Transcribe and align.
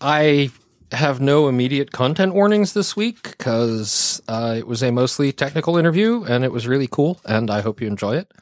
I 0.00 0.50
have 0.92 1.20
no 1.20 1.48
immediate 1.48 1.92
content 1.92 2.32
warnings 2.32 2.72
this 2.72 2.96
week 2.96 3.36
because 3.36 4.22
uh, 4.26 4.54
it 4.56 4.66
was 4.66 4.82
a 4.82 4.90
mostly 4.90 5.32
technical 5.32 5.76
interview 5.76 6.24
and 6.24 6.44
it 6.44 6.52
was 6.52 6.66
really 6.66 6.88
cool 6.90 7.20
and 7.26 7.50
I 7.50 7.60
hope 7.60 7.80
you 7.80 7.86
enjoy 7.86 8.16
it. 8.16 8.32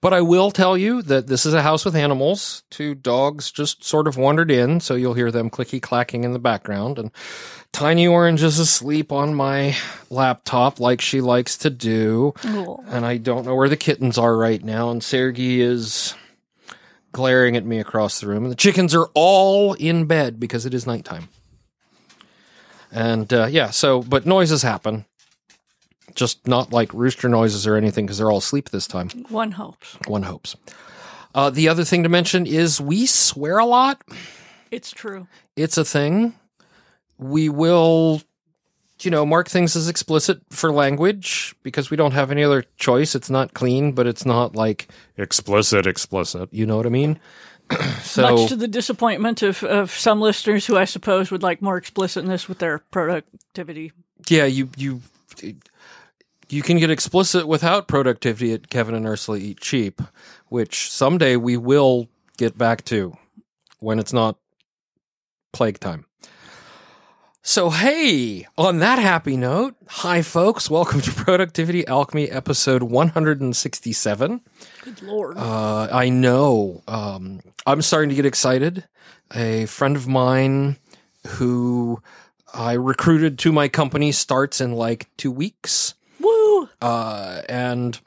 But 0.00 0.12
I 0.12 0.20
will 0.20 0.50
tell 0.50 0.76
you 0.76 1.02
that 1.02 1.28
this 1.28 1.46
is 1.46 1.54
a 1.54 1.62
house 1.62 1.84
with 1.84 1.94
animals. 1.94 2.64
Two 2.70 2.94
dogs 2.94 3.52
just 3.52 3.84
sort 3.84 4.08
of 4.08 4.16
wandered 4.16 4.50
in, 4.50 4.80
so 4.80 4.94
you'll 4.94 5.14
hear 5.14 5.30
them 5.30 5.50
clicky 5.50 5.80
clacking 5.80 6.24
in 6.24 6.32
the 6.32 6.38
background 6.38 6.98
and 6.98 7.10
Tiny 7.72 8.06
Orange 8.06 8.42
is 8.42 8.58
asleep 8.58 9.12
on 9.12 9.34
my 9.34 9.74
laptop 10.10 10.78
like 10.78 11.00
she 11.00 11.22
likes 11.22 11.56
to 11.58 11.70
do. 11.70 12.34
Cool. 12.36 12.84
And 12.88 13.06
I 13.06 13.16
don't 13.16 13.46
know 13.46 13.54
where 13.54 13.68
the 13.68 13.78
kittens 13.78 14.18
are 14.18 14.36
right 14.36 14.62
now 14.62 14.90
and 14.90 15.02
Sergey 15.02 15.60
is 15.60 16.14
glaring 17.12 17.56
at 17.56 17.64
me 17.64 17.78
across 17.78 18.20
the 18.20 18.26
room 18.26 18.44
and 18.44 18.50
the 18.50 18.56
chickens 18.56 18.94
are 18.94 19.08
all 19.14 19.74
in 19.74 20.06
bed 20.06 20.40
because 20.40 20.66
it 20.66 20.74
is 20.74 20.86
nighttime. 20.86 21.28
And 22.90 23.32
uh, 23.32 23.46
yeah, 23.46 23.70
so 23.70 24.02
but 24.02 24.26
noises 24.26 24.62
happen, 24.62 25.04
just 26.14 26.46
not 26.46 26.72
like 26.72 26.92
rooster 26.92 27.28
noises 27.28 27.66
or 27.66 27.76
anything 27.76 28.04
because 28.04 28.18
they're 28.18 28.30
all 28.30 28.38
asleep 28.38 28.70
this 28.70 28.86
time. 28.86 29.08
One 29.28 29.52
hopes. 29.52 29.96
One 30.06 30.22
hopes. 30.24 30.56
Uh, 31.34 31.50
the 31.50 31.68
other 31.68 31.84
thing 31.84 32.02
to 32.02 32.08
mention 32.08 32.46
is 32.46 32.80
we 32.80 33.06
swear 33.06 33.58
a 33.58 33.64
lot. 33.64 34.02
It's 34.70 34.90
true. 34.90 35.26
It's 35.56 35.78
a 35.78 35.84
thing. 35.84 36.34
We 37.18 37.48
will, 37.48 38.20
you 39.04 39.10
know, 39.10 39.24
mark 39.26 39.48
things 39.48 39.76
as 39.76 39.88
explicit 39.88 40.40
for 40.50 40.72
language 40.72 41.54
because 41.62 41.90
we 41.90 41.96
don't 41.96 42.12
have 42.12 42.30
any 42.30 42.42
other 42.42 42.64
choice. 42.76 43.14
It's 43.14 43.30
not 43.30 43.54
clean, 43.54 43.92
but 43.92 44.06
it's 44.06 44.24
not 44.24 44.54
like 44.54 44.88
explicit, 45.16 45.86
explicit. 45.86 46.48
You 46.52 46.66
know 46.66 46.76
what 46.76 46.86
I 46.86 46.90
mean? 46.90 47.20
so 48.02 48.22
Much 48.22 48.48
to 48.48 48.56
the 48.56 48.68
disappointment 48.68 49.42
of, 49.42 49.62
of 49.64 49.90
some 49.90 50.20
listeners 50.20 50.66
who 50.66 50.76
I 50.76 50.84
suppose 50.84 51.30
would 51.30 51.42
like 51.42 51.62
more 51.62 51.76
explicitness 51.76 52.48
with 52.48 52.58
their 52.58 52.78
productivity. 52.90 53.92
yeah, 54.28 54.44
you 54.44 54.68
you 54.76 55.00
you 56.48 56.62
can 56.62 56.78
get 56.78 56.90
explicit 56.90 57.46
without 57.46 57.88
productivity 57.88 58.52
at 58.52 58.68
Kevin 58.68 58.94
and 58.94 59.06
Ursula 59.06 59.38
Eat 59.38 59.60
Cheap, 59.60 60.02
which 60.48 60.90
someday 60.90 61.36
we 61.36 61.56
will 61.56 62.08
get 62.36 62.58
back 62.58 62.84
to 62.86 63.16
when 63.78 63.98
it's 63.98 64.12
not 64.12 64.36
plague 65.52 65.80
time. 65.80 66.04
So 67.44 67.70
hey, 67.70 68.46
on 68.56 68.78
that 68.78 69.00
happy 69.00 69.36
note, 69.36 69.74
hi 69.88 70.22
folks, 70.22 70.70
welcome 70.70 71.00
to 71.00 71.10
Productivity 71.24 71.84
Alchemy 71.88 72.30
episode 72.30 72.84
167. 72.84 74.40
Good 74.84 75.02
lord. 75.02 75.36
Uh, 75.36 75.88
I 75.90 76.08
know. 76.08 76.84
Um, 76.86 77.40
I'm 77.66 77.82
starting 77.82 78.10
to 78.10 78.14
get 78.14 78.26
excited. 78.26 78.84
A 79.34 79.66
friend 79.66 79.96
of 79.96 80.06
mine 80.06 80.76
who 81.26 82.00
I 82.54 82.74
recruited 82.74 83.40
to 83.40 83.50
my 83.50 83.66
company 83.66 84.12
starts 84.12 84.60
in 84.60 84.74
like 84.74 85.08
two 85.16 85.32
weeks. 85.32 85.94
Woo! 86.20 86.68
Uh, 86.80 87.42
and 87.48 87.98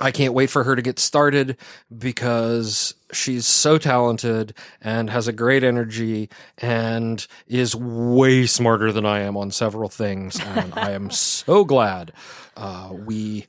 I 0.00 0.10
can't 0.10 0.32
wait 0.34 0.48
for 0.50 0.64
her 0.64 0.74
to 0.74 0.82
get 0.82 0.98
started 0.98 1.56
because 1.96 2.94
she's 3.12 3.46
so 3.46 3.76
talented 3.78 4.54
and 4.80 5.10
has 5.10 5.28
a 5.28 5.32
great 5.32 5.62
energy 5.62 6.30
and 6.58 7.26
is 7.46 7.76
way 7.76 8.46
smarter 8.46 8.92
than 8.92 9.04
I 9.04 9.20
am 9.20 9.36
on 9.36 9.50
several 9.50 9.88
things. 9.88 10.40
And 10.40 10.72
I 10.74 10.92
am 10.92 11.10
so 11.12 11.64
glad 11.64 12.12
uh, 12.56 12.90
we 12.92 13.46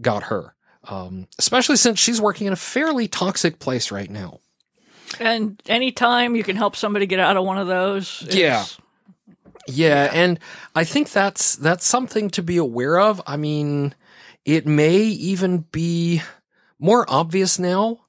got 0.00 0.24
her, 0.24 0.54
um, 0.88 1.28
especially 1.38 1.76
since 1.76 1.98
she's 2.00 2.20
working 2.20 2.46
in 2.48 2.52
a 2.52 2.56
fairly 2.56 3.06
toxic 3.08 3.58
place 3.60 3.90
right 3.92 4.10
now. 4.10 4.40
And 5.20 5.62
anytime 5.66 6.34
you 6.34 6.42
can 6.42 6.56
help 6.56 6.74
somebody 6.74 7.06
get 7.06 7.20
out 7.20 7.36
of 7.36 7.44
one 7.44 7.58
of 7.58 7.68
those. 7.68 8.22
it's- 8.22 8.36
Yeah. 8.36 8.64
Yeah, 9.66 10.10
and 10.12 10.38
I 10.74 10.84
think 10.84 11.10
that's 11.12 11.56
that's 11.56 11.86
something 11.86 12.28
to 12.30 12.42
be 12.42 12.58
aware 12.58 12.98
of. 13.00 13.22
I 13.26 13.38
mean, 13.38 13.94
it 14.44 14.66
may 14.66 14.96
even 14.98 15.58
be 15.72 16.22
more 16.78 17.04
obvious 17.08 17.58
now 17.58 18.00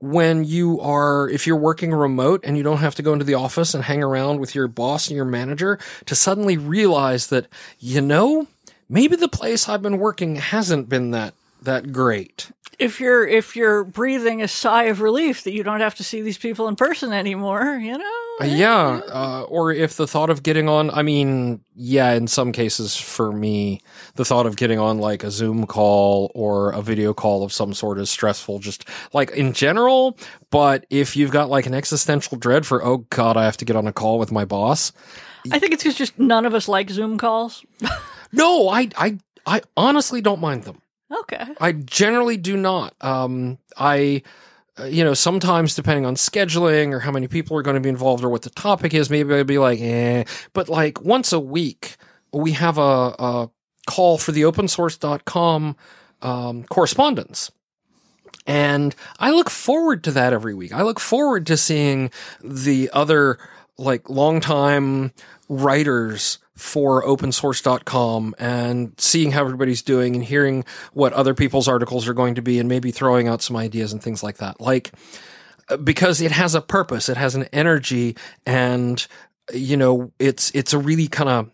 when 0.00 0.44
you 0.44 0.80
are 0.80 1.28
if 1.30 1.46
you're 1.46 1.56
working 1.56 1.92
remote 1.92 2.40
and 2.44 2.56
you 2.56 2.62
don't 2.62 2.78
have 2.78 2.94
to 2.94 3.02
go 3.02 3.12
into 3.12 3.24
the 3.24 3.34
office 3.34 3.72
and 3.74 3.84
hang 3.84 4.02
around 4.02 4.38
with 4.38 4.54
your 4.54 4.68
boss 4.68 5.08
and 5.08 5.16
your 5.16 5.24
manager 5.24 5.78
to 6.04 6.14
suddenly 6.14 6.58
realize 6.58 7.28
that 7.28 7.46
you 7.78 8.00
know, 8.00 8.46
maybe 8.88 9.16
the 9.16 9.28
place 9.28 9.68
I've 9.68 9.82
been 9.82 9.98
working 9.98 10.36
hasn't 10.36 10.88
been 10.88 11.12
that 11.12 11.34
that 11.64 11.92
great. 11.92 12.50
If 12.78 12.98
you're 13.00 13.26
if 13.26 13.54
you're 13.54 13.84
breathing 13.84 14.42
a 14.42 14.48
sigh 14.48 14.84
of 14.84 15.00
relief 15.00 15.44
that 15.44 15.52
you 15.52 15.62
don't 15.62 15.80
have 15.80 15.94
to 15.96 16.04
see 16.04 16.22
these 16.22 16.38
people 16.38 16.66
in 16.66 16.74
person 16.74 17.12
anymore, 17.12 17.78
you 17.80 17.96
know. 17.96 18.20
Uh, 18.40 18.46
yeah, 18.46 19.00
uh, 19.12 19.42
or 19.48 19.70
if 19.70 19.96
the 19.96 20.08
thought 20.08 20.28
of 20.28 20.42
getting 20.42 20.68
on, 20.68 20.90
I 20.90 21.02
mean, 21.02 21.60
yeah, 21.76 22.14
in 22.14 22.26
some 22.26 22.50
cases 22.50 22.96
for 22.96 23.30
me, 23.30 23.80
the 24.16 24.24
thought 24.24 24.46
of 24.46 24.56
getting 24.56 24.80
on 24.80 24.98
like 24.98 25.22
a 25.22 25.30
Zoom 25.30 25.66
call 25.66 26.32
or 26.34 26.72
a 26.72 26.82
video 26.82 27.14
call 27.14 27.44
of 27.44 27.52
some 27.52 27.72
sort 27.74 28.00
is 28.00 28.10
stressful, 28.10 28.58
just 28.58 28.88
like 29.12 29.30
in 29.30 29.52
general. 29.52 30.18
But 30.50 30.84
if 30.90 31.16
you've 31.16 31.30
got 31.30 31.48
like 31.48 31.66
an 31.66 31.74
existential 31.74 32.36
dread 32.36 32.66
for, 32.66 32.84
oh 32.84 32.98
God, 33.10 33.36
I 33.36 33.44
have 33.44 33.56
to 33.58 33.64
get 33.64 33.76
on 33.76 33.86
a 33.86 33.92
call 33.92 34.18
with 34.18 34.32
my 34.32 34.44
boss. 34.44 34.90
I 35.52 35.60
think 35.60 35.72
it's 35.72 35.84
just 35.94 36.18
none 36.18 36.44
of 36.44 36.54
us 36.54 36.66
like 36.66 36.90
Zoom 36.90 37.18
calls. 37.18 37.64
No, 38.34 38.68
I, 38.68 38.88
I, 38.96 39.18
I 39.46 39.62
honestly 39.76 40.20
don't 40.20 40.40
mind 40.40 40.64
them. 40.64 40.80
Okay. 41.12 41.44
I 41.60 41.72
generally 41.72 42.36
do 42.36 42.56
not. 42.56 42.94
Um, 43.00 43.58
I, 43.76 44.22
uh, 44.78 44.84
you 44.84 45.04
know, 45.04 45.14
sometimes 45.14 45.74
depending 45.74 46.06
on 46.06 46.14
scheduling 46.16 46.92
or 46.92 47.00
how 47.00 47.12
many 47.12 47.28
people 47.28 47.56
are 47.56 47.62
going 47.62 47.74
to 47.74 47.80
be 47.80 47.88
involved 47.88 48.24
or 48.24 48.28
what 48.28 48.42
the 48.42 48.50
topic 48.50 48.94
is, 48.94 49.10
maybe 49.10 49.34
I'd 49.34 49.46
be 49.46 49.58
like, 49.58 49.80
eh. 49.80 50.24
But 50.52 50.68
like 50.68 51.02
once 51.02 51.32
a 51.32 51.40
week, 51.40 51.96
we 52.32 52.52
have 52.52 52.78
a, 52.78 53.14
a 53.18 53.50
call 53.86 54.18
for 54.18 54.32
the 54.32 54.42
opensource.com 54.42 55.76
um, 56.22 56.64
correspondence. 56.64 57.50
And 58.46 58.94
I 59.18 59.30
look 59.30 59.50
forward 59.50 60.04
to 60.04 60.10
that 60.12 60.32
every 60.32 60.54
week. 60.54 60.72
I 60.72 60.82
look 60.82 61.00
forward 61.00 61.46
to 61.46 61.56
seeing 61.56 62.10
the 62.42 62.90
other 62.92 63.38
like 63.78 64.08
longtime 64.10 65.12
writers 65.48 66.38
for 66.56 67.02
opensource.com 67.04 68.34
and 68.38 68.92
seeing 68.98 69.32
how 69.32 69.40
everybody's 69.40 69.82
doing 69.82 70.14
and 70.14 70.24
hearing 70.24 70.64
what 70.92 71.12
other 71.12 71.34
people's 71.34 71.66
articles 71.66 72.06
are 72.06 72.14
going 72.14 72.36
to 72.36 72.42
be 72.42 72.58
and 72.58 72.68
maybe 72.68 72.90
throwing 72.90 73.26
out 73.26 73.42
some 73.42 73.56
ideas 73.56 73.92
and 73.92 74.02
things 74.02 74.22
like 74.22 74.36
that. 74.36 74.60
Like, 74.60 74.92
uh, 75.68 75.76
because 75.76 76.20
it 76.20 76.30
has 76.30 76.54
a 76.54 76.60
purpose, 76.60 77.08
it 77.08 77.16
has 77.16 77.34
an 77.34 77.44
energy 77.52 78.16
and, 78.46 79.04
you 79.52 79.76
know, 79.76 80.12
it's, 80.18 80.50
it's 80.52 80.72
a 80.72 80.78
really 80.78 81.08
kind 81.08 81.28
of, 81.28 81.50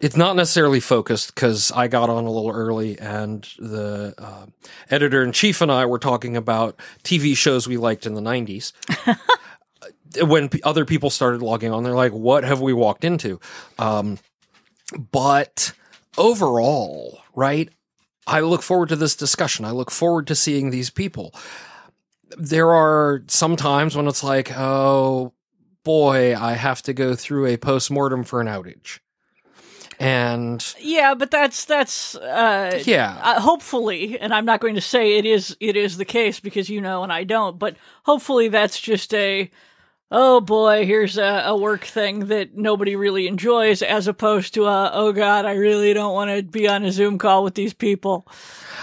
it's 0.00 0.16
not 0.16 0.36
necessarily 0.36 0.78
focused 0.78 1.34
because 1.34 1.72
I 1.72 1.88
got 1.88 2.08
on 2.08 2.24
a 2.24 2.30
little 2.30 2.50
early 2.50 2.96
and 3.00 3.42
the 3.58 4.14
uh, 4.16 4.46
editor 4.88 5.24
in 5.24 5.32
chief 5.32 5.60
and 5.60 5.72
I 5.72 5.86
were 5.86 5.98
talking 5.98 6.36
about 6.36 6.78
TV 7.02 7.36
shows 7.36 7.66
we 7.66 7.76
liked 7.76 8.06
in 8.06 8.14
the 8.14 8.20
90s. 8.20 8.72
when 10.22 10.48
p- 10.48 10.62
other 10.62 10.84
people 10.84 11.10
started 11.10 11.42
logging 11.42 11.72
on, 11.72 11.82
they're 11.82 11.94
like, 11.94 12.12
what 12.12 12.44
have 12.44 12.60
we 12.60 12.72
walked 12.72 13.04
into? 13.04 13.40
Um, 13.78 14.18
but 14.96 15.72
overall, 16.16 17.20
right? 17.34 17.68
I 18.26 18.40
look 18.40 18.62
forward 18.62 18.90
to 18.90 18.96
this 18.96 19.16
discussion. 19.16 19.64
I 19.64 19.70
look 19.70 19.90
forward 19.90 20.26
to 20.26 20.34
seeing 20.34 20.70
these 20.70 20.90
people. 20.90 21.34
There 22.36 22.74
are 22.74 23.22
some 23.28 23.56
times 23.56 23.96
when 23.96 24.06
it's 24.06 24.22
like, 24.22 24.52
oh 24.56 25.32
boy, 25.82 26.36
I 26.36 26.52
have 26.52 26.82
to 26.82 26.92
go 26.92 27.14
through 27.14 27.46
a 27.46 27.56
post 27.56 27.90
mortem 27.90 28.24
for 28.24 28.40
an 28.40 28.46
outage. 28.46 28.98
And 29.98 30.64
Yeah, 30.78 31.14
but 31.14 31.30
that's 31.30 31.64
that's 31.64 32.14
uh 32.14 32.80
yeah, 32.84 33.18
uh, 33.20 33.40
hopefully, 33.40 34.18
and 34.20 34.32
I'm 34.32 34.44
not 34.44 34.60
going 34.60 34.76
to 34.76 34.80
say 34.80 35.16
it 35.16 35.26
is 35.26 35.56
it 35.58 35.76
is 35.76 35.96
the 35.96 36.04
case 36.04 36.38
because 36.38 36.68
you 36.68 36.80
know 36.80 37.02
and 37.02 37.12
I 37.12 37.24
don't, 37.24 37.58
but 37.58 37.76
hopefully 38.04 38.48
that's 38.48 38.78
just 38.78 39.12
a 39.12 39.50
oh 40.10 40.40
boy, 40.40 40.86
here's 40.86 41.18
a, 41.18 41.42
a 41.46 41.56
work 41.56 41.84
thing 41.84 42.26
that 42.26 42.56
nobody 42.56 42.96
really 42.96 43.28
enjoys, 43.28 43.82
as 43.82 44.08
opposed 44.08 44.54
to 44.54 44.66
a 44.66 44.90
oh 44.92 45.12
god, 45.12 45.44
I 45.44 45.54
really 45.54 45.92
don't 45.94 46.14
want 46.14 46.30
to 46.30 46.42
be 46.42 46.68
on 46.68 46.84
a 46.84 46.92
Zoom 46.92 47.18
call 47.18 47.44
with 47.44 47.54
these 47.54 47.74
people. 47.74 48.26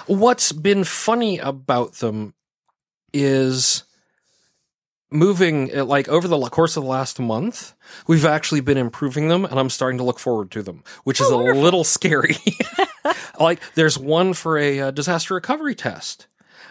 what's 0.08 0.52
been 0.52 0.84
funny 0.84 1.40
about 1.40 1.94
them 1.96 2.34
is 3.14 3.84
moving 5.12 5.76
uh, 5.76 5.86
like 5.86 6.10
over 6.10 6.28
the 6.28 6.38
course 6.50 6.76
of 6.76 6.84
the 6.84 6.90
last 6.90 7.20
month 7.20 7.74
we've 8.08 8.26
actually 8.26 8.60
been 8.60 8.78
improving 8.78 9.30
them 9.30 9.46
and 9.46 9.58
i'm 9.58 9.70
starting 9.70 9.98
to 9.98 10.04
look 10.04 10.20
forward 10.20 10.52
to 10.52 10.62
them 10.62 10.84
which 11.06 11.22
is 11.22 11.28
a 11.30 11.38
little 11.38 11.84
scary. 11.86 12.36
Like 13.40 13.60
there's 13.76 13.98
one 13.98 14.34
for 14.34 14.58
a 14.58 14.80
uh, 14.80 14.92
disaster 14.92 15.34
recovery 15.34 15.76
test 15.76 16.28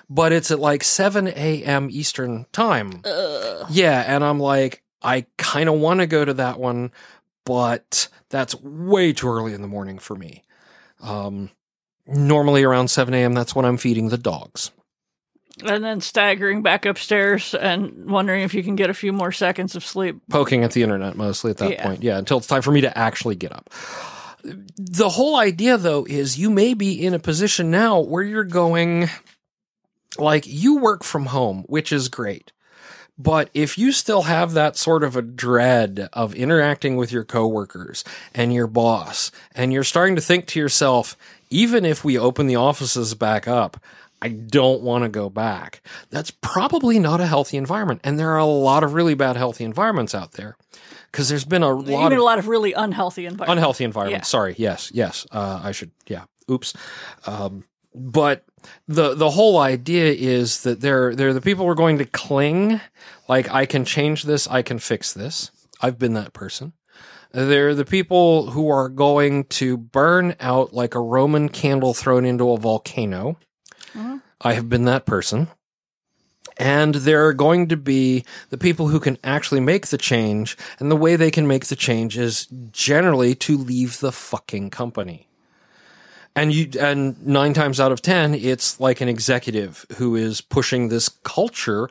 but 0.08 0.32
it's 0.32 0.50
at 0.50 0.58
like 0.58 0.82
7 0.84 1.28
a.m 1.28 1.88
eastern 1.90 2.46
time 2.52 3.02
yeah 3.70 4.04
and 4.06 4.22
i'm 4.24 4.38
like 4.40 4.82
i 5.02 5.26
kind 5.38 5.68
of 5.68 5.76
want 5.80 6.00
to 6.00 6.06
go 6.06 6.24
to 6.24 6.34
that 6.34 6.58
one 6.58 6.90
but 7.44 8.08
that's 8.30 8.54
way 8.60 9.12
too 9.12 9.28
early 9.28 9.52
in 9.54 9.62
the 9.62 9.68
morning 9.68 9.98
for 9.98 10.14
me 10.16 10.42
um 11.02 11.50
normally 12.06 12.62
around 12.62 12.88
7 12.88 13.14
a.m. 13.14 13.32
That's 13.32 13.54
when 13.56 13.64
I'm 13.64 13.78
feeding 13.78 14.10
the 14.10 14.18
dogs. 14.18 14.70
and 15.64 15.82
then 15.82 16.02
staggering 16.02 16.60
back 16.60 16.84
upstairs 16.84 17.54
and 17.54 18.10
wondering 18.10 18.42
if 18.42 18.52
you 18.52 18.62
can 18.62 18.76
get 18.76 18.90
a 18.90 18.94
few 18.94 19.10
more 19.10 19.32
seconds 19.32 19.74
of 19.74 19.82
sleep. 19.86 20.20
poking 20.28 20.64
at 20.64 20.72
the 20.72 20.82
internet 20.82 21.16
mostly 21.16 21.50
at 21.50 21.56
that 21.58 21.70
Yeah. 21.70 21.82
point. 21.82 22.02
Yeah, 22.02 22.18
until 22.18 22.36
it's 22.38 22.46
time 22.46 22.60
for 22.60 22.72
me 22.72 22.82
to 22.82 22.98
actually 22.98 23.36
get 23.36 23.52
up. 23.52 23.70
The 24.76 25.08
whole 25.08 25.36
idea 25.36 25.78
though 25.78 26.04
is 26.06 26.38
you 26.38 26.50
may 26.50 26.74
be 26.74 26.92
in 27.02 27.14
a 27.14 27.18
position 27.18 27.70
now 27.70 28.00
where 28.00 28.22
you're 28.22 28.44
going 28.44 29.08
like 30.18 30.46
you 30.46 30.78
work 30.78 31.04
from 31.04 31.26
home, 31.26 31.64
which 31.68 31.92
is 31.92 32.08
great. 32.08 32.52
But 33.16 33.48
if 33.54 33.78
you 33.78 33.92
still 33.92 34.22
have 34.22 34.54
that 34.54 34.76
sort 34.76 35.04
of 35.04 35.14
a 35.16 35.22
dread 35.22 36.08
of 36.12 36.34
interacting 36.34 36.96
with 36.96 37.12
your 37.12 37.24
coworkers 37.24 38.02
and 38.34 38.52
your 38.52 38.66
boss, 38.66 39.30
and 39.54 39.72
you're 39.72 39.84
starting 39.84 40.16
to 40.16 40.20
think 40.20 40.46
to 40.48 40.58
yourself, 40.58 41.16
even 41.48 41.84
if 41.84 42.04
we 42.04 42.18
open 42.18 42.48
the 42.48 42.56
offices 42.56 43.14
back 43.14 43.46
up, 43.46 43.76
I 44.20 44.28
don't 44.28 44.82
want 44.82 45.04
to 45.04 45.08
go 45.08 45.30
back. 45.30 45.82
That's 46.10 46.32
probably 46.32 46.98
not 46.98 47.20
a 47.20 47.26
healthy 47.26 47.56
environment. 47.56 48.00
And 48.02 48.18
there 48.18 48.30
are 48.30 48.38
a 48.38 48.46
lot 48.46 48.82
of 48.82 48.94
really 48.94 49.14
bad 49.14 49.36
healthy 49.36 49.64
environments 49.64 50.14
out 50.14 50.32
there 50.32 50.56
because 51.12 51.28
there's 51.28 51.44
been 51.44 51.62
a 51.62 51.72
lot 51.72 52.12
of 52.12 52.18
a 52.18 52.22
lot 52.22 52.38
of 52.38 52.48
really 52.48 52.72
unhealthy 52.72 53.26
environments. 53.26 53.52
unhealthy 53.52 53.84
environment. 53.84 54.22
Yeah. 54.22 54.26
Sorry. 54.26 54.54
Yes. 54.58 54.90
Yes. 54.92 55.26
Uh, 55.30 55.60
I 55.62 55.72
should. 55.72 55.92
Yeah. 56.08 56.24
Oops. 56.50 56.74
Um, 57.26 57.64
but 57.94 58.44
the 58.88 59.14
the 59.14 59.30
whole 59.30 59.58
idea 59.58 60.12
is 60.12 60.62
that 60.62 60.80
they're 60.80 61.14
they're 61.14 61.32
the 61.32 61.40
people 61.40 61.64
who 61.64 61.70
are 61.70 61.76
going 61.76 61.98
to 61.98 62.04
cling. 62.04 62.80
Like 63.28 63.50
I 63.50 63.66
can 63.66 63.84
change 63.84 64.24
this. 64.24 64.48
I 64.48 64.62
can 64.62 64.78
fix 64.78 65.12
this. 65.12 65.50
I've 65.80 65.98
been 65.98 66.14
that 66.14 66.32
person. 66.32 66.72
They're 67.32 67.74
the 67.74 67.84
people 67.84 68.50
who 68.50 68.68
are 68.68 68.88
going 68.88 69.44
to 69.44 69.76
burn 69.76 70.36
out 70.38 70.72
like 70.72 70.94
a 70.94 71.00
Roman 71.00 71.48
candle 71.48 71.92
thrown 71.92 72.24
into 72.24 72.50
a 72.50 72.58
volcano. 72.58 73.38
Mhm. 73.92 74.22
I 74.40 74.54
have 74.54 74.68
been 74.68 74.84
that 74.84 75.04
person. 75.04 75.48
And 76.56 76.94
there 76.94 77.26
are 77.26 77.32
going 77.32 77.68
to 77.68 77.76
be 77.76 78.24
the 78.50 78.58
people 78.58 78.86
who 78.86 79.00
can 79.00 79.18
actually 79.24 79.60
make 79.60 79.88
the 79.88 79.98
change. 79.98 80.56
And 80.78 80.90
the 80.90 80.96
way 80.96 81.16
they 81.16 81.32
can 81.32 81.48
make 81.48 81.66
the 81.66 81.74
change 81.74 82.16
is 82.16 82.46
generally 82.70 83.34
to 83.36 83.58
leave 83.58 83.98
the 83.98 84.12
fucking 84.12 84.70
company. 84.70 85.26
And 86.36 86.52
you, 86.52 86.68
and 86.80 87.24
nine 87.24 87.54
times 87.54 87.78
out 87.78 87.92
of 87.92 88.02
10, 88.02 88.34
it's 88.34 88.80
like 88.80 89.00
an 89.00 89.08
executive 89.08 89.86
who 89.96 90.16
is 90.16 90.40
pushing 90.40 90.88
this 90.88 91.08
culture 91.08 91.88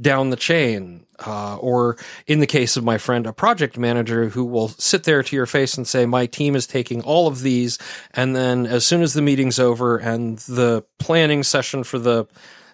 down 0.00 0.30
the 0.30 0.36
chain. 0.36 1.06
Uh, 1.24 1.56
or 1.58 1.96
in 2.26 2.40
the 2.40 2.46
case 2.46 2.76
of 2.76 2.82
my 2.82 2.98
friend, 2.98 3.24
a 3.24 3.32
project 3.32 3.78
manager 3.78 4.30
who 4.30 4.44
will 4.44 4.68
sit 4.68 5.04
there 5.04 5.22
to 5.22 5.36
your 5.36 5.46
face 5.46 5.76
and 5.76 5.86
say, 5.86 6.06
my 6.06 6.26
team 6.26 6.56
is 6.56 6.66
taking 6.66 7.02
all 7.02 7.28
of 7.28 7.42
these. 7.42 7.78
And 8.12 8.34
then 8.34 8.66
as 8.66 8.84
soon 8.84 9.00
as 9.00 9.14
the 9.14 9.22
meeting's 9.22 9.60
over 9.60 9.96
and 9.96 10.38
the 10.38 10.84
planning 10.98 11.44
session 11.44 11.84
for 11.84 12.00
the 12.00 12.26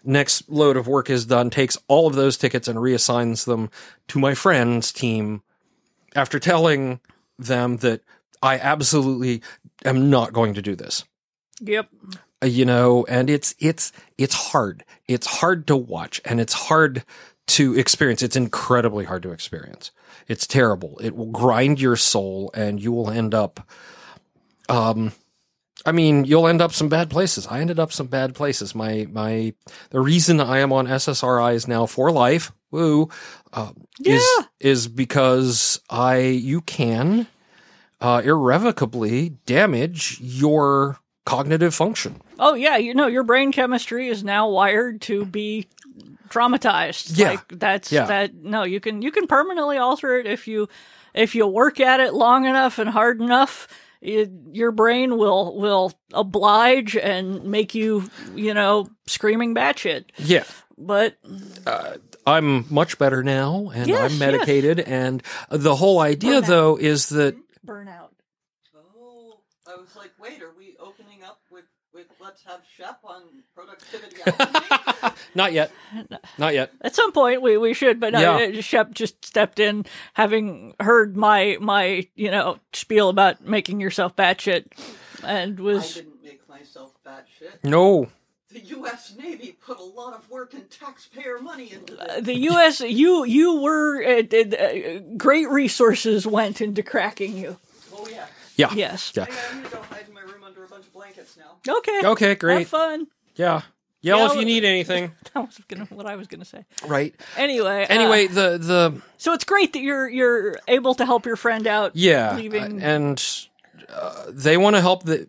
next 0.02 0.48
load 0.48 0.78
of 0.78 0.88
work 0.88 1.10
is 1.10 1.26
done, 1.26 1.50
takes 1.50 1.76
all 1.86 2.06
of 2.06 2.14
those 2.14 2.38
tickets 2.38 2.66
and 2.66 2.78
reassigns 2.78 3.44
them 3.44 3.70
to 4.08 4.18
my 4.18 4.32
friend's 4.32 4.90
team 4.90 5.42
after 6.16 6.38
telling 6.38 7.00
them 7.38 7.76
that 7.78 8.00
I 8.42 8.58
absolutely 8.58 9.42
am 9.84 10.10
not 10.10 10.32
going 10.32 10.54
to 10.54 10.62
do 10.62 10.74
this. 10.76 11.04
Yep. 11.62 11.88
uh, 12.42 12.46
you 12.46 12.64
know 12.64 13.04
and 13.08 13.28
it's 13.28 13.54
it's 13.58 13.92
it's 14.18 14.34
hard. 14.34 14.84
It's 15.08 15.26
hard 15.26 15.66
to 15.66 15.76
watch 15.76 16.20
and 16.24 16.40
it's 16.40 16.54
hard 16.54 17.04
to 17.48 17.76
experience. 17.76 18.22
It's 18.22 18.36
incredibly 18.36 19.04
hard 19.04 19.22
to 19.24 19.30
experience. 19.32 19.90
It's 20.28 20.46
terrible. 20.46 20.98
It 21.02 21.14
will 21.16 21.26
grind 21.30 21.80
your 21.80 21.96
soul 21.96 22.50
and 22.54 22.80
you 22.82 22.92
will 22.92 23.10
end 23.10 23.34
up 23.34 23.66
um 24.68 25.12
i 25.86 25.92
mean 25.92 26.24
you'll 26.24 26.46
end 26.46 26.60
up 26.62 26.72
some 26.72 26.88
bad 26.88 27.10
places. 27.10 27.46
I 27.46 27.60
ended 27.60 27.78
up 27.80 27.92
some 27.92 28.06
bad 28.06 28.34
places. 28.34 28.74
My 28.74 29.06
my 29.10 29.52
the 29.90 30.00
reason 30.00 30.40
i 30.40 30.58
am 30.58 30.72
on 30.72 30.86
ssris 30.86 31.66
now 31.68 31.86
for 31.86 32.10
life. 32.12 32.52
Woo. 32.70 33.08
Uh, 33.52 33.72
is 34.04 34.22
Yeah. 34.38 34.44
is 34.60 34.86
because 34.88 35.80
i 35.90 36.18
you 36.18 36.60
can 36.60 37.26
uh 38.00 38.22
irrevocably 38.24 39.30
damage 39.46 40.18
your 40.20 40.98
cognitive 41.26 41.74
function 41.74 42.20
Oh 42.42 42.54
yeah, 42.54 42.78
you 42.78 42.94
know 42.94 43.06
your 43.06 43.22
brain 43.24 43.52
chemistry 43.52 44.08
is 44.08 44.24
now 44.24 44.48
wired 44.48 45.02
to 45.02 45.26
be 45.26 45.68
traumatized. 46.30 47.18
Yeah. 47.18 47.30
Like 47.32 47.48
that's 47.48 47.92
Yeah. 47.92 48.06
that 48.06 48.34
no, 48.34 48.62
you 48.64 48.80
can 48.80 49.02
you 49.02 49.10
can 49.10 49.26
permanently 49.26 49.76
alter 49.76 50.16
it 50.16 50.26
if 50.26 50.48
you 50.48 50.68
if 51.12 51.34
you 51.34 51.46
work 51.46 51.80
at 51.80 52.00
it 52.00 52.14
long 52.14 52.46
enough 52.46 52.78
and 52.78 52.88
hard 52.88 53.20
enough. 53.20 53.68
It, 54.00 54.30
your 54.52 54.72
brain 54.72 55.18
will 55.18 55.54
will 55.58 55.92
oblige 56.14 56.96
and 56.96 57.44
make 57.44 57.74
you 57.74 58.08
you 58.34 58.54
know 58.54 58.88
screaming 59.06 59.54
batshit. 59.54 60.04
yeah 60.16 60.44
But 60.78 61.16
I'm 62.26 62.64
much 62.72 62.96
better 62.98 63.22
now 63.22 63.70
and 63.74 63.86
Yes, 63.88 64.00
I'm 64.00 64.10
yes. 64.12 64.18
medicated. 64.18 64.80
And 64.80 65.22
the 65.50 65.74
whole 65.76 66.00
idea, 66.00 66.40
though, 66.40 66.76
is 66.76 67.08
that 67.10 67.36
burnout. 67.66 68.10
Oh, 68.76 69.40
I 69.66 69.76
was 69.76 69.94
like, 69.96 70.12
wait, 70.20 70.42
are 70.42 70.52
we 70.56 70.76
opening 70.80 71.22
up 71.24 71.40
with, 71.50 71.64
with 71.92 72.06
let's 72.20 72.42
have 72.44 72.60
Shep 72.76 73.00
on 73.04 73.22
productivity? 73.54 74.16
not 75.34 75.52
yet. 75.52 75.70
Not 76.38 76.54
yet. 76.54 76.72
At 76.80 76.94
some 76.94 77.12
point, 77.12 77.42
we, 77.42 77.56
we 77.56 77.74
should, 77.74 77.98
but 78.00 78.12
no, 78.12 78.20
Yeah. 78.38 78.58
uh, 78.58 78.60
Shep 78.62 78.92
just 78.92 79.24
stepped 79.24 79.58
in, 79.58 79.84
having 80.14 80.74
heard 80.80 81.16
my 81.16 81.56
my 81.60 82.06
you 82.14 82.30
know 82.30 82.58
spiel 82.72 83.08
about 83.08 83.44
making 83.44 83.80
yourself 83.80 84.14
batshit, 84.16 84.66
and 85.24 85.58
I 85.58 85.62
was 85.62 85.94
didn't 85.94 86.22
make 86.22 86.48
myself 86.48 86.92
fat 87.04 87.26
shit. 87.38 87.62
No. 87.64 88.08
The 88.52 88.60
U.S. 88.60 89.14
Navy 89.16 89.56
put 89.64 89.78
a 89.78 89.82
lot 89.84 90.12
of 90.14 90.28
work 90.28 90.54
and 90.54 90.68
taxpayer 90.70 91.38
money 91.40 91.72
into 91.72 91.96
Uh, 92.00 92.16
this. 92.16 92.24
the 92.24 92.36
U.S. 92.50 92.80
You 92.80 93.24
you 93.24 93.60
were 93.60 94.02
uh, 94.02 94.22
did, 94.22 94.54
uh, 94.54 94.98
great 95.16 95.48
resources 95.48 96.26
went 96.26 96.60
into 96.60 96.82
cracking 96.82 97.36
you. 97.36 97.58
Oh 97.94 98.08
yeah. 98.10 98.26
Yeah. 98.56 98.72
Yes. 98.74 99.12
Yeah. 99.14 99.26
Hang 99.26 99.34
I'm 99.52 99.62
gonna 99.62 99.74
go 99.76 99.82
hide 99.82 100.04
in 100.08 100.14
my 100.14 100.22
room 100.22 100.42
under 100.44 100.64
a 100.64 100.68
bunch 100.68 100.84
of 100.86 100.92
blankets 100.92 101.36
now. 101.36 101.72
Okay. 101.78 102.00
Okay, 102.04 102.34
Great. 102.34 102.52
Have 102.52 102.58
great. 102.62 102.68
fun. 102.68 103.06
Yeah. 103.36 103.62
Yell 104.02 104.18
Yeah, 104.18 104.26
if 104.32 104.34
you 104.38 104.44
need 104.46 104.64
anything. 104.64 105.12
That 105.34 105.46
was 105.46 105.58
gonna 105.68 105.84
what 105.84 106.06
I 106.06 106.16
was 106.16 106.26
gonna 106.26 106.44
say. 106.44 106.64
Right. 106.86 107.14
Anyway. 107.36 107.84
uh, 107.84 107.86
Anyway, 107.94 108.26
the 108.26 108.58
the 108.58 109.00
so 109.16 109.32
it's 109.32 109.44
great 109.44 109.74
that 109.74 109.80
you're 109.82 110.08
you're 110.08 110.56
able 110.66 110.94
to 110.96 111.04
help 111.06 111.24
your 111.24 111.36
friend 111.36 111.66
out. 111.68 111.92
yeah, 111.94 112.34
leaving- 112.34 112.82
uh, 112.82 112.84
and 112.84 113.22
uh, 113.88 114.24
they 114.28 114.56
want 114.56 114.74
to 114.74 114.80
help 114.82 115.04
the 115.04 115.28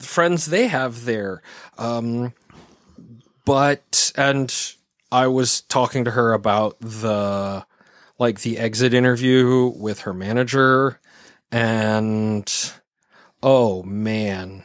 friends 0.00 0.46
they 0.46 0.66
have 0.66 1.04
there. 1.04 1.42
Um, 1.78 2.32
but 3.46 4.12
and 4.16 4.52
I 5.10 5.28
was 5.28 5.62
talking 5.62 6.04
to 6.04 6.10
her 6.10 6.34
about 6.34 6.78
the 6.80 7.64
like 8.18 8.40
the 8.40 8.58
exit 8.58 8.92
interview 8.92 9.72
with 9.74 10.00
her 10.00 10.12
manager, 10.12 11.00
and 11.50 12.52
oh 13.42 13.82
man, 13.84 14.64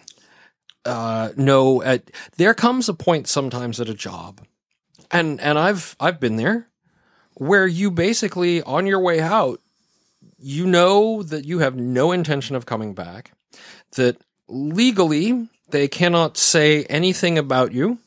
uh, 0.83 1.29
no, 1.37 1.81
at, 1.83 2.11
there 2.37 2.53
comes 2.53 2.89
a 2.89 2.93
point 2.93 3.27
sometimes 3.27 3.79
at 3.79 3.87
a 3.87 3.93
job, 3.93 4.41
and 5.09 5.39
and 5.39 5.57
I've 5.57 5.95
I've 5.99 6.19
been 6.19 6.35
there 6.35 6.67
where 7.35 7.67
you 7.67 7.91
basically 7.91 8.61
on 8.63 8.85
your 8.87 8.99
way 8.99 9.21
out 9.21 9.61
you 10.37 10.65
know 10.65 11.21
that 11.21 11.45
you 11.45 11.59
have 11.59 11.75
no 11.75 12.11
intention 12.11 12.55
of 12.55 12.65
coming 12.65 12.95
back, 12.95 13.31
that 13.95 14.17
legally 14.47 15.47
they 15.69 15.87
cannot 15.87 16.35
say 16.35 16.83
anything 16.85 17.37
about 17.37 17.71
you 17.71 17.99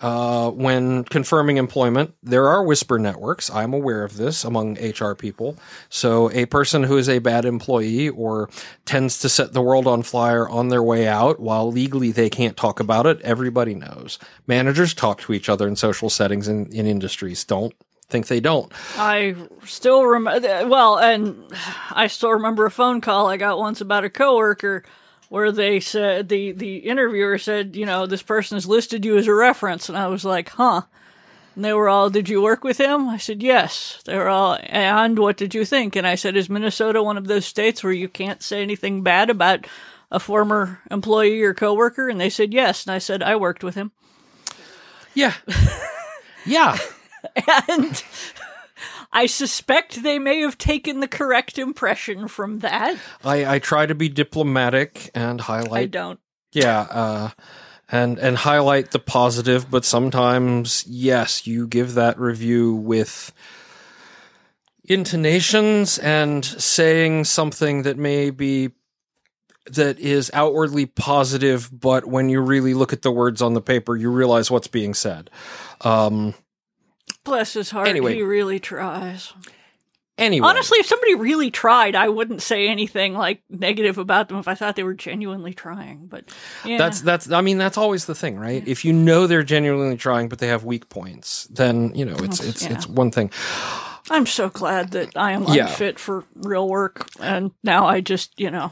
uh, 0.00 0.50
when 0.50 1.04
confirming 1.04 1.56
employment. 1.56 2.14
There 2.22 2.48
are 2.48 2.62
whisper 2.62 2.98
networks. 2.98 3.50
I'm 3.50 3.72
aware 3.72 4.04
of 4.04 4.16
this 4.16 4.44
among 4.44 4.74
HR 4.74 5.14
people. 5.14 5.56
So 5.88 6.30
a 6.32 6.46
person 6.46 6.82
who 6.82 6.96
is 6.96 7.08
a 7.08 7.18
bad 7.20 7.44
employee 7.44 8.08
or 8.08 8.50
tends 8.84 9.18
to 9.20 9.28
set 9.28 9.52
the 9.52 9.62
world 9.62 9.86
on 9.86 10.02
fire 10.02 10.48
on 10.48 10.68
their 10.68 10.82
way 10.82 11.06
out, 11.06 11.40
while 11.40 11.70
legally 11.70 12.12
they 12.12 12.30
can't 12.30 12.56
talk 12.56 12.80
about 12.80 13.06
it, 13.06 13.20
everybody 13.22 13.74
knows. 13.74 14.18
Managers 14.46 14.94
talk 14.94 15.20
to 15.22 15.32
each 15.32 15.48
other 15.48 15.66
in 15.66 15.76
social 15.76 16.10
settings 16.10 16.48
in, 16.48 16.66
in 16.72 16.86
industries. 16.86 17.44
Don't 17.44 17.74
think 18.08 18.26
they 18.26 18.40
don't. 18.40 18.70
I 18.98 19.34
still 19.64 20.04
remember. 20.04 20.66
Well, 20.68 20.98
and 20.98 21.50
I 21.90 22.08
still 22.08 22.32
remember 22.32 22.66
a 22.66 22.70
phone 22.70 23.00
call 23.00 23.28
I 23.28 23.36
got 23.36 23.58
once 23.58 23.80
about 23.80 24.04
a 24.04 24.10
coworker 24.10 24.84
where 25.34 25.50
they 25.50 25.80
said 25.80 26.28
the 26.28 26.52
the 26.52 26.76
interviewer 26.76 27.38
said, 27.38 27.74
you 27.74 27.84
know, 27.84 28.06
this 28.06 28.22
person 28.22 28.54
has 28.54 28.68
listed 28.68 29.04
you 29.04 29.18
as 29.18 29.26
a 29.26 29.34
reference, 29.34 29.88
and 29.88 29.98
I 29.98 30.06
was 30.06 30.24
like, 30.24 30.50
huh. 30.50 30.82
And 31.56 31.64
they 31.64 31.72
were 31.72 31.88
all, 31.88 32.08
did 32.08 32.28
you 32.28 32.40
work 32.40 32.62
with 32.62 32.78
him? 32.78 33.08
I 33.08 33.16
said, 33.16 33.42
yes. 33.42 34.00
They 34.04 34.16
were 34.16 34.28
all, 34.28 34.56
and 34.62 35.18
what 35.18 35.36
did 35.36 35.52
you 35.52 35.64
think? 35.64 35.96
And 35.96 36.06
I 36.06 36.14
said, 36.14 36.36
is 36.36 36.48
Minnesota 36.48 37.02
one 37.02 37.16
of 37.16 37.26
those 37.26 37.46
states 37.46 37.82
where 37.82 37.92
you 37.92 38.08
can't 38.08 38.44
say 38.44 38.62
anything 38.62 39.02
bad 39.02 39.28
about 39.28 39.66
a 40.08 40.20
former 40.20 40.80
employee 40.88 41.42
or 41.42 41.52
coworker? 41.52 42.08
And 42.08 42.20
they 42.20 42.30
said, 42.30 42.54
yes. 42.54 42.86
And 42.86 42.94
I 42.94 42.98
said, 42.98 43.20
I 43.20 43.34
worked 43.34 43.64
with 43.64 43.74
him. 43.74 43.90
Yeah. 45.14 45.34
yeah. 46.46 46.78
and 47.68 48.04
I 49.14 49.26
suspect 49.26 50.02
they 50.02 50.18
may 50.18 50.40
have 50.40 50.58
taken 50.58 50.98
the 51.00 51.08
correct 51.08 51.56
impression 51.56 52.26
from 52.26 52.58
that. 52.58 52.98
I, 53.24 53.54
I 53.54 53.58
try 53.60 53.86
to 53.86 53.94
be 53.94 54.08
diplomatic 54.08 55.10
and 55.14 55.40
highlight. 55.40 55.82
I 55.82 55.86
don't. 55.86 56.20
Yeah. 56.52 56.80
Uh, 56.80 57.30
and 57.90 58.18
and 58.18 58.36
highlight 58.36 58.90
the 58.90 58.98
positive, 58.98 59.70
but 59.70 59.84
sometimes 59.84 60.84
yes, 60.88 61.46
you 61.46 61.68
give 61.68 61.94
that 61.94 62.18
review 62.18 62.74
with 62.74 63.32
intonations 64.84 65.98
and 65.98 66.44
saying 66.44 67.24
something 67.24 67.82
that 67.82 67.96
may 67.96 68.30
be 68.30 68.70
that 69.66 69.98
is 69.98 70.30
outwardly 70.34 70.86
positive, 70.86 71.70
but 71.72 72.06
when 72.06 72.28
you 72.28 72.40
really 72.40 72.74
look 72.74 72.92
at 72.92 73.02
the 73.02 73.12
words 73.12 73.40
on 73.40 73.54
the 73.54 73.62
paper, 73.62 73.96
you 73.96 74.10
realize 74.10 74.50
what's 74.50 74.66
being 74.66 74.92
said. 74.92 75.30
Um, 75.80 76.34
Bless 77.24 77.54
his 77.54 77.70
heart. 77.70 77.88
Anyway. 77.88 78.14
He 78.14 78.22
really 78.22 78.60
tries. 78.60 79.32
anyway, 80.18 80.46
Honestly, 80.46 80.78
if 80.78 80.86
somebody 80.86 81.14
really 81.14 81.50
tried, 81.50 81.94
I 81.96 82.08
wouldn't 82.08 82.42
say 82.42 82.68
anything 82.68 83.14
like 83.14 83.42
negative 83.48 83.98
about 83.98 84.28
them 84.28 84.38
if 84.38 84.46
I 84.46 84.54
thought 84.54 84.76
they 84.76 84.82
were 84.82 84.94
genuinely 84.94 85.54
trying. 85.54 86.06
But 86.06 86.26
yeah, 86.64 86.78
that's 86.78 87.00
that's 87.00 87.30
I 87.30 87.40
mean 87.40 87.58
that's 87.58 87.78
always 87.78 88.04
the 88.06 88.14
thing, 88.14 88.36
right? 88.38 88.62
If 88.68 88.84
you 88.84 88.92
know 88.92 89.26
they're 89.26 89.42
genuinely 89.42 89.96
trying, 89.96 90.28
but 90.28 90.38
they 90.38 90.48
have 90.48 90.64
weak 90.64 90.88
points, 90.88 91.44
then 91.50 91.92
you 91.94 92.04
know 92.04 92.16
it's 92.18 92.40
it's 92.40 92.62
Yeah. 92.62 92.74
it's 92.74 92.86
one 92.86 93.10
thing. 93.10 93.30
I'm 94.10 94.26
so 94.26 94.50
glad 94.50 94.90
that 94.90 95.16
I 95.16 95.32
am 95.32 95.44
Yeah. 95.44 95.66
unfit 95.68 95.98
for 95.98 96.24
real 96.34 96.68
work, 96.68 97.08
and 97.20 97.52
now 97.62 97.86
I 97.86 98.00
just 98.02 98.38
you 98.38 98.50
know 98.50 98.70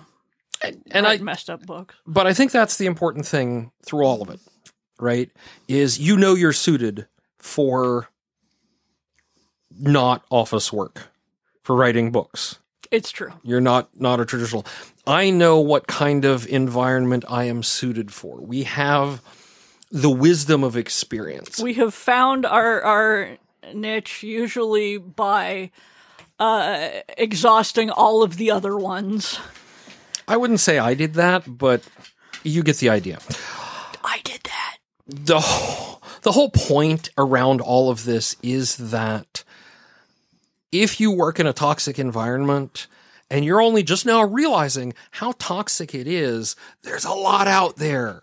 And 0.62 1.06
I 1.06 1.12
write 1.12 1.22
messed 1.22 1.48
up 1.50 1.64
books. 1.66 1.94
but 2.06 2.26
I 2.26 2.34
think 2.34 2.52
that's 2.52 2.76
the 2.76 2.86
important 2.86 3.26
thing 3.26 3.72
through 3.84 4.04
all 4.04 4.20
of 4.22 4.28
it, 4.28 4.40
right? 5.00 5.30
Is 5.68 5.98
you 5.98 6.16
know 6.18 6.34
you're 6.34 6.52
suited 6.52 7.08
for 7.38 8.08
not 9.78 10.24
office 10.30 10.72
work, 10.72 11.08
for 11.62 11.76
writing 11.76 12.10
books. 12.10 12.58
It's 12.90 13.10
true. 13.10 13.32
You're 13.42 13.60
not 13.60 13.88
not 13.98 14.20
a 14.20 14.24
traditional. 14.26 14.66
I 15.06 15.30
know 15.30 15.58
what 15.60 15.86
kind 15.86 16.24
of 16.24 16.46
environment 16.46 17.24
I 17.28 17.44
am 17.44 17.62
suited 17.62 18.12
for. 18.12 18.36
We 18.40 18.64
have 18.64 19.22
the 19.90 20.10
wisdom 20.10 20.62
of 20.62 20.76
experience. 20.76 21.58
We 21.58 21.74
have 21.74 21.94
found 21.94 22.44
our 22.46 22.82
our 22.82 23.38
niche 23.74 24.22
usually 24.22 24.98
by 24.98 25.70
uh, 26.38 26.88
exhausting 27.16 27.90
all 27.90 28.22
of 28.22 28.36
the 28.36 28.50
other 28.50 28.76
ones. 28.76 29.38
I 30.28 30.36
wouldn't 30.36 30.60
say 30.60 30.78
I 30.78 30.94
did 30.94 31.14
that, 31.14 31.44
but 31.58 31.82
you 32.44 32.62
get 32.62 32.76
the 32.78 32.90
idea. 32.90 33.18
I 34.04 34.20
did 34.24 34.42
that. 34.44 34.76
the 35.06 35.40
whole- 35.40 36.02
the 36.22 36.32
whole 36.32 36.50
point 36.50 37.10
around 37.18 37.60
all 37.60 37.90
of 37.90 38.04
this 38.04 38.36
is 38.44 38.76
that 38.76 39.42
if 40.72 40.98
you 41.00 41.10
work 41.10 41.38
in 41.38 41.46
a 41.46 41.52
toxic 41.52 41.98
environment 41.98 42.86
and 43.30 43.44
you're 43.44 43.60
only 43.62 43.82
just 43.82 44.04
now 44.06 44.22
realizing 44.24 44.94
how 45.12 45.32
toxic 45.38 45.94
it 45.94 46.06
is, 46.06 46.56
there's 46.82 47.04
a 47.04 47.12
lot 47.12 47.46
out 47.46 47.76
there. 47.76 48.22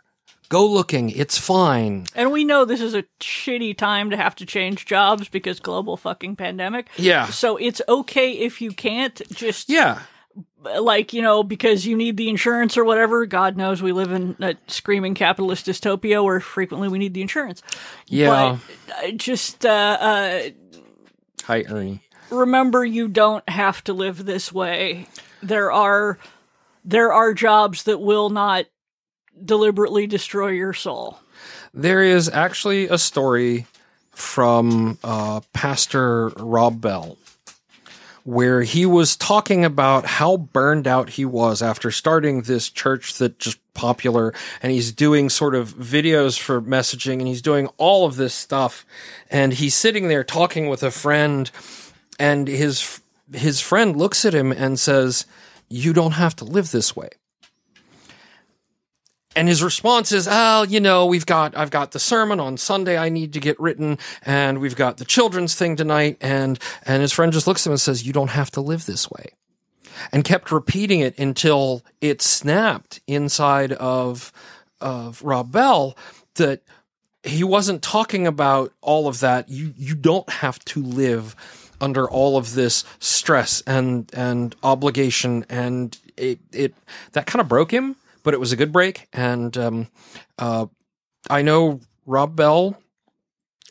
Go 0.49 0.65
looking, 0.67 1.11
it's 1.11 1.37
fine. 1.37 2.07
And 2.15 2.31
we 2.31 2.43
know 2.43 2.65
this 2.65 2.81
is 2.81 2.95
a 2.95 3.03
shitty 3.19 3.77
time 3.77 4.09
to 4.09 4.17
have 4.17 4.33
to 4.37 4.47
change 4.47 4.85
jobs 4.87 5.29
because 5.29 5.59
global 5.59 5.95
fucking 5.95 6.37
pandemic. 6.37 6.89
Yeah. 6.97 7.27
So 7.27 7.57
it's 7.57 7.83
okay 7.87 8.31
if 8.31 8.59
you 8.59 8.71
can't 8.71 9.21
just 9.31 9.69
Yeah. 9.69 9.99
like 10.79 11.13
you 11.13 11.21
know 11.21 11.43
because 11.43 11.85
you 11.85 11.95
need 11.95 12.17
the 12.17 12.29
insurance 12.29 12.77
or 12.77 12.83
whatever 12.85 13.25
god 13.25 13.55
knows 13.57 13.81
we 13.81 13.91
live 13.91 14.11
in 14.11 14.35
a 14.41 14.55
screaming 14.67 15.13
capitalist 15.15 15.65
dystopia 15.65 16.23
where 16.23 16.39
frequently 16.39 16.87
we 16.89 16.97
need 16.99 17.13
the 17.13 17.21
insurance 17.21 17.61
Yeah. 18.07 18.57
but 18.89 18.95
uh, 19.05 19.11
just 19.11 19.65
uh, 19.65 19.69
uh, 19.99 20.41
Hi, 21.45 21.63
Ernie. 21.69 22.01
Remember 22.29 22.85
you 22.85 23.07
don't 23.07 23.47
have 23.49 23.83
to 23.85 23.93
live 23.93 24.25
this 24.25 24.51
way. 24.51 25.07
There 25.41 25.71
are 25.71 26.17
there 26.85 27.13
are 27.13 27.33
jobs 27.33 27.83
that 27.83 27.99
will 27.99 28.29
not 28.29 28.65
deliberately 29.43 30.07
destroy 30.07 30.49
your 30.49 30.73
soul. 30.73 31.19
There 31.73 32.03
is 32.03 32.29
actually 32.29 32.87
a 32.87 32.97
story 32.97 33.67
from 34.11 34.97
uh, 35.03 35.41
Pastor 35.53 36.29
Rob 36.29 36.81
Bell 36.81 37.17
where 38.25 38.61
he 38.61 38.85
was 38.85 39.15
talking 39.15 39.65
about 39.65 40.05
how 40.05 40.37
burned 40.37 40.87
out 40.87 41.11
he 41.11 41.25
was 41.25 41.61
after 41.61 41.89
starting 41.89 42.41
this 42.43 42.69
church 42.69 43.15
that 43.15 43.39
just 43.39 43.57
popular 43.73 44.33
and 44.61 44.71
he's 44.71 44.91
doing 44.91 45.29
sort 45.29 45.55
of 45.55 45.73
videos 45.75 46.37
for 46.37 46.61
messaging 46.61 47.13
and 47.13 47.27
he's 47.27 47.41
doing 47.41 47.67
all 47.77 48.05
of 48.05 48.17
this 48.17 48.33
stuff 48.33 48.85
and 49.31 49.53
he's 49.53 49.73
sitting 49.73 50.09
there 50.09 50.23
talking 50.23 50.67
with 50.67 50.83
a 50.83 50.91
friend 50.91 51.49
and 52.19 52.47
his 52.47 53.01
his 53.33 53.61
friend 53.61 53.95
looks 53.95 54.25
at 54.25 54.35
him 54.35 54.51
and 54.51 54.79
says 54.79 55.25
you 55.69 55.93
don't 55.93 56.13
have 56.13 56.35
to 56.35 56.45
live 56.45 56.71
this 56.71 56.95
way 56.95 57.09
and 59.35 59.47
his 59.47 59.63
response 59.63 60.11
is, 60.11 60.27
"Oh, 60.29 60.63
you 60.63 60.79
know, 60.79 61.05
we've 61.05 61.25
got 61.25 61.55
I've 61.55 61.69
got 61.69 61.91
the 61.91 61.99
sermon 61.99 62.39
on 62.39 62.57
Sunday 62.57 62.97
I 62.97 63.09
need 63.09 63.31
to 63.33 63.39
get 63.39 63.59
written 63.59 63.97
and 64.25 64.59
we've 64.59 64.75
got 64.75 64.97
the 64.97 65.05
children's 65.05 65.55
thing 65.55 65.75
tonight." 65.75 66.17
And 66.19 66.59
and 66.83 67.01
his 67.01 67.13
friend 67.13 67.31
just 67.31 67.47
looks 67.47 67.61
at 67.61 67.67
him 67.67 67.73
and 67.73 67.81
says, 67.81 68.05
"You 68.05 68.13
don't 68.13 68.31
have 68.31 68.51
to 68.51 68.61
live 68.61 68.85
this 68.85 69.09
way." 69.09 69.27
And 70.11 70.23
kept 70.23 70.51
repeating 70.51 70.99
it 71.01 71.17
until 71.17 71.83
it 72.01 72.21
snapped 72.21 73.01
inside 73.07 73.71
of 73.73 74.33
of 74.81 75.21
Rob 75.21 75.51
Bell 75.51 75.95
that 76.35 76.61
he 77.23 77.43
wasn't 77.43 77.81
talking 77.81 78.25
about 78.25 78.73
all 78.81 79.07
of 79.07 79.19
that. 79.19 79.47
You 79.47 79.73
you 79.77 79.93
don't 79.95 80.29
have 80.29 80.59
to 80.65 80.83
live 80.83 81.35
under 81.81 82.09
all 82.09 82.37
of 82.37 82.53
this 82.53 82.83
stress 82.99 83.61
and 83.65 84.09
and 84.13 84.55
obligation 84.63 85.45
and 85.49 85.97
it 86.17 86.39
it 86.51 86.73
that 87.13 87.25
kind 87.25 87.41
of 87.41 87.47
broke 87.47 87.71
him, 87.71 87.95
but 88.23 88.33
it 88.33 88.39
was 88.39 88.51
a 88.51 88.57
good 88.57 88.71
break. 88.71 89.07
And 89.13 89.57
um, 89.57 89.87
uh, 90.37 90.67
I 91.29 91.41
know 91.41 91.79
Rob 92.05 92.35
Bell 92.35 92.77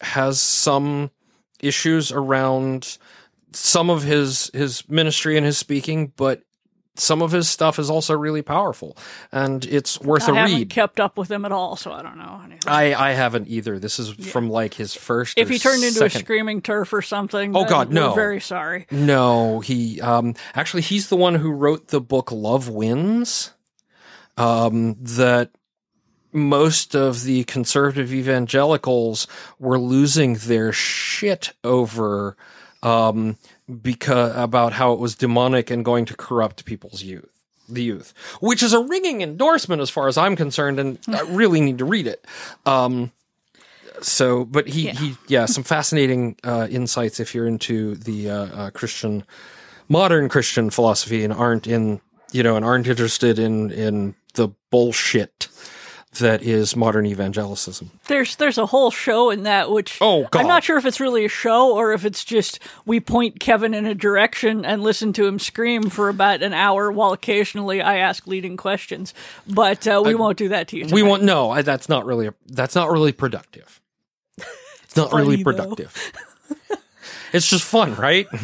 has 0.01 0.41
some 0.41 1.11
issues 1.61 2.13
around 2.13 2.99
some 3.53 3.91
of 3.91 4.03
his 4.03 4.51
his 4.55 4.89
ministry 4.89 5.37
and 5.37 5.47
his 5.47 5.59
speaking, 5.59 6.13
but 6.17 6.43
some 6.99 7.23
of 7.23 7.31
his 7.33 7.49
stuff 7.49 7.79
is 7.79 7.89
also 7.91 8.15
really 8.17 8.43
powerful, 8.43 8.97
and 9.33 9.65
it's 9.67 10.01
worth 10.01 10.29
i 10.29 10.33
a 10.33 10.35
haven't 10.35 10.57
read. 10.57 10.71
kept 10.71 10.99
up 11.01 11.17
with 11.17 11.31
him 11.31 11.45
at 11.45 11.53
all 11.53 11.77
so 11.77 11.93
i 11.93 12.03
don't 12.03 12.19
know 12.19 12.41
anything. 12.45 12.61
I 12.71 12.95
I 13.11 13.13
haven't 13.13 13.49
either. 13.49 13.79
This 13.79 13.99
is 13.99 14.11
from 14.11 14.51
like 14.51 14.75
his 14.75 14.95
first. 14.95 15.39
if 15.39 15.49
he 15.49 15.59
turned 15.59 15.83
into 15.85 15.99
second. 15.99 16.21
a 16.21 16.25
screaming 16.25 16.61
turf 16.63 16.93
or 16.93 17.03
something 17.03 17.57
Oh, 17.57 17.65
God, 17.65 17.93
no. 17.93 18.15
very 18.15 18.41
sorry 18.41 18.87
No, 18.91 19.61
he 19.61 20.01
um 20.01 20.35
actually 20.55 20.83
he's 20.83 21.09
the 21.09 21.17
one 21.17 21.37
who 21.37 21.51
wrote 21.53 21.89
the 21.89 22.01
book 22.01 22.31
Love 22.33 22.69
Wins. 22.69 23.53
Um 24.37 24.97
that 25.01 25.51
most 26.33 26.95
of 26.95 27.23
the 27.25 27.45
conservative 27.45 28.13
evangelicals 28.13 29.27
were 29.59 29.79
losing 29.79 30.35
their 30.35 30.73
shit 30.73 31.53
over 31.65 32.37
um 32.83 33.37
because 33.83 34.35
about 34.37 34.73
how 34.73 34.93
it 34.93 34.99
was 34.99 35.15
demonic 35.15 35.71
and 35.71 35.85
going 35.85 36.05
to 36.07 36.17
corrupt 36.17 36.65
people's 36.65 37.03
youth 37.03 37.29
the 37.69 37.83
youth 37.83 38.15
which 38.41 38.63
is 38.63 38.73
a 38.73 38.81
ringing 38.81 39.21
endorsement 39.21 39.83
as 39.83 39.91
far 39.91 40.09
as 40.09 40.17
i'm 40.17 40.37
concerned 40.37 40.81
and 40.81 40.99
i 41.09 41.21
really 41.29 41.61
need 41.61 41.79
to 41.79 41.85
read 41.85 42.07
it. 42.07 42.25
Um 42.65 43.13
so 44.01 44.45
but 44.45 44.69
he 44.69 44.89
he 44.89 45.17
yeah 45.27 45.45
some 45.47 45.65
fascinating 45.65 46.37
uh 46.45 46.67
insights 46.71 47.21
if 47.21 47.35
you're 47.35 47.47
into 47.47 47.97
the 47.97 48.31
uh, 48.31 48.47
uh 48.47 48.71
christian 48.71 49.25
modern 49.89 50.29
christian 50.29 50.71
philosophy 50.71 51.25
and 51.25 51.33
aren't 51.33 51.67
in 51.67 52.01
you 52.33 52.43
know 52.43 52.57
and 52.57 52.65
aren't 52.65 52.87
interested 52.87 53.39
in 53.39 53.71
in 53.71 54.15
the 54.35 54.49
bullshit 54.71 55.49
that 56.21 56.43
is 56.43 56.75
modern 56.75 57.05
evangelicism 57.05 57.89
There's 58.07 58.37
there's 58.37 58.59
a 58.59 58.67
whole 58.67 58.91
show 58.91 59.31
in 59.31 59.43
that 59.45 59.71
which 59.71 59.99
Oh, 60.01 60.27
God. 60.31 60.41
I'm 60.41 60.49
not 60.49 60.65
sure 60.65 60.79
if 60.79 60.87
it's 60.87 61.01
really 61.01 61.25
a 61.25 61.29
show 61.29 61.77
or 61.77 61.93
if 61.93 62.05
it's 62.05 62.25
just 62.25 62.59
we 62.87 62.99
point 63.01 63.41
Kevin 63.41 63.75
in 63.75 63.87
a 63.87 63.95
direction 63.95 64.65
and 64.65 64.83
listen 64.83 65.13
to 65.15 65.27
him 65.27 65.39
scream 65.39 65.91
for 65.91 66.09
about 66.09 66.43
an 66.43 66.53
hour 66.53 66.91
while 66.91 67.13
occasionally 67.13 67.81
I 67.83 67.99
ask 67.99 68.27
leading 68.27 68.57
questions. 68.57 69.13
But 69.47 69.87
uh, 69.87 70.03
we 70.05 70.15
won't 70.15 70.39
do 70.39 70.49
that 70.49 70.69
to 70.69 70.77
you. 70.77 70.85
we 70.85 71.01
tonight. 71.01 71.09
want 71.09 71.23
no 71.25 71.51
I, 71.51 71.63
that's 71.63 71.89
not 71.89 72.07
really 72.07 72.29
a, 72.29 72.35
that's 72.47 72.75
not 72.75 72.91
really 72.91 73.13
productive 73.13 73.81
it's 74.83 74.97
not 74.97 75.13
really 75.13 75.43
funny, 75.43 75.45
productive 75.45 76.13
it's 77.33 77.49
just 77.49 77.65
fun 77.65 77.95
right 77.97 78.27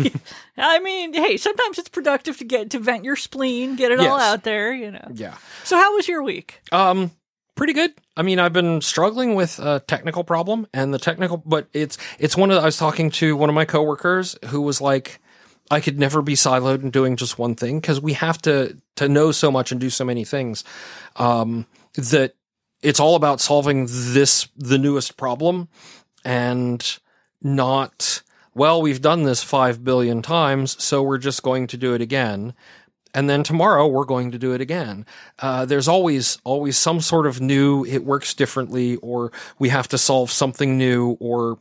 I 0.56 0.78
mean, 0.78 1.12
hey, 1.14 1.36
sometimes 1.36 1.78
it's 1.78 1.88
productive 1.88 2.38
to 2.38 2.44
get 2.44 2.70
to 2.70 2.78
vent 2.78 3.02
your 3.04 3.16
spleen, 3.16 3.74
get 3.74 3.90
it 3.90 3.98
all 3.98 4.20
out 4.20 4.44
there, 4.44 4.72
you 4.72 4.92
know. 4.92 5.08
yeah 5.12 5.34
So 5.64 5.76
how 5.76 5.96
was 5.96 6.06
your 6.06 6.22
week? 6.22 6.60
Um, 6.70 7.10
pretty 7.54 7.72
good. 7.72 7.92
I 8.16 8.22
mean, 8.22 8.38
I've 8.38 8.52
been 8.52 8.80
struggling 8.80 9.34
with 9.34 9.58
a 9.58 9.80
technical 9.80 10.24
problem, 10.24 10.66
and 10.72 10.92
the 10.92 10.98
technical, 10.98 11.38
but 11.38 11.68
it's 11.72 11.98
it's 12.18 12.36
one 12.36 12.50
of. 12.50 12.62
I 12.62 12.66
was 12.66 12.76
talking 12.76 13.10
to 13.12 13.36
one 13.36 13.48
of 13.48 13.54
my 13.54 13.64
coworkers 13.64 14.36
who 14.46 14.60
was 14.62 14.80
like, 14.80 15.20
I 15.70 15.80
could 15.80 15.98
never 15.98 16.22
be 16.22 16.34
siloed 16.34 16.82
in 16.82 16.90
doing 16.90 17.16
just 17.16 17.38
one 17.38 17.54
thing 17.54 17.80
because 17.80 18.00
we 18.00 18.14
have 18.14 18.40
to 18.42 18.76
to 18.96 19.08
know 19.08 19.32
so 19.32 19.50
much 19.50 19.72
and 19.72 19.80
do 19.80 19.90
so 19.90 20.04
many 20.04 20.24
things. 20.24 20.64
Um, 21.16 21.66
that 21.94 22.34
it's 22.82 23.00
all 23.00 23.16
about 23.16 23.40
solving 23.40 23.86
this 23.88 24.48
the 24.56 24.78
newest 24.78 25.16
problem, 25.16 25.68
and 26.24 26.98
not 27.42 28.22
well. 28.54 28.82
We've 28.82 29.02
done 29.02 29.24
this 29.24 29.42
five 29.42 29.84
billion 29.84 30.22
times, 30.22 30.82
so 30.82 31.02
we're 31.02 31.18
just 31.18 31.42
going 31.42 31.66
to 31.68 31.76
do 31.76 31.94
it 31.94 32.00
again 32.00 32.54
and 33.14 33.30
then 33.30 33.42
tomorrow 33.44 33.86
we're 33.86 34.04
going 34.04 34.32
to 34.32 34.38
do 34.38 34.52
it 34.52 34.60
again. 34.60 35.06
Uh, 35.38 35.64
there's 35.64 35.88
always 35.88 36.38
always 36.44 36.76
some 36.76 37.00
sort 37.00 37.26
of 37.26 37.40
new. 37.40 37.84
It 37.84 38.04
works 38.04 38.34
differently, 38.34 38.96
or 38.96 39.32
we 39.58 39.68
have 39.68 39.88
to 39.88 39.98
solve 39.98 40.30
something 40.30 40.76
new, 40.76 41.16
or 41.20 41.58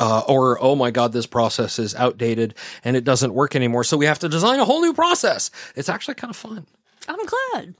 uh, 0.00 0.22
or 0.26 0.60
oh 0.62 0.74
my 0.74 0.90
god, 0.90 1.12
this 1.12 1.26
process 1.26 1.78
is 1.78 1.94
outdated 1.94 2.54
and 2.82 2.96
it 2.96 3.04
doesn't 3.04 3.34
work 3.34 3.54
anymore. 3.54 3.84
So 3.84 3.96
we 3.96 4.06
have 4.06 4.18
to 4.20 4.28
design 4.28 4.58
a 4.58 4.64
whole 4.64 4.80
new 4.80 4.94
process. 4.94 5.50
It's 5.76 5.88
actually 5.88 6.14
kind 6.14 6.30
of 6.30 6.36
fun. 6.36 6.66
I'm 7.06 7.24
glad. 7.26 7.74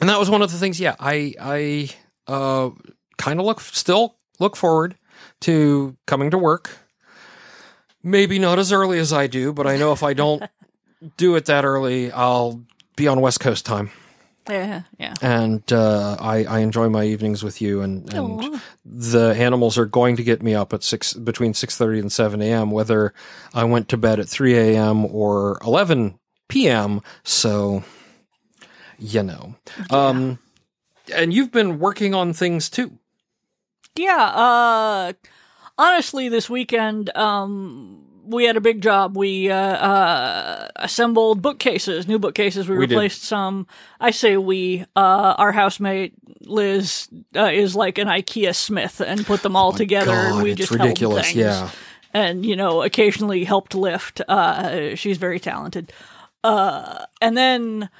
And 0.00 0.08
that 0.08 0.18
was 0.18 0.30
one 0.30 0.42
of 0.42 0.50
the 0.50 0.58
things. 0.58 0.80
Yeah, 0.80 0.96
I 0.98 1.34
I 1.40 1.90
uh, 2.26 2.70
kind 3.18 3.38
of 3.38 3.46
look 3.46 3.60
still 3.60 4.16
look 4.38 4.56
forward 4.56 4.96
to 5.42 5.96
coming 6.06 6.30
to 6.30 6.38
work. 6.38 6.70
Maybe 8.02 8.38
not 8.38 8.58
as 8.58 8.72
early 8.72 8.98
as 8.98 9.12
I 9.12 9.26
do, 9.26 9.52
but 9.52 9.66
I 9.66 9.76
know 9.76 9.92
if 9.92 10.02
I 10.02 10.14
don't 10.14 10.42
do 11.16 11.36
it 11.36 11.46
that 11.46 11.64
early, 11.64 12.12
I'll 12.12 12.62
be 12.96 13.08
on 13.08 13.20
West 13.20 13.40
Coast 13.40 13.66
time. 13.66 13.90
Yeah, 14.48 14.82
yeah. 14.98 15.14
And 15.22 15.70
uh, 15.72 16.16
I, 16.18 16.44
I 16.44 16.58
enjoy 16.60 16.88
my 16.88 17.04
evenings 17.04 17.44
with 17.44 17.60
you, 17.60 17.82
and, 17.82 18.12
and 18.12 18.60
the 18.84 19.34
animals 19.36 19.78
are 19.78 19.86
going 19.86 20.16
to 20.16 20.24
get 20.24 20.42
me 20.42 20.54
up 20.54 20.72
at 20.72 20.82
six 20.82 21.12
between 21.12 21.54
six 21.54 21.76
thirty 21.76 22.00
and 22.00 22.10
seven 22.10 22.42
a.m. 22.42 22.70
Whether 22.70 23.14
I 23.54 23.64
went 23.64 23.88
to 23.90 23.96
bed 23.96 24.18
at 24.18 24.28
three 24.28 24.56
a.m. 24.56 25.06
or 25.06 25.58
eleven 25.64 26.18
p.m. 26.48 27.00
So, 27.22 27.84
you 28.98 29.22
know, 29.22 29.54
um, 29.90 30.38
and 31.14 31.32
you've 31.32 31.52
been 31.52 31.78
working 31.78 32.14
on 32.14 32.32
things 32.32 32.68
too. 32.68 32.98
Yeah, 33.94 34.16
uh 34.16 35.12
honestly 35.78 36.28
this 36.28 36.50
weekend 36.50 37.14
um 37.16 38.04
we 38.30 38.44
had 38.44 38.56
a 38.56 38.60
big 38.60 38.80
job. 38.80 39.16
We 39.16 39.50
uh, 39.50 39.56
uh 39.56 40.68
assembled 40.76 41.42
bookcases, 41.42 42.06
new 42.08 42.18
bookcases. 42.18 42.68
We, 42.68 42.78
We 42.78 42.86
did. 42.86 42.94
replaced 42.94 43.24
some. 43.24 43.66
I 44.00 44.10
say 44.12 44.36
we. 44.36 44.84
Uh 44.96 45.34
our 45.36 45.52
housemate 45.52 46.14
Liz 46.42 47.08
uh, 47.36 47.50
is 47.52 47.76
like 47.76 47.98
an 47.98 48.08
IKEA 48.08 48.54
smith 48.54 49.00
and 49.00 49.26
put 49.26 49.42
them 49.42 49.56
all 49.56 49.72
together 49.72 50.12
and 50.12 50.34
Oh 50.34 50.42
we 50.42 50.52
it's 50.52 50.58
just 50.58 50.70
ridiculous. 50.70 51.26
held 51.26 51.34
things. 51.34 51.36
Yeah. 51.36 51.70
And 52.14 52.46
you 52.46 52.56
know, 52.56 52.82
occasionally 52.82 53.44
helped 53.44 53.74
lift. 53.74 54.20
Uh 54.26 54.94
she's 54.96 55.18
very 55.18 55.40
talented. 55.40 55.92
Uh 56.42 57.04
and 57.20 57.36
then 57.36 57.90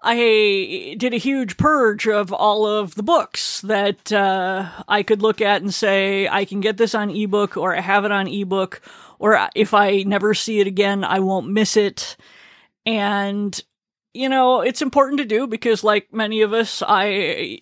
I 0.00 0.94
did 0.96 1.12
a 1.12 1.16
huge 1.18 1.56
purge 1.56 2.06
of 2.06 2.32
all 2.32 2.66
of 2.66 2.94
the 2.94 3.02
books 3.02 3.60
that 3.62 4.12
uh, 4.12 4.68
I 4.86 5.02
could 5.02 5.22
look 5.22 5.40
at 5.40 5.60
and 5.60 5.74
say, 5.74 6.28
I 6.28 6.44
can 6.44 6.60
get 6.60 6.76
this 6.76 6.94
on 6.94 7.10
ebook, 7.10 7.56
or 7.56 7.74
I 7.74 7.80
have 7.80 8.04
it 8.04 8.12
on 8.12 8.28
ebook, 8.28 8.80
or 9.18 9.48
if 9.54 9.74
I 9.74 10.02
never 10.02 10.34
see 10.34 10.60
it 10.60 10.66
again, 10.66 11.04
I 11.04 11.20
won't 11.20 11.48
miss 11.48 11.76
it. 11.76 12.16
And, 12.86 13.60
you 14.14 14.28
know, 14.28 14.60
it's 14.60 14.82
important 14.82 15.18
to 15.18 15.24
do 15.24 15.46
because, 15.46 15.84
like 15.84 16.12
many 16.12 16.42
of 16.42 16.52
us, 16.52 16.82
I, 16.86 17.60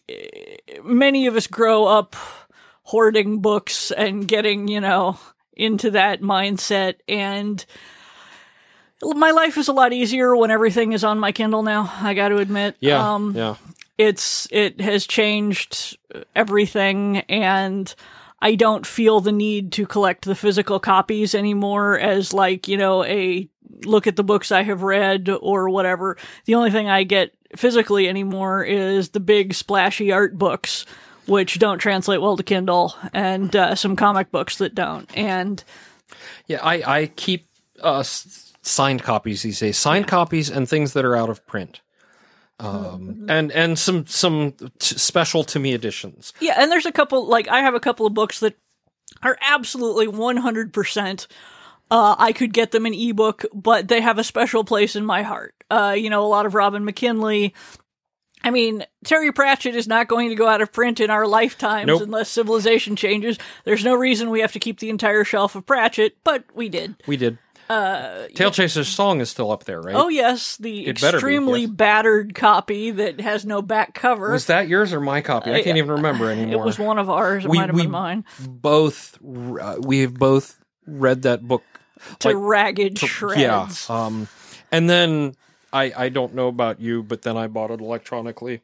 many 0.84 1.26
of 1.26 1.36
us 1.36 1.46
grow 1.46 1.86
up 1.86 2.14
hoarding 2.82 3.40
books 3.40 3.90
and 3.90 4.28
getting, 4.28 4.68
you 4.68 4.80
know, 4.80 5.18
into 5.54 5.92
that 5.92 6.20
mindset. 6.20 6.96
And, 7.08 7.64
my 9.02 9.30
life 9.30 9.58
is 9.58 9.68
a 9.68 9.72
lot 9.72 9.92
easier 9.92 10.34
when 10.34 10.50
everything 10.50 10.92
is 10.92 11.04
on 11.04 11.18
my 11.18 11.32
Kindle 11.32 11.62
now. 11.62 11.92
I 12.00 12.14
got 12.14 12.28
to 12.30 12.38
admit. 12.38 12.76
Yeah. 12.80 13.14
Um, 13.14 13.34
yeah. 13.36 13.56
it's 13.98 14.48
it 14.50 14.80
has 14.80 15.06
changed 15.06 15.98
everything 16.34 17.18
and 17.28 17.94
I 18.46 18.54
don't 18.54 18.86
feel 18.86 19.20
the 19.20 19.32
need 19.32 19.72
to 19.72 19.86
collect 19.86 20.24
the 20.24 20.36
physical 20.36 20.78
copies 20.78 21.34
anymore 21.34 21.98
as 21.98 22.32
like, 22.32 22.68
you 22.68 22.76
know, 22.76 23.02
a 23.02 23.48
look 23.84 24.06
at 24.06 24.14
the 24.14 24.22
books 24.22 24.52
I 24.52 24.62
have 24.62 24.82
read 24.82 25.28
or 25.28 25.68
whatever. 25.68 26.16
The 26.44 26.54
only 26.54 26.70
thing 26.70 26.88
I 26.88 27.02
get 27.02 27.34
physically 27.56 28.08
anymore 28.08 28.62
is 28.62 29.08
the 29.08 29.18
big 29.18 29.52
splashy 29.52 30.12
art 30.12 30.38
books 30.38 30.86
which 31.26 31.58
don't 31.58 31.80
translate 31.80 32.20
well 32.20 32.36
to 32.36 32.44
Kindle 32.44 32.94
and 33.12 33.56
uh, 33.56 33.74
some 33.74 33.96
comic 33.96 34.30
books 34.30 34.58
that 34.58 34.76
don't. 34.76 35.10
And 35.18 35.64
Yeah, 36.46 36.60
I, 36.62 37.00
I 37.00 37.06
keep 37.16 37.48
uh, 37.82 38.04
signed 38.04 39.02
copies 39.02 39.42
these 39.42 39.58
days, 39.58 39.76
signed 39.76 40.06
copies 40.06 40.50
and 40.50 40.68
things 40.68 40.92
that 40.92 41.04
are 41.04 41.16
out 41.16 41.30
of 41.30 41.44
print, 41.48 41.80
um, 42.58 43.26
and 43.28 43.52
and 43.52 43.78
some 43.78 44.06
some 44.06 44.52
t- 44.52 44.96
special 44.98 45.44
to 45.44 45.58
me 45.58 45.74
editions. 45.74 46.32
Yeah, 46.40 46.54
and 46.58 46.70
there's 46.70 46.86
a 46.86 46.92
couple 46.92 47.26
like 47.26 47.48
I 47.48 47.60
have 47.60 47.74
a 47.74 47.80
couple 47.80 48.06
of 48.06 48.14
books 48.14 48.40
that 48.40 48.56
are 49.22 49.38
absolutely 49.40 50.06
100% 50.06 51.26
uh, 51.90 52.16
I 52.18 52.32
could 52.32 52.52
get 52.52 52.72
them 52.72 52.86
in 52.86 52.94
ebook, 52.94 53.44
but 53.54 53.88
they 53.88 54.00
have 54.00 54.18
a 54.18 54.24
special 54.24 54.64
place 54.64 54.96
in 54.96 55.04
my 55.04 55.22
heart. 55.22 55.54
Uh, 55.70 55.94
you 55.96 56.10
know, 56.10 56.24
a 56.24 56.26
lot 56.26 56.46
of 56.46 56.54
Robin 56.54 56.84
McKinley. 56.84 57.54
I 58.42 58.50
mean, 58.50 58.84
Terry 59.04 59.32
Pratchett 59.32 59.74
is 59.74 59.88
not 59.88 60.08
going 60.08 60.28
to 60.28 60.34
go 60.34 60.48
out 60.48 60.60
of 60.60 60.72
print 60.72 61.00
in 61.00 61.10
our 61.10 61.26
lifetimes 61.26 61.86
Nope. 61.86 62.02
unless 62.02 62.28
civilization 62.28 62.96
changes. 62.96 63.38
There's 63.64 63.84
no 63.84 63.94
reason 63.94 64.30
we 64.30 64.40
have 64.40 64.52
to 64.52 64.60
keep 64.60 64.78
the 64.80 64.90
entire 64.90 65.24
shelf 65.24 65.54
of 65.54 65.66
Pratchett, 65.66 66.16
but 66.24 66.44
we 66.54 66.68
did. 66.68 66.96
We 67.06 67.16
did. 67.16 67.38
Uh, 67.68 68.28
Tail 68.34 68.50
Chaser's 68.50 68.88
song 68.88 69.20
is 69.20 69.28
still 69.30 69.50
up 69.50 69.64
there, 69.64 69.80
right? 69.80 69.94
Oh 69.94 70.08
yes, 70.08 70.56
the 70.58 70.86
It 70.86 71.00
better 71.00 71.12
be, 71.12 71.16
extremely 71.18 71.60
yes. 71.62 71.70
battered 71.70 72.34
copy 72.34 72.90
that 72.92 73.20
has 73.20 73.44
no 73.44 73.60
back 73.62 73.94
cover. 73.94 74.30
was 74.30 74.46
that 74.46 74.68
yours 74.68 74.92
or 74.92 75.00
my 75.00 75.20
copy? 75.20 75.52
I 75.52 75.62
can't 75.62 75.76
even 75.78 75.90
remember 75.90 76.30
anymore. 76.30 76.62
it 76.62 76.64
was 76.64 76.78
one 76.78 76.98
of 76.98 77.10
ours. 77.10 77.44
It 77.44 77.50
We- 77.50 77.58
might 77.58 77.68
have 77.68 77.74
we- 77.76 77.82
been 77.82 77.90
mine. 77.90 78.24
both. 78.48 79.18
Uh, 79.24 79.76
we 79.80 80.00
have 80.00 80.14
both 80.14 80.58
read 80.86 81.22
that 81.22 81.42
book. 81.46 81.64
To 82.20 82.28
like, 82.28 82.36
ragged 82.38 82.98
shreds. 82.98 83.40
Yeah. 83.40 83.68
Um, 83.88 84.28
and 84.70 84.88
then 84.88 85.34
I 85.72 85.92
I 85.96 86.08
don't 86.10 86.34
know 86.34 86.46
about 86.48 86.78
you, 86.80 87.02
but 87.02 87.22
then 87.22 87.36
I 87.36 87.46
bought 87.48 87.70
it 87.70 87.80
electronically. 87.80 88.60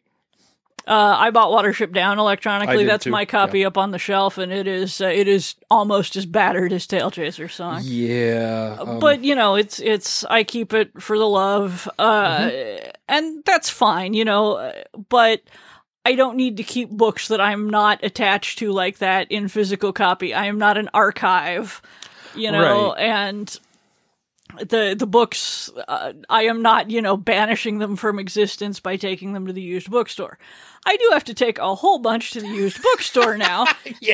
Uh, 0.87 1.17
I 1.19 1.31
bought 1.31 1.51
Watership 1.51 1.93
Down 1.93 2.19
electronically. 2.19 2.85
That's 2.85 3.05
too, 3.05 3.11
my 3.11 3.25
copy 3.25 3.65
up 3.65 3.79
on 3.79 3.93
the 3.93 3.99
shelf, 3.99 4.37
and 4.39 4.53
it 4.53 4.67
is 4.67 5.01
uh, 5.01 5.07
it 5.07 5.29
is 5.29 5.55
almost 5.71 6.17
as 6.17 6.27
battered 6.27 6.73
as 6.73 6.87
Tailchaser's 6.87 7.55
Song. 7.55 7.83
Yeah. 7.85 8.77
um, 8.81 8.99
but 8.99 9.23
you 9.23 9.35
know, 9.37 9.55
it's 9.55 9.79
it's 9.81 10.25
I 10.25 10.43
keep 10.45 10.73
it 10.75 11.01
for 11.01 11.17
the 11.17 11.29
love, 11.29 11.89
uh, 11.99 12.39
Mm-hmm. 12.39 12.91
and 13.09 13.45
that's 13.45 13.71
fine. 13.71 14.13
You 14.15 14.25
know, 14.25 14.55
uh, 14.55 14.73
but 15.09 15.43
I 16.05 16.17
don't 16.17 16.37
need 16.37 16.57
to 16.57 16.65
keep 16.65 16.91
books 16.91 17.29
that 17.29 17.41
I'm 17.41 17.71
not 17.71 18.03
attached 18.03 18.59
to 18.59 18.73
like 18.73 18.99
that 18.99 19.31
in 19.31 19.47
physical 19.47 19.93
copy. 19.93 20.35
I 20.35 20.47
am 20.47 20.59
not 20.59 20.77
an 20.79 20.91
archive, 20.93 21.81
you 22.35 22.51
know, 22.51 22.93
Right. 22.95 23.03
and 23.05 23.57
the 24.59 24.95
the 24.99 25.07
books 25.07 25.71
uh, 25.89 26.13
I 26.29 26.45
am 26.45 26.63
not 26.63 26.91
you 26.91 27.03
know 27.03 27.17
banishing 27.17 27.79
them 27.79 27.97
from 27.97 28.19
existence 28.19 28.81
by 28.81 28.97
taking 28.97 29.33
them 29.33 29.47
to 29.47 29.53
the 29.53 29.63
used 29.63 29.91
bookstore. 29.91 30.39
I 30.85 30.97
do 30.97 31.11
have 31.13 31.25
to 31.25 31.35
take 31.35 31.59
a 31.59 31.75
whole 31.75 31.99
bunch 31.99 32.33
to 32.33 32.41
the 32.41 32.49
used 32.49 32.83
bookstore 32.83 33.37
now, 33.37 33.67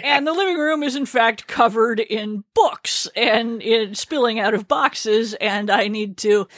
and 0.03 0.27
the 0.27 0.33
living 0.33 0.59
room 0.59 0.83
is 0.83 0.97
in 0.97 1.07
fact 1.07 1.47
covered 1.47 2.01
in 2.01 2.45
books 2.55 3.09
and 3.17 3.63
it 3.63 3.97
spilling 3.97 4.39
out 4.39 4.55
of 4.55 4.69
boxes, 4.69 5.35
and 5.35 5.71
I 5.71 5.89
need 5.89 6.17
to 6.19 6.49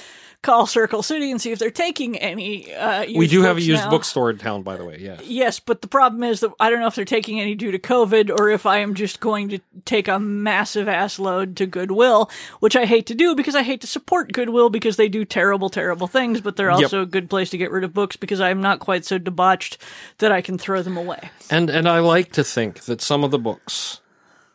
call 0.43 0.67
Circle 0.67 1.03
City 1.03 1.31
and 1.31 1.41
see 1.41 1.53
if 1.53 1.59
they're 1.59 1.71
taking 1.71 2.17
any. 2.17 2.73
Uh, 2.75 3.05
we 3.15 3.27
do 3.27 3.43
have 3.43 3.59
a 3.59 3.61
used 3.61 3.85
now. 3.85 3.91
bookstore 3.91 4.31
in 4.31 4.39
town, 4.39 4.63
by 4.63 4.77
the 4.77 4.85
way. 4.85 4.97
Yes. 4.99 5.21
Yes, 5.25 5.61
but 5.61 5.83
the 5.83 5.89
problem 5.89 6.23
is 6.23 6.41
that 6.41 6.51
I 6.59 6.71
don't 6.71 6.81
know 6.81 6.87
if 6.87 6.95
they're 6.95 7.05
taking 7.05 7.41
any 7.41 7.55
due 7.55 7.71
to 7.71 7.79
COVID 7.79 8.31
or 8.39 8.49
if 8.49 8.65
I 8.65 8.79
am 8.79 8.95
just 8.95 9.21
going 9.21 9.51
to 9.51 9.59
take 9.85 10.09
a 10.09 10.19
massive 10.19 10.89
ass 10.89 11.19
load 11.19 11.57
to 11.59 11.67
Goodwill, 11.67 12.31
which 12.61 12.75
I 12.75 12.87
hate 12.87 13.07
to 13.07 13.15
do 13.15 13.35
because 13.35 13.55
I 13.55 13.63
hate 13.63 13.83
to 13.83 13.87
support 13.87 14.33
Goodwill 14.33 14.71
because 14.71 14.97
they 14.97 15.09
do 15.09 15.25
terrible, 15.25 15.69
terrible 15.69 16.07
things, 16.07 16.41
but 16.41 16.57
they're 16.57 16.71
Yep. 16.71 16.83
also 16.83 17.03
a 17.03 17.07
good 17.07 17.29
place 17.29 17.51
to 17.51 17.59
get 17.59 17.71
rid 17.71 17.85
of 17.85 17.93
books 17.93 18.17
because 18.17 18.41
I'm 18.41 18.61
not 18.63 18.81
quite 18.81 19.05
so 19.05 19.19
debauched 19.19 19.77
that 20.19 20.33
I 20.33 20.41
can 20.41 20.57
throw 20.57 20.83
them 20.83 20.97
away. 20.97 21.31
And 21.51 21.69
and 21.69 21.89
I 21.89 21.99
like 21.99 22.33
to 22.33 22.45
think 22.45 22.81
that 22.85 23.01
some 23.03 23.25
of 23.25 23.31
the 23.31 23.39
books 23.39 24.01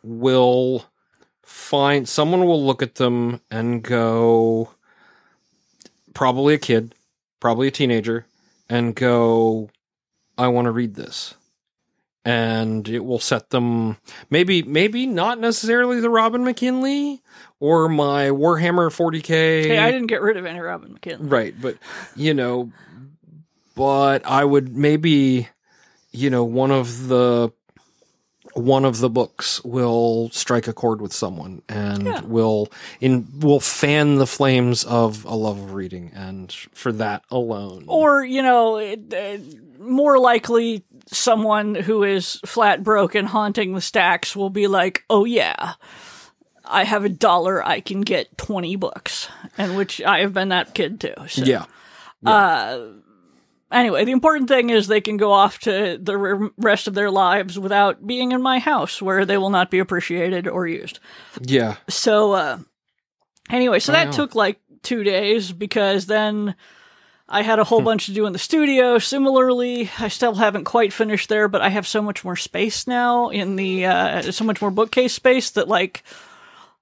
will 0.02 0.84
find 1.42 2.08
someone 2.08 2.44
will 2.46 2.64
look 2.64 2.82
at 2.82 2.96
them 2.96 3.40
and 3.50 3.82
go 3.82 4.70
probably 6.16 6.54
a 6.54 6.58
kid, 6.58 6.94
probably 7.40 7.68
a 7.68 7.70
teenager 7.70 8.24
and 8.70 8.94
go 8.94 9.68
I 10.38 10.48
want 10.48 10.64
to 10.64 10.70
read 10.70 10.94
this. 10.94 11.34
And 12.24 12.88
it 12.88 13.04
will 13.04 13.20
set 13.20 13.50
them 13.50 13.98
maybe 14.30 14.62
maybe 14.62 15.06
not 15.06 15.38
necessarily 15.38 16.00
the 16.00 16.10
Robin 16.10 16.42
McKinley 16.42 17.22
or 17.60 17.88
my 17.88 18.30
Warhammer 18.30 18.88
40K 18.90 19.28
Hey, 19.28 19.78
I 19.78 19.92
didn't 19.92 20.08
get 20.08 20.22
rid 20.22 20.36
of 20.36 20.44
any 20.44 20.58
Robin 20.58 20.94
McKinley. 20.94 21.28
Right, 21.28 21.54
but 21.60 21.76
you 22.16 22.34
know, 22.34 22.72
but 23.76 24.26
I 24.26 24.44
would 24.44 24.74
maybe, 24.74 25.48
you 26.10 26.30
know, 26.30 26.42
one 26.42 26.72
of 26.72 27.06
the 27.06 27.52
one 28.56 28.84
of 28.84 28.98
the 29.00 29.10
books 29.10 29.62
will 29.64 30.30
strike 30.32 30.66
a 30.66 30.72
chord 30.72 31.00
with 31.00 31.12
someone 31.12 31.62
and 31.68 32.04
Yeah. 32.06 32.20
will 32.22 32.68
in 33.00 33.26
will 33.40 33.60
fan 33.60 34.16
the 34.16 34.26
flames 34.26 34.82
of 34.84 35.24
a 35.24 35.34
love 35.34 35.58
of 35.58 35.74
reading, 35.74 36.10
and 36.14 36.50
for 36.72 36.90
that 36.92 37.22
alone, 37.30 37.84
Or, 37.86 38.24
you 38.24 38.42
know, 38.42 38.76
it, 38.78 39.12
uh, 39.14 39.38
more 39.82 40.18
likely 40.18 40.84
someone 41.12 41.74
who 41.74 42.02
is 42.02 42.40
flat 42.46 42.82
broke 42.82 43.14
and 43.14 43.28
haunting 43.28 43.74
the 43.74 43.80
stacks 43.80 44.34
will 44.34 44.50
be 44.50 44.66
like, 44.66 45.04
oh 45.10 45.24
yeah, 45.24 45.74
I 46.64 46.84
have 46.84 47.04
a 47.04 47.08
dollar, 47.08 47.64
I 47.64 47.80
can 47.80 48.00
get 48.00 48.36
20 48.38 48.74
books. 48.76 49.28
And 49.58 49.76
which 49.76 50.02
I 50.02 50.20
have 50.20 50.32
been 50.32 50.48
that 50.48 50.74
kid 50.74 50.98
too. 51.00 51.14
So. 51.28 51.44
yeah, 51.44 51.66
Uh, 52.24 52.78
anyway, 53.70 54.04
the 54.04 54.12
important 54.12 54.48
thing 54.48 54.70
is 54.70 54.86
they 54.86 55.00
can 55.00 55.16
go 55.16 55.32
off 55.32 55.58
to 55.60 55.98
the 56.00 56.50
rest 56.56 56.88
of 56.88 56.94
their 56.94 57.10
lives 57.10 57.58
without 57.58 58.06
being 58.06 58.32
in 58.32 58.42
my 58.42 58.58
house 58.58 59.02
where 59.02 59.24
they 59.24 59.38
will 59.38 59.50
not 59.50 59.70
be 59.70 59.78
appreciated 59.78 60.46
or 60.48 60.66
used. 60.66 61.00
Yeah. 61.40 61.76
So, 61.88 62.32
uh, 62.32 62.58
anyway, 63.50 63.80
so 63.80 63.92
I 63.92 63.96
that 63.96 64.06
know. 64.06 64.12
took 64.12 64.34
like 64.34 64.60
two 64.82 65.02
days 65.02 65.52
because 65.52 66.06
then 66.06 66.54
I 67.28 67.42
had 67.42 67.58
a 67.58 67.64
whole 67.64 67.80
bunch 67.82 68.06
to 68.06 68.12
do 68.12 68.26
in 68.26 68.32
the 68.32 68.38
studio. 68.38 68.98
Similarly, 68.98 69.90
I 69.98 70.08
still 70.08 70.34
haven't 70.34 70.64
quite 70.64 70.92
finished 70.92 71.28
there, 71.28 71.48
but 71.48 71.60
I 71.60 71.68
have 71.70 71.86
so 71.86 72.00
much 72.00 72.24
more 72.24 72.36
space 72.36 72.86
now 72.86 73.30
in 73.30 73.56
the, 73.56 73.86
uh, 73.86 74.22
so 74.22 74.44
much 74.44 74.60
more 74.60 74.70
bookcase 74.70 75.12
space 75.12 75.50
that 75.50 75.66
like, 75.66 76.04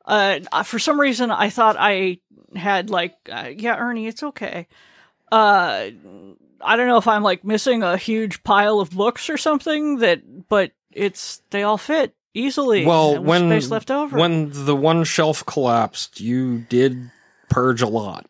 uh, 0.04 0.40
for 0.64 0.78
some 0.78 1.00
reason 1.00 1.30
I 1.30 1.48
thought 1.48 1.76
I 1.78 2.18
had 2.54 2.90
like, 2.90 3.16
uh, 3.32 3.48
yeah, 3.56 3.76
Ernie, 3.76 4.06
it's 4.06 4.22
okay. 4.22 4.68
Uh, 5.32 5.88
I 6.64 6.76
don't 6.76 6.88
know 6.88 6.96
if 6.96 7.06
I'm 7.06 7.22
like 7.22 7.44
missing 7.44 7.82
a 7.82 7.96
huge 7.96 8.42
pile 8.42 8.80
of 8.80 8.90
books 8.90 9.28
or 9.30 9.36
something 9.36 9.98
that, 9.98 10.48
but 10.48 10.72
it's, 10.92 11.42
they 11.50 11.62
all 11.62 11.78
fit 11.78 12.14
easily. 12.32 12.84
Well, 12.84 13.22
when 13.22 13.48
space 13.48 13.70
left 13.70 13.90
over. 13.90 14.18
when 14.18 14.50
the 14.52 14.76
one 14.76 15.04
shelf 15.04 15.44
collapsed, 15.46 16.20
you 16.20 16.60
did 16.68 17.10
purge 17.48 17.82
a 17.82 17.88
lot. 17.88 18.26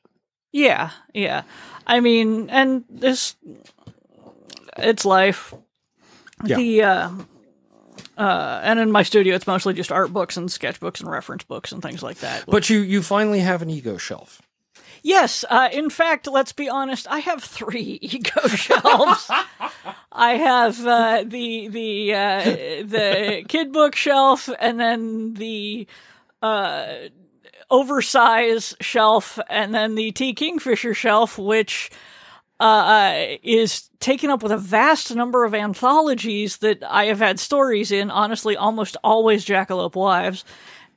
Yeah, 0.52 0.90
yeah. 1.12 1.42
I 1.86 2.00
mean, 2.00 2.48
and 2.50 2.84
this, 2.88 3.36
it's 4.78 5.04
life. 5.04 5.54
Yeah. 6.44 6.56
The, 6.56 6.82
uh, 6.82 7.10
uh, 8.16 8.60
and 8.62 8.78
in 8.78 8.92
my 8.92 9.02
studio, 9.02 9.34
it's 9.34 9.46
mostly 9.46 9.74
just 9.74 9.90
art 9.90 10.12
books 10.12 10.36
and 10.36 10.48
sketchbooks 10.48 11.00
and 11.00 11.10
reference 11.10 11.44
books 11.44 11.72
and 11.72 11.82
things 11.82 12.02
like 12.02 12.18
that. 12.18 12.44
But 12.46 12.70
you 12.70 12.80
you 12.80 13.02
finally 13.02 13.40
have 13.40 13.62
an 13.62 13.70
ego 13.70 13.96
shelf. 13.96 14.40
Yes, 15.04 15.44
uh, 15.48 15.68
in 15.70 15.88
fact, 15.90 16.26
let's 16.26 16.52
be 16.52 16.68
honest, 16.68 17.06
I 17.08 17.20
have 17.20 17.44
three 17.44 17.98
ego 18.02 18.48
shelves. 18.48 19.30
I 20.10 20.32
have 20.32 20.84
uh, 20.84 21.24
the 21.24 21.68
the 21.68 22.14
uh, 22.14 22.44
the 22.84 23.44
kid 23.46 23.72
book 23.72 23.94
shelf, 23.94 24.48
and 24.58 24.80
then 24.80 25.34
the 25.34 25.86
uh, 26.42 26.86
oversize 27.70 28.74
shelf, 28.80 29.38
and 29.48 29.72
then 29.72 29.94
the 29.94 30.10
T 30.10 30.34
Kingfisher 30.34 30.94
shelf, 30.94 31.38
which 31.38 31.90
uh, 32.60 33.26
is 33.42 33.90
taken 34.00 34.30
up 34.30 34.42
with 34.42 34.52
a 34.52 34.58
vast 34.58 35.14
number 35.14 35.44
of 35.44 35.54
anthologies 35.54 36.58
that 36.58 36.82
I 36.82 37.06
have 37.06 37.18
had 37.18 37.38
stories 37.38 37.90
in. 37.90 38.10
Honestly, 38.10 38.56
almost 38.56 38.96
always 39.02 39.44
Jackalope 39.44 39.96
Wives, 39.96 40.44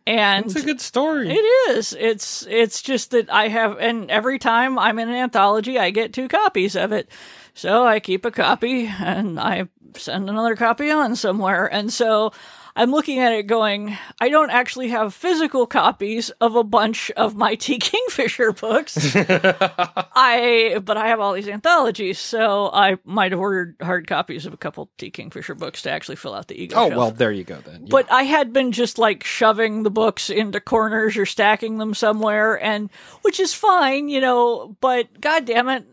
and 0.07 0.45
It's 0.45 0.55
a 0.55 0.61
good 0.63 0.81
story. 0.81 1.29
it 1.29 1.33
is. 1.71 1.93
It's 1.93 2.45
it's 2.47 2.81
just 2.81 3.11
that 3.11 3.29
I 3.29 3.47
have, 3.49 3.77
and 3.79 4.09
every 4.09 4.39
time 4.39 4.79
I'm 4.79 4.99
in 4.99 5.09
an 5.09 5.15
anthology, 5.15 5.77
I 5.77 5.89
get 5.91 6.13
two 6.13 6.27
copies 6.27 6.75
of 6.75 6.91
it. 6.91 7.09
So 7.53 7.85
I 7.85 7.99
keep 7.99 8.23
a 8.25 8.31
copy 8.31 8.85
and 8.87 9.39
I 9.39 9.67
send 9.95 10.29
another 10.29 10.55
copy 10.55 10.91
on 10.91 11.15
somewhere. 11.15 11.65
And 11.71 11.91
so 11.91 12.31
I'm 12.77 12.91
looking 12.91 13.19
at 13.19 13.33
it 13.33 13.47
going, 13.47 13.97
I 14.21 14.29
don't 14.29 14.51
actually 14.51 14.89
have 14.89 15.13
physical 15.13 15.65
copies 15.65 16.29
of 16.39 16.55
a 16.55 16.63
bunch 16.63 17.09
of 17.11 17.35
my 17.35 17.55
T 17.55 17.79
Kingfisher 17.79 18.51
books. 18.53 19.15
I 19.15 20.79
but 20.83 20.95
I 20.95 21.07
have 21.07 21.19
all 21.19 21.33
these 21.33 21.47
anthologies, 21.47 22.19
so 22.19 22.69
I 22.71 22.97
might 23.03 23.31
have 23.31 23.41
ordered 23.41 23.75
hard 23.81 24.07
copies 24.07 24.45
of 24.45 24.53
a 24.53 24.57
couple 24.57 24.89
T 24.97 25.09
Kingfisher 25.09 25.55
books 25.55 25.81
to 25.81 25.89
actually 25.89 26.17
fill 26.17 26.35
out 26.35 26.47
the 26.47 26.61
ego. 26.61 26.75
oh 26.77 26.89
shelf. 26.89 26.97
well, 26.97 27.11
there 27.11 27.31
you 27.31 27.43
go 27.43 27.57
then. 27.57 27.81
Yeah. 27.81 27.87
But 27.89 28.11
I 28.11 28.23
had 28.23 28.53
been 28.53 28.71
just 28.71 28.97
like 28.99 29.23
shoving 29.23 29.83
the 29.83 29.89
books 29.91 30.29
into 30.29 30.59
corners 30.59 31.17
or 31.17 31.25
stacking 31.25 31.79
them 31.79 31.93
somewhere, 31.95 32.61
and 32.63 32.91
which 33.23 33.39
is 33.39 33.53
fine, 33.53 34.07
you 34.07 34.21
know. 34.21 34.77
But 34.79 35.19
god 35.19 35.45
damn 35.45 35.67
it, 35.69 35.85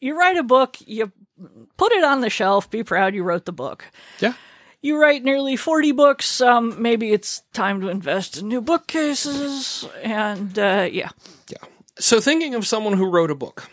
you 0.00 0.18
write 0.18 0.38
a 0.38 0.42
book, 0.42 0.78
you 0.86 1.12
put 1.76 1.92
it 1.92 2.02
on 2.04 2.22
the 2.22 2.30
shelf, 2.30 2.70
be 2.70 2.82
proud 2.82 3.14
you 3.14 3.22
wrote 3.24 3.44
the 3.44 3.52
book. 3.52 3.84
yeah. 4.20 4.32
You 4.82 4.98
write 5.00 5.22
nearly 5.24 5.56
40 5.56 5.92
books, 5.92 6.40
um, 6.40 6.80
maybe 6.80 7.12
it's 7.12 7.42
time 7.52 7.80
to 7.82 7.88
invest 7.88 8.38
in 8.38 8.48
new 8.48 8.62
bookcases, 8.62 9.86
and 10.02 10.58
uh, 10.58 10.88
yeah. 10.90 11.10
So 11.98 12.18
thinking 12.18 12.54
of 12.54 12.66
someone 12.66 12.94
who 12.94 13.04
wrote 13.10 13.30
a 13.30 13.34
book. 13.34 13.68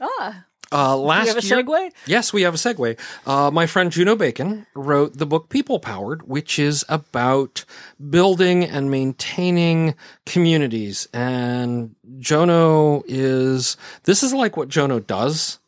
Ah, 0.00 0.44
Uh, 0.72 0.96
last 0.96 1.26
you 1.28 1.34
have 1.34 1.44
a 1.44 1.46
year, 1.46 1.62
segue? 1.62 1.92
Yes, 2.06 2.32
we 2.32 2.42
have 2.42 2.54
a 2.54 2.58
segue. 2.58 2.98
Uh, 3.24 3.50
my 3.52 3.66
friend 3.66 3.92
Jono 3.92 4.18
Bacon 4.18 4.66
wrote 4.74 5.16
the 5.16 5.26
book 5.26 5.48
People 5.48 5.78
Powered, 5.78 6.26
which 6.28 6.58
is 6.58 6.84
about 6.88 7.64
building 8.10 8.64
and 8.64 8.90
maintaining 8.90 9.94
communities. 10.26 11.06
And 11.14 11.94
Jono 12.18 13.02
is, 13.06 13.76
this 14.04 14.22
is 14.24 14.34
like 14.34 14.56
what 14.56 14.68
Jono 14.68 15.04
does. 15.06 15.58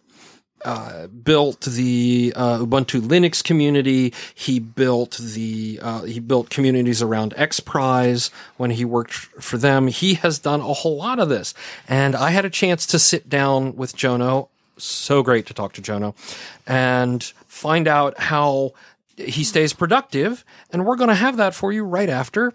Uh, 0.62 1.07
built 1.07 1.62
the 1.62 2.35
uh, 2.37 2.59
Ubuntu 2.59 3.01
Linux 3.01 3.42
community. 3.42 4.12
He 4.35 4.59
built 4.59 5.16
the 5.18 5.81
uh, 5.81 6.03
he 6.03 6.20
built 6.20 6.51
communities 6.51 7.01
around 7.01 7.35
XPRIZE 7.35 8.31
when 8.59 8.70
he 8.70 8.85
worked 8.85 9.12
for 9.12 9.57
them. 9.57 9.87
He 9.87 10.14
has 10.14 10.38
done 10.38 10.61
a 10.61 10.75
whole 10.75 10.99
lot 10.99 11.18
of 11.18 11.31
this, 11.31 11.55
and 11.88 12.14
I 12.14 12.31
had 12.31 12.44
a 12.44 12.51
chance 12.51 12.85
to 12.88 12.99
sit 12.99 13.31
down 13.31 13.75
with 13.75 13.96
Jono 13.96 14.49
so 14.77 15.23
great 15.23 15.46
to 15.46 15.55
talk 15.55 15.73
to 15.75 15.83
Jono 15.83 16.14
and 16.66 17.23
find 17.46 17.88
out 17.88 18.18
how 18.18 18.73
he 19.16 19.44
stays 19.44 19.73
productive. 19.73 20.44
And 20.73 20.85
we're 20.85 20.96
going 20.96 21.09
to 21.09 21.14
have 21.14 21.37
that 21.37 21.55
for 21.55 21.73
you 21.73 21.85
right 21.85 22.09
after 22.09 22.53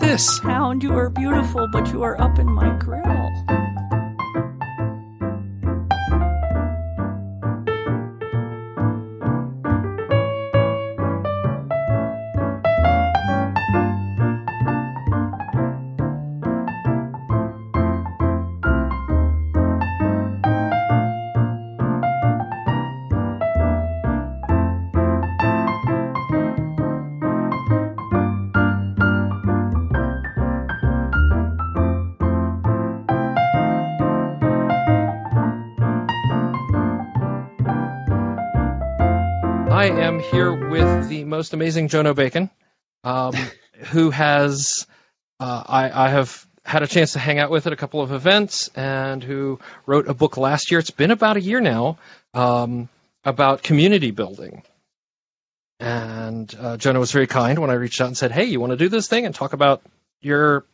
this. 0.00 0.38
Hound, 0.40 0.82
you 0.82 0.92
are 0.94 1.10
beautiful, 1.10 1.68
but 1.72 1.92
you 1.92 2.02
are 2.02 2.20
up 2.20 2.38
in 2.38 2.46
my 2.46 2.70
grill. 2.78 3.73
Here 40.30 40.52
with 40.52 41.08
the 41.08 41.24
most 41.24 41.52
amazing 41.54 41.88
Jono 41.88 42.14
Bacon, 42.14 42.50
um, 43.04 43.34
who 43.90 44.10
has, 44.10 44.86
uh, 45.40 45.62
I, 45.66 46.06
I 46.06 46.08
have 46.08 46.46
had 46.64 46.82
a 46.82 46.86
chance 46.86 47.12
to 47.12 47.18
hang 47.18 47.38
out 47.38 47.50
with 47.50 47.66
at 47.66 47.72
a 47.72 47.76
couple 47.76 48.00
of 48.00 48.12
events 48.12 48.68
and 48.74 49.22
who 49.22 49.60
wrote 49.86 50.08
a 50.08 50.14
book 50.14 50.36
last 50.36 50.70
year. 50.70 50.80
It's 50.80 50.90
been 50.90 51.10
about 51.10 51.36
a 51.36 51.40
year 51.40 51.60
now 51.60 51.98
um, 52.32 52.88
about 53.24 53.62
community 53.62 54.10
building. 54.10 54.62
And 55.80 56.52
uh, 56.58 56.76
Jono 56.76 57.00
was 57.00 57.12
very 57.12 57.26
kind 57.26 57.58
when 57.58 57.70
I 57.70 57.74
reached 57.74 58.00
out 58.00 58.06
and 58.06 58.16
said, 58.16 58.32
"Hey, 58.32 58.44
you 58.44 58.60
want 58.60 58.70
to 58.70 58.76
do 58.76 58.88
this 58.88 59.08
thing 59.08 59.26
and 59.26 59.34
talk 59.34 59.52
about 59.52 59.82
your 60.20 60.64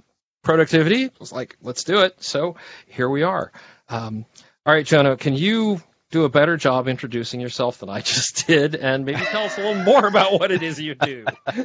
productivity?" 0.45 1.07
I 1.07 1.11
was 1.19 1.33
like, 1.33 1.57
"Let's 1.63 1.85
do 1.85 2.01
it." 2.03 2.23
So 2.23 2.57
here 2.87 3.09
we 3.09 3.23
are. 3.23 3.51
Um, 3.89 4.27
all 4.67 4.75
right, 4.75 4.85
Jono, 4.85 5.19
can 5.19 5.35
you 5.35 5.83
do 6.11 6.25
a 6.25 6.29
better 6.29 6.57
job 6.57 6.89
introducing 6.89 7.41
yourself 7.41 7.79
than 7.79 7.89
I 7.89 8.01
just 8.01 8.47
did, 8.47 8.75
and 8.75 9.05
maybe 9.05 9.21
tell 9.21 9.45
us 9.45 9.59
a 9.59 9.63
little 9.63 9.83
more 9.83 10.07
about 10.07 10.33
what 10.33 10.51
it 10.51 10.63
is 10.63 10.81
you 10.81 10.95
do? 10.95 11.25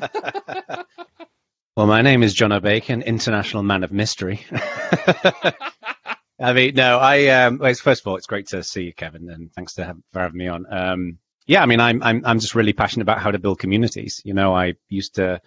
Well, 1.77 1.87
my 1.87 2.01
name 2.01 2.23
is 2.23 2.33
Jono 2.33 2.61
Bacon, 2.61 3.01
International 3.01 3.61
Man 3.61 3.83
of 3.83 3.91
Mystery. 3.91 4.45
I 6.39 6.53
mean, 6.53 6.73
no, 6.73 6.99
I, 6.99 7.27
um, 7.27 7.57
well, 7.57 7.73
first 7.73 7.99
of 7.99 8.07
all, 8.07 8.15
it's 8.15 8.27
great 8.27 8.47
to 8.47 8.63
see 8.63 8.83
you, 8.83 8.93
Kevin, 8.93 9.29
and 9.29 9.51
thanks 9.51 9.73
to 9.73 9.83
have, 9.83 9.97
for 10.13 10.21
having 10.21 10.37
me 10.37 10.47
on. 10.47 10.65
Um, 10.69 11.17
yeah, 11.47 11.61
I 11.61 11.65
mean, 11.65 11.81
I'm, 11.81 12.01
I'm, 12.01 12.21
I'm 12.25 12.39
just 12.39 12.55
really 12.55 12.71
passionate 12.71 13.01
about 13.01 13.19
how 13.19 13.29
to 13.29 13.39
build 13.39 13.59
communities. 13.59 14.21
You 14.23 14.33
know, 14.33 14.55
I 14.55 14.75
used 14.87 15.15
to 15.15 15.41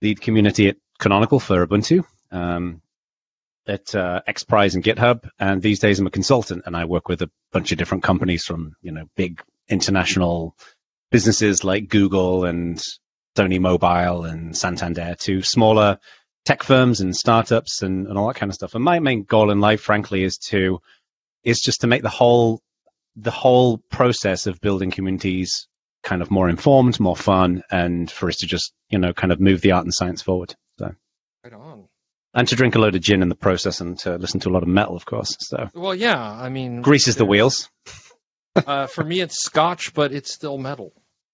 lead 0.00 0.20
community 0.20 0.68
at 0.68 0.76
Canonical 1.00 1.40
for 1.40 1.66
Ubuntu, 1.66 2.04
um, 2.30 2.80
at, 3.68 3.94
uh, 3.94 4.22
XPRIZE 4.26 4.74
and 4.74 4.84
GitHub. 4.84 5.28
And 5.38 5.62
these 5.62 5.80
days 5.80 5.98
I'm 5.98 6.06
a 6.06 6.10
consultant 6.10 6.62
and 6.66 6.76
I 6.76 6.84
work 6.84 7.08
with 7.08 7.22
a 7.22 7.30
bunch 7.52 7.72
of 7.72 7.78
different 7.78 8.04
companies 8.04 8.44
from, 8.44 8.74
you 8.82 8.92
know, 8.92 9.04
big 9.16 9.42
international 9.68 10.56
businesses 11.10 11.64
like 11.64 11.88
Google 11.88 12.44
and 12.44 12.82
Sony 13.36 13.60
Mobile 13.60 14.24
and 14.24 14.56
Santander 14.56 15.14
to 15.20 15.42
smaller 15.42 15.98
tech 16.44 16.62
firms 16.62 17.00
and 17.00 17.16
startups 17.16 17.82
and, 17.82 18.06
and 18.06 18.18
all 18.18 18.28
that 18.28 18.36
kind 18.36 18.50
of 18.50 18.54
stuff. 18.54 18.74
And 18.74 18.82
my 18.82 19.00
main 19.00 19.22
goal 19.24 19.50
in 19.50 19.60
life, 19.60 19.80
frankly, 19.80 20.24
is 20.24 20.38
to 20.48 20.80
is 21.44 21.60
just 21.60 21.82
to 21.82 21.86
make 21.86 22.02
the 22.02 22.08
whole 22.08 22.60
the 23.16 23.30
whole 23.30 23.78
process 23.90 24.46
of 24.46 24.60
building 24.60 24.90
communities 24.90 25.68
kind 26.02 26.22
of 26.22 26.30
more 26.30 26.48
informed, 26.48 26.98
more 27.00 27.16
fun, 27.16 27.62
and 27.70 28.10
for 28.10 28.28
us 28.28 28.36
to 28.38 28.46
just 28.46 28.72
you 28.90 28.98
know 28.98 29.12
kind 29.12 29.32
of 29.32 29.40
move 29.40 29.60
the 29.60 29.72
art 29.72 29.84
and 29.84 29.94
science 29.94 30.22
forward. 30.22 30.54
So. 30.78 30.94
And 32.34 32.46
to 32.48 32.56
drink 32.56 32.74
a 32.74 32.78
load 32.78 32.94
of 32.94 33.00
gin 33.00 33.22
in 33.22 33.28
the 33.28 33.34
process 33.34 33.80
and 33.80 33.98
to 34.00 34.16
listen 34.16 34.40
to 34.40 34.48
a 34.48 34.52
lot 34.52 34.62
of 34.62 34.68
metal, 34.68 34.96
of 34.96 35.04
course. 35.06 35.36
So 35.40 35.68
Well, 35.74 35.94
yeah. 35.94 36.20
I 36.20 36.48
mean, 36.48 36.82
greases 36.82 37.16
the 37.16 37.24
wheels. 37.24 37.68
uh, 38.54 38.86
for 38.86 39.04
me, 39.04 39.20
it's 39.20 39.42
Scotch, 39.42 39.94
but 39.94 40.12
it's 40.12 40.32
still 40.32 40.58
metal. 40.58 40.92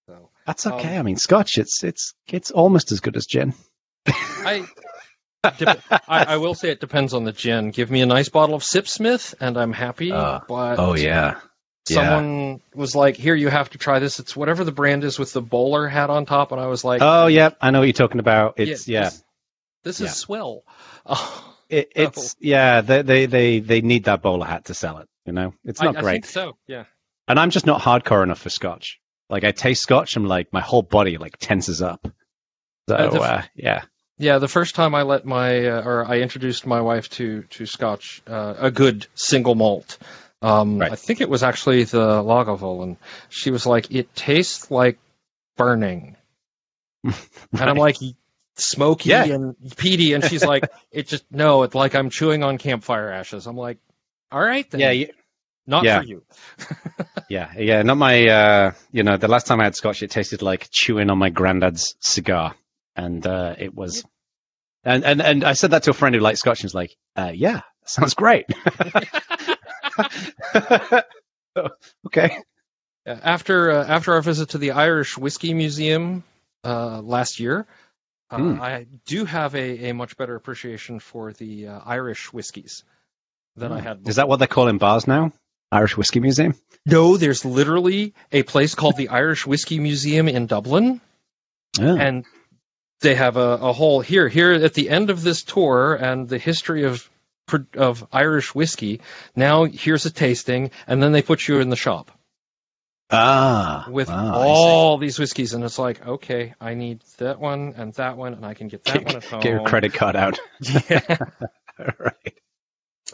So 0.09 0.31
That's 0.47 0.67
Um, 0.67 0.75
okay. 0.75 0.99
I 0.99 1.03
mean, 1.03 1.17
Scotch, 1.17 1.59
it's 1.59 1.83
it's 1.83 2.15
it's 2.29 2.51
almost 2.51 2.93
as 2.93 3.01
good 3.01 3.17
as 3.17 3.27
gin. 3.27 3.55
I, 4.09 4.65
I, 5.43 5.55
I 6.09 6.37
will 6.39 6.55
say 6.55 6.71
it 6.71 6.81
depends 6.81 7.13
on 7.15 7.25
the 7.25 7.33
gin. 7.33 7.71
Give 7.71 7.91
me 7.91 8.01
a 8.01 8.07
nice 8.07 8.29
bottle 8.29 8.55
of 8.55 8.63
Sipsmith, 8.63 9.35
and 9.41 9.57
I'm 9.59 9.73
happy. 9.73 10.13
Uh, 10.13 10.41
but 10.49 10.79
Oh 10.79 10.95
yeah, 10.95 11.39
yeah. 11.89 11.95
someone 11.97 12.61
was 12.75 12.95
like, 12.95 13.17
"Here, 13.17 13.35
you 13.35 13.49
have 13.49 13.71
to 13.71 13.79
try 13.79 13.99
this. 13.99 14.21
It's 14.21 14.35
whatever 14.37 14.65
the 14.65 14.73
brand 14.73 15.05
is 15.05 15.19
with 15.19 15.33
the 15.33 15.43
bowler 15.43 15.87
hat 15.89 16.09
on 16.11 16.25
top." 16.27 16.53
And 16.53 16.61
I 16.61 16.67
was 16.67 16.85
like, 16.85 17.01
Oh 17.03 17.27
yeah, 17.27 17.51
I 17.61 17.71
know 17.71 17.81
what 17.81 17.85
you're 17.87 17.93
talking 17.95 18.21
about. 18.21 18.55
It's 18.59 18.89
yeah, 18.89 19.05
This, 19.05 19.23
this 19.85 20.01
is 20.01 20.07
Yeah. 20.09 20.13
swell. 20.13 20.65
Oh, 21.07 21.51
It, 21.71 21.93
it's 21.97 22.37
yeah. 22.41 22.83
They, 22.83 23.01
they 23.03 23.27
they 23.27 23.59
they 23.61 23.81
need 23.81 24.05
that 24.05 24.21
bowler 24.21 24.47
hat 24.47 24.67
to 24.67 24.75
sell 24.75 24.99
it. 24.99 25.09
You 25.25 25.33
know, 25.33 25.55
it's 25.65 25.81
not 25.81 25.97
I, 25.97 25.99
I 25.99 26.03
great. 26.03 26.13
think 26.13 26.27
so. 26.27 26.57
Yeah. 26.67 26.85
And 27.27 27.41
I'm 27.41 27.49
just 27.51 27.65
not 27.65 27.81
hardcore 27.81 28.23
enough 28.23 28.41
for 28.41 28.51
Scotch. 28.51 29.01
Like 29.31 29.45
I 29.45 29.51
taste 29.53 29.81
Scotch, 29.83 30.15
I'm 30.17 30.27
like 30.27 30.53
my 30.53 30.61
whole 30.61 30.83
body 30.83 31.17
like 31.17 31.39
tenses 31.39 31.81
up. 31.81 32.07
So 32.89 32.95
Uh, 32.95 33.11
the 33.11 33.19
uh, 33.21 33.43
yeah, 33.57 33.85
Yeah, 34.19 34.39
the 34.39 34.47
first 34.47 34.75
time 34.75 34.95
I 34.95 35.03
let 35.03 35.25
my 35.25 35.67
uh, 35.67 35.83
or 35.83 36.05
I 36.05 36.19
introduced 36.19 36.67
my 36.67 36.83
wife 36.83 37.09
to 37.17 37.43
to 37.45 37.65
Scotch, 37.65 38.23
uh, 38.27 38.55
a 38.59 38.71
good 38.71 39.07
single 39.15 39.55
malt. 39.55 39.97
Um, 40.43 40.79
Right. 40.79 40.93
I 40.93 40.97
think 40.97 41.23
it 41.23 41.31
was 41.31 41.43
actually 41.43 41.85
the 41.85 42.23
Lagavulin. 42.23 42.99
She 43.31 43.51
was 43.51 43.65
like, 43.65 43.91
"It 43.91 44.15
tastes 44.15 44.71
like 44.71 44.99
burning," 45.57 46.17
and 47.05 47.15
I'm 47.53 47.77
like, 47.79 47.97
"Smoky 48.57 49.11
Yeah. 49.11 49.25
and 49.25 49.57
peaty," 49.77 50.13
and 50.13 50.25
she's 50.25 50.45
like, 50.55 50.65
"It 50.91 51.09
just 51.09 51.25
no, 51.31 51.63
it's 51.65 51.75
like 51.75 51.95
I'm 51.95 52.11
chewing 52.11 52.43
on 52.43 52.59
campfire 52.59 53.11
ashes." 53.11 53.47
I'm 53.47 53.57
like, 53.57 53.79
"All 54.33 54.41
right, 54.41 54.69
then, 54.71 54.81
yeah, 54.81 54.91
you- 54.91 55.13
not 55.67 55.85
yeah. 55.85 56.01
for 56.01 56.07
you." 56.07 56.23
yeah, 57.29 57.53
yeah. 57.57 57.83
Not 57.83 57.97
my. 57.97 58.27
Uh, 58.29 58.73
you 58.93 59.03
know, 59.03 59.17
the 59.17 59.29
last 59.29 59.47
time 59.47 59.61
I 59.61 59.65
had 59.65 59.77
Scotch, 59.77 60.03
it 60.03 60.11
tasted 60.11 60.43
like 60.43 60.69
chewing 60.71 61.11
on 61.11 61.19
my 61.19 61.31
granddad's 61.31 61.97
cigar, 62.01 62.55
and 62.97 63.27
uh, 63.27 63.55
it 63.59 63.75
was. 63.75 64.05
And, 64.87 65.03
and 65.05 65.23
and 65.23 65.45
I 65.45 65.55
said 65.55 65.71
that 65.71 65.85
to 65.85 65.91
a 65.91 65.95
friend 65.95 66.15
who 66.15 66.21
likes 66.21 66.41
Scotch, 66.41 66.61
and 66.61 66.65
was 66.67 66.75
like, 66.75 66.95
uh, 67.17 67.33
"Yeah, 67.35 67.63
sounds 67.87 68.13
great." 68.15 68.45
okay. 72.07 72.39
After 73.07 73.71
uh, 73.71 73.87
after 73.87 74.15
our 74.15 74.23
visit 74.23 74.51
to 74.51 74.59
the 74.59 74.73
Irish 74.73 75.17
Whiskey 75.19 75.53
Museum 75.55 76.25
uh, 76.65 77.01
last 77.03 77.39
year, 77.39 77.67
uh, 78.31 78.37
Hmm. 78.39 78.61
I 78.61 78.87
do 79.07 79.25
have 79.25 79.55
a, 79.55 79.91
a 79.91 79.95
much 79.95 80.17
better 80.17 80.35
appreciation 80.35 80.99
for 81.01 81.33
the 81.33 81.69
uh, 81.69 81.81
Irish 81.85 82.33
whiskies 82.33 82.85
than 83.57 83.73
I 83.73 83.81
had. 83.81 84.09
Is 84.09 84.17
that 84.17 84.29
what 84.29 84.39
they 84.39 84.47
call 84.47 84.69
in 84.69 84.79
bars 84.79 85.07
now? 85.07 85.33
Irish 85.73 85.97
Whiskey 85.97 86.21
Museum. 86.21 86.55
No, 86.87 87.17
there's 87.17 87.45
literally 87.45 88.15
a 88.31 88.43
place 88.45 88.75
called 88.77 88.97
the 88.97 89.09
Irish 89.09 89.45
Whiskey 89.47 89.81
Museum 89.81 90.29
in 90.29 90.47
Dublin, 90.47 91.01
Oh. 91.81 91.97
and 91.99 92.25
they 93.01 93.17
have 93.17 93.37
a, 93.37 93.59
a 93.61 93.73
whole 93.73 94.01
here 94.01 94.29
here 94.29 94.53
at 94.53 94.75
the 94.75 94.89
end 94.89 95.11
of 95.11 95.23
this 95.23 95.43
tour 95.43 95.95
and 95.95 96.29
the 96.29 96.39
history 96.39 96.85
of 96.85 97.09
of 97.77 98.07
Irish 98.13 98.55
whiskey. 98.55 99.01
Now 99.35 99.65
here's 99.65 100.07
a 100.07 100.11
tasting, 100.11 100.71
and 100.87 101.03
then 101.03 101.13
they 101.13 101.23
put 101.23 101.47
you 101.49 101.59
in 101.61 101.71
the 101.71 101.77
shop. 101.77 102.11
Ah, 103.11 103.87
with 103.91 104.09
wow, 104.09 104.35
all 104.35 104.99
these 104.99 105.19
whiskeys, 105.19 105.55
and 105.55 105.65
it's 105.65 105.79
like, 105.79 106.07
okay, 106.07 106.55
I 106.61 106.75
need 106.75 107.03
that 107.19 107.39
one 107.41 107.75
and 107.77 107.93
that 107.95 108.17
one, 108.17 108.35
and 108.35 108.45
I 108.45 108.55
can 108.55 108.69
get 108.69 108.85
that 108.85 108.95
Get, 108.95 109.07
one 109.07 109.17
at 109.17 109.25
home. 109.25 109.41
get 109.43 109.51
your 109.51 109.65
credit 109.65 109.95
card 109.95 110.17
out. 110.17 110.39
Yeah. 110.91 111.19
right. 111.99 112.35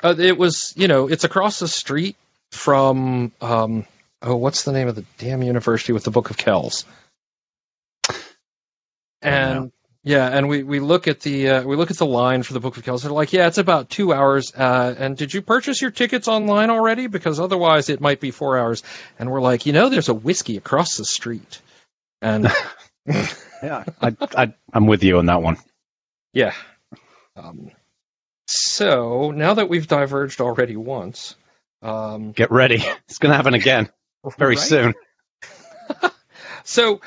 Uh, 0.02 0.14
it 0.18 0.38
was, 0.38 0.72
you 0.76 0.88
know, 0.88 1.08
it's 1.08 1.24
across 1.24 1.58
the 1.58 1.68
street 1.68 2.16
from, 2.52 3.32
um, 3.40 3.86
oh, 4.22 4.36
what's 4.36 4.64
the 4.64 4.72
name 4.72 4.88
of 4.88 4.94
the 4.94 5.04
damn 5.18 5.42
university 5.42 5.92
with 5.92 6.04
the 6.04 6.10
Book 6.10 6.30
of 6.30 6.36
Kells? 6.36 6.84
And 9.22 9.72
yeah, 10.02 10.26
and 10.28 10.48
we, 10.48 10.62
we 10.62 10.80
look 10.80 11.08
at 11.08 11.20
the 11.20 11.48
uh, 11.48 11.62
we 11.62 11.76
look 11.76 11.90
at 11.90 11.98
the 11.98 12.06
line 12.06 12.42
for 12.42 12.52
the 12.54 12.60
Book 12.60 12.76
of 12.76 12.84
Kells. 12.84 13.02
They're 13.02 13.12
like, 13.12 13.32
yeah, 13.32 13.46
it's 13.46 13.58
about 13.58 13.90
two 13.90 14.12
hours. 14.12 14.52
Uh, 14.54 14.94
and 14.98 15.16
did 15.16 15.34
you 15.34 15.42
purchase 15.42 15.82
your 15.82 15.90
tickets 15.90 16.28
online 16.28 16.70
already? 16.70 17.06
Because 17.06 17.38
otherwise, 17.38 17.88
it 17.90 18.00
might 18.00 18.20
be 18.20 18.30
four 18.30 18.58
hours. 18.58 18.82
And 19.18 19.30
we're 19.30 19.42
like, 19.42 19.66
you 19.66 19.72
know, 19.72 19.88
there's 19.88 20.08
a 20.08 20.14
whiskey 20.14 20.56
across 20.56 20.96
the 20.96 21.04
street. 21.04 21.60
And 22.22 22.48
Yeah, 23.62 23.84
I, 24.00 24.16
I, 24.36 24.54
I'm 24.72 24.86
with 24.86 25.02
you 25.04 25.18
on 25.18 25.26
that 25.26 25.42
one. 25.42 25.58
Yeah. 26.32 26.54
Um, 27.36 27.70
so 28.46 29.30
now 29.32 29.54
that 29.54 29.68
we've 29.68 29.86
diverged 29.86 30.40
already 30.40 30.76
once, 30.76 31.36
um, 31.82 32.32
Get 32.32 32.50
ready. 32.50 32.84
It's 33.08 33.18
going 33.18 33.30
to 33.30 33.36
happen 33.36 33.54
again 33.54 33.88
very 34.38 34.56
right? 34.56 34.58
soon. 34.58 34.94
So, 36.64 37.00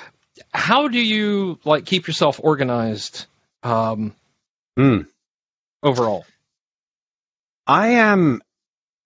how 0.53 0.87
do 0.87 0.99
you 0.99 1.59
like 1.65 1.85
keep 1.85 2.07
yourself 2.07 2.39
organized 2.41 3.25
um, 3.63 4.15
Hmm. 4.77 5.01
overall? 5.81 6.25
I 7.65 7.89
am. 7.89 8.41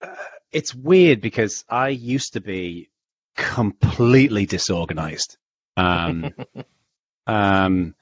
Uh, 0.01 0.15
it's 0.51 0.73
weird 0.73 1.21
because 1.21 1.63
I 1.69 1.89
used 1.89 2.33
to 2.33 2.41
be 2.41 2.89
completely 3.35 4.45
disorganized. 4.45 5.37
Um, 5.75 6.33
um, 7.27 7.95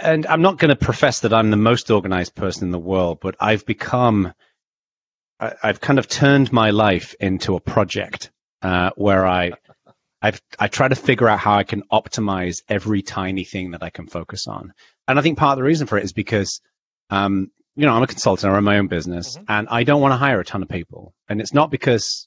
and 0.00 0.26
I'm 0.26 0.42
not 0.42 0.58
going 0.58 0.68
to 0.68 0.76
profess 0.76 1.20
that 1.20 1.32
I'm 1.32 1.50
the 1.50 1.56
most 1.56 1.90
organized 1.90 2.34
person 2.34 2.64
in 2.64 2.70
the 2.70 2.78
world, 2.78 3.18
but 3.20 3.36
I've 3.40 3.66
become. 3.66 4.32
I, 5.40 5.54
I've 5.62 5.80
kind 5.80 5.98
of 5.98 6.08
turned 6.08 6.52
my 6.52 6.70
life 6.70 7.14
into 7.20 7.56
a 7.56 7.60
project 7.60 8.30
uh, 8.62 8.90
where 8.96 9.26
I. 9.26 9.52
I've 10.26 10.40
I 10.58 10.66
try 10.68 10.88
to 10.88 10.94
figure 11.08 11.28
out 11.28 11.38
how 11.46 11.54
I 11.56 11.64
can 11.64 11.82
optimize 12.00 12.62
every 12.68 13.02
tiny 13.02 13.44
thing 13.44 13.72
that 13.72 13.82
I 13.82 13.90
can 13.90 14.06
focus 14.06 14.46
on, 14.46 14.72
and 15.08 15.18
I 15.18 15.22
think 15.22 15.38
part 15.38 15.52
of 15.54 15.58
the 15.58 15.64
reason 15.70 15.86
for 15.86 15.98
it 15.98 16.04
is 16.04 16.12
because 16.12 16.60
um, 17.10 17.50
you 17.78 17.84
know, 17.86 17.92
I'm 17.94 18.02
a 18.02 18.06
consultant, 18.06 18.50
I 18.50 18.54
run 18.54 18.64
my 18.64 18.78
own 18.78 18.88
business, 18.88 19.36
Mhm. 19.36 19.44
and 19.48 19.68
I 19.78 19.84
don't 19.84 20.00
want 20.00 20.12
to 20.12 20.16
hire 20.16 20.40
a 20.40 20.44
ton 20.44 20.62
of 20.62 20.68
people. 20.68 21.12
And 21.28 21.40
it's 21.42 21.52
not 21.52 21.70
because 21.70 22.26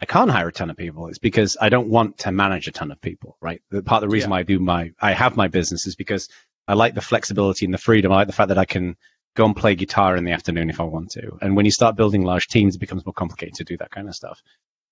I 0.00 0.06
can't 0.06 0.30
hire 0.30 0.48
a 0.48 0.52
ton 0.52 0.70
of 0.70 0.76
people. 0.76 1.08
It's 1.08 1.18
because 1.18 1.56
I 1.60 1.68
don't 1.68 1.88
want 1.88 2.18
to 2.18 2.30
manage 2.32 2.68
a 2.68 2.72
ton 2.72 2.92
of 2.92 3.00
people, 3.00 3.36
right? 3.40 3.60
The 3.70 3.82
part 3.82 4.02
of 4.02 4.08
the 4.08 4.14
reason 4.14 4.30
Yeah. 4.30 4.36
why 4.36 4.40
I 4.40 4.44
do 4.44 4.58
my, 4.60 4.92
I 5.00 5.12
have 5.12 5.36
my 5.36 5.48
business 5.48 5.86
is 5.88 5.96
because 5.96 6.28
I 6.68 6.74
like 6.74 6.94
the 6.94 7.00
flexibility 7.10 7.64
and 7.64 7.74
the 7.74 7.78
freedom. 7.88 8.12
I 8.12 8.16
like 8.20 8.28
the 8.28 8.32
fact 8.40 8.50
that 8.50 8.58
I 8.58 8.64
can 8.74 8.96
go 9.34 9.44
and 9.46 9.56
play 9.56 9.74
guitar 9.74 10.16
in 10.16 10.24
the 10.24 10.32
afternoon 10.38 10.70
if 10.70 10.80
I 10.80 10.84
want 10.84 11.10
to. 11.18 11.24
And 11.42 11.56
when 11.56 11.64
you 11.64 11.72
start 11.72 11.96
building 11.96 12.22
large 12.22 12.46
teams, 12.46 12.76
it 12.76 12.78
becomes 12.78 13.04
more 13.04 13.12
complicated 13.12 13.54
to 13.56 13.64
do 13.64 13.76
that 13.78 13.90
kind 13.90 14.08
of 14.08 14.14
stuff. 14.14 14.40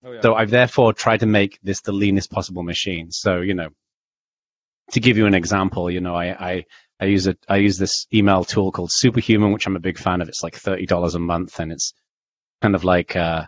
Oh, 0.05 0.13
yeah. 0.13 0.21
So 0.21 0.35
I've 0.35 0.51
therefore 0.51 0.93
tried 0.93 1.21
to 1.21 1.27
make 1.27 1.59
this 1.63 1.81
the 1.81 1.93
leanest 1.93 2.31
possible 2.31 2.63
machine. 2.63 3.11
So, 3.11 3.41
you 3.41 3.55
know, 3.55 3.69
to 4.93 5.01
give 5.01 5.17
you 5.17 5.27
an 5.27 5.35
example, 5.35 5.91
you 5.91 6.01
know, 6.01 6.15
I, 6.15 6.27
I, 6.27 6.65
I 7.01 7.05
use 7.07 7.27
a, 7.27 7.37
I 7.49 7.57
use 7.57 7.79
this 7.79 8.07
email 8.13 8.45
tool 8.45 8.73
called 8.73 8.91
Superhuman, 8.93 9.53
which 9.53 9.67
I'm 9.67 9.77
a 9.77 9.81
big 9.81 9.99
fan 9.99 10.21
of. 10.21 10.29
It's 10.29 10.43
like 10.43 10.59
$30 10.59 11.15
a 11.15 11.19
month 11.19 11.59
and 11.59 11.73
it's 11.73 11.93
kind 12.63 12.75
of 12.75 12.85
like, 12.85 13.17
uh, 13.17 13.47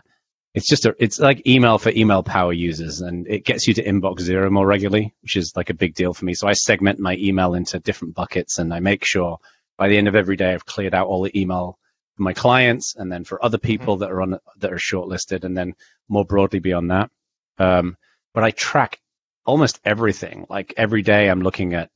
it's 0.53 0.67
just 0.67 0.85
a, 0.85 0.95
it's 0.99 1.19
like 1.19 1.47
email 1.47 1.77
for 1.77 1.91
email 1.91 2.23
power 2.23 2.51
users 2.51 3.01
and 3.01 3.27
it 3.27 3.45
gets 3.45 3.67
you 3.67 3.73
to 3.75 3.83
inbox 3.83 4.21
zero 4.21 4.49
more 4.49 4.67
regularly, 4.67 5.13
which 5.21 5.35
is 5.37 5.53
like 5.55 5.69
a 5.69 5.75
big 5.75 5.93
deal 5.93 6.13
for 6.13 6.25
me. 6.25 6.33
So 6.33 6.47
I 6.47 6.53
segment 6.53 6.99
my 6.99 7.15
email 7.15 7.53
into 7.53 7.79
different 7.79 8.15
buckets 8.15 8.57
and 8.59 8.73
I 8.73 8.79
make 8.79 9.05
sure 9.05 9.37
by 9.77 9.87
the 9.87 9.97
end 9.97 10.07
of 10.07 10.15
every 10.15 10.35
day 10.35 10.53
I've 10.53 10.65
cleared 10.65 10.93
out 10.93 11.07
all 11.07 11.23
the 11.23 11.39
email 11.39 11.77
my 12.19 12.33
clients 12.33 12.95
and 12.95 13.11
then 13.11 13.23
for 13.23 13.43
other 13.43 13.57
people 13.57 13.97
that 13.97 14.11
are 14.11 14.21
on, 14.21 14.37
that 14.59 14.73
are 14.73 14.77
shortlisted 14.77 15.43
and 15.43 15.57
then 15.57 15.73
more 16.07 16.25
broadly 16.25 16.59
beyond 16.59 16.91
that. 16.91 17.09
Um, 17.57 17.97
but 18.33 18.43
I 18.43 18.51
track 18.51 18.99
almost 19.45 19.79
everything. 19.85 20.45
Like 20.49 20.73
every 20.77 21.01
day 21.01 21.29
I'm 21.29 21.41
looking 21.41 21.73
at 21.73 21.89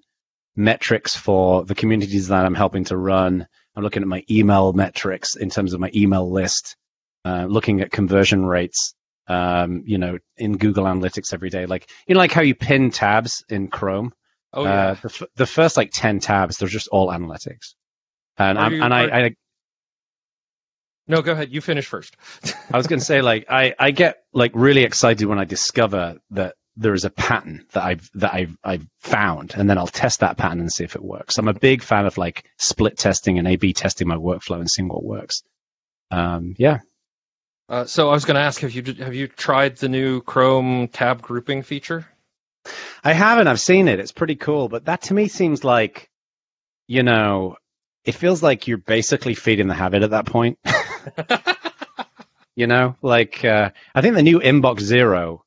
metrics 0.55 1.15
for 1.15 1.65
the 1.65 1.75
communities 1.75 2.27
that 2.27 2.45
I'm 2.45 2.55
helping 2.55 2.85
to 2.85 2.97
run. 2.97 3.47
I'm 3.75 3.83
looking 3.83 4.03
at 4.03 4.07
my 4.07 4.23
email 4.29 4.73
metrics 4.73 5.35
in 5.35 5.49
terms 5.49 5.73
of 5.73 5.79
my 5.79 5.89
email 5.95 6.29
list, 6.31 6.75
uh, 7.25 7.45
looking 7.49 7.81
at 7.81 7.91
conversion 7.91 8.45
rates, 8.45 8.93
um, 9.27 9.83
you 9.85 9.97
know, 9.97 10.17
in 10.37 10.57
Google 10.57 10.85
Analytics 10.85 11.33
every 11.33 11.49
day. 11.49 11.65
Like, 11.65 11.89
you 12.07 12.13
know, 12.13 12.19
like 12.19 12.31
how 12.31 12.41
you 12.41 12.55
pin 12.55 12.91
tabs 12.91 13.43
in 13.49 13.67
Chrome. 13.69 14.13
oh 14.53 14.63
yeah. 14.65 14.87
Uh, 14.89 14.93
the, 14.95 15.09
f- 15.09 15.27
the 15.35 15.45
first 15.45 15.77
like 15.77 15.89
10 15.91 16.19
tabs, 16.19 16.57
they're 16.57 16.67
just 16.67 16.87
all 16.89 17.07
analytics. 17.09 17.73
And, 18.37 18.57
I'm, 18.59 18.73
you- 18.73 18.83
and 18.83 18.93
I, 18.93 19.03
are- 19.05 19.13
I, 19.25 19.35
no, 21.07 21.21
go 21.21 21.33
ahead. 21.33 21.51
You 21.51 21.61
finish 21.61 21.85
first. 21.85 22.15
I 22.71 22.77
was 22.77 22.87
going 22.87 22.99
to 22.99 23.05
say, 23.05 23.21
like, 23.21 23.45
I, 23.49 23.73
I 23.77 23.91
get 23.91 24.23
like 24.33 24.51
really 24.55 24.83
excited 24.83 25.25
when 25.27 25.39
I 25.39 25.43
discover 25.45 26.17
that 26.31 26.55
there 26.75 26.93
is 26.93 27.05
a 27.05 27.09
pattern 27.09 27.65
that 27.73 27.83
I've 27.83 28.09
that 28.15 28.33
I've 28.33 28.57
I've 28.63 28.87
found, 29.01 29.53
and 29.55 29.69
then 29.69 29.77
I'll 29.77 29.87
test 29.87 30.21
that 30.21 30.37
pattern 30.37 30.59
and 30.61 30.71
see 30.71 30.83
if 30.83 30.95
it 30.95 31.03
works. 31.03 31.37
I'm 31.37 31.47
a 31.47 31.53
big 31.53 31.83
fan 31.83 32.05
of 32.05 32.17
like 32.17 32.45
split 32.57 32.97
testing 32.97 33.37
and 33.37 33.47
A/B 33.47 33.73
testing 33.73 34.07
my 34.07 34.15
workflow 34.15 34.59
and 34.59 34.69
seeing 34.69 34.87
what 34.87 35.03
works. 35.03 35.43
Um, 36.11 36.55
yeah, 36.57 36.79
Uh, 37.69 37.85
so 37.85 38.09
I 38.09 38.13
was 38.13 38.25
going 38.25 38.35
to 38.35 38.41
ask, 38.41 38.61
have 38.61 38.71
you 38.71 38.83
have 39.03 39.13
you 39.15 39.27
tried 39.27 39.77
the 39.77 39.89
new 39.89 40.21
Chrome 40.21 40.87
tab 40.87 41.21
grouping 41.21 41.63
feature? 41.63 42.07
I 43.03 43.13
haven't. 43.13 43.47
I've 43.47 43.59
seen 43.59 43.87
it. 43.87 43.99
It's 43.99 44.11
pretty 44.11 44.35
cool, 44.35 44.69
but 44.69 44.85
that 44.85 45.03
to 45.03 45.13
me 45.13 45.27
seems 45.27 45.63
like, 45.63 46.09
you 46.87 47.03
know, 47.03 47.57
it 48.05 48.15
feels 48.15 48.41
like 48.43 48.67
you're 48.67 48.77
basically 48.77 49.33
feeding 49.33 49.67
the 49.67 49.73
habit 49.73 50.03
at 50.03 50.11
that 50.11 50.25
point. 50.25 50.59
you 52.55 52.67
know, 52.67 52.95
like 53.01 53.43
uh, 53.43 53.71
I 53.93 54.01
think 54.01 54.15
the 54.15 54.23
new 54.23 54.39
inbox 54.39 54.81
zero 54.81 55.43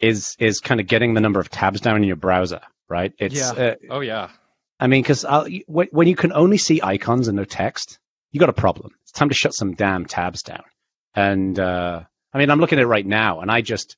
is 0.00 0.36
is 0.38 0.60
kind 0.60 0.80
of 0.80 0.86
getting 0.86 1.14
the 1.14 1.20
number 1.20 1.40
of 1.40 1.48
tabs 1.50 1.80
down 1.80 1.96
in 1.96 2.04
your 2.04 2.16
browser, 2.16 2.60
right? 2.88 3.12
It's 3.18 3.34
Yeah. 3.34 3.50
uh, 3.52 3.74
oh 3.90 4.00
yeah. 4.00 4.30
I 4.78 4.88
mean, 4.88 5.02
because 5.02 5.24
when, 5.66 5.88
when 5.90 6.06
you 6.06 6.16
can 6.16 6.32
only 6.32 6.58
see 6.58 6.80
icons 6.82 7.28
and 7.28 7.36
no 7.36 7.44
text, 7.44 7.98
you 8.30 8.40
got 8.40 8.50
a 8.50 8.54
problem. 8.54 8.92
It's 9.04 9.12
time 9.12 9.30
to 9.30 9.34
shut 9.34 9.54
some 9.54 9.74
damn 9.74 10.04
tabs 10.04 10.42
down. 10.42 10.64
And 11.14 11.58
uh, 11.58 12.02
I 12.34 12.38
mean, 12.38 12.50
I'm 12.50 12.60
looking 12.60 12.78
at 12.78 12.82
it 12.82 12.88
right 12.88 13.06
now, 13.06 13.40
and 13.40 13.50
I 13.50 13.62
just 13.62 13.96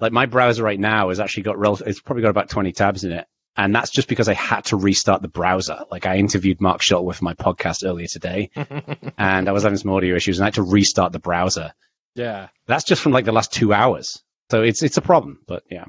like 0.00 0.12
my 0.12 0.24
browser 0.26 0.62
right 0.62 0.80
now 0.80 1.10
has 1.10 1.20
actually 1.20 1.42
got 1.42 1.58
real. 1.58 1.78
it's 1.84 2.00
probably 2.00 2.22
got 2.22 2.30
about 2.30 2.48
20 2.48 2.72
tabs 2.72 3.04
in 3.04 3.12
it, 3.12 3.26
and 3.56 3.74
that's 3.74 3.90
just 3.90 4.08
because 4.08 4.28
I 4.28 4.34
had 4.34 4.64
to 4.66 4.76
restart 4.76 5.22
the 5.22 5.28
browser. 5.28 5.78
Like 5.90 6.06
I 6.06 6.16
interviewed 6.16 6.60
Mark 6.60 6.82
Shuttleworth 6.82 7.16
for 7.18 7.24
my 7.24 7.34
podcast 7.34 7.86
earlier 7.86 8.06
today, 8.06 8.50
and 9.18 9.48
I 9.48 9.52
was 9.52 9.62
having 9.62 9.78
some 9.78 9.90
audio 9.92 10.16
issues, 10.16 10.38
and 10.38 10.44
I 10.44 10.48
had 10.48 10.54
to 10.54 10.62
restart 10.62 11.12
the 11.12 11.18
browser. 11.18 11.72
yeah. 12.14 12.48
That's 12.66 12.84
just 12.84 13.02
from 13.02 13.12
like 13.12 13.24
the 13.24 13.32
last 13.32 13.52
two 13.52 13.72
hours. 13.72 14.22
So 14.50 14.62
it's 14.62 14.82
it's 14.82 14.96
a 14.96 15.02
problem, 15.02 15.40
but 15.46 15.62
yeah. 15.70 15.84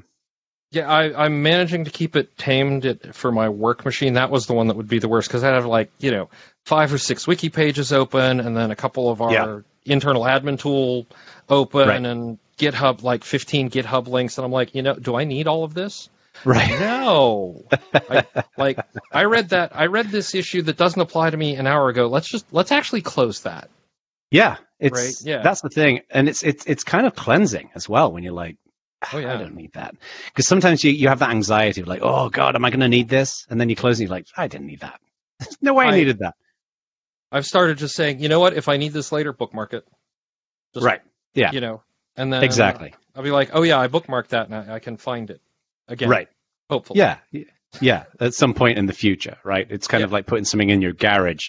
Yeah, 0.70 0.86
I, 0.90 1.24
I'm 1.24 1.42
managing 1.42 1.84
to 1.86 1.90
keep 1.90 2.14
it 2.14 2.36
tamed 2.36 2.84
it, 2.84 3.14
for 3.14 3.32
my 3.32 3.48
work 3.48 3.86
machine. 3.86 4.14
That 4.14 4.30
was 4.30 4.46
the 4.46 4.52
one 4.52 4.66
that 4.66 4.76
would 4.76 4.86
be 4.88 4.98
the 4.98 5.08
worst 5.08 5.28
because 5.28 5.42
I'd 5.42 5.54
have 5.54 5.64
like 5.64 5.90
you 5.98 6.10
know 6.10 6.28
five 6.66 6.92
or 6.92 6.98
six 6.98 7.26
wiki 7.26 7.48
pages 7.48 7.92
open, 7.92 8.40
and 8.40 8.56
then 8.56 8.70
a 8.70 8.76
couple 8.76 9.10
of 9.10 9.22
our 9.22 9.32
Yeah. 9.32 9.60
internal 9.86 10.22
admin 10.22 10.58
tool 10.58 11.06
open, 11.48 11.88
Right. 11.88 12.04
and 12.04 12.38
GitHub 12.58 13.02
like 13.02 13.24
15 13.24 13.70
GitHub 13.70 14.08
links, 14.08 14.36
and 14.36 14.44
I'm 14.44 14.52
like, 14.52 14.74
you 14.74 14.82
know, 14.82 14.94
do 14.94 15.14
I 15.14 15.24
need 15.24 15.46
all 15.46 15.64
of 15.64 15.72
this? 15.72 16.10
Right. 16.44 16.78
No. 16.80 17.64
I, 17.92 18.24
like 18.56 18.78
I 19.12 19.24
read 19.24 19.50
that 19.50 19.74
I 19.74 19.86
read 19.86 20.08
this 20.08 20.34
issue 20.34 20.62
that 20.62 20.76
doesn't 20.76 21.00
apply 21.00 21.30
to 21.30 21.36
me 21.36 21.56
an 21.56 21.66
hour 21.66 21.88
ago. 21.88 22.06
Let's 22.08 22.28
just 22.28 22.46
let's 22.52 22.72
actually 22.72 23.02
close 23.02 23.40
that. 23.40 23.70
Yeah, 24.30 24.56
it's 24.78 24.98
Right, 25.00 25.14
yeah. 25.26 25.42
that's 25.42 25.62
the 25.62 25.70
thing, 25.70 26.00
and 26.10 26.28
it's 26.28 26.42
it's 26.42 26.66
it's 26.66 26.84
kind 26.84 27.06
of 27.06 27.14
cleansing 27.14 27.70
as 27.74 27.88
well 27.88 28.12
when 28.12 28.22
you're 28.22 28.32
like, 28.34 28.56
"Ah, 29.02 29.10
Oh, 29.14 29.18
yeah. 29.18 29.34
I 29.34 29.36
don't 29.38 29.54
need 29.54 29.72
that, 29.72 29.94
because 30.26 30.46
sometimes 30.46 30.84
you 30.84 30.92
you 30.92 31.08
have 31.08 31.20
that 31.20 31.30
anxiety 31.30 31.80
of 31.80 31.88
like, 31.88 32.02
oh 32.02 32.28
god, 32.28 32.54
am 32.54 32.64
I 32.64 32.70
going 32.70 32.80
to 32.80 32.88
need 32.88 33.08
this? 33.08 33.46
And 33.48 33.58
then 33.60 33.70
you 33.70 33.76
close 33.76 33.98
and 33.98 34.06
you're 34.08 34.14
like, 34.16 34.26
I 34.36 34.46
didn't 34.46 34.66
need 34.66 34.80
that. 34.80 35.00
There's 35.40 35.56
no 35.62 35.72
way 35.74 35.86
I, 35.86 35.88
I- 35.88 35.96
needed 35.96 36.18
that. 36.18 36.34
I've 37.32 37.46
started 37.46 37.78
just 37.78 37.94
saying, 37.94 38.20
you 38.20 38.28
know 38.28 38.40
what? 38.40 38.54
If 38.54 38.68
I 38.68 38.76
need 38.78 38.92
this 38.92 39.12
later, 39.12 39.32
bookmark 39.32 39.72
it. 39.74 39.86
Just, 40.74 40.84
right? 40.84 41.00
Yeah. 41.34 41.52
You 41.52 41.60
know, 41.60 41.82
and 42.16 42.32
then 42.32 42.42
Exactly. 42.42 42.94
I'll 43.16 43.22
be 43.22 43.30
like, 43.30 43.50
oh 43.54 43.62
yeah, 43.62 43.78
I 43.80 43.88
bookmarked 43.88 44.28
that, 44.28 44.46
and 44.48 44.54
I, 44.54 44.74
I 44.76 44.78
can 44.78 44.96
find 44.98 45.30
it 45.30 45.40
again. 45.88 46.08
Right. 46.08 46.28
Hopefully. 46.70 46.98
Yeah. 47.00 47.18
Yeah. 47.80 48.04
At 48.20 48.34
some 48.34 48.54
point 48.54 48.78
in 48.78 48.86
the 48.86 48.92
future, 48.92 49.38
right? 49.44 49.66
It's 49.70 49.86
kind 49.88 50.04
of 50.04 50.12
like 50.12 50.26
putting 50.26 50.44
something 50.44 50.68
in 50.70 50.82
your 50.82 50.92
garage. 50.92 51.48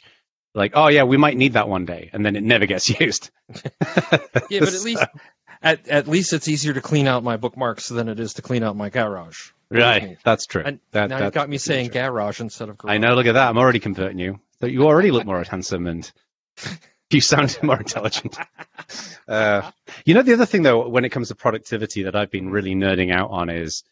Like, 0.56 0.72
oh 0.76 0.88
yeah, 0.88 1.04
we 1.04 1.18
might 1.18 1.38
need 1.38 1.54
that 1.54 1.70
one 1.70 1.86
day, 1.86 2.10
and 2.12 2.26
then 2.26 2.36
it 2.36 2.44
never 2.44 2.66
gets 2.66 2.90
used. 3.00 3.30
Yeah, 4.50 4.62
but 4.62 4.74
at 4.74 4.82
least 4.84 5.06
at 5.62 5.88
at 5.88 6.08
least 6.08 6.34
it's 6.34 6.48
easier 6.48 6.74
to 6.74 6.82
clean 6.82 7.08
out 7.08 7.24
my 7.24 7.38
bookmarks 7.38 7.88
than 7.90 8.10
it 8.10 8.20
is 8.20 8.34
to 8.36 8.42
clean 8.42 8.64
out 8.64 8.76
my 8.76 8.90
garage. 8.90 9.52
right? 9.70 10.18
That's 10.24 10.46
true. 10.46 10.64
And 10.66 10.80
that, 10.92 11.10
now 11.10 11.24
you've 11.24 11.34
got 11.34 11.50
me 11.50 11.58
saying 11.58 11.92
future. 11.92 12.10
garage 12.10 12.40
instead 12.42 12.70
of 12.70 12.78
garage. 12.78 12.94
I 12.94 12.98
know. 12.98 13.14
Look 13.14 13.28
at 13.28 13.34
that. 13.34 13.50
I'm 13.50 13.58
already 13.58 13.80
converting 13.80 14.18
you. 14.20 14.40
So 14.60 14.66
you 14.66 14.86
already 14.86 15.12
look 15.12 15.26
more 15.26 15.44
handsome 15.44 15.88
and 15.88 16.12
you 17.12 17.22
sound 17.22 17.58
more 17.62 17.78
intelligent. 17.78 18.38
Uh, 19.28 19.70
you 20.06 20.14
know, 20.16 20.24
the 20.24 20.34
other 20.34 20.46
thing 20.46 20.64
though, 20.64 20.88
when 20.88 21.06
it 21.06 21.10
comes 21.10 21.28
to 21.30 21.36
productivity 21.36 22.04
that 22.04 22.16
I've 22.16 22.32
been 22.32 22.50
really 22.50 22.74
nerding 22.74 23.14
out 23.14 23.30
on 23.30 23.50
is, 23.50 23.84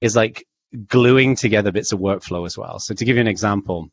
is 0.00 0.16
like 0.16 0.46
gluing 0.88 1.36
together 1.36 1.72
bits 1.72 1.92
of 1.92 2.00
workflow 2.00 2.46
as 2.46 2.56
well. 2.58 2.78
So 2.78 2.94
to 2.94 3.04
give 3.04 3.16
you 3.16 3.20
an 3.20 3.28
example, 3.28 3.88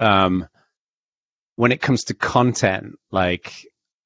um, 0.00 0.46
when 1.56 1.72
it 1.72 1.80
comes 1.80 2.04
to 2.04 2.14
content, 2.14 2.96
like 3.10 3.52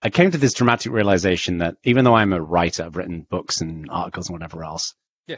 I 0.03 0.11
came 0.11 0.31
to 0.31 0.39
this 0.39 0.55
dramatic 0.55 0.93
realization 0.93 1.59
that 1.59 1.77
even 1.85 2.05
though 2.05 2.15
I'm 2.15 2.33
a 2.33 2.41
writer, 2.41 2.85
I've 2.85 2.97
written 2.97 3.27
books 3.29 3.61
and 3.61 3.89
articles 3.91 4.29
and 4.29 4.35
whatever 4.35 4.65
else. 4.65 4.95
Yeah. 5.27 5.37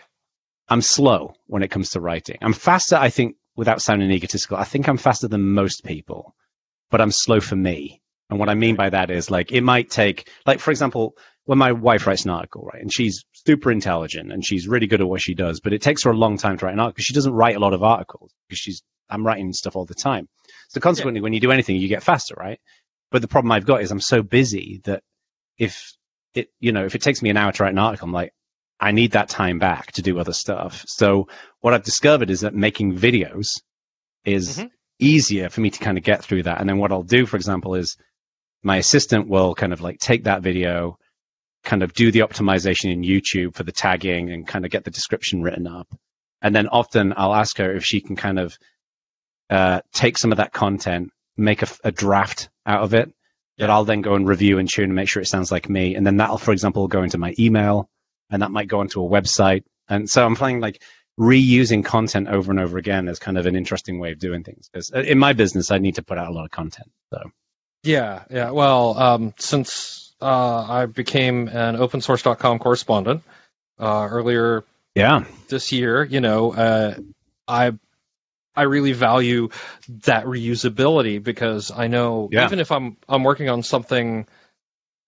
I'm 0.69 0.83
slow 0.83 1.35
when 1.47 1.63
it 1.63 1.71
comes 1.71 1.91
to 1.91 2.01
writing. 2.01 2.39
I'm 2.43 2.53
faster, 2.53 2.97
I 2.97 3.11
think, 3.11 3.37
without 3.57 3.83
sounding 3.83 4.11
egotistical. 4.11 4.57
I 4.57 4.65
think 4.65 4.89
I'm 4.89 4.99
faster 4.99 5.29
than 5.29 5.53
most 5.53 5.85
people, 5.85 6.35
but 6.91 7.01
I'm 7.01 7.13
slow 7.13 7.41
for 7.41 7.57
me. 7.57 8.01
And 8.31 8.39
what 8.39 8.49
I 8.49 8.55
mean 8.55 8.77
by 8.77 8.91
that 8.91 9.11
is 9.11 9.31
like 9.31 9.53
it 9.53 9.63
might 9.63 9.91
take, 9.91 10.29
like 10.45 10.61
for 10.61 10.71
example, 10.71 11.17
when 11.49 11.57
my 11.57 11.73
wife 11.73 12.07
writes 12.07 12.27
an 12.27 12.31
article, 12.31 12.69
right, 12.71 12.83
and 12.83 12.93
she's 12.93 13.25
super 13.33 13.73
intelligent 13.73 14.31
and 14.31 14.45
she's 14.45 14.69
really 14.69 14.87
good 14.87 15.01
at 15.01 15.09
what 15.09 15.23
she 15.23 15.33
does, 15.33 15.61
but 15.61 15.73
it 15.73 15.81
takes 15.81 16.05
her 16.05 16.11
a 16.11 16.15
long 16.15 16.37
time 16.37 16.59
to 16.59 16.67
write 16.67 16.75
an 16.75 16.79
article 16.79 16.97
because 16.97 17.07
she 17.07 17.15
doesn't 17.15 17.33
write 17.33 17.57
a 17.57 17.59
lot 17.59 17.73
of 17.73 17.83
articles 17.83 18.31
because 18.47 18.59
she's 18.59 18.83
I'm 19.09 19.27
writing 19.27 19.55
stuff 19.55 19.75
all 19.75 19.87
the 19.87 19.95
time. 19.95 20.29
So 20.69 20.79
consequently, 20.79 21.23
when 21.23 21.33
you 21.33 21.41
do 21.41 21.51
anything, 21.51 21.77
you 21.77 21.89
get 21.89 22.03
faster, 22.03 22.35
right? 22.39 22.61
But 23.11 23.23
the 23.23 23.29
problem 23.29 23.51
I've 23.51 23.65
got 23.65 23.81
is 23.81 23.91
I'm 23.91 23.99
so 23.99 24.23
busy 24.23 24.83
that 24.85 25.03
if 25.57 25.95
it, 26.35 26.51
you 26.61 26.73
know, 26.73 26.85
if 26.85 26.95
it 26.95 27.01
takes 27.01 27.23
me 27.23 27.31
an 27.31 27.39
hour 27.39 27.51
to 27.51 27.63
write 27.63 27.73
an 27.73 27.79
article, 27.79 28.05
I'm 28.09 28.13
like, 28.13 28.35
I 28.79 28.93
need 28.93 29.13
that 29.13 29.31
time 29.31 29.59
back 29.59 29.93
to 29.93 30.03
do 30.03 30.19
other 30.19 30.35
stuff. 30.35 30.85
So 30.87 31.29
what 31.61 31.73
I've 31.73 31.83
discovered 31.83 32.29
is 32.29 32.43
that 32.43 32.55
making 32.55 32.99
videos 32.99 33.63
is 34.27 34.59
Mhm. 34.59 34.71
easier 34.99 35.49
for 35.49 35.63
me 35.63 35.71
to 35.71 35.79
kind 35.79 35.97
of 35.97 36.05
get 36.05 36.23
through 36.23 36.43
that. 36.43 36.61
And 36.61 36.69
then 36.69 36.77
what 36.77 36.93
I'll 36.93 37.03
do, 37.03 37.25
for 37.25 37.37
example, 37.37 37.75
is 37.75 37.97
my 38.63 38.77
assistant 38.77 39.29
will 39.29 39.55
kind 39.55 39.73
of 39.73 39.81
like 39.81 39.99
take 39.99 40.25
that 40.25 40.43
video, 40.43 40.99
kind 41.65 41.83
of 41.83 41.93
do 41.93 42.11
the 42.11 42.21
optimization 42.21 42.93
in 42.93 43.03
YouTube 43.03 43.55
for 43.55 43.63
the 43.63 43.73
tagging 43.73 44.31
and 44.31 44.47
kind 44.47 44.65
of 44.65 44.71
get 44.71 44.85
the 44.85 44.91
description 44.91 45.43
written 45.43 45.67
up. 45.67 45.89
And 46.41 46.55
then 46.55 46.69
often 46.69 47.13
I'll 47.17 47.35
ask 47.35 47.59
her 47.59 47.75
if 47.75 47.85
she 47.85 48.01
can 48.01 48.17
kind 48.17 48.39
of 48.39 48.57
uh, 49.51 49.81
take 49.93 50.19
some 50.19 50.33
of 50.33 50.39
that 50.39 50.53
content, 50.53 51.11
make 51.37 51.63
a 51.85 51.93
draft 51.93 52.49
out 52.67 52.83
of 52.83 52.95
it 52.95 53.13
that 53.59 53.71
I'll 53.71 53.85
then 53.85 54.03
go 54.03 54.15
and 54.15 54.27
review 54.27 54.59
and 54.59 54.69
tune 54.73 54.85
and 54.85 54.95
make 54.95 55.09
sure 55.09 55.21
it 55.21 55.27
sounds 55.27 55.51
like 55.51 55.69
me. 55.69 55.95
And 55.97 56.07
then 56.07 56.19
that'll, 56.19 56.39
for 56.39 56.53
example, 56.53 56.87
go 56.87 57.03
into 57.03 57.19
my 57.19 57.35
email 57.39 57.89
and 58.31 58.43
that 58.43 58.51
might 58.51 58.69
go 58.69 58.81
onto 58.81 59.05
a 59.05 59.09
website. 59.09 59.65
And 59.89 60.09
so 60.09 60.25
I'm 60.25 60.37
playing 60.37 60.61
like 60.61 60.83
reusing 61.19 61.85
content 61.85 62.29
over 62.29 62.53
and 62.53 62.61
over 62.61 62.79
again 62.79 63.09
as 63.09 63.19
kind 63.19 63.37
of 63.37 63.47
an 63.47 63.57
interesting 63.57 63.99
way 63.99 64.13
of 64.13 64.21
doing 64.21 64.45
things. 64.45 64.69
Because 64.73 64.91
in 64.91 65.19
my 65.19 65.33
business, 65.33 65.73
I 65.73 65.79
need 65.79 65.97
to 65.97 66.05
put 66.05 66.19
out 66.19 66.29
a 66.29 66.33
lot 66.33 66.45
of 66.45 66.51
content. 66.51 66.91
So 67.13 67.31
Yeah, 67.83 68.25
yeah. 68.31 68.51
Well, 68.51 68.97
um, 68.99 69.35
since 69.39 70.08
uh, 70.21 70.67
I 70.69 70.87
became 70.87 71.49
an 71.49 71.77
opensource.com 71.77 72.59
correspondent 72.59 73.23
uh, 73.79 74.09
earlier 74.11 74.65
yeah, 74.95 75.25
this 75.49 75.71
year, 75.73 76.03
you 76.05 76.21
know, 76.21 76.53
uh, 76.53 76.95
I 77.47 77.73
I 78.57 78.63
really 78.63 78.93
value 78.93 79.51
that 80.05 80.25
reusability 80.25 81.23
because 81.23 81.71
I 81.71 81.87
know 81.87 82.29
Yeah. 82.33 82.47
even 82.47 82.59
if 82.59 82.73
I'm 82.73 82.97
I'm 83.09 83.23
working 83.23 83.49
on 83.49 83.63
something 83.63 84.27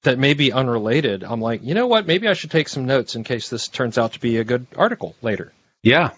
that 0.02 0.18
may 0.18 0.34
be 0.34 0.52
unrelated, 0.52 1.24
I'm 1.24 1.40
like, 1.40 1.62
you 1.64 1.74
know 1.74 1.88
what, 1.88 2.06
maybe 2.06 2.28
I 2.28 2.34
should 2.34 2.50
take 2.52 2.68
some 2.68 2.86
notes 2.86 3.16
in 3.16 3.24
case 3.24 3.48
this 3.50 3.66
turns 3.68 3.98
out 3.98 4.12
to 4.12 4.20
be 4.20 4.36
a 4.36 4.44
good 4.44 4.66
article 4.76 5.16
later. 5.22 5.52
yeah. 5.82 6.10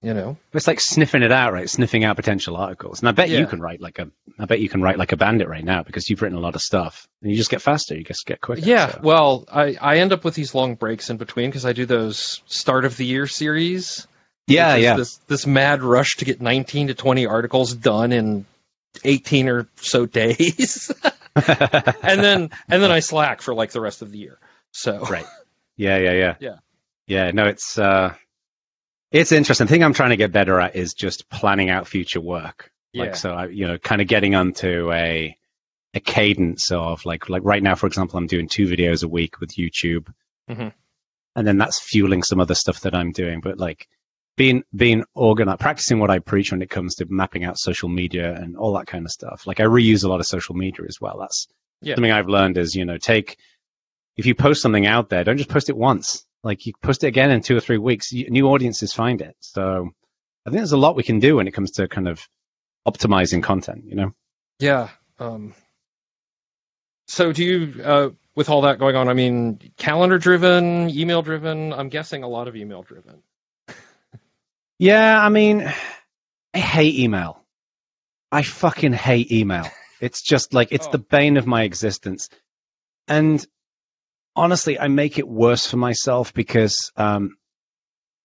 You 0.00 0.14
know, 0.14 0.36
It's 0.52 0.68
like 0.68 0.78
sniffing 0.80 1.22
it 1.24 1.32
out, 1.32 1.52
right? 1.52 1.68
Sniffing 1.68 2.04
out 2.04 2.14
potential 2.14 2.56
articles. 2.56 3.00
And 3.00 3.08
I 3.08 3.12
bet 3.12 3.30
Yeah. 3.30 3.40
you 3.40 3.46
can 3.48 3.60
write 3.60 3.80
like 3.80 3.98
a, 3.98 4.08
I 4.38 4.44
bet 4.44 4.60
you 4.60 4.68
can 4.68 4.80
write 4.80 4.96
like 4.96 5.10
a 5.10 5.16
bandit 5.16 5.48
right 5.48 5.64
now 5.64 5.82
because 5.82 6.08
you've 6.08 6.22
written 6.22 6.38
a 6.38 6.40
lot 6.40 6.54
of 6.54 6.60
stuff 6.62 7.08
and 7.20 7.32
you 7.32 7.36
just 7.36 7.50
get 7.50 7.60
faster. 7.62 7.96
You 7.96 8.04
just 8.04 8.24
get 8.24 8.40
quicker. 8.40 8.60
yeah. 8.64 8.92
so. 8.92 9.00
Well, 9.02 9.44
I 9.52 9.76
I 9.80 9.98
end 9.98 10.12
up 10.12 10.22
with 10.24 10.34
these 10.34 10.54
long 10.54 10.76
breaks 10.76 11.10
in 11.10 11.16
between 11.16 11.50
because 11.50 11.66
I 11.66 11.72
do 11.72 11.84
those 11.84 12.42
start 12.46 12.84
of 12.84 12.96
the 12.96 13.04
year 13.06 13.26
series. 13.26 14.06
yeah, 14.46 14.76
yeah. 14.76 14.94
This 14.96 15.16
this 15.26 15.46
mad 15.48 15.82
rush 15.82 16.10
to 16.18 16.24
get 16.24 16.40
19 16.40 16.86
to 16.88 16.94
20 16.94 17.26
articles 17.26 17.74
done 17.74 18.12
in 18.12 18.46
18 19.02 19.48
or 19.48 19.68
so 19.76 20.06
days, 20.20 20.92
and 21.34 22.20
then 22.22 22.50
and 22.68 22.82
then 22.82 22.92
I 22.92 23.00
slack 23.00 23.42
for 23.42 23.52
like 23.52 23.72
the 23.72 23.80
rest 23.80 24.02
of 24.02 24.12
the 24.12 24.18
year. 24.18 24.38
So 24.70 25.00
Right. 25.00 25.26
Yeah, 25.76 25.98
yeah, 25.98 26.12
yeah. 26.12 26.34
Yeah. 26.40 26.56
Yeah, 27.08 27.30
no, 27.32 27.46
it's 27.46 27.78
uh 27.78 28.14
it's 29.10 29.32
interesting. 29.32 29.66
The 29.66 29.72
thing 29.72 29.82
I'm 29.84 29.94
trying 29.94 30.10
to 30.10 30.16
get 30.16 30.32
better 30.32 30.60
at 30.60 30.76
is 30.76 30.94
just 30.94 31.28
planning 31.30 31.70
out 31.70 31.86
future 31.88 32.20
work. 32.20 32.70
yeah, 32.92 33.04
Like 33.04 33.16
so 33.16 33.32
I 33.32 33.46
you 33.46 33.66
know, 33.66 33.78
kind 33.78 34.00
of 34.00 34.08
getting 34.08 34.34
onto 34.34 34.92
a 34.92 35.36
a 35.94 36.00
cadence 36.00 36.70
of 36.70 37.04
like 37.06 37.28
like 37.28 37.42
right 37.44 37.62
now, 37.62 37.74
for 37.74 37.86
example, 37.86 38.18
I'm 38.18 38.26
doing 38.26 38.48
two 38.48 38.66
videos 38.66 39.02
a 39.04 39.08
week 39.08 39.40
with 39.40 39.50
YouTube. 39.56 40.12
Mhm. 40.50 40.72
And 41.36 41.46
then 41.46 41.56
that's 41.58 41.80
fueling 41.80 42.22
some 42.22 42.40
other 42.40 42.54
stuff 42.54 42.80
that 42.80 42.94
I'm 42.94 43.12
doing. 43.12 43.40
But 43.40 43.58
like 43.58 43.88
being 44.36 44.62
being 44.74 45.04
organized 45.14 45.60
practicing 45.60 45.98
what 45.98 46.10
I 46.10 46.18
preach 46.18 46.52
when 46.52 46.62
it 46.62 46.70
comes 46.70 46.96
to 46.96 47.06
mapping 47.08 47.44
out 47.44 47.58
social 47.58 47.88
media 47.88 48.34
and 48.34 48.56
all 48.56 48.74
that 48.74 48.86
kind 48.86 49.04
of 49.04 49.10
stuff. 49.10 49.46
Like 49.46 49.60
I 49.60 49.64
reuse 49.64 50.04
a 50.04 50.08
lot 50.08 50.20
of 50.20 50.26
social 50.26 50.54
media 50.54 50.84
as 50.88 50.98
well. 51.00 51.18
That's 51.20 51.46
Yeah. 51.80 51.94
something 51.94 52.12
I've 52.12 52.28
learned 52.28 52.58
is, 52.58 52.74
you 52.74 52.84
know, 52.84 52.98
take 52.98 53.36
if 54.16 54.26
you 54.26 54.34
post 54.34 54.62
something 54.62 54.86
out 54.86 55.08
there, 55.10 55.22
don't 55.24 55.36
just 55.38 55.48
post 55.48 55.68
it 55.70 55.76
once. 55.76 56.26
Like 56.44 56.66
you 56.66 56.72
post 56.82 57.04
it 57.04 57.08
again 57.08 57.30
in 57.30 57.40
two 57.40 57.56
or 57.56 57.60
three 57.60 57.78
weeks, 57.78 58.12
new 58.12 58.48
audiences 58.48 58.92
find 58.92 59.20
it. 59.20 59.36
So 59.40 59.88
I 60.46 60.50
think 60.50 60.58
there's 60.58 60.72
a 60.72 60.76
lot 60.78 60.96
we 60.96 61.02
can 61.02 61.18
do 61.18 61.36
when 61.36 61.48
it 61.48 61.52
comes 61.52 61.72
to 61.72 61.88
kind 61.88 62.08
of 62.08 62.20
optimizing 62.86 63.42
content, 63.42 63.84
you 63.86 63.96
know? 63.96 64.12
yeah. 64.58 64.88
Um, 65.18 65.54
so 67.08 67.32
do 67.32 67.44
you, 67.44 67.82
uh, 67.82 68.10
with 68.36 68.48
all 68.48 68.62
that 68.62 68.78
going 68.78 68.94
on? 68.94 69.08
I 69.08 69.14
mean, 69.14 69.58
calendar 69.76 70.16
driven, 70.18 70.88
email 70.90 71.22
driven. 71.22 71.72
I'm 71.72 71.88
guessing 71.88 72.22
a 72.22 72.28
lot 72.28 72.46
of 72.48 72.54
email 72.56 72.82
driven. 72.82 73.22
Yeah, 74.78 75.20
I 75.20 75.28
mean, 75.28 75.68
I 76.54 76.58
hate 76.58 76.94
email. 76.94 77.42
I 78.30 78.42
fucking 78.42 78.92
hate 78.92 79.32
email. 79.32 79.66
It's 80.00 80.22
just 80.22 80.54
like 80.54 80.68
it's 80.70 80.86
Oh. 80.86 80.92
the 80.92 80.98
bane 80.98 81.36
of 81.36 81.48
my 81.48 81.64
existence. 81.64 82.28
And 83.08 83.44
honestly, 84.38 84.78
I 84.78 84.88
make 84.88 85.18
it 85.18 85.28
worse 85.28 85.66
for 85.66 85.76
myself 85.76 86.32
because 86.34 86.92
um 86.96 87.36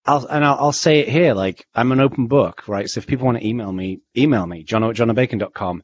I'll 0.05 0.26
and 0.26 0.43
I'll, 0.43 0.57
I'll 0.59 0.72
say 0.74 0.99
it 0.99 1.09
here, 1.09 1.34
like 1.34 1.66
I'm 1.74 1.91
an 1.91 1.99
open 1.99 2.28
book, 2.28 2.68
right? 2.68 2.89
So 2.89 2.99
if 2.99 3.07
people 3.07 3.26
want 3.26 3.39
to 3.39 3.47
email 3.47 3.72
me, 3.72 4.01
email 4.18 4.45
me, 4.45 4.64
jono 4.64 4.89
at 4.89 4.95
jonobacon.com. 4.95 5.84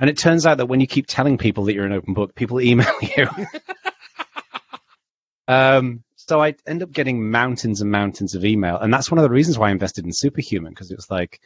And 0.00 0.10
it 0.10 0.18
turns 0.18 0.46
out 0.46 0.58
that 0.58 0.66
when 0.66 0.80
you 0.80 0.88
keep 0.88 1.06
telling 1.06 1.38
people 1.38 1.64
that 1.64 1.74
you're 1.74 1.86
an 1.86 1.92
open 1.92 2.14
book, 2.14 2.34
people 2.34 2.60
email 2.60 2.92
you. 3.16 3.28
um, 5.46 6.02
so 6.16 6.42
I 6.42 6.56
end 6.66 6.82
up 6.82 6.90
getting 6.90 7.30
mountains 7.30 7.80
and 7.82 7.90
mountains 7.90 8.34
of 8.34 8.44
email, 8.44 8.78
and 8.78 8.92
that's 8.92 9.10
one 9.10 9.18
of 9.18 9.22
the 9.22 9.30
reasons 9.30 9.58
why 9.58 9.68
I 9.68 9.72
invested 9.72 10.04
in 10.04 10.12
Superhuman 10.12 10.72
because 10.72 10.90
it 10.90 10.96
was 10.96 11.10
like, 11.10 11.40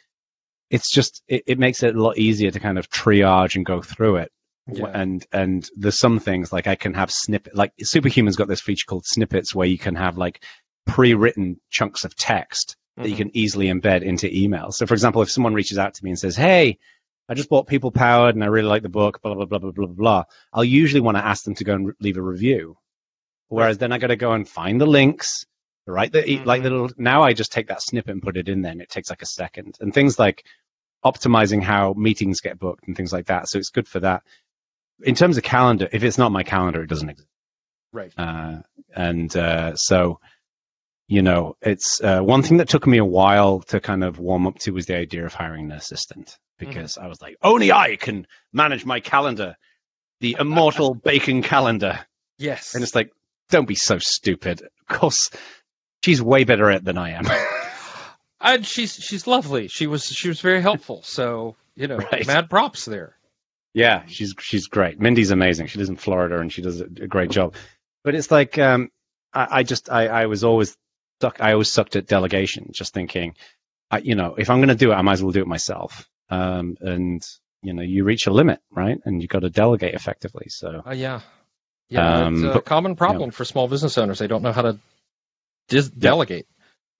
it's 0.71 0.91
just 0.91 1.21
it, 1.27 1.43
it 1.45 1.59
makes 1.59 1.83
it 1.83 1.95
a 1.95 2.01
lot 2.01 2.17
easier 2.17 2.49
to 2.49 2.59
kind 2.59 2.79
of 2.79 2.89
triage 2.89 3.55
and 3.55 3.65
go 3.65 3.81
through 3.81 4.17
it. 4.17 4.31
Yeah. 4.69 4.85
And 4.93 5.25
and 5.31 5.67
there's 5.77 5.97
some 5.99 6.19
things 6.19 6.51
like 6.51 6.67
I 6.67 6.75
can 6.75 6.93
have 6.93 7.09
snippet 7.11 7.55
like 7.55 7.71
Superhuman's 7.81 8.35
got 8.35 8.47
this 8.47 8.61
feature 8.61 8.85
called 8.87 9.05
snippets 9.05 9.55
where 9.55 9.67
you 9.67 9.77
can 9.77 9.95
have 9.95 10.17
like 10.17 10.43
pre-written 10.85 11.59
chunks 11.69 12.03
of 12.05 12.15
text 12.15 12.75
that 12.97 13.07
you 13.07 13.13
Mhm. 13.15 13.17
can 13.17 13.37
easily 13.37 13.67
embed 13.67 14.01
into 14.03 14.33
email. 14.35 14.71
So, 14.71 14.85
for 14.85 14.93
example, 14.93 15.21
if 15.21 15.29
someone 15.29 15.53
reaches 15.53 15.77
out 15.77 15.93
to 15.93 16.03
me 16.03 16.09
and 16.11 16.19
says, 16.19 16.35
"Hey, 16.35 16.79
I 17.29 17.33
just 17.33 17.49
bought 17.49 17.67
People 17.67 17.91
Powered 17.91 18.35
and 18.35 18.43
I 18.43 18.47
really 18.47 18.67
like 18.67 18.83
the 18.83 18.89
book," 18.89 19.21
blah 19.21 19.33
blah 19.35 19.45
blah 19.45 19.59
blah 19.59 19.71
blah 19.71 19.85
blah 19.87 19.95
blah, 19.95 20.23
I'll 20.53 20.63
usually 20.63 21.01
want 21.01 21.17
to 21.17 21.25
ask 21.25 21.43
them 21.43 21.55
to 21.55 21.63
go 21.63 21.73
and 21.75 21.87
re- 21.87 21.93
leave 21.99 22.17
a 22.17 22.21
review. 22.21 22.77
Whereas 23.49 23.77
then 23.77 23.91
I 23.93 23.97
got 23.99 24.07
to 24.07 24.15
go 24.17 24.33
and 24.33 24.47
find 24.47 24.81
the 24.81 24.85
links, 24.85 25.45
right? 25.85 26.11
the 26.11 26.29
e 26.29 26.39
like 26.43 26.63
the 26.63 26.69
little. 26.69 26.89
Now 26.97 27.23
I 27.23 27.33
just 27.33 27.51
take 27.53 27.67
that 27.67 27.81
snippet 27.81 28.11
and 28.11 28.21
put 28.21 28.35
it 28.37 28.49
in 28.49 28.61
there, 28.63 28.71
and 28.73 28.81
it 28.81 28.89
takes 28.89 29.09
like 29.09 29.21
a 29.21 29.25
second. 29.27 29.77
And 29.79 29.93
things 29.93 30.19
like 30.19 30.43
optimizing 31.05 31.61
how 31.61 31.93
meetings 31.93 32.41
get 32.41 32.59
booked 32.59 32.87
and 32.87 32.97
things 32.97 33.13
like 33.13 33.27
that. 33.27 33.47
So 33.47 33.59
it's 33.59 33.69
good 33.69 33.87
for 33.87 33.99
that. 34.01 34.23
In 35.03 35.15
terms 35.15 35.37
of 35.37 35.43
calendar, 35.43 35.87
if 35.91 36.03
it's 36.03 36.17
not 36.17 36.31
my 36.31 36.43
calendar, 36.43 36.81
it 36.83 36.87
doesn't 36.87 37.09
exist. 37.09 37.27
Right. 37.93 38.11
Uh, 38.17 38.61
and 38.95 39.35
uh, 39.35 39.75
so, 39.75 40.19
you 41.07 41.21
know, 41.21 41.55
it's 41.61 42.01
uh, 42.01 42.19
one 42.21 42.41
thing 42.43 42.57
that 42.57 42.69
took 42.69 42.85
me 42.87 42.97
a 42.97 43.05
while 43.05 43.59
to 43.61 43.79
kind 43.79 44.03
of 44.03 44.19
warm 44.19 44.47
up 44.47 44.57
to 44.59 44.71
was 44.71 44.85
the 44.87 44.95
idea 44.97 45.25
of 45.25 45.33
hiring 45.33 45.65
an 45.71 45.77
assistant 45.77 46.37
because 46.59 46.97
I 46.97 47.07
was 47.07 47.21
like, 47.21 47.37
only 47.41 47.71
I 47.71 47.95
can 47.95 48.25
manage 48.51 48.85
my 48.85 48.99
calendar, 48.99 49.55
the 50.19 50.35
immortal 50.39 50.93
bacon 51.03 51.43
calendar. 51.43 51.99
Yes. 52.39 52.73
And 52.73 52.83
it's 52.83 52.95
like, 52.95 53.11
don't 53.49 53.67
be 53.67 53.75
so 53.75 53.97
stupid. 53.99 54.61
Of 54.89 54.99
course, 54.99 55.29
she's 56.03 56.21
way 56.21 56.43
better 56.43 56.69
at 56.69 56.77
it 56.77 56.83
than 56.85 56.97
I 56.97 57.11
am. 57.11 57.25
and 58.41 58.65
she's 58.65 58.93
she's 58.95 59.27
lovely. 59.27 59.67
She 59.67 59.87
was 59.87 60.05
she 60.05 60.27
was 60.27 60.41
very 60.41 60.61
helpful. 60.61 61.01
So 61.03 61.55
you 61.75 61.87
know, 61.87 61.97
Right. 62.11 62.25
mad 62.27 62.49
props 62.49 62.85
there. 62.85 63.15
Yeah, 63.73 64.03
she's 64.07 64.33
she's 64.39 64.67
great. 64.67 64.99
Mindy's 64.99 65.31
amazing. 65.31 65.67
She 65.67 65.77
lives 65.77 65.89
in 65.89 65.97
Florida 65.97 66.39
and 66.39 66.51
she 66.51 66.61
does 66.61 66.81
a, 66.81 66.85
a 66.85 67.07
great 67.07 67.29
job. 67.29 67.55
But 68.03 68.15
it's 68.15 68.31
like 68.31 68.57
um, 68.57 68.89
I, 69.33 69.47
I 69.59 69.63
just 69.63 69.91
I, 69.91 70.07
I 70.07 70.25
was 70.25 70.43
always 70.43 70.75
stuck. 71.19 71.41
I 71.41 71.51
always 71.53 71.71
sucked 71.71 71.95
at 71.95 72.07
delegation, 72.07 72.69
just 72.71 72.93
thinking, 72.93 73.35
I, 73.91 73.99
you 73.99 74.15
know, 74.15 74.35
if 74.37 74.49
I'm 74.49 74.57
going 74.59 74.69
to 74.69 74.75
do 74.75 74.91
it, 74.91 74.95
I 74.95 75.01
might 75.01 75.13
as 75.13 75.23
well 75.23 75.31
do 75.31 75.41
it 75.41 75.47
myself. 75.47 76.09
Um, 76.29 76.77
and 76.81 77.25
you 77.61 77.73
know, 77.73 77.81
you 77.83 78.03
reach 78.03 78.27
a 78.27 78.31
limit, 78.31 78.59
right? 78.71 78.99
And 79.05 79.21
you 79.21 79.27
got 79.27 79.39
to 79.39 79.49
delegate 79.49 79.93
effectively. 79.93 80.47
So 80.49 80.83
Uh, 80.85 80.91
yeah, 80.93 81.21
yeah. 81.89 82.25
Um, 82.25 82.35
it's 82.35 82.43
a 82.43 82.53
but- 82.53 82.65
common 82.65 82.95
problem 82.95 83.31
for 83.31 83.45
small 83.45 83.67
business 83.67 83.97
owners. 83.97 84.19
They 84.19 84.27
don't 84.27 84.41
know 84.43 84.51
how 84.53 84.61
to 84.63 84.79
dis- 85.67 85.89
delegate, 85.89 86.47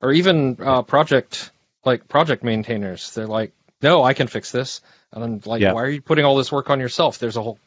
or 0.02 0.12
even 0.12 0.58
uh, 0.60 0.82
project 0.84 1.52
like 1.86 2.08
project 2.08 2.44
maintainers. 2.44 3.14
They're 3.14 3.28
like, 3.28 3.54
no, 3.82 4.04
I 4.04 4.14
can 4.14 4.28
fix 4.28 4.52
this, 4.52 4.82
and 5.14 5.24
I'm 5.24 5.42
like, 5.46 5.62
Yeah. 5.62 5.74
why 5.74 5.84
are 5.84 5.90
you 5.90 6.02
putting 6.02 6.26
all 6.26 6.36
this 6.38 6.52
work 6.52 6.70
on 6.70 6.80
yourself? 6.80 7.20
There's 7.20 7.38
a 7.38 7.42
whole 7.42 7.60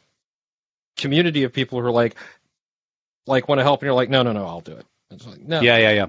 community 0.97 1.43
of 1.43 1.53
people 1.53 1.79
who 1.79 1.85
are 1.87 1.91
like, 1.91 2.15
like 3.27 3.47
want 3.47 3.59
to 3.59 3.63
help, 3.63 3.81
and 3.81 3.87
you're 3.87 3.95
like, 3.95 4.09
no, 4.09 4.23
no, 4.23 4.31
no, 4.33 4.45
I'll 4.45 4.61
do 4.61 4.73
it. 4.73 4.85
It's 5.11 5.25
like, 5.25 5.39
no, 5.41 5.61
yeah, 5.61 5.77
yeah, 5.77 5.91
yeah. 5.91 6.05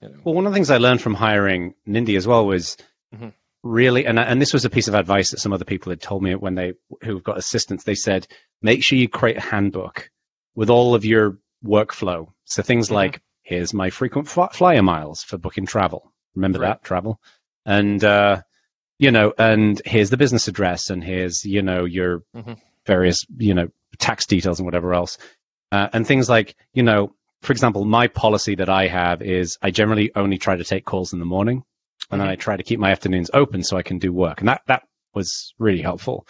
you 0.00 0.08
know. 0.08 0.20
Well, 0.24 0.34
one 0.34 0.46
of 0.46 0.52
the 0.52 0.56
things 0.56 0.70
I 0.70 0.78
learned 0.78 1.00
from 1.00 1.14
hiring 1.14 1.74
Mindy 1.86 2.16
as 2.16 2.26
well 2.26 2.46
was 2.46 2.76
Mhm. 3.14 3.32
really, 3.62 4.06
and 4.06 4.18
and 4.18 4.40
this 4.40 4.52
was 4.52 4.64
a 4.64 4.70
piece 4.70 4.88
of 4.88 4.94
advice 4.94 5.30
that 5.30 5.38
some 5.40 5.52
other 5.52 5.64
people 5.64 5.90
had 5.90 6.00
told 6.00 6.22
me 6.22 6.34
when 6.34 6.54
they 6.54 6.72
who've 7.02 7.22
got 7.22 7.38
assistants. 7.38 7.84
They 7.84 7.94
said, 7.94 8.26
make 8.60 8.82
sure 8.82 8.98
you 8.98 9.08
create 9.08 9.36
a 9.36 9.40
handbook 9.40 10.10
with 10.54 10.70
all 10.70 10.94
of 10.94 11.04
your 11.04 11.38
workflow. 11.64 12.32
So 12.44 12.62
things 12.62 12.88
Mhm. 12.88 12.92
like, 12.94 13.20
here's 13.42 13.72
my 13.74 13.90
frequent 13.90 14.28
fly- 14.28 14.48
flyer 14.52 14.82
miles 14.82 15.22
for 15.22 15.38
booking 15.38 15.66
travel. 15.66 16.12
Remember 16.34 16.58
Right. 16.60 16.68
that 16.68 16.82
travel, 16.84 17.20
and 17.66 18.02
uh, 18.02 18.42
you 19.02 19.10
know, 19.10 19.32
and 19.36 19.82
here's 19.84 20.10
the 20.10 20.16
business 20.16 20.46
address, 20.46 20.88
and 20.88 21.02
here's 21.02 21.44
you 21.44 21.60
know 21.62 21.84
your 21.84 22.22
Mhm. 22.36 22.56
various 22.86 23.18
you 23.36 23.52
know 23.52 23.66
tax 23.98 24.26
details 24.26 24.60
and 24.60 24.64
whatever 24.64 24.94
else, 24.94 25.18
uh, 25.72 25.88
and 25.92 26.06
things 26.06 26.28
like 26.28 26.54
you 26.72 26.84
know 26.84 27.12
for 27.40 27.52
example, 27.52 27.84
my 27.84 28.06
policy 28.06 28.54
that 28.54 28.68
I 28.68 28.86
have 28.86 29.20
is 29.20 29.58
I 29.60 29.72
generally 29.72 30.12
only 30.14 30.38
try 30.38 30.54
to 30.54 30.62
take 30.62 30.84
calls 30.84 31.12
in 31.12 31.18
the 31.18 31.24
morning, 31.36 31.64
and 32.10 32.20
then 32.20 32.28
Mhm. 32.28 32.32
I 32.32 32.36
try 32.36 32.56
to 32.56 32.62
keep 32.62 32.78
my 32.78 32.92
afternoons 32.92 33.30
open 33.34 33.64
so 33.64 33.76
I 33.76 33.82
can 33.82 33.98
do 33.98 34.12
work, 34.12 34.38
and 34.40 34.48
that 34.48 34.62
that 34.68 34.82
was 35.14 35.52
really 35.58 35.82
helpful. 35.82 36.24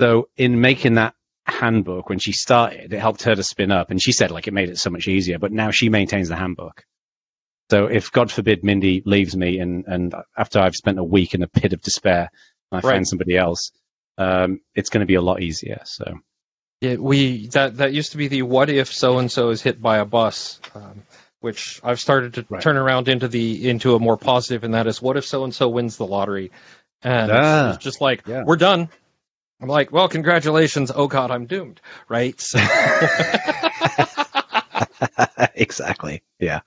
So 0.00 0.28
in 0.36 0.60
making 0.60 0.94
that 0.94 1.14
handbook 1.46 2.08
when 2.08 2.20
she 2.20 2.30
started, 2.30 2.92
it 2.92 3.00
helped 3.00 3.24
her 3.24 3.34
to 3.34 3.42
spin 3.42 3.72
up, 3.72 3.90
and 3.90 4.00
she 4.00 4.12
said 4.12 4.30
like 4.30 4.46
it 4.46 4.54
made 4.54 4.68
it 4.68 4.78
so 4.78 4.90
much 4.90 5.08
easier. 5.08 5.40
But 5.40 5.50
now 5.50 5.72
she 5.72 5.88
maintains 5.88 6.28
the 6.28 6.36
handbook. 6.36 6.84
So 7.70 7.86
if 7.86 8.12
God 8.12 8.30
forbid 8.30 8.62
Mindy 8.62 9.02
leaves 9.04 9.36
me, 9.36 9.58
and 9.58 9.84
and 9.86 10.14
after 10.36 10.60
I've 10.60 10.76
spent 10.76 10.98
a 10.98 11.04
week 11.04 11.34
in 11.34 11.42
a 11.42 11.48
pit 11.48 11.72
of 11.72 11.80
despair, 11.80 12.30
I 12.70 12.76
Right. 12.76 12.82
find 12.82 13.08
somebody 13.08 13.36
else, 13.36 13.72
um, 14.18 14.60
it's 14.74 14.90
going 14.90 15.00
to 15.00 15.06
be 15.06 15.14
a 15.16 15.20
lot 15.22 15.42
easier. 15.42 15.80
So 15.84 16.04
Yeah, 16.80 16.96
we 16.96 17.48
that 17.48 17.78
that 17.78 17.92
used 17.92 18.12
to 18.12 18.18
be 18.18 18.28
the 18.28 18.42
what 18.42 18.70
if 18.70 18.92
so 18.92 19.18
and 19.18 19.30
so 19.32 19.50
is 19.50 19.62
hit 19.62 19.80
by 19.82 19.98
a 19.98 20.04
bus, 20.04 20.60
um, 20.74 21.02
which 21.40 21.80
I've 21.82 21.98
started 22.00 22.34
to 22.34 22.46
Right. 22.48 22.62
turn 22.62 22.76
around 22.76 23.08
into 23.08 23.26
the 23.28 23.68
into 23.68 23.94
a 23.94 23.98
more 23.98 24.16
positive, 24.16 24.62
and 24.62 24.74
that 24.74 24.86
is 24.86 25.02
what 25.02 25.16
if 25.16 25.26
so 25.26 25.42
and 25.44 25.54
so 25.54 25.68
wins 25.68 25.96
the 25.96 26.06
lottery, 26.06 26.52
and 27.02 27.30
it's- 27.30 27.44
Ah, 27.44 27.74
it's 27.74 27.82
just 27.84 28.00
like 28.00 28.22
yeah. 28.28 28.44
we're 28.44 28.56
done. 28.56 28.88
I'm 29.60 29.68
like, 29.68 29.90
well, 29.90 30.08
congratulations. 30.08 30.92
Oh 30.94 31.08
God, 31.08 31.30
I'm 31.30 31.46
doomed, 31.46 31.80
right? 32.10 32.38
So, 32.40 32.58
exactly. 35.54 36.22
Yeah. 36.38 36.60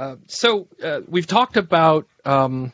Uh, 0.00 0.16
so 0.26 0.66
uh, 0.82 1.00
we've 1.08 1.26
talked 1.26 1.56
about 1.56 2.06
um, 2.24 2.72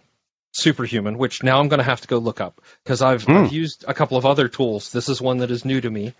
Superhuman, 0.53 1.19
which 1.19 1.43
now 1.43 1.59
I'm 1.61 1.69
going 1.69 1.79
to 1.79 1.85
have 1.85 2.01
to 2.03 2.09
go 2.09 2.19
look 2.19 2.41
up 2.41 2.61
because 2.85 3.03
I've, 3.03 3.25
Hmm. 3.25 3.37
I've 3.37 3.53
used 3.53 3.85
a 3.89 3.95
couple 3.95 4.17
of 4.17 4.25
other 4.25 4.49
tools. 4.49 4.93
This 4.93 5.09
is 5.09 5.21
one 5.21 5.39
that 5.39 5.51
is 5.51 5.65
new 5.65 5.81
to 5.81 5.91
me, 5.91 6.15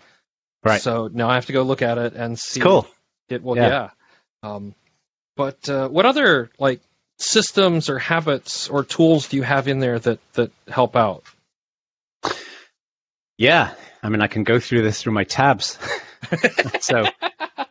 Right. 0.63 0.81
So 0.81 1.09
now 1.11 1.29
I 1.29 1.35
have 1.35 1.45
to 1.45 1.53
go 1.53 1.63
look 1.63 1.81
at 1.81 1.97
it 1.97 2.13
and 2.13 2.37
see. 2.37 2.59
It's 2.59 2.63
cool. 2.65 2.87
It 3.29 3.41
well, 3.43 3.55
Yeah. 3.55 3.67
yeah. 3.69 3.89
Um, 4.43 4.75
but 5.35 5.69
uh, 5.69 5.87
what 5.87 6.05
other 6.05 6.49
like 6.59 6.81
systems 7.19 7.89
or 7.89 7.99
habits 7.99 8.67
or 8.69 8.83
tools 8.83 9.27
do 9.29 9.37
you 9.37 9.43
have 9.43 9.67
in 9.67 9.79
there 9.79 9.99
that 9.99 10.19
that 10.33 10.51
help 10.67 10.95
out? 10.95 11.23
Yeah, 13.37 13.73
I 14.01 14.09
mean, 14.09 14.21
I 14.21 14.27
can 14.27 14.43
go 14.43 14.59
through 14.59 14.81
this 14.81 15.01
through 15.01 15.13
my 15.13 15.23
tabs. 15.23 15.77
so 16.81 17.05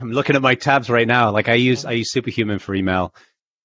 I'm 0.00 0.12
looking 0.12 0.36
at 0.36 0.42
my 0.42 0.54
tabs 0.54 0.90
right 0.90 1.06
now. 1.06 1.30
Like 1.30 1.48
I 1.48 1.54
use 1.54 1.84
I 1.84 1.92
use 1.92 2.10
Superhuman 2.12 2.58
for 2.58 2.74
email. 2.74 3.14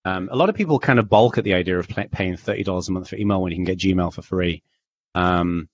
Um, 0.05 0.29
a 0.31 0.35
lot 0.35 0.49
of 0.49 0.55
people 0.55 0.79
kind 0.79 0.99
of 0.99 1.09
balk 1.09 1.37
at 1.37 1.43
the 1.43 1.53
idea 1.53 1.77
of 1.77 1.87
paying 1.87 2.37
thirty 2.37 2.63
dollars 2.63 2.89
a 2.89 2.91
month 2.91 3.09
for 3.09 3.15
email 3.17 3.41
when 3.41 3.51
you 3.51 3.57
can 3.57 3.65
get 3.65 3.79
Gmail 3.79 4.13
for 4.13 4.21
free. 4.21 4.63
Um, 5.15 5.69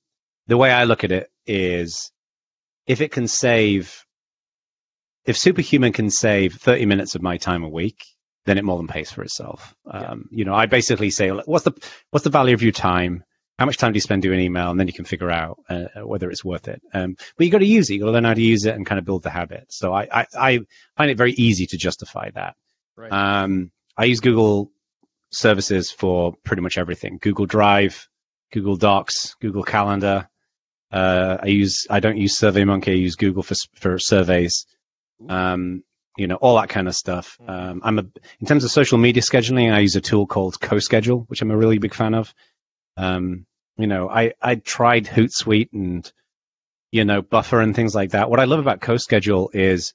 the 0.48 0.58
way 0.58 0.72
I 0.72 0.84
look 0.86 1.04
at 1.04 1.12
it 1.12 1.30
is, 1.46 2.12
if 2.88 3.02
it 3.02 3.12
can 3.12 3.28
save, 3.28 4.06
if 5.26 5.38
Superhuman 5.38 5.94
can 5.94 6.10
save 6.10 6.56
thirty 6.56 6.86
minutes 6.86 7.16
of 7.16 7.22
my 7.22 7.38
time 7.38 7.64
a 7.64 7.70
week, 7.70 8.04
then 8.46 8.58
it 8.58 8.66
more 8.66 8.78
than 8.78 8.88
pays 8.88 9.12
for 9.12 9.24
itself. 9.24 9.76
Um, 9.90 10.28
You 10.32 10.46
know, 10.46 10.54
I 10.54 10.66
basically 10.66 11.10
say, 11.10 11.30
what's 11.30 11.66
the 11.66 11.74
what's 12.12 12.24
the 12.24 12.30
value 12.30 12.54
of 12.54 12.64
your 12.64 12.72
time? 12.72 13.24
How 13.58 13.66
much 13.66 13.78
time 13.78 13.92
do 13.92 13.98
you 13.98 14.02
spend 14.02 14.22
doing 14.22 14.40
email? 14.40 14.70
And 14.70 14.80
then 14.80 14.88
you 14.88 14.94
can 14.94 15.06
figure 15.06 15.32
out 15.32 15.60
uh, 15.70 15.86
whether 16.04 16.30
it's 16.30 16.46
worth 16.46 16.68
it. 16.68 16.82
Um, 16.94 17.18
but 17.36 17.46
you 17.46 17.52
got 17.52 17.60
to 17.60 17.66
use 17.66 17.90
it. 17.90 17.96
You 17.96 18.02
got 18.02 18.06
to 18.08 18.12
learn 18.12 18.24
how 18.24 18.34
to 18.36 18.42
use 18.42 18.66
it 18.66 18.76
and 18.76 18.86
kind 18.86 19.00
of 19.00 19.06
build 19.06 19.24
the 19.24 19.32
habit. 19.32 19.66
So 19.70 19.94
I, 19.94 20.08
I, 20.12 20.26
I 20.38 20.60
find 20.96 21.10
it 21.10 21.18
very 21.18 21.34
easy 21.34 21.66
to 21.68 21.78
justify 21.78 22.30
that. 22.36 22.56
Right. 22.96 23.12
Um, 23.12 23.72
I 23.98 24.06
use 24.06 24.20
Google 24.20 24.72
services 25.32 25.92
for 25.92 26.36
pretty 26.44 26.62
much 26.62 26.78
everything. 26.78 27.18
Google 27.20 27.46
Drive, 27.46 28.08
Google 28.52 28.76
Docs, 28.76 29.36
Google 29.42 29.64
Calendar. 29.64 30.30
Uh, 30.92 31.38
I 31.42 31.48
use 31.48 31.86
I 31.90 32.00
don't 32.00 32.18
use 32.18 32.40
SurveyMonkey. 32.40 32.90
I 32.90 32.96
use 32.96 33.16
Google 33.16 33.44
for 33.44 33.56
for 33.76 34.00
surveys. 34.00 34.66
Um, 35.28 35.84
you 36.18 36.28
know 36.28 36.36
all 36.36 36.56
that 36.58 36.70
kind 36.70 36.88
of 36.88 36.96
stuff. 36.96 37.38
Um, 37.46 37.82
I'm 37.84 38.00
a 38.00 38.06
in 38.40 38.48
terms 38.48 38.64
of 38.64 38.72
social 38.72 38.98
media 38.98 39.22
scheduling. 39.22 39.72
I 39.72 39.80
use 39.80 39.96
a 39.96 40.02
tool 40.02 40.26
called 40.26 40.60
CoSchedule, 40.60 41.26
which 41.28 41.42
I'm 41.42 41.52
a 41.52 41.58
really 41.58 41.78
big 41.78 41.94
fan 41.94 42.14
of. 42.14 42.34
Um, 42.98 43.46
you 43.78 43.88
know, 43.88 44.10
I 44.10 44.34
I 44.42 44.56
tried 44.56 45.06
Hootsuite 45.06 45.70
and 45.74 46.12
you 46.92 47.06
know 47.06 47.22
Buffer 47.22 47.62
and 47.62 47.76
things 47.76 47.94
like 47.96 48.12
that. 48.12 48.30
What 48.30 48.40
I 48.40 48.46
love 48.46 48.60
about 48.60 48.82
CoSchedule 48.82 49.54
is 49.54 49.94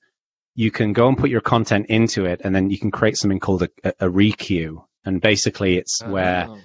you 0.55 0.71
can 0.71 0.93
go 0.93 1.09
and 1.09 1.17
put 1.19 1.31
your 1.31 1.41
content 1.41 1.87
into 1.89 2.27
it, 2.27 2.41
and 2.45 2.55
then 2.55 2.71
you 2.71 2.79
can 2.79 2.91
create 2.91 3.17
something 3.17 3.41
called 3.41 3.63
a, 3.65 3.69
a, 3.85 4.07
a 4.07 4.11
requeue. 4.11 4.85
And 5.05 5.21
basically, 5.21 5.79
it's 5.79 6.03
where 6.05 6.47
Oh. 6.49 6.59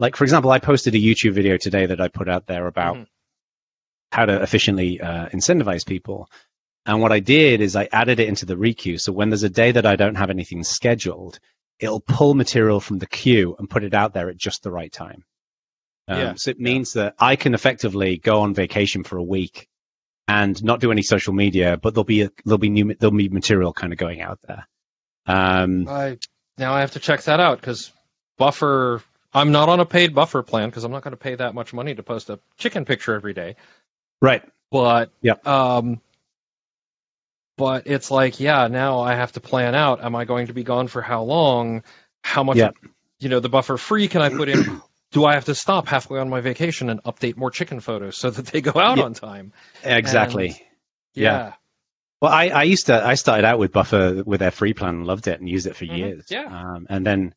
like 0.00 0.16
for 0.16 0.24
example, 0.24 0.50
I 0.50 0.58
posted 0.58 0.94
a 0.94 0.98
YouTube 0.98 1.32
video 1.32 1.56
today 1.56 1.86
that 1.86 2.00
I 2.00 2.08
put 2.08 2.28
out 2.28 2.46
there 2.46 2.66
about 2.66 2.96
Mhm. 2.96 3.06
how 4.12 4.26
to 4.26 4.42
efficiently 4.42 5.00
uh, 5.00 5.28
incentivize 5.28 5.86
people. 5.86 6.28
And 6.86 7.00
what 7.00 7.12
I 7.12 7.20
did 7.20 7.60
is 7.60 7.76
I 7.76 7.88
added 7.92 8.20
it 8.20 8.28
into 8.28 8.46
the 8.46 8.56
requeue. 8.56 9.00
So 9.00 9.12
when 9.12 9.30
there's 9.30 9.42
a 9.42 9.48
day 9.48 9.72
that 9.72 9.86
I 9.86 9.96
don't 9.96 10.16
have 10.16 10.30
anything 10.30 10.64
scheduled, 10.64 11.38
it'll 11.78 12.00
pull 12.00 12.34
material 12.34 12.80
from 12.80 12.98
the 12.98 13.06
queue 13.06 13.56
and 13.58 13.70
put 13.70 13.84
it 13.84 13.94
out 13.94 14.12
there 14.12 14.28
at 14.28 14.36
just 14.36 14.62
the 14.62 14.70
right 14.70 14.92
time. 14.92 15.24
Um, 16.08 16.18
Yeah. 16.18 16.34
So 16.36 16.50
it 16.50 16.60
means 16.60 16.94
that 16.94 17.14
I 17.18 17.36
can 17.36 17.54
effectively 17.54 18.18
go 18.18 18.40
on 18.42 18.54
vacation 18.54 19.04
for 19.04 19.16
a 19.16 19.22
week 19.22 19.68
and 20.28 20.62
not 20.62 20.80
do 20.80 20.90
any 20.90 21.02
social 21.02 21.32
media, 21.32 21.76
but 21.76 21.94
there'll 21.94 22.04
be 22.04 22.22
a, 22.22 22.30
there'll 22.44 22.58
be 22.58 22.70
new 22.70 22.94
there'll 22.94 23.16
be 23.16 23.28
material 23.28 23.72
kind 23.72 23.92
of 23.92 23.98
going 23.98 24.20
out 24.20 24.40
there. 24.46 24.66
Um, 25.26 25.88
I 25.88 26.18
now 26.58 26.74
I 26.74 26.80
have 26.80 26.92
to 26.92 27.00
check 27.00 27.22
that 27.24 27.40
out 27.40 27.60
because 27.60 27.92
Buffer. 28.38 29.02
I'm 29.36 29.50
not 29.50 29.68
on 29.68 29.80
a 29.80 29.84
paid 29.84 30.14
Buffer 30.14 30.44
plan 30.44 30.68
because 30.70 30.84
I'm 30.84 30.92
not 30.92 31.02
going 31.02 31.12
to 31.12 31.16
pay 31.16 31.34
that 31.34 31.56
much 31.56 31.72
money 31.72 31.92
to 31.94 32.04
post 32.04 32.30
a 32.30 32.38
chicken 32.56 32.84
picture 32.84 33.14
every 33.14 33.34
day. 33.34 33.56
right. 34.20 34.42
But 34.70 35.10
Yep. 35.22 35.46
um, 35.46 36.00
but 37.56 37.86
it's 37.86 38.10
like 38.10 38.40
yeah, 38.40 38.68
now 38.68 39.00
I 39.00 39.14
have 39.14 39.32
to 39.32 39.40
plan 39.40 39.74
out. 39.74 40.02
Am 40.02 40.14
I 40.16 40.24
going 40.24 40.48
to 40.48 40.52
be 40.54 40.62
gone 40.62 40.88
for 40.88 41.02
how 41.02 41.22
long? 41.22 41.82
How 42.22 42.42
much? 42.42 42.56
Yep. 42.56 42.76
You 43.20 43.28
know, 43.28 43.40
the 43.40 43.48
Buffer 43.48 43.76
free 43.76 44.08
can 44.08 44.22
I 44.22 44.28
put 44.28 44.48
in? 44.48 44.82
Do 45.14 45.24
I 45.24 45.34
have 45.34 45.46
to 45.46 45.54
stop 45.54 45.86
halfway 45.88 46.18
on 46.20 46.28
my 46.28 46.40
vacation 46.42 46.90
and 46.90 47.02
update 47.04 47.36
more 47.36 47.50
chicken 47.50 47.80
photos 47.80 48.18
so 48.18 48.30
that 48.30 48.46
they 48.46 48.60
go 48.60 48.72
out 48.78 48.98
Yeah. 48.98 49.04
on 49.04 49.14
time? 49.14 49.52
Exactly. 49.82 50.48
And- 50.48 50.58
Yeah. 51.14 51.32
Yeah. 51.38 51.52
Well, 52.20 52.32
I, 52.32 52.48
I 52.48 52.62
used 52.64 52.86
to, 52.86 53.04
I 53.06 53.14
started 53.14 53.44
out 53.44 53.58
with 53.58 53.70
Buffer 53.72 54.22
with 54.24 54.40
their 54.40 54.50
free 54.50 54.74
plan 54.74 54.96
and 54.96 55.06
loved 55.06 55.28
it 55.28 55.38
and 55.40 55.48
used 55.48 55.66
it 55.66 55.76
for 55.76 55.84
Mhm. 55.84 55.96
years. 55.98 56.26
Yeah. 56.30 56.44
Um, 56.46 56.86
and 56.90 57.06
then, 57.06 57.34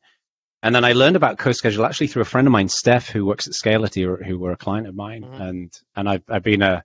and 0.63 0.73
then 0.73 0.83
I 0.85 0.93
learned 0.93 1.15
about 1.15 1.37
CoSchedule 1.37 1.85
actually 1.85 2.07
through 2.07 2.23
a 2.23 2.25
friend 2.25 2.47
of 2.47 2.51
mine, 2.51 2.67
Steph, 2.69 3.09
who 3.09 3.25
works 3.25 3.47
at 3.47 3.53
Scality, 3.53 4.05
or 4.07 4.17
who 4.23 4.39
were 4.39 4.51
a 4.53 4.57
client 4.57 4.87
of 4.87 4.95
mine. 4.95 5.23
Mhm. 5.23 5.41
And, 5.41 5.73
and 5.95 6.09
I've, 6.09 6.23
I've 6.29 6.43
been 6.43 6.61
a, 6.63 6.83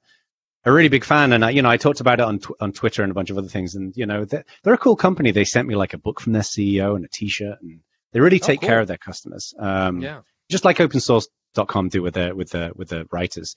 a 0.64 0.72
really 0.72 0.88
big 0.90 1.04
fan. 1.04 1.32
And 1.32 1.42
I, 1.44 1.50
you 1.50 1.62
know, 1.62 1.70
I 1.70 1.76
talked 1.78 2.00
about 2.00 2.20
it 2.20 2.24
on, 2.26 2.38
tw- 2.38 2.60
on 2.60 2.72
Twitter 2.72 3.02
and 3.02 3.10
a 3.10 3.14
bunch 3.14 3.30
of 3.30 3.38
other 3.38 3.48
things. 3.48 3.74
And, 3.76 3.96
you 3.96 4.04
know, 4.06 4.24
they're, 4.26 4.44
they're 4.62 4.74
a 4.74 4.78
cool 4.78 4.96
company. 4.96 5.30
They 5.30 5.44
sent 5.44 5.66
me 5.66 5.74
like 5.76 5.94
a 5.94 5.98
book 5.98 6.20
from 6.20 6.34
their 6.34 6.42
CEO 6.42 6.94
and 6.96 7.04
a 7.06 7.08
t-shirt 7.08 7.58
and 7.62 7.80
they 8.12 8.20
really 8.20 8.40
Oh, 8.42 8.46
take 8.46 8.60
cool. 8.60 8.68
care 8.68 8.80
of 8.80 8.88
their 8.88 8.98
customers. 8.98 9.54
Um, 9.58 10.02
Yeah. 10.02 10.20
Just 10.52 10.64
like 10.64 10.76
opensource.com 10.78 11.88
do 11.88 12.02
with 12.02 12.14
the 12.14 12.34
with 12.34 12.50
the 12.50 12.72
with 12.76 12.88
the 12.90 13.06
writers. 13.10 13.54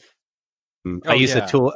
Um, 0.85 1.01
I 1.05 1.11
Oh, 1.11 1.13
use 1.13 1.35
yeah. 1.35 1.45
a 1.45 1.47
tool. 1.47 1.73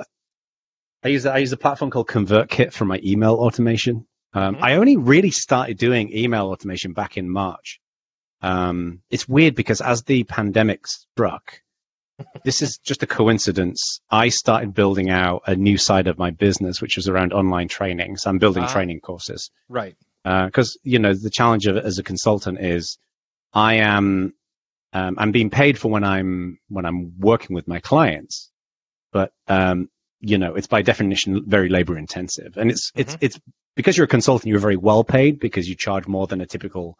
I 1.03 1.09
use 1.09 1.25
I 1.25 1.37
use 1.37 1.51
a 1.51 1.57
platform 1.57 1.91
called 1.91 2.07
ConvertKit 2.07 2.73
for 2.73 2.85
my 2.85 2.99
email 3.03 3.35
automation. 3.35 4.05
Um, 4.33 4.55
Mhm. 4.55 4.61
I 4.63 4.75
only 4.75 4.97
really 4.97 5.31
started 5.31 5.77
doing 5.77 6.15
email 6.15 6.47
automation 6.47 6.93
back 6.93 7.17
in 7.17 7.29
March. 7.29 7.79
Um, 8.41 9.01
it's 9.09 9.27
weird 9.27 9.55
because 9.55 9.81
as 9.81 10.03
the 10.03 10.23
pandemic 10.23 10.87
struck, 10.87 11.61
this 12.45 12.61
is 12.61 12.77
just 12.77 13.01
a 13.03 13.07
coincidence. 13.07 14.01
I 14.09 14.29
started 14.29 14.73
building 14.73 15.09
out 15.09 15.43
a 15.47 15.55
new 15.55 15.77
side 15.77 16.07
of 16.07 16.17
my 16.17 16.31
business, 16.31 16.81
which 16.81 16.95
was 16.97 17.07
around 17.07 17.33
online 17.33 17.67
training. 17.69 18.17
So 18.17 18.29
I'm 18.29 18.37
building 18.39 18.63
Ah. 18.63 18.71
training 18.73 18.99
courses 19.01 19.49
Right. 19.67 19.95
because 20.23 20.77
you 20.83 20.99
know 20.99 21.13
the 21.13 21.29
challenge 21.29 21.65
of 21.65 21.77
it 21.77 21.85
as 21.85 21.97
a 21.97 22.03
consultant 22.03 22.59
is 22.61 22.97
I 23.53 23.75
am 23.75 24.33
um, 24.93 25.15
I'm 25.17 25.31
being 25.31 25.49
paid 25.49 25.77
for 25.77 25.89
when 25.89 26.03
I'm 26.03 26.59
when 26.69 26.85
I'm 26.85 27.19
working 27.19 27.55
with 27.55 27.67
my 27.67 27.79
clients, 27.79 28.49
but 29.11 29.31
um, 29.47 29.89
you 30.19 30.37
know 30.37 30.55
it's 30.55 30.67
by 30.67 30.81
definition 30.81 31.43
very 31.47 31.69
labor 31.69 31.97
intensive, 31.97 32.57
and 32.57 32.71
it's 32.71 32.91
it's 32.95 33.17
it's 33.21 33.39
because 33.75 33.97
you're 33.97 34.05
a 34.05 34.07
consultant 34.07 34.49
you're 34.49 34.59
very 34.59 34.77
well 34.77 35.03
paid 35.03 35.39
because 35.39 35.69
you 35.69 35.75
charge 35.75 36.07
more 36.07 36.27
than 36.27 36.41
a 36.41 36.45
typical 36.45 36.97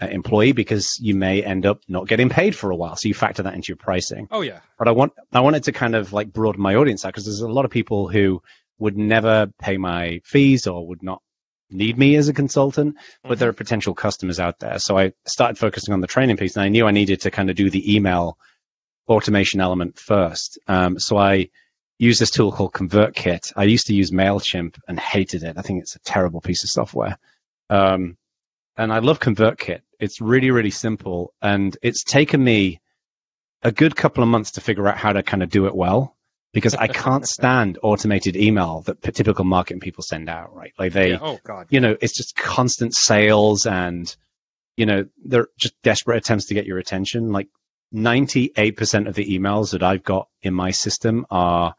uh, 0.00 0.06
employee 0.06 0.52
because 0.52 0.98
you 1.00 1.14
may 1.14 1.42
end 1.42 1.64
up 1.64 1.80
not 1.88 2.06
getting 2.06 2.28
paid 2.28 2.54
for 2.54 2.70
a 2.70 2.76
while, 2.76 2.96
so 2.96 3.08
you 3.08 3.14
factor 3.14 3.44
that 3.44 3.54
into 3.54 3.68
your 3.68 3.76
pricing. 3.76 4.28
Oh 4.30 4.42
yeah. 4.42 4.60
but 4.78 4.88
I 4.88 4.90
want 4.90 5.12
I 5.32 5.40
wanted 5.40 5.64
to 5.64 5.72
kind 5.72 5.94
of 5.94 6.12
like 6.12 6.32
broaden 6.32 6.60
my 6.60 6.74
audience 6.74 7.04
out 7.04 7.12
because 7.12 7.24
there's 7.24 7.40
a 7.40 7.48
lot 7.48 7.64
of 7.64 7.70
people 7.70 8.08
who 8.08 8.42
would 8.78 8.96
never 8.96 9.46
pay 9.58 9.78
my 9.78 10.20
fees 10.24 10.66
or 10.66 10.86
would 10.86 11.02
not 11.02 11.22
need 11.72 11.98
me 11.98 12.16
as 12.16 12.28
a 12.28 12.32
consultant, 12.32 12.96
but 13.22 13.38
there 13.38 13.48
are 13.48 13.54
potential 13.54 13.94
customers 13.94 14.40
out 14.40 14.58
there. 14.58 14.78
So 14.78 14.98
I 14.98 15.12
started 15.26 15.58
focusing 15.58 15.94
on 15.94 16.00
the 16.00 16.06
training 16.06 16.36
piece, 16.36 16.56
and 16.56 16.64
I 16.64 16.68
knew 16.68 16.86
I 16.86 16.92
needed 16.92 17.22
to 17.22 17.30
kind 17.30 17.50
of 17.50 17.56
do 17.56 17.70
the 17.70 17.94
email 17.94 18.38
automation 19.08 19.60
element 19.60 19.98
first. 19.98 20.58
Um, 20.68 20.98
so 20.98 21.16
I 21.16 21.50
used 21.98 22.20
this 22.20 22.30
tool 22.30 22.52
called 22.52 22.72
ConvertKit. 22.72 23.52
I 23.56 23.64
used 23.64 23.86
to 23.88 23.94
use 23.94 24.10
Mailchimp 24.10 24.78
and 24.88 24.98
hated 24.98 25.42
it. 25.42 25.56
I 25.58 25.62
think 25.62 25.82
it's 25.82 25.96
a 25.96 26.00
terrible 26.00 26.40
piece 26.40 26.64
of 26.64 26.70
software. 26.70 27.18
Um, 27.70 28.16
and 28.76 28.92
I 28.92 28.98
love 29.00 29.20
ConvertKit. 29.20 29.80
It's 30.00 30.20
really 30.20 30.50
really 30.50 30.70
simple, 30.70 31.32
and 31.40 31.76
it's 31.82 32.04
taken 32.04 32.42
me 32.42 32.80
a 33.62 33.70
good 33.70 33.94
couple 33.94 34.22
of 34.22 34.28
months 34.28 34.52
to 34.52 34.60
figure 34.60 34.88
out 34.88 34.96
how 34.96 35.12
to 35.12 35.22
kind 35.22 35.42
of 35.42 35.50
do 35.50 35.66
it 35.66 35.74
well 35.74 36.16
because 36.52 36.74
I 36.74 36.86
can't 37.04 37.26
stand 37.26 37.78
automated 37.82 38.36
email 38.36 38.82
that 38.82 39.02
typical 39.02 39.44
marketing 39.44 39.80
people 39.80 40.02
send 40.02 40.28
out, 40.28 40.54
right? 40.54 40.72
Like 40.78 40.92
they, 40.92 41.10
Yeah. 41.10 41.18
Oh 41.20 41.38
god. 41.44 41.66
you 41.70 41.80
know, 41.80 41.96
it's 42.00 42.16
just 42.16 42.36
constant 42.36 42.94
sales 42.94 43.66
and, 43.66 44.14
you 44.76 44.86
know, 44.86 45.06
they're 45.24 45.48
just 45.58 45.74
desperate 45.82 46.18
attempts 46.18 46.46
to 46.46 46.54
get 46.54 46.66
your 46.66 46.78
attention. 46.78 47.32
Like 47.32 47.48
98% 47.94 49.08
of 49.08 49.14
the 49.14 49.38
emails 49.38 49.72
that 49.72 49.82
I've 49.82 50.02
got 50.04 50.28
in 50.42 50.54
my 50.54 50.70
system 50.70 51.26
are 51.30 51.74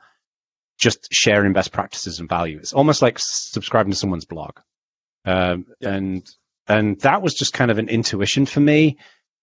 just 0.80 1.08
sharing 1.12 1.54
best 1.54 1.72
practices 1.72 2.20
and 2.20 2.30
value. 2.30 2.58
It's 2.58 2.74
almost 2.74 3.02
like 3.02 3.18
subscribing 3.20 3.92
to 3.92 3.98
someone's 3.98 4.26
blog. 4.26 4.60
Um, 5.26 5.68
Yeah. 5.80 5.94
and, 5.94 6.30
and 6.68 7.00
that 7.02 7.22
was 7.22 7.34
just 7.34 7.54
kind 7.54 7.72
of 7.72 7.78
an 7.78 7.90
intuition 7.90 8.46
for 8.46 8.60
me 8.60 8.98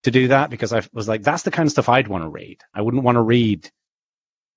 to 0.05 0.11
do 0.11 0.29
that 0.29 0.51
because 0.51 0.73
I 0.73 0.83
was 0.93 1.09
like, 1.09 1.23
that's 1.23 1.43
the 1.43 1.51
kind 1.51 1.67
of 1.67 1.73
stuff 1.73 1.89
I'd 1.89 2.09
want 2.09 2.25
to 2.25 2.31
read. 2.31 2.59
I 2.75 2.83
wouldn't 2.83 3.03
want 3.03 3.17
to 3.17 3.23
read, 3.23 3.71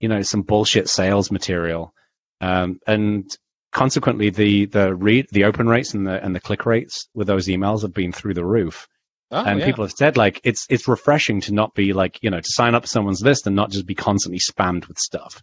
you 0.03 0.09
know, 0.09 0.21
some 0.21 0.41
bullshit 0.41 0.89
sales 0.89 1.31
material. 1.31 1.93
Um, 2.41 2.81
and 2.85 3.33
consequently, 3.71 4.31
the, 4.31 4.65
the 4.65 4.93
read, 4.93 5.27
the 5.31 5.45
open 5.45 5.69
rates 5.69 5.93
and 5.93 6.05
the, 6.05 6.21
and 6.21 6.35
the 6.35 6.41
click 6.41 6.65
rates 6.65 7.07
with 7.13 7.25
those 7.25 7.47
emails 7.47 7.83
have 7.83 7.93
been 7.93 8.11
through 8.11 8.33
the 8.33 8.43
roof. 8.43 8.89
Oh, 9.31 9.41
and 9.41 9.61
yeah. 9.61 9.65
people 9.65 9.85
have 9.85 9.93
said 9.93 10.17
like, 10.17 10.41
it's, 10.43 10.67
it's 10.69 10.89
refreshing 10.89 11.39
to 11.43 11.53
not 11.53 11.73
be 11.73 11.93
like, 11.93 12.19
you 12.21 12.31
know, 12.31 12.41
to 12.41 12.49
sign 12.49 12.75
up 12.75 12.85
someone's 12.85 13.21
list 13.21 13.47
and 13.47 13.55
not 13.55 13.71
just 13.71 13.85
be 13.85 13.95
constantly 13.95 14.39
spammed 14.39 14.89
with 14.89 14.99
stuff, 14.99 15.41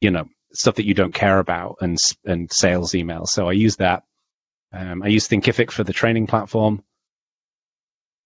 you 0.00 0.10
know, 0.10 0.24
stuff 0.54 0.76
that 0.76 0.86
you 0.86 0.94
don't 0.94 1.12
care 1.12 1.38
about 1.38 1.76
and, 1.82 1.98
and 2.24 2.50
sales 2.50 2.92
emails. 2.92 3.26
So 3.26 3.46
I 3.46 3.52
use 3.52 3.76
that. 3.76 4.04
Um, 4.72 5.02
I 5.02 5.08
use 5.08 5.28
Thinkific 5.28 5.70
for 5.70 5.84
the 5.84 5.92
training 5.92 6.28
platform. 6.28 6.82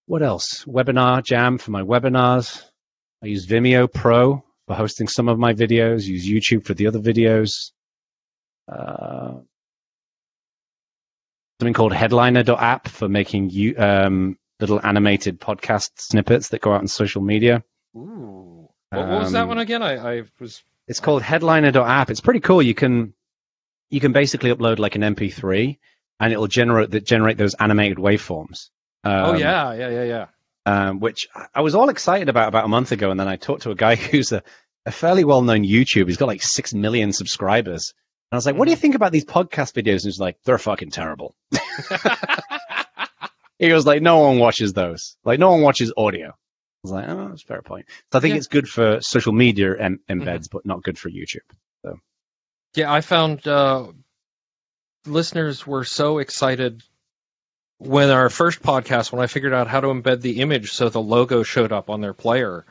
What 0.06 0.22
else? 0.22 0.64
Webinar 0.64 1.24
Jam 1.24 1.58
for 1.58 1.72
my 1.72 1.82
webinars. 1.82 2.62
I 3.20 3.26
use 3.26 3.48
Vimeo 3.48 3.92
Pro 3.92 4.44
for 4.72 4.76
hosting 4.76 5.08
some 5.08 5.28
of 5.28 5.38
my 5.38 5.52
videos. 5.52 6.04
Use 6.06 6.26
YouTube 6.26 6.64
for 6.64 6.74
the 6.74 6.86
other 6.86 6.98
videos. 6.98 7.72
Uh, 8.70 9.40
something 11.60 11.74
called 11.74 11.92
Headliner.app 11.92 12.88
for 12.88 13.08
making 13.08 13.50
you, 13.50 13.76
um, 13.76 14.38
little 14.60 14.80
animated 14.84 15.40
podcast 15.40 15.90
snippets 15.96 16.48
that 16.50 16.60
go 16.60 16.72
out 16.72 16.80
on 16.80 16.88
social 16.88 17.22
media. 17.22 17.62
Ooh. 17.96 18.68
What, 18.90 19.08
what 19.08 19.20
was 19.20 19.32
that 19.32 19.42
Um, 19.42 19.48
one 19.48 19.58
again? 19.58 19.82
I, 19.82 20.18
I 20.18 20.22
was. 20.38 20.62
It's 20.88 21.00
called 21.00 21.22
Headliner.app. 21.22 22.10
It's 22.10 22.20
pretty 22.20 22.40
cool. 22.40 22.62
You 22.62 22.74
can 22.74 23.14
you 23.90 24.00
can 24.00 24.12
basically 24.12 24.50
upload 24.54 24.78
like 24.78 24.96
an 24.96 25.02
MP3 25.02 25.78
and 26.20 26.32
it'll 26.32 26.46
generate 26.46 26.90
that 26.92 27.04
generate 27.04 27.36
those 27.38 27.54
animated 27.54 27.98
waveforms. 27.98 28.70
Um, 29.04 29.12
oh 29.12 29.34
yeah, 29.34 29.72
yeah, 29.74 29.88
yeah, 29.88 30.04
yeah. 30.04 30.26
um, 30.66 31.00
which 31.00 31.28
I 31.54 31.60
was 31.62 31.74
all 31.74 31.88
excited 31.88 32.28
about 32.28 32.48
about 32.48 32.64
a 32.64 32.68
month 32.68 32.92
ago, 32.92 33.10
and 33.10 33.18
then 33.18 33.28
I 33.28 33.36
talked 33.36 33.62
to 33.62 33.70
a 33.70 33.74
guy 33.74 33.96
who's 34.10 34.32
a, 34.32 34.42
a 34.86 34.90
fairly 34.92 35.24
well 35.24 35.42
known 35.42 35.62
YouTuber. 35.64 36.08
He's 36.08 36.16
got 36.16 36.26
like 36.28 36.42
six 36.42 36.74
million 36.74 37.12
subscribers, 37.12 37.92
and 38.30 38.36
I 38.36 38.36
was 38.36 38.46
like, 38.46 38.56
"What 38.56 38.64
do 38.66 38.70
you 38.70 38.76
think 38.76 38.94
about 38.94 39.12
these 39.12 39.24
podcast 39.24 39.74
videos?" 39.74 40.02
And 40.02 40.04
he's 40.04 40.20
like, 40.20 40.36
"They're 40.44 40.58
fucking 40.58 40.90
terrible." 40.90 41.34
he 43.58 43.68
goes 43.68 43.86
like, 43.86 44.02
"No 44.02 44.18
one 44.18 44.38
watches 44.38 44.72
those. 44.72 45.16
Like, 45.24 45.38
no 45.38 45.50
one 45.52 45.62
watches 45.62 45.92
audio." 45.96 46.28
I 46.28 46.32
was 46.82 46.92
like, 46.92 47.08
"Oh, 47.08 47.28
that's 47.28 47.42
a 47.42 47.46
fair 47.46 47.62
point." 47.62 47.86
So 48.12 48.18
I 48.18 48.20
think 48.20 48.32
Yeah. 48.32 48.38
it's 48.38 48.48
good 48.48 48.68
for 48.68 48.98
social 49.00 49.32
media 49.32 49.76
em- 49.78 50.00
embeds, 50.08 50.48
but 50.50 50.66
not 50.66 50.82
good 50.82 50.98
for 50.98 51.10
YouTube. 51.10 51.46
So. 51.84 51.98
Yeah, 52.74 52.92
I 52.92 53.00
found 53.02 53.46
uh, 53.46 53.86
listeners 55.06 55.66
were 55.66 55.84
so 55.84 56.18
excited 56.18 56.82
when 57.78 58.10
our 58.10 58.30
first 58.30 58.62
podcast, 58.62 59.12
when 59.12 59.20
I 59.22 59.26
figured 59.26 59.52
out 59.52 59.66
how 59.68 59.80
to 59.80 59.88
embed 59.88 60.20
the 60.22 60.40
image 60.40 60.72
so 60.72 60.88
the 60.88 61.00
logo 61.00 61.42
showed 61.42 61.72
up 61.72 61.90
on 61.90 62.00
their 62.00 62.14
player. 62.14 62.64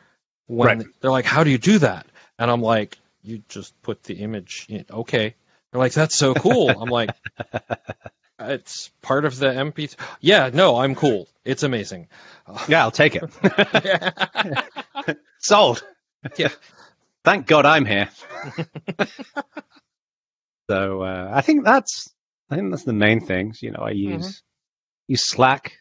When 0.52 0.80
Right. 0.80 0.88
they're 1.00 1.12
like, 1.12 1.26
"How 1.26 1.44
do 1.44 1.50
you 1.50 1.58
do 1.58 1.80
that?" 1.80 2.06
And 2.38 2.52
I'm 2.52 2.62
like, 2.62 2.98
"You 3.24 3.42
just 3.48 3.80
put 3.82 4.04
the 4.04 4.16
image 4.16 4.66
in." 4.70 4.86
Okay. 4.90 5.36
They're 5.72 5.80
like, 5.80 5.94
"That's 5.94 6.16
so 6.16 6.36
cool." 6.36 6.82
I'm 6.82 6.90
like, 6.90 7.12
"It's 8.40 8.90
part 9.02 9.26
of 9.26 9.38
the 9.38 9.48
MP." 9.48 9.96
Yeah, 10.20 10.50
no, 10.54 10.78
I'm 10.78 10.96
cool. 10.96 11.28
It's 11.46 11.64
amazing. 11.64 12.08
Yeah, 12.68 12.82
I'll 12.84 12.92
take 12.92 13.16
it. 13.16 15.18
Sold. 15.40 15.84
Yeah. 16.38 16.50
Thank 17.24 17.48
God 17.48 17.66
I'm 17.66 17.86
here. 17.86 18.10
so 20.70 21.02
uh, 21.04 21.32
I 21.34 21.42
think 21.42 21.66
that's 21.66 22.10
I 22.50 22.56
think 22.56 22.72
that's 22.72 22.84
the 22.84 22.94
main 22.94 23.26
things. 23.26 23.62
You 23.62 23.72
know, 23.72 23.82
I 23.82 23.92
Mm-hmm. 23.92 23.92
use 23.92 24.42
use 25.08 25.28
Slack 25.28 25.74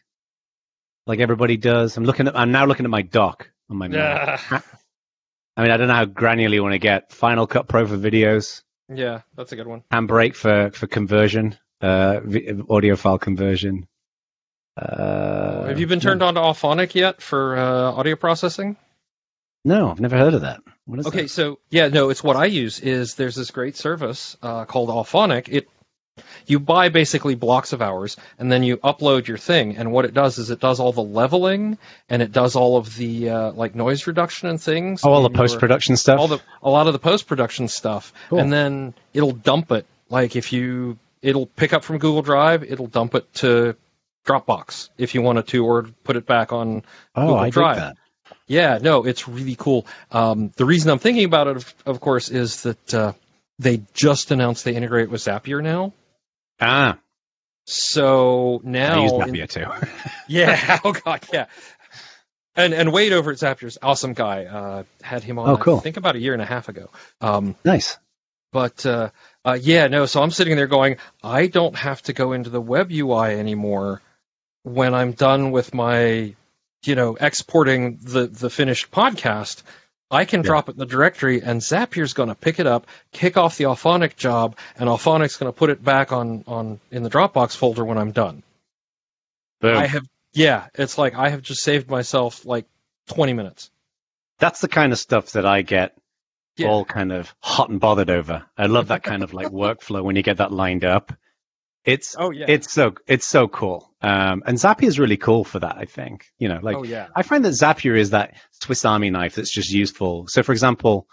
like 1.07 1.19
everybody 1.19 1.57
does. 1.57 1.97
I'm 1.97 2.05
looking 2.05 2.27
at 2.27 2.37
I'm 2.37 2.51
now 2.51 2.65
looking 2.65 2.85
at 2.85 2.91
my 2.91 3.01
doc 3.03 3.49
on 3.71 3.77
my 3.77 3.87
Mac. 3.87 4.41
I 5.57 5.61
mean, 5.63 5.71
I 5.71 5.77
don't 5.77 5.87
know 5.87 5.93
how 5.95 6.05
granular 6.05 6.53
you 6.53 6.61
want 6.63 6.73
to 6.73 6.79
get. 6.79 7.11
Final 7.11 7.47
Cut 7.47 7.67
Pro 7.67 7.85
for 7.87 7.97
videos, 7.97 8.61
Yeah, 8.93 9.21
that's 9.35 9.51
a 9.51 9.55
good 9.55 9.67
one. 9.67 9.83
Handbrake 9.91 10.35
for 10.35 10.71
for 10.71 10.87
conversion, 10.87 11.57
uh, 11.81 12.19
audio 12.69 12.95
file 12.95 13.17
conversion. 13.19 13.87
Uh, 14.77 15.65
Have 15.67 15.79
you 15.79 15.87
been 15.87 15.99
turned 15.99 16.23
on 16.23 16.35
to 16.35 16.39
Auphonic 16.39 16.95
yet 16.95 17.21
for 17.21 17.57
uh, 17.57 17.91
audio 17.91 18.15
processing? 18.15 18.77
No, 19.65 19.91
I've 19.91 19.99
never 19.99 20.17
heard 20.17 20.33
of 20.33 20.41
that. 20.41 20.61
What 20.85 20.99
is 20.99 21.07
Okay, 21.07 21.23
that? 21.23 21.29
so 21.29 21.59
yeah, 21.69 21.89
no, 21.89 22.09
it's 22.09 22.23
what 22.23 22.35
I 22.35 22.45
use. 22.45 22.79
Is 22.79 23.15
there's 23.15 23.35
this 23.35 23.51
great 23.51 23.75
service 23.75 24.37
uh, 24.41 24.65
called 24.65 24.89
Auphonic. 24.89 25.49
It 25.49 25.67
you 26.45 26.59
buy 26.59 26.89
basically 26.89 27.35
blocks 27.35 27.73
of 27.73 27.81
hours, 27.81 28.17
and 28.37 28.51
then 28.51 28.63
you 28.63 28.77
upload 28.77 29.27
your 29.27 29.37
thing. 29.37 29.77
And 29.77 29.91
what 29.91 30.05
it 30.05 30.13
does 30.13 30.37
is 30.37 30.49
it 30.49 30.59
does 30.59 30.79
all 30.79 30.91
the 30.91 31.03
leveling, 31.03 31.77
and 32.09 32.21
it 32.21 32.31
does 32.31 32.55
all 32.55 32.77
of 32.77 32.95
the 32.95 33.29
uh, 33.29 33.51
like 33.51 33.75
noise 33.75 34.07
reduction 34.07 34.49
and 34.49 34.61
things. 34.61 35.01
Oh, 35.03 35.11
all 35.11 35.23
the 35.23 35.29
post 35.29 35.59
production 35.59 35.97
stuff. 35.97 36.19
all 36.19 36.27
the 36.27 36.39
a 36.61 36.69
lot 36.69 36.87
of 36.87 36.93
the 36.93 36.99
post 36.99 37.27
production 37.27 37.67
stuff, 37.67 38.13
Cool. 38.29 38.39
and 38.39 38.51
then 38.51 38.93
it'll 39.13 39.31
dump 39.31 39.71
it. 39.71 39.85
Like 40.09 40.35
if 40.35 40.51
you, 40.51 40.97
it'll 41.21 41.45
pick 41.45 41.73
up 41.73 41.83
from 41.83 41.99
Google 41.99 42.21
Drive, 42.21 42.63
it'll 42.63 42.87
dump 42.87 43.15
it 43.15 43.33
to 43.35 43.75
Dropbox 44.25 44.89
if 44.97 45.15
you 45.15 45.21
wanted 45.21 45.47
to, 45.47 45.65
or 45.65 45.83
put 46.03 46.17
it 46.17 46.25
back 46.25 46.51
on 46.51 46.83
oh, 47.15 47.21
Google 47.21 47.39
I 47.39 47.49
Drive. 47.49 47.77
that. 47.77 47.97
yeah, 48.47 48.77
no, 48.81 49.05
it's 49.05 49.27
really 49.27 49.55
cool. 49.55 49.85
Um, 50.11 50.51
the 50.57 50.65
reason 50.65 50.91
I'm 50.91 50.99
thinking 50.99 51.23
about 51.23 51.47
it, 51.47 51.55
of, 51.57 51.75
of 51.85 51.99
course, 52.01 52.27
is 52.29 52.63
that 52.63 52.93
uh, 52.93 53.13
they 53.57 53.81
just 53.93 54.31
announced 54.31 54.65
they 54.65 54.75
integrate 54.75 55.09
with 55.09 55.21
Zapier 55.21 55.63
now. 55.63 55.93
Ah, 56.61 56.97
So 57.65 58.61
now, 58.63 58.99
I 58.99 59.03
use 59.03 59.11
in- 59.11 59.19
Zapier 59.19 59.49
too. 59.49 59.87
yeah, 60.27 60.79
oh 60.85 60.93
god, 60.93 61.25
yeah. 61.33 61.45
And 62.55 62.73
and 62.73 62.91
Wade 62.91 63.13
over 63.13 63.31
at 63.31 63.37
Zapier's 63.37 63.77
awesome 63.81 64.13
guy. 64.13 64.45
Uh, 64.45 64.83
had 65.01 65.23
him 65.23 65.39
on, 65.39 65.49
Oh, 65.49 65.57
cool. 65.57 65.77
I 65.77 65.79
think 65.81 65.97
about 65.97 66.15
a 66.15 66.19
year 66.19 66.33
and 66.33 66.41
a 66.41 66.45
half 66.45 66.67
ago. 66.69 66.89
Um, 67.21 67.55
nice. 67.63 67.97
but 68.51 68.85
uh, 68.85 69.09
uh, 69.45 69.57
yeah, 69.61 69.87
no. 69.87 70.05
So 70.05 70.21
I'm 70.21 70.31
sitting 70.31 70.55
there 70.57 70.67
going, 70.67 70.97
I 71.23 71.47
don't 71.47 71.75
have 71.75 72.01
to 72.03 72.13
go 72.13 72.33
into 72.33 72.49
the 72.49 72.61
web 72.61 72.91
UI 72.91 73.39
anymore 73.39 74.01
when 74.63 74.93
I'm 74.93 75.13
done 75.13 75.51
with 75.51 75.73
my, 75.73 76.35
you 76.83 76.95
know, 76.95 77.15
exporting 77.15 77.97
the 78.01 78.27
the 78.27 78.49
finished 78.49 78.91
podcast. 78.91 79.63
I 80.11 80.25
can 80.25 80.41
Yeah. 80.41 80.47
drop 80.47 80.67
it 80.69 80.73
in 80.73 80.77
the 80.79 80.85
directory, 80.85 81.41
and 81.41 81.61
Zapier's 81.61 82.13
going 82.13 82.29
to 82.29 82.35
pick 82.35 82.59
it 82.59 82.67
up, 82.67 82.85
kick 83.13 83.37
off 83.37 83.57
the 83.57 83.63
Auphonic 83.63 84.17
job, 84.17 84.57
and 84.77 84.89
Auphonic's 84.89 85.37
going 85.37 85.51
to 85.51 85.57
put 85.57 85.69
it 85.69 85.83
back 85.83 86.11
on 86.11 86.43
on 86.47 86.79
in 86.91 87.03
the 87.03 87.09
Dropbox 87.09 87.55
folder 87.55 87.85
when 87.85 87.97
I'm 87.97 88.11
done. 88.11 88.43
Boom. 89.61 89.77
I 89.77 89.87
have, 89.87 90.03
yeah, 90.33 90.67
it's 90.75 90.97
like 90.97 91.15
I 91.15 91.29
have 91.29 91.41
just 91.41 91.63
saved 91.63 91.89
myself 91.89 92.45
like 92.45 92.65
20 93.07 93.33
minutes. 93.33 93.69
That's 94.39 94.59
the 94.59 94.67
kind 94.67 94.91
of 94.91 94.99
stuff 94.99 95.31
that 95.31 95.45
I 95.45 95.61
get 95.61 95.95
Yeah. 96.57 96.67
all 96.67 96.83
kind 96.83 97.11
of 97.11 97.33
hot 97.39 97.69
and 97.69 97.79
bothered 97.79 98.09
over. 98.09 98.43
I 98.57 98.65
love 98.65 98.87
that 98.89 99.03
kind 99.03 99.23
of 99.23 99.33
like 99.33 99.47
workflow 99.51 100.03
when 100.03 100.15
you 100.15 100.23
get 100.23 100.37
that 100.37 100.51
lined 100.51 100.83
up. 100.83 101.13
It's 101.83 102.15
Oh 102.17 102.31
yeah, 102.31 102.45
it's 102.47 102.71
so 102.71 102.93
it's 103.07 103.27
so 103.27 103.47
cool. 103.47 103.91
Um, 104.01 104.43
and 104.45 104.57
Zapier 104.57 104.87
is 104.87 104.99
really 104.99 105.17
cool 105.17 105.43
for 105.43 105.59
that. 105.59 105.77
I 105.77 105.85
think 105.85 106.25
you 106.37 106.47
know, 106.47 106.59
like 106.61 106.77
oh 106.77 106.83
yeah, 106.83 107.07
I 107.15 107.23
find 107.23 107.43
that 107.45 107.53
Zapier 107.53 107.97
is 107.97 108.11
that 108.11 108.35
Swiss 108.51 108.85
Army 108.85 109.09
knife 109.09 109.35
that's 109.35 109.51
just 109.53 109.71
useful. 109.71 110.25
So, 110.27 110.43
for 110.43 110.51
example, 110.51 111.07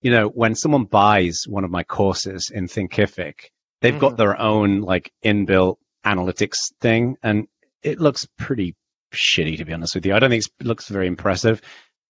you 0.00 0.10
know, 0.12 0.28
when 0.28 0.54
someone 0.54 0.84
buys 0.84 1.42
one 1.48 1.64
of 1.64 1.70
my 1.70 1.82
courses 1.82 2.50
in 2.54 2.66
Thinkific, 2.66 3.34
they've 3.80 3.98
got 3.98 4.12
Mhm. 4.12 4.16
their 4.18 4.40
own 4.40 4.80
like 4.80 5.12
inbuilt 5.24 5.76
analytics 6.04 6.56
thing, 6.80 7.16
and 7.22 7.48
it 7.82 8.00
looks 8.00 8.26
pretty 8.38 8.76
shitty 9.12 9.58
to 9.58 9.64
be 9.64 9.72
honest 9.72 9.94
with 9.96 10.06
you. 10.06 10.14
I 10.14 10.20
don't 10.20 10.30
think 10.30 10.44
it 10.60 10.66
looks 10.66 10.88
very 10.88 11.08
impressive, 11.08 11.60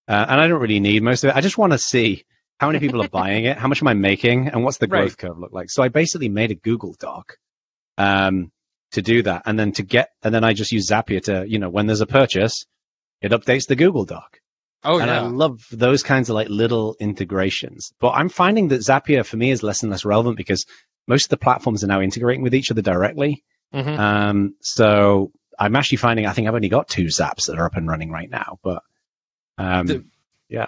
uh, 0.06 0.26
and 0.28 0.38
I 0.40 0.48
don't 0.48 0.60
really 0.60 0.80
need 0.80 1.02
most 1.02 1.24
of 1.24 1.30
it. 1.30 1.36
I 1.36 1.40
just 1.40 1.56
want 1.56 1.72
to 1.72 1.78
see 1.78 2.24
how 2.60 2.66
many 2.66 2.78
people 2.78 3.02
are 3.02 3.08
buying 3.20 3.44
it, 3.46 3.56
how 3.56 3.68
much 3.68 3.80
am 3.82 3.88
I 3.88 3.94
making, 3.94 4.48
and 4.48 4.64
what's 4.64 4.78
the 4.78 4.86
Right. 4.86 5.00
growth 5.00 5.16
curve 5.16 5.38
look 5.38 5.52
like. 5.52 5.70
So, 5.70 5.82
I 5.82 5.88
basically 5.88 6.28
made 6.28 6.50
a 6.50 6.54
Google 6.54 6.94
Doc. 6.98 7.36
Um, 7.98 8.50
to 8.92 9.00
do 9.02 9.22
that, 9.22 9.42
and 9.46 9.58
then 9.58 9.72
to 9.72 9.82
get, 9.82 10.10
and 10.22 10.34
then 10.34 10.44
I 10.44 10.52
just 10.52 10.70
use 10.70 10.90
Zapier 10.90 11.22
to, 11.24 11.46
you 11.48 11.58
know, 11.58 11.70
when 11.70 11.86
there's 11.86 12.02
a 12.02 12.06
purchase, 12.06 12.66
it 13.22 13.32
updates 13.32 13.66
the 13.66 13.74
Google 13.76 14.04
Doc. 14.04 14.38
oh 14.84 14.96
yeah. 14.98 15.02
and 15.04 15.10
I 15.10 15.20
love 15.20 15.60
those 15.72 16.02
kinds 16.02 16.28
of 16.28 16.34
like 16.34 16.48
little 16.50 16.94
integrations. 17.00 17.92
But 18.00 18.10
I'm 18.10 18.28
finding 18.28 18.68
that 18.68 18.80
Zapier 18.82 19.24
for 19.24 19.36
me 19.38 19.50
is 19.50 19.62
less 19.62 19.82
and 19.82 19.90
less 19.90 20.04
relevant 20.04 20.36
because 20.36 20.66
most 21.08 21.24
of 21.26 21.30
the 21.30 21.36
platforms 21.38 21.82
are 21.82 21.86
now 21.86 22.02
integrating 22.02 22.42
with 22.42 22.54
each 22.54 22.70
other 22.70 22.82
directly. 22.82 23.42
Mhm. 23.72 23.98
Um, 23.98 24.54
so 24.60 25.32
I'm 25.58 25.74
actually 25.76 25.98
finding 25.98 26.26
I 26.26 26.32
think 26.32 26.46
I've 26.48 26.54
only 26.54 26.68
got 26.68 26.88
two 26.88 27.04
Zaps 27.06 27.46
that 27.46 27.58
are 27.58 27.64
up 27.64 27.76
and 27.76 27.88
running 27.88 28.10
right 28.10 28.28
now. 28.28 28.58
But 28.62 28.82
um, 29.56 29.86
The- 29.86 30.04
yeah, 30.50 30.66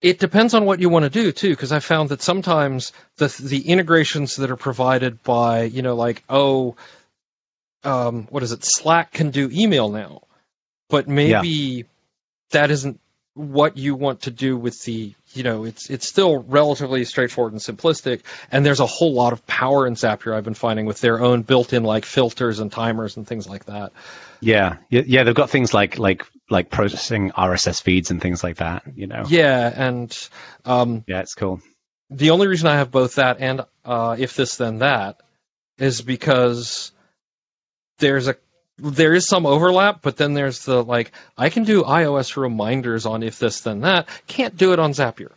It 0.00 0.20
depends 0.20 0.54
on 0.54 0.64
what 0.64 0.80
you 0.80 0.88
want 0.88 1.04
to 1.04 1.10
do 1.10 1.32
too, 1.32 1.50
because 1.50 1.72
I 1.72 1.80
found 1.80 2.10
that 2.10 2.22
sometimes 2.22 2.92
the 3.16 3.26
the 3.42 3.68
integrations 3.68 4.36
that 4.36 4.50
are 4.50 4.56
provided 4.56 5.22
by 5.22 5.64
you 5.64 5.82
know 5.82 5.96
like 5.96 6.22
oh, 6.28 6.76
um, 7.84 8.28
what 8.30 8.42
is 8.42 8.52
it? 8.52 8.64
Slack 8.64 9.12
can 9.12 9.30
do 9.30 9.50
email 9.52 9.88
now, 9.88 10.22
but 10.88 11.08
maybe 11.08 11.84
that 12.50 12.70
isn't 12.70 13.00
what 13.34 13.76
you 13.76 13.94
want 13.94 14.22
to 14.22 14.32
do 14.32 14.56
with 14.56 14.82
the 14.84 15.14
you 15.32 15.42
know 15.44 15.64
it's 15.64 15.90
it's 15.90 16.08
still 16.08 16.42
relatively 16.42 17.04
straightforward 17.04 17.52
and 17.52 17.60
simplistic, 17.60 18.22
and 18.50 18.64
there's 18.64 18.80
a 18.80 18.86
whole 18.86 19.12
lot 19.12 19.32
of 19.32 19.46
power 19.46 19.86
in 19.86 19.94
Zapier 19.94 20.34
I've 20.34 20.44
been 20.44 20.54
finding 20.54 20.86
with 20.86 21.00
their 21.00 21.20
own 21.20 21.42
built-in 21.42 21.84
like 21.84 22.04
filters 22.04 22.58
and 22.60 22.70
timers 22.70 23.16
and 23.16 23.26
things 23.26 23.48
like 23.48 23.66
that. 23.66 23.92
yeah, 24.40 24.76
yeah, 24.90 25.02
yeah. 25.06 25.24
They've 25.24 25.34
got 25.34 25.50
things 25.50 25.74
like 25.74 25.98
like 25.98 26.24
like 26.50 26.70
processing 26.70 27.30
RSS 27.32 27.82
feeds 27.82 28.10
and 28.10 28.20
things 28.22 28.42
like 28.42 28.56
that. 28.56 28.82
You 28.94 29.06
know, 29.06 29.24
Yeah, 29.28 29.72
and 29.74 30.16
um, 30.64 31.04
yeah, 31.06 31.20
it's 31.20 31.34
cool. 31.34 31.60
the 32.10 32.30
only 32.30 32.46
reason 32.46 32.68
I 32.68 32.76
have 32.76 32.90
both 32.90 33.16
that 33.16 33.38
and 33.40 33.62
uh, 33.84 34.16
if 34.18 34.36
this 34.36 34.56
then 34.56 34.78
that 34.78 35.20
is 35.78 36.02
because 36.02 36.92
there's 37.98 38.28
a 38.28 38.36
there 38.80 39.12
is 39.14 39.26
some 39.26 39.44
overlap, 39.44 40.02
but 40.02 40.16
then 40.16 40.34
there's 40.34 40.64
the 40.64 40.82
like 40.84 41.12
I 41.36 41.50
can 41.50 41.64
do 41.64 41.82
iOS 41.82 42.36
reminders 42.36 43.06
on 43.06 43.22
if 43.22 43.38
this 43.38 43.60
then 43.62 43.80
that. 43.80 44.08
Can't 44.26 44.56
do 44.56 44.72
it 44.72 44.78
on 44.78 44.92
Zapier. 44.92 45.32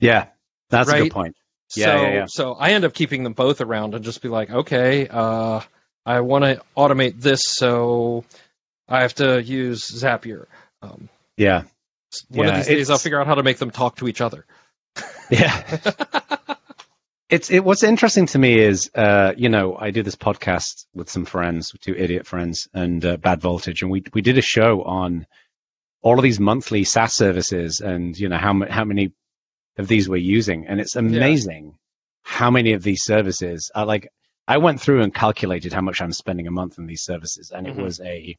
Yeah, 0.00 0.26
that's 0.70 0.90
a 0.90 0.98
good 0.98 1.12
point. 1.12 1.36
So 1.68 1.80
Yeah, 1.80 2.00
yeah, 2.00 2.12
yeah. 2.14 2.24
so 2.28 2.54
I 2.54 2.70
end 2.72 2.84
up 2.84 2.92
keeping 2.94 3.22
them 3.24 3.32
both 3.34 3.60
around 3.60 3.94
and 3.94 4.04
just 4.04 4.20
be 4.22 4.28
like, 4.28 4.50
okay, 4.50 5.08
uh, 5.08 5.60
I 6.04 6.20
want 6.20 6.44
to 6.44 6.60
automate 6.76 7.20
this, 7.20 7.40
so 7.44 8.24
I 8.88 9.02
have 9.02 9.14
to 9.16 9.42
use 9.42 9.88
Zapier. 9.90 10.46
Um, 10.82 11.08
Yeah, 11.36 11.62
one 12.28 12.48
of 12.48 12.54
these 12.56 12.66
days, 12.66 12.90
I'll 12.90 12.98
figure 12.98 13.20
out 13.20 13.26
how 13.26 13.34
to 13.34 13.42
make 13.42 13.58
them 13.58 13.70
talk 13.70 13.96
to 13.96 14.08
each 14.08 14.20
other. 14.20 14.46
Yeah. 15.28 15.78
it's 17.28 17.50
it, 17.50 17.64
what's 17.64 17.82
interesting 17.82 18.26
to 18.26 18.38
me 18.38 18.58
is 18.60 18.90
uh, 18.94 19.32
you 19.36 19.48
know 19.48 19.76
I 19.76 19.90
do 19.90 20.02
this 20.04 20.14
podcast 20.14 20.86
with 20.94 21.10
some 21.10 21.24
friends, 21.24 21.72
with 21.72 21.82
two 21.82 21.94
idiot 21.96 22.26
friends, 22.26 22.68
and 22.72 23.04
uh, 23.04 23.16
Bad 23.16 23.40
Voltage, 23.40 23.82
and 23.82 23.90
we 23.90 24.04
we 24.14 24.22
did 24.22 24.38
a 24.38 24.42
show 24.42 24.82
on 24.84 25.26
all 26.00 26.16
of 26.18 26.22
these 26.22 26.38
monthly 26.38 26.84
SaaS 26.84 27.14
services, 27.14 27.80
and 27.80 28.16
you 28.16 28.28
know 28.28 28.38
how 28.38 28.64
how 28.70 28.84
many 28.84 29.12
of 29.76 29.88
these 29.88 30.08
we're 30.08 30.16
using, 30.16 30.66
and 30.68 30.80
it's 30.80 30.94
amazing 30.96 31.74
how 32.22 32.50
many 32.50 32.72
of 32.74 32.82
these 32.82 33.02
services 33.02 33.70
are 33.74 33.84
like. 33.86 34.08
I 34.48 34.58
went 34.58 34.80
through 34.80 35.02
and 35.02 35.12
calculated 35.12 35.72
how 35.72 35.80
much 35.80 36.00
I'm 36.00 36.12
spending 36.12 36.46
a 36.46 36.52
month 36.52 36.78
on 36.78 36.86
these 36.86 37.02
services, 37.02 37.50
and 37.50 37.66
Mhm. 37.66 37.70
it 37.70 37.76
was 37.82 38.00
a 38.00 38.36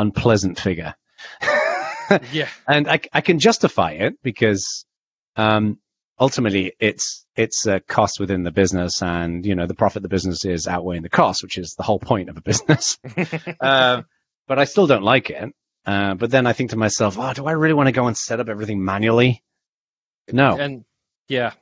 unpleasant 0.00 0.58
figure. 0.58 0.94
yeah, 2.32 2.48
and 2.66 2.88
I, 2.88 3.00
I 3.12 3.20
can 3.20 3.38
justify 3.38 3.92
it 3.92 4.14
because 4.22 4.84
um, 5.36 5.78
ultimately 6.18 6.72
it's 6.80 7.24
it's 7.36 7.66
a 7.66 7.80
cost 7.80 8.18
within 8.20 8.42
the 8.42 8.50
business, 8.50 9.02
and 9.02 9.44
you 9.46 9.54
know 9.54 9.66
the 9.66 9.74
profit 9.74 9.98
of 9.98 10.02
the 10.02 10.08
business 10.08 10.44
is 10.44 10.66
outweighing 10.66 11.02
the 11.02 11.08
cost, 11.08 11.42
which 11.42 11.58
is 11.58 11.74
the 11.76 11.82
whole 11.82 11.98
point 11.98 12.28
of 12.28 12.36
a 12.36 12.42
business. 12.42 12.98
uh, 13.60 14.02
but 14.48 14.58
I 14.58 14.64
still 14.64 14.86
don't 14.86 15.04
like 15.04 15.30
it. 15.30 15.54
Uh, 15.86 16.14
but 16.14 16.30
then 16.30 16.46
I 16.46 16.52
think 16.52 16.70
to 16.70 16.76
myself, 16.76 17.16
oh, 17.18 17.32
do 17.32 17.46
I 17.46 17.52
really 17.52 17.74
want 17.74 17.86
to 17.86 17.92
go 17.92 18.06
and 18.06 18.16
set 18.16 18.40
up 18.40 18.48
everything 18.48 18.84
manually? 18.84 19.42
No, 20.30 20.56
and 20.58 20.84
yeah, 21.28 21.52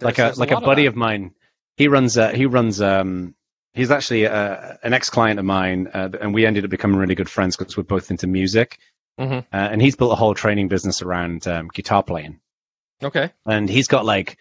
like 0.00 0.16
There's- 0.16 0.36
a 0.36 0.40
like 0.40 0.50
a 0.50 0.60
buddy 0.60 0.82
that. 0.82 0.88
of 0.88 0.96
mine. 0.96 1.32
He 1.76 1.88
runs 1.88 2.16
uh, 2.16 2.30
he 2.30 2.46
runs 2.46 2.80
um 2.80 3.34
he's 3.74 3.90
actually 3.90 4.26
uh, 4.26 4.74
an 4.82 4.92
ex 4.94 5.10
client 5.10 5.38
of 5.38 5.44
mine, 5.44 5.88
uh, 5.92 6.08
and 6.20 6.32
we 6.32 6.46
ended 6.46 6.64
up 6.64 6.70
becoming 6.70 6.96
really 6.96 7.14
good 7.14 7.28
friends 7.28 7.56
because 7.56 7.76
we're 7.76 7.82
both 7.82 8.10
into 8.10 8.26
music. 8.26 8.78
Mhm. 9.20 9.38
Uh, 9.40 9.44
and 9.52 9.80
he's 9.80 9.94
built 9.96 10.10
a 10.12 10.16
whole 10.16 10.34
training 10.34 10.68
business 10.68 11.02
around 11.02 11.46
um, 11.46 11.68
guitar 11.72 12.02
playing. 12.02 12.40
Okay. 13.02 13.30
and 13.46 13.68
he's 13.68 13.86
got 13.88 14.04
like 14.04 14.38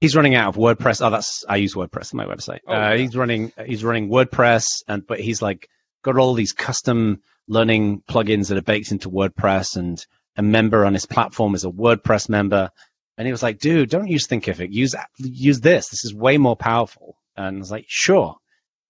he's 0.00 0.14
running 0.14 0.34
out 0.34 0.48
of 0.48 0.56
WordPress. 0.56 1.04
Oh, 1.04 1.10
that's 1.10 1.44
I 1.48 1.56
use 1.56 1.74
WordPress 1.74 2.14
on 2.14 2.18
my 2.18 2.26
website. 2.26 2.60
Oh, 2.66 2.72
uh, 2.72 2.76
yeah. 2.90 2.96
He's 2.96 3.16
running 3.16 3.52
he's 3.66 3.82
running 3.84 4.08
WordPress, 4.08 4.82
and 4.88 5.06
but 5.06 5.20
he's 5.20 5.42
like 5.42 5.68
got 6.02 6.16
all 6.18 6.34
these 6.34 6.52
custom 6.52 7.22
learning 7.48 8.02
plugins 8.08 8.48
that 8.48 8.58
are 8.58 8.62
baked 8.62 8.92
into 8.92 9.10
WordPress, 9.10 9.76
and 9.76 10.04
a 10.36 10.42
member 10.42 10.84
on 10.86 10.92
his 10.94 11.06
platform 11.06 11.54
is 11.54 11.64
a 11.64 11.70
WordPress 11.70 12.28
member. 12.28 12.70
And 13.16 13.26
he 13.26 13.32
was 13.32 13.42
like, 13.42 13.58
"Dude, 13.58 13.90
don't 13.90 14.08
use 14.08 14.26
Thinkific. 14.26 14.72
Use 14.72 14.94
use 15.18 15.60
this. 15.60 15.88
This 15.88 16.04
is 16.04 16.14
way 16.14 16.38
more 16.38 16.56
powerful." 16.56 17.16
And 17.36 17.56
I 17.56 17.58
was 17.58 17.70
like, 17.70 17.86
"Sure." 17.88 18.36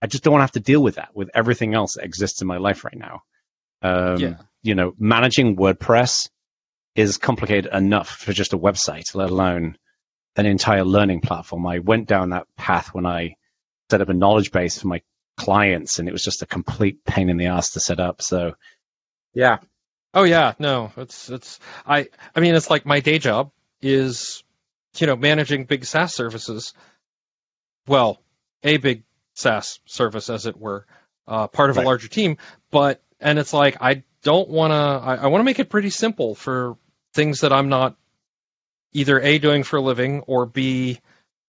I 0.04 0.06
just 0.06 0.22
don't 0.22 0.32
want 0.32 0.40
to 0.40 0.44
have 0.44 0.52
to 0.52 0.60
deal 0.60 0.82
with 0.82 0.96
that 0.96 1.16
with 1.16 1.30
everything 1.32 1.74
else 1.74 1.94
that 1.94 2.04
exists 2.04 2.42
in 2.42 2.46
my 2.46 2.58
life 2.58 2.84
right 2.84 2.96
now. 2.96 3.22
Um, 3.80 4.18
Yeah. 4.18 4.36
You 4.62 4.74
know, 4.74 4.92
managing 4.98 5.56
WordPress 5.56 6.28
is 6.94 7.16
complicated 7.16 7.72
enough 7.72 8.10
for 8.10 8.34
just 8.34 8.52
a 8.52 8.58
website, 8.58 9.14
let 9.14 9.30
alone 9.30 9.78
an 10.36 10.44
entire 10.44 10.84
learning 10.84 11.22
platform. 11.22 11.66
I 11.66 11.78
went 11.78 12.06
down 12.06 12.30
that 12.30 12.46
path 12.58 12.92
when 12.92 13.06
I 13.06 13.36
set 13.90 14.02
up 14.02 14.10
a 14.10 14.14
knowledge 14.14 14.52
base 14.52 14.78
for 14.78 14.88
my 14.88 15.00
clients, 15.38 15.98
and 15.98 16.06
it 16.06 16.12
was 16.12 16.22
just 16.22 16.42
a 16.42 16.46
complete 16.46 17.02
pain 17.06 17.30
in 17.30 17.38
the 17.38 17.46
ass 17.46 17.70
to 17.72 17.80
set 17.80 17.98
up. 17.98 18.20
So, 18.20 18.54
yeah, 19.32 19.58
Oh 20.14 20.22
yeah, 20.22 20.52
no, 20.60 20.92
it's 20.96 21.30
it's 21.30 21.58
I 21.84 22.08
I 22.36 22.40
mean 22.40 22.54
it's 22.54 22.70
like 22.70 22.86
my 22.86 23.00
day 23.00 23.18
job 23.18 23.50
is 23.80 24.44
you 24.98 25.08
know 25.08 25.16
managing 25.16 25.64
big 25.64 25.84
SaaS 25.84 26.14
services. 26.14 26.74
Well, 27.88 28.20
a 28.62 28.76
big 28.76 29.02
SaaS 29.34 29.80
service 29.84 30.30
as 30.30 30.46
it 30.46 30.56
were, 30.56 30.86
uh, 31.28 31.46
part 31.48 31.70
of 31.70 31.76
Right. 31.76 31.84
a 31.84 31.86
larger 31.86 32.08
team, 32.08 32.38
but 32.70 33.02
and 33.20 33.38
it's 33.38 33.52
like 33.52 33.76
I 33.80 34.02
don't 34.22 34.48
want 34.48 34.70
to 34.72 34.74
I, 34.76 35.14
I 35.16 35.26
want 35.28 35.40
to 35.40 35.44
make 35.44 35.58
it 35.58 35.68
pretty 35.68 35.90
simple 35.90 36.34
for 36.34 36.76
things 37.12 37.40
that 37.40 37.52
I'm 37.52 37.68
not 37.68 37.96
either 38.92 39.20
a 39.20 39.38
doing 39.38 39.62
for 39.64 39.76
a 39.76 39.80
living 39.82 40.20
or 40.22 40.46
b 40.46 41.00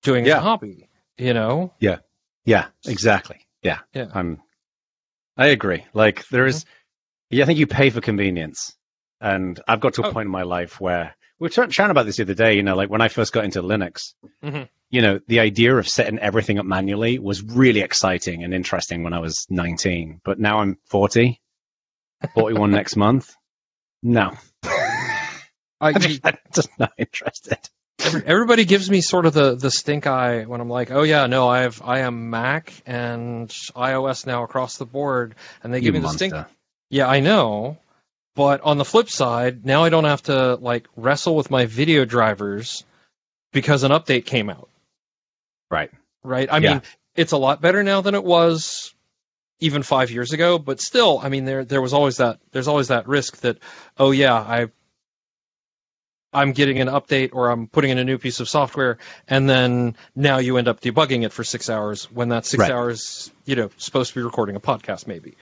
doing 0.03 0.25
as 0.27 0.33
a 0.33 0.41
hobby. 0.41 0.89
You 1.17 1.33
know, 1.33 1.73
Yeah. 1.79 1.99
yeah, 2.43 2.67
exactly. 2.85 3.39
Yeah, 3.61 3.79
Yeah. 3.93 4.07
I'm. 4.13 4.41
I 5.37 5.47
agree. 5.47 5.85
Like 5.93 6.27
there 6.29 6.45
is- 6.45 6.65
yeah, 7.29 7.43
I 7.43 7.45
think 7.47 7.57
you 7.59 7.67
pay 7.67 7.89
for 7.89 8.01
convenience, 8.01 8.75
and 9.21 9.59
I've 9.67 9.79
got 9.79 9.95
to 9.95 10.03
a 10.03 10.07
Oh. 10.07 10.11
point 10.11 10.25
in 10.27 10.31
my 10.31 10.43
life 10.43 10.79
where 10.79 11.15
we 11.39 11.45
were 11.45 11.49
ch- 11.49 11.71
chatting 11.73 11.91
about 11.91 12.05
this 12.05 12.17
the 12.17 12.23
other 12.23 12.33
day. 12.33 12.55
You 12.55 12.63
know, 12.63 12.75
like 12.75 12.89
when 12.89 13.01
I 13.01 13.07
first 13.07 13.33
got 13.33 13.43
into 13.45 13.61
Linux, 13.61 14.13
Mhm. 14.43 14.67
you 14.89 15.01
know, 15.01 15.19
the 15.27 15.39
idea 15.41 15.75
of 15.75 15.87
setting 15.87 16.19
everything 16.19 16.59
up 16.59 16.65
manually 16.65 17.19
was 17.19 17.41
really 17.43 17.81
exciting 17.81 18.43
and 18.43 18.53
interesting 18.53 19.03
when 19.03 19.13
I 19.13 19.19
was 19.19 19.45
19. 19.49 20.21
But 20.23 20.39
now 20.39 20.59
I'm 20.59 20.77
40, 20.89 21.41
41 22.33 22.71
next 22.71 22.95
month. 22.95 23.33
No, 24.03 24.31
I, 24.63 25.39
I'm 25.81 25.99
just, 25.99 26.21
I'm 26.25 26.37
just 26.53 26.69
not 26.79 26.93
interested. 26.97 27.57
Everybody 28.25 28.65
gives 28.65 28.89
me 28.89 29.01
sort 29.01 29.25
of 29.25 29.33
the, 29.33 29.55
the 29.55 29.71
stink 29.71 30.05
eye 30.05 30.43
when 30.43 30.61
I'm 30.61 30.69
like, 30.69 30.91
oh 30.91 31.01
yeah, 31.03 31.25
no, 31.25 31.47
I 31.49 31.61
have 31.61 31.81
I 31.83 31.99
am 31.99 32.29
Mac 32.29 32.71
and 32.85 33.49
iOS 33.49 34.27
now 34.27 34.43
across 34.43 34.77
the 34.77 34.85
board, 34.85 35.33
and 35.63 35.73
they 35.73 35.79
You 35.79 35.85
give 35.85 35.93
me 35.95 35.99
the 36.01 36.09
stink. 36.09 36.33
Yeah, 36.91 37.07
I 37.07 37.19
know, 37.19 37.77
but 38.35 38.61
on 38.61 38.77
the 38.77 38.85
flip 38.85 39.09
side, 39.09 39.65
now 39.65 39.83
I 39.83 39.89
don't 39.89 40.03
have 40.03 40.23
to 40.23 40.55
like 40.55 40.87
wrestle 40.95 41.35
with 41.35 41.49
my 41.49 41.65
video 41.65 42.05
drivers 42.05 42.83
because 43.53 43.83
an 43.83 43.91
update 43.91 44.25
came 44.25 44.49
out. 44.49 44.69
Right. 45.71 45.91
Right. 46.23 46.47
I 46.51 46.59
Yeah. 46.59 46.73
mean, 46.73 46.81
it's 47.15 47.31
a 47.31 47.37
lot 47.37 47.61
better 47.61 47.81
now 47.83 48.01
than 48.01 48.13
it 48.15 48.23
was 48.23 48.93
even 49.59 49.83
five 49.83 50.11
years 50.11 50.33
ago, 50.33 50.59
but 50.59 50.81
still, 50.81 51.19
I 51.23 51.29
mean, 51.29 51.45
there 51.45 51.63
there 51.63 51.81
was 51.81 51.93
always 51.93 52.17
that 52.17 52.39
there's 52.51 52.67
always 52.67 52.89
that 52.89 53.07
risk 53.07 53.37
that, 53.37 53.57
oh 53.97 54.11
yeah, 54.11 54.33
I 54.33 54.67
I'm 56.33 56.51
getting 56.51 56.81
an 56.81 56.89
update 56.89 57.29
or 57.31 57.49
I'm 57.49 57.67
putting 57.67 57.91
in 57.91 57.97
a 57.97 58.03
new 58.03 58.17
piece 58.17 58.41
of 58.41 58.49
software, 58.49 58.97
and 59.29 59.49
then 59.49 59.95
now 60.15 60.39
you 60.39 60.57
end 60.57 60.67
up 60.67 60.81
debugging 60.81 61.23
it 61.23 61.31
for 61.31 61.45
six 61.45 61.69
hours 61.69 62.11
when 62.11 62.29
that 62.29 62.45
six 62.45 62.59
Right. 62.59 62.71
hours, 62.71 63.31
you 63.45 63.55
know, 63.55 63.69
supposed 63.77 64.11
to 64.13 64.19
be 64.19 64.23
recording 64.23 64.57
a 64.57 64.59
podcast, 64.59 65.07
maybe. 65.07 65.37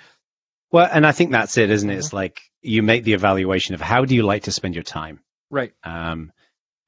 Well, 0.73 0.89
and 0.91 1.05
I 1.07 1.11
think 1.13 1.31
that's 1.31 1.57
it, 1.57 1.69
isn't 1.69 1.89
it? 1.89 1.93
Mm-hmm. 1.93 1.99
It's 1.99 2.11
like 2.13 2.41
you 2.61 2.81
make 2.83 3.03
the 3.03 3.13
evaluation 3.13 3.75
of 3.75 3.81
how 3.81 4.03
do 4.05 4.15
you 4.15 4.23
like 4.23 4.43
to 4.43 4.51
spend 4.51 4.73
your 4.73 4.83
time. 4.83 5.21
Right. 5.51 5.71
Um, 5.83 6.31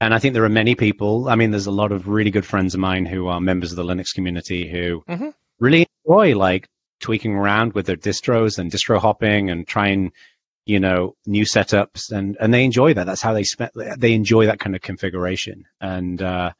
and 0.02 0.14
I 0.14 0.20
think 0.20 0.34
there 0.34 0.44
are 0.44 0.50
many 0.50 0.74
people. 0.76 1.30
I 1.30 1.36
mean, 1.36 1.52
there's 1.52 1.68
a 1.68 1.72
lot 1.72 1.92
of 1.94 2.08
really 2.08 2.32
good 2.32 2.46
friends 2.46 2.74
of 2.74 2.80
mine 2.80 3.06
who 3.06 3.28
are 3.28 3.40
members 3.40 3.72
of 3.72 3.78
the 3.78 3.84
Linux 3.84 4.14
community 4.14 4.68
who 4.70 5.04
Mhm. 5.08 5.34
really 5.60 5.86
enjoy 6.06 6.36
like 6.36 6.68
tweaking 7.00 7.34
around 7.36 7.74
with 7.74 7.86
their 7.86 7.96
distros 7.96 8.58
and 8.58 8.72
distro 8.72 9.00
hopping 9.00 9.52
and 9.52 9.68
trying, 9.68 10.12
you 10.66 10.80
know, 10.80 11.16
new 11.28 11.46
setups, 11.46 12.12
and 12.12 12.38
and 12.40 12.52
they 12.54 12.64
enjoy 12.66 12.94
that. 12.96 13.06
That's 13.06 13.22
how 13.22 13.34
they 13.34 13.44
spend. 13.44 13.72
They 13.98 14.14
enjoy 14.14 14.48
that 14.48 14.60
kind 14.60 14.76
of 14.76 14.82
configuration, 14.82 15.66
and 15.80 16.20
uh, 16.22 16.52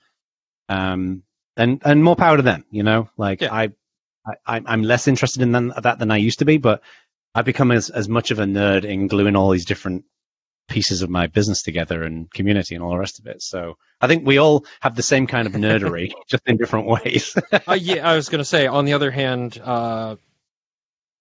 um, 0.70 1.24
and 1.58 1.82
and 1.84 2.04
more 2.04 2.16
power 2.16 2.38
to 2.38 2.44
them. 2.44 2.66
You 2.70 2.84
know, 2.84 3.10
like 3.18 3.42
Yeah. 3.42 3.54
I, 3.54 3.64
I, 4.28 4.34
I'm- 4.46 4.66
I'm 4.68 4.84
less 4.84 5.08
interested 5.08 5.42
in 5.42 5.52
that 5.52 5.98
than 6.00 6.12
I 6.12 6.18
used 6.18 6.40
to 6.40 6.46
be, 6.46 6.58
but 6.58 6.82
I've 7.36 7.46
become 7.46 7.72
as 7.72 7.90
as 7.90 8.08
much 8.10 8.32
of 8.32 8.40
a 8.40 8.46
nerd 8.46 8.86
in 8.86 9.08
gluing 9.08 9.36
all 9.36 9.52
these 9.52 9.66
different 9.66 10.06
pieces 10.68 11.04
of 11.04 11.10
my 11.10 11.28
business 11.28 11.62
together 11.62 12.02
and 12.02 12.32
community 12.32 12.74
and 12.74 12.84
all 12.84 12.90
the 12.90 12.98
rest 12.98 13.20
of 13.20 13.28
it. 13.28 13.44
So 13.44 13.78
I 14.02 14.08
think 14.08 14.26
we 14.26 14.40
all 14.40 14.66
have 14.80 14.96
the 14.96 15.04
same 15.04 15.28
kind 15.28 15.46
of 15.46 15.54
nerdery, 15.68 16.12
just 16.28 16.44
in 16.48 16.58
different 16.58 16.88
ways. 16.88 17.38
uh, 17.68 17.74
yeah, 17.74 18.10
I 18.10 18.16
was 18.16 18.30
going 18.30 18.40
to 18.40 18.46
say. 18.46 18.66
On 18.66 18.86
the 18.86 18.94
other 18.94 19.12
hand, 19.12 19.60
uh, 19.64 20.16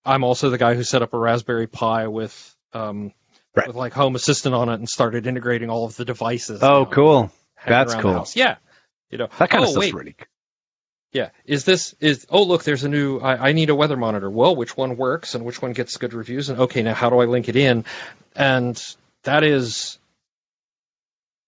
I'm 0.04 0.24
also 0.24 0.50
the 0.50 0.58
guy 0.58 0.74
who 0.74 0.82
set 0.84 1.02
up 1.02 1.12
a 1.12 1.18
Raspberry 1.18 1.66
Pi 1.66 2.06
with 2.06 2.56
um, 2.72 3.12
Right. 3.56 3.68
with 3.68 3.76
like 3.76 3.92
Home 3.92 4.16
Assistant 4.16 4.52
on 4.54 4.68
it 4.68 4.74
and 4.74 4.88
started 4.88 5.28
integrating 5.28 5.70
all 5.70 5.84
of 5.84 5.94
the 5.94 6.04
devices. 6.04 6.60
oh, 6.62 6.86
cool. 6.86 7.30
That's 7.64 7.94
cool. 7.94 8.26
Yeah, 8.34 8.56
you 9.10 9.18
know 9.18 9.28
That 9.38 9.48
kind 9.48 9.62
oh, 9.62 9.66
of 9.66 9.70
stuff's 9.70 9.86
wait, 9.86 9.94
really 9.94 10.14
cool. 10.18 10.26
Yeah. 11.14 11.30
Is 11.46 11.64
this 11.64 11.94
is? 12.00 12.26
Oh, 12.28 12.42
look, 12.42 12.64
there's 12.64 12.84
a 12.84 12.88
new. 12.90 13.18
I, 13.20 13.48
I 13.48 13.52
need 13.52 13.70
a 13.70 13.74
weather 13.74 13.96
monitor. 13.96 14.28
Well, 14.28 14.54
which 14.54 14.76
one 14.76 14.98
works 14.98 15.34
and 15.34 15.44
which 15.46 15.62
one 15.62 15.72
gets 15.72 15.96
good 15.96 16.12
reviews? 16.12 16.50
And 16.50 16.58
okay, 16.60 16.82
now 16.82 16.92
how 16.92 17.08
do 17.08 17.18
I 17.20 17.24
link 17.24 17.48
it 17.48 17.56
in? 17.56 17.86
And 18.36 18.76
that 19.22 19.44
is, 19.44 19.98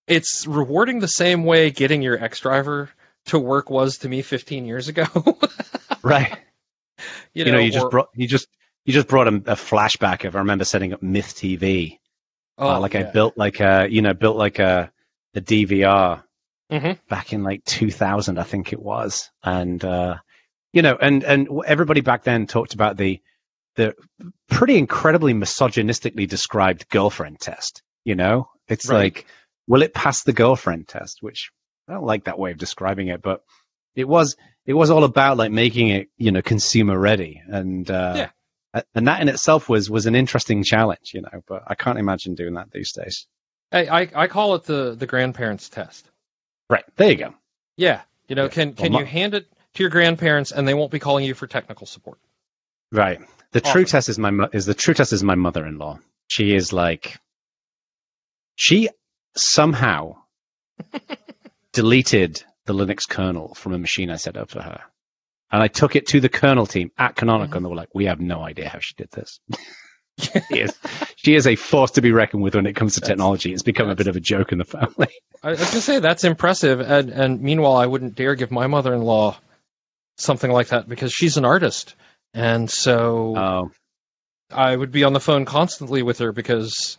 it's 0.07 0.47
rewarding 0.47 1.01
the 1.01 1.09
same 1.09 1.45
way 1.45 1.71
getting 1.71 2.01
your 2.03 2.23
X 2.23 2.41
driver 2.41 2.91
to 3.27 3.39
work 3.39 3.69
was 3.71 3.99
to 3.99 4.09
me 4.09 4.23
15 4.23 4.65
years 4.67 4.89
ago. 4.89 5.05
Right. 6.03 6.37
you 7.35 7.45
You 7.45 7.51
know, 7.53 7.59
you 7.59 7.71
or- 7.71 7.73
just 7.73 7.91
brought 7.91 8.09
you 8.15 8.29
just 8.29 8.47
you 8.85 8.93
just 8.93 9.09
brought 9.09 9.27
a, 9.27 9.35
a 9.35 9.57
flashback 9.57 10.25
of 10.25 10.37
I 10.37 10.39
remember 10.39 10.65
setting 10.65 10.93
up 10.93 11.03
Myth 11.03 11.35
TV. 11.35 11.99
oh, 12.59 12.69
Uh, 12.69 12.79
like 12.81 12.95
I 12.95 13.03
built 13.03 13.37
like 13.37 13.59
a 13.59 13.89
you 13.91 14.03
know 14.03 14.15
built 14.15 14.37
like 14.37 14.61
a 14.61 14.93
a 15.35 15.41
DVR 15.41 16.23
Mhm. 16.71 16.99
back 17.09 17.33
in 17.33 17.43
like 17.45 17.65
2000 17.65 18.39
I 18.39 18.43
think 18.43 18.73
it 18.73 18.81
was 18.83 19.31
and 19.43 19.85
uh 19.85 20.17
you 20.73 20.83
know 20.83 20.97
and 21.01 21.23
and 21.23 21.49
everybody 21.67 22.01
back 22.01 22.25
then 22.25 22.47
talked 22.47 22.75
about 22.75 22.97
the 22.97 23.21
the 23.77 23.95
pretty 24.49 24.77
incredibly 24.77 25.33
misogynistically 25.35 26.29
described 26.29 26.89
girlfriend 26.89 27.39
test 27.41 27.83
you 28.05 28.15
know 28.17 28.49
it's 28.69 28.89
Right. 28.89 29.15
like 29.15 29.27
will 29.69 29.83
it 29.83 29.95
pass 29.95 30.23
the 30.23 30.33
girlfriend 30.33 30.89
test 30.89 31.19
which 31.23 31.51
I 31.89 31.93
don't 31.95 32.05
like 32.05 32.25
that 32.25 32.39
way 32.39 32.51
of 32.51 32.59
describing 32.59 33.09
it 33.09 33.23
but 33.23 33.43
it 33.95 34.09
was 34.09 34.37
it 34.67 34.75
was 34.75 34.91
all 34.91 35.05
about 35.05 35.37
like 35.37 35.53
making 35.53 35.89
it 35.89 36.09
you 36.17 36.33
know 36.33 36.43
consumer 36.43 36.99
ready 36.99 37.43
and 37.47 37.89
uh 37.91 38.29
Yeah. 38.75 38.83
and 38.95 39.07
that 39.07 39.21
in 39.23 39.29
itself 39.29 39.69
was 39.69 39.89
was 39.89 40.07
an 40.07 40.17
interesting 40.17 40.65
challenge 40.65 41.13
you 41.15 41.23
know 41.23 41.43
but 41.47 41.63
I 41.67 41.77
can't 41.77 41.99
imagine 41.99 42.35
doing 42.35 42.55
that 42.55 42.73
these 42.73 42.93
days 42.93 43.27
Hey, 43.73 43.89
I, 43.89 44.09
I 44.15 44.27
call 44.29 44.55
it 44.55 44.63
the, 44.63 44.95
the 44.95 45.07
grandparents 45.09 45.69
test. 45.69 46.09
Right 46.71 46.85
there 46.97 47.11
you 47.11 47.17
go 47.17 47.35
Yeah. 47.77 48.03
You 48.29 48.35
know, 48.37 48.45
Yeah. 48.45 48.49
can 48.51 48.75
can 48.75 48.93
Well, 48.93 49.01
you 49.03 49.07
my- 49.07 49.11
hand 49.11 49.35
it 49.35 49.47
to 49.75 49.83
your 49.83 49.91
grandparents 49.91 50.51
and 50.53 50.67
they 50.67 50.75
won't 50.75 50.91
be 50.91 50.99
calling 50.99 51.25
you 51.25 51.35
for 51.35 51.47
technical 51.47 51.87
support? 51.87 52.19
Right. 52.93 53.21
The 53.53 53.61
Awesome. 53.63 53.73
true 53.73 53.85
test 53.85 54.09
is 54.09 54.19
my 54.19 54.31
mo- 54.31 54.49
is 54.53 54.67
the 54.67 54.75
true 54.75 54.95
test 54.95 55.13
is 55.13 55.23
my 55.23 55.35
mother-in-law. 55.37 55.99
She 56.29 56.55
is 56.55 56.73
like 56.73 57.19
she 58.57 58.89
somehow 59.37 60.17
deleted 61.73 62.43
the 62.65 62.73
Linux 62.75 63.09
kernel 63.09 63.55
from 63.55 63.73
a 63.75 63.79
machine 63.79 64.11
I 64.11 64.17
set 64.17 64.37
up 64.37 64.51
for 64.51 64.63
her. 64.63 64.81
And 65.53 65.63
I 65.63 65.69
took 65.69 65.95
it 65.95 66.09
to 66.09 66.21
the 66.21 66.29
kernel 66.29 66.67
team 66.67 66.91
at 66.99 67.15
Canonical 67.15 67.47
Mm-hmm. 67.49 67.57
and 67.59 67.65
they 67.67 67.71
were 67.71 67.77
like, 67.77 67.95
we 67.95 68.07
have 68.07 68.19
no 68.21 68.41
idea 68.43 68.69
how 68.69 68.81
she 68.81 68.95
did 68.97 69.11
this. 69.13 69.39
she, 70.19 70.61
is, 70.61 70.79
she 71.17 71.35
is 71.35 71.47
a 71.47 71.57
force 71.57 71.93
to 71.93 72.03
be 72.03 72.13
reckoned 72.13 72.43
with 72.43 72.55
when 72.55 72.67
it 72.67 72.75
comes 72.75 72.95
to 72.95 73.01
That's- 73.01 73.11
technology. 73.11 73.53
It's 73.53 73.63
become 73.63 73.89
a 73.91 73.95
bit 73.95 74.07
of 74.07 74.17
a 74.17 74.21
joke 74.21 74.53
in 74.53 74.59
the 74.59 74.65
family. 74.65 75.09
I, 75.43 75.49
I 75.49 75.51
was 75.51 75.61
gonna 75.61 75.81
say 75.81 75.99
that's 76.01 76.25
impressive, 76.25 76.81
and 76.81 77.11
and 77.11 77.41
meanwhile, 77.43 77.77
I 77.77 77.87
wouldn't 77.87 78.15
dare 78.15 78.35
give 78.35 78.51
my 78.51 78.67
mother-in-law 78.67 79.37
something 80.19 80.51
like 80.51 80.69
that 80.69 80.89
because 80.89 81.13
she's 81.13 81.37
an 81.37 81.45
artist, 81.45 81.95
and 82.35 82.71
so 82.71 83.35
Oh, 83.37 83.71
I 84.51 84.75
would 84.75 84.91
be 84.93 85.05
on 85.05 85.13
the 85.13 85.21
phone 85.21 85.45
constantly 85.45 86.03
with 86.03 86.19
her 86.21 86.33
because 86.33 86.99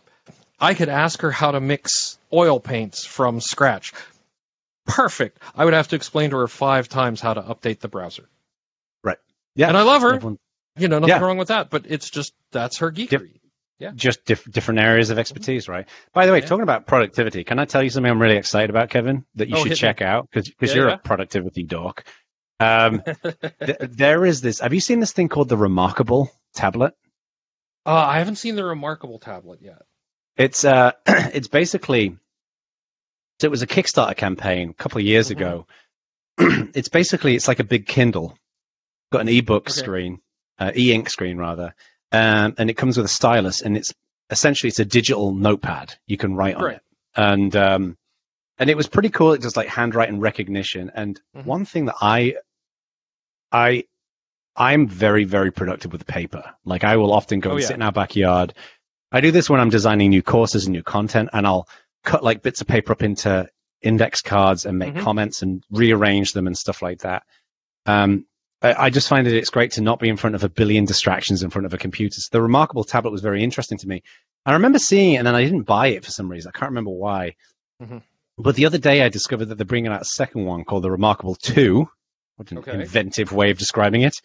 I 0.60 0.74
could 0.74 0.88
ask 0.88 1.20
her 1.22 1.30
how 1.32 1.50
to 1.50 1.60
mix 1.60 2.18
oil 2.32 2.60
paints 2.60 3.04
from 3.04 3.40
scratch. 3.40 3.92
Perfect. 4.86 5.38
I 5.54 5.64
would 5.64 5.74
have 5.74 5.88
to 5.88 5.96
explain 5.96 6.30
to 6.30 6.36
her 6.38 6.48
five 6.48 6.88
times 6.88 7.20
how 7.20 7.34
to 7.34 7.42
update 7.42 7.80
the 7.80 7.88
browser. 7.88 8.24
Right. 9.04 9.18
Yeah. 9.54 9.68
And 9.68 9.76
I 9.76 9.82
love 9.82 10.02
her. 10.02 10.14
Everyone- 10.14 10.38
You 10.78 10.88
know, 10.88 10.98
nothing 10.98 11.16
Yeah. 11.16 11.20
wrong 11.24 11.38
with 11.38 11.48
that, 11.48 11.70
but 11.70 11.84
it's 11.88 12.10
just 12.10 12.34
that's 12.52 12.78
her 12.78 12.90
geekery. 12.92 13.40
Yeah. 13.78 13.92
Just 13.94 14.24
diff- 14.24 14.50
different 14.50 14.80
areas 14.80 15.10
of 15.10 15.18
expertise, 15.18 15.68
right? 15.68 15.86
By 16.12 16.26
the 16.26 16.32
way, 16.32 16.40
Yeah. 16.40 16.46
talking 16.46 16.64
about 16.64 16.86
productivity, 16.86 17.44
can 17.44 17.58
I 17.60 17.64
tell 17.64 17.82
you 17.82 17.90
something 17.90 18.10
I'm 18.10 18.20
really 18.20 18.36
excited 18.36 18.70
about, 18.70 18.90
Kevin, 18.90 19.24
that 19.36 19.48
you 19.48 19.54
Oh, 19.54 19.58
should 19.58 19.68
hit 19.68 19.76
me. 19.76 19.80
check 19.80 20.02
out 20.02 20.28
because 20.32 20.52
Yeah, 20.60 20.74
you're 20.74 20.88
a 20.88 20.98
productivity 20.98 21.62
dork. 21.62 22.04
Um, 22.60 23.02
th- 23.64 23.76
there 23.82 24.24
is 24.26 24.40
this. 24.40 24.58
Have 24.60 24.74
you 24.74 24.80
seen 24.80 24.98
this 24.98 25.12
thing 25.12 25.28
called 25.28 25.48
the 25.48 25.56
Remarkable 25.56 26.28
tablet? 26.54 26.94
Uh, 27.86 27.92
I 27.94 28.18
haven't 28.18 28.36
seen 28.36 28.56
the 28.56 28.64
remarkable 28.64 29.20
tablet 29.20 29.60
yet. 29.62 29.82
It's 30.36 30.64
uh, 30.64 30.92
it's 31.06 31.48
basically. 31.48 32.16
So 33.40 33.46
it 33.46 33.50
was 33.52 33.62
a 33.62 33.68
Kickstarter 33.68 34.16
campaign 34.16 34.70
a 34.70 34.74
couple 34.74 34.98
of 34.98 35.04
years 35.06 35.28
Mhm. 35.28 35.30
ago. 35.30 35.66
it's 36.74 36.88
basically 36.88 37.36
it's 37.36 37.46
like 37.46 37.60
a 37.60 37.64
big 37.64 37.86
Kindle, 37.86 38.36
got 39.12 39.20
an 39.20 39.28
ebook 39.28 39.68
Okay. 39.68 39.72
screen, 39.72 40.18
uh, 40.58 40.72
e-ink 40.76 41.08
screen 41.10 41.36
rather, 41.38 41.74
um, 42.12 42.54
and 42.58 42.70
it 42.70 42.74
comes 42.74 42.96
with 42.96 43.06
a 43.06 43.08
stylus, 43.08 43.62
and 43.62 43.76
it's 43.76 43.92
essentially 44.30 44.68
it's 44.68 44.78
a 44.80 44.84
digital 44.84 45.32
notepad 45.34 45.94
you 46.06 46.16
can 46.16 46.34
write 46.34 46.54
on 46.56 46.62
Right. 46.64 46.76
it, 46.76 46.82
and 47.16 47.54
um, 47.56 47.96
and 48.58 48.68
it 48.70 48.76
was 48.76 48.86
pretty 48.88 49.10
cool. 49.10 49.32
It 49.34 49.42
does 49.42 49.56
like 49.56 49.68
handwriting 49.68 50.20
recognition. 50.20 50.90
And 50.94 51.20
Mhm. 51.36 51.44
one 51.44 51.64
thing 51.64 51.84
that 51.86 51.96
I 52.00 52.34
I 53.52 53.84
I'm 54.56 54.88
very 54.88 55.24
very 55.24 55.50
productive 55.52 55.92
with 55.92 56.06
paper. 56.06 56.54
Like 56.64 56.84
I 56.84 56.96
will 56.96 57.12
often 57.12 57.40
go 57.40 57.50
Oh, 57.50 57.52
and 57.52 57.60
yeah. 57.60 57.68
sit 57.68 57.74
in 57.76 57.82
our 57.82 57.92
backyard. 57.92 58.54
I 59.12 59.20
do 59.20 59.30
this 59.30 59.48
when 59.48 59.60
I'm 59.60 59.70
designing 59.70 60.10
new 60.10 60.22
courses 60.22 60.66
and 60.66 60.72
new 60.74 60.82
content, 60.82 61.30
and 61.32 61.46
I'll 61.46 61.68
cut 62.04 62.22
like 62.24 62.42
bits 62.42 62.60
of 62.60 62.66
paper 62.66 62.92
up 62.92 63.02
into 63.02 63.48
index 63.80 64.20
cards 64.20 64.66
and 64.66 64.78
make 64.78 64.94
Mhm. 64.94 65.00
comments 65.00 65.42
and 65.42 65.62
rearrange 65.70 66.32
them 66.32 66.46
and 66.46 66.56
stuff 66.58 66.82
like 66.82 67.00
that. 67.00 67.22
Um, 67.86 68.26
I, 68.60 68.90
just 68.90 69.08
find 69.08 69.26
that 69.26 69.34
it's 69.34 69.50
great 69.50 69.72
to 69.72 69.82
not 69.82 70.00
be 70.00 70.08
in 70.08 70.16
front 70.16 70.34
of 70.34 70.42
a 70.42 70.48
billion 70.48 70.84
distractions 70.84 71.42
in 71.44 71.50
front 71.50 71.66
of 71.66 71.74
a 71.74 71.78
computer. 71.78 72.20
So 72.20 72.28
the 72.32 72.42
remarkable 72.42 72.82
tablet 72.84 73.12
was 73.12 73.20
very 73.20 73.44
interesting 73.44 73.78
to 73.78 73.86
me. 73.88 74.02
I 74.44 74.54
remember 74.54 74.78
seeing 74.80 75.14
it 75.14 75.18
and 75.18 75.26
then 75.26 75.34
I 75.36 75.44
didn't 75.44 75.62
buy 75.62 75.88
it 75.88 76.04
for 76.04 76.10
some 76.10 76.28
reason. 76.28 76.50
I 76.54 76.58
can't 76.58 76.70
remember 76.70 76.90
why. 76.90 77.36
Mhm. 77.80 78.02
But 78.36 78.56
the 78.56 78.66
other 78.66 78.78
day 78.78 79.02
I 79.02 79.08
discovered 79.10 79.46
that 79.46 79.56
they're 79.58 79.64
bringing 79.64 79.92
out 79.92 80.02
a 80.02 80.06
second 80.06 80.44
one 80.44 80.64
called 80.64 80.82
the 80.84 80.90
Remarkable 80.90 81.34
2. 81.36 81.88
What 82.36 82.50
an 82.52 82.58
Okay. 82.58 82.72
inventive 82.74 83.32
way 83.32 83.50
of 83.50 83.58
describing 83.58 84.02
it. 84.02 84.16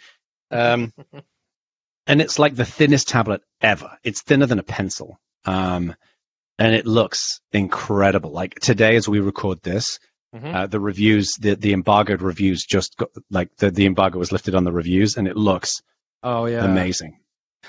Um, 0.51 0.93
and 2.07 2.21
it's 2.21 2.39
like 2.39 2.55
the 2.55 2.65
thinnest 2.65 3.07
tablet 3.07 3.41
ever. 3.61 3.97
It's 4.03 4.21
thinner 4.21 4.45
than 4.45 4.59
a 4.59 4.63
pencil. 4.63 5.19
Um, 5.45 5.95
and 6.59 6.75
it 6.75 6.85
looks 6.85 7.39
incredible. 7.51 8.31
Like 8.31 8.55
today, 8.55 8.95
as 8.95 9.07
we 9.07 9.19
record 9.19 9.61
this, 9.61 9.99
Mhm. 10.33 10.55
uh, 10.55 10.67
the 10.67 10.79
reviews, 10.79 11.33
the, 11.39 11.55
the 11.55 11.73
embargoed 11.73 12.21
reviews 12.21 12.63
just 12.63 12.97
got, 12.97 13.09
like 13.29 13.55
the, 13.57 13.69
the 13.69 13.85
embargo 13.85 14.17
was 14.17 14.31
lifted 14.31 14.55
on 14.55 14.63
the 14.63 14.71
reviews 14.71 15.15
and 15.17 15.27
it 15.27 15.37
looks 15.37 15.81
Oh 16.23 16.45
yeah, 16.45 16.65
amazing. 16.65 17.19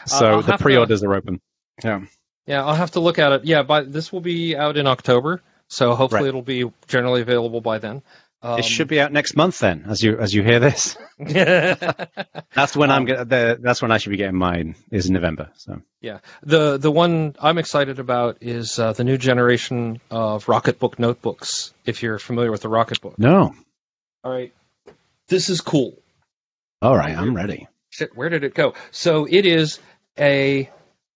So 0.07 0.27
I'll 0.27 0.43
the 0.43 0.57
pre-orders 0.57 1.03
are 1.03 1.15
open. 1.15 1.41
Yeah. 1.85 2.03
Yeah, 2.47 2.65
I'll 2.65 2.75
have 2.75 2.93
to 2.93 3.01
look 3.01 3.19
at 3.19 3.33
it. 3.33 3.45
Yeah, 3.45 3.63
but 3.63 3.93
this 3.93 4.13
will 4.13 4.21
be 4.21 4.57
out 4.57 4.77
in 4.77 4.87
October, 4.87 5.43
so 5.69 5.95
hopefully 5.95 6.23
Right. 6.25 6.29
it'll 6.29 6.43
be 6.43 6.71
generally 6.89 7.21
available 7.23 7.61
by 7.61 7.79
then. 7.79 8.03
Um, 8.45 8.59
it 8.59 8.65
should 8.67 8.89
be 8.89 9.01
out 9.01 9.11
next 9.11 9.37
month 9.37 9.59
then, 9.61 9.87
as 9.89 10.03
you 10.03 10.19
as 10.19 10.35
you 10.35 10.43
hear 10.43 10.61
this. 10.61 10.99
That's 11.19 12.77
when 12.77 12.91
I'm 12.91 13.03
Um, 13.09 13.29
the, 13.29 13.59
that's 13.61 13.81
when 13.81 13.91
I 13.91 13.99
should 13.99 14.11
be 14.11 14.17
getting 14.17 14.37
mine 14.37 14.75
is 14.91 15.11
November. 15.11 15.49
So 15.57 15.81
yeah, 16.01 16.19
the 16.43 16.77
the 16.77 16.91
one 16.91 17.35
I'm 17.41 17.57
excited 17.59 17.99
about 17.99 18.39
is 18.43 18.79
uh, 18.79 18.93
the 18.93 19.05
new 19.05 19.17
generation 19.17 20.01
of 20.11 20.45
Rocketbook 20.47 20.99
notebooks. 20.99 21.73
If 21.87 22.03
you're 22.03 22.19
familiar 22.19 22.51
with 22.51 22.61
the 22.63 22.69
Rocketbook, 22.69 23.19
no, 23.19 23.55
all 24.23 24.31
right, 24.33 24.53
this 25.29 25.49
is 25.49 25.61
cool. 25.61 25.95
all 26.83 26.97
right, 26.97 27.17
I'm 27.17 27.35
ready. 27.35 27.67
Shit, 27.91 28.15
where 28.17 28.29
did 28.29 28.45
it 28.45 28.55
go? 28.55 28.75
So 28.91 29.27
it 29.31 29.47
is 29.47 29.79
a 30.19 30.69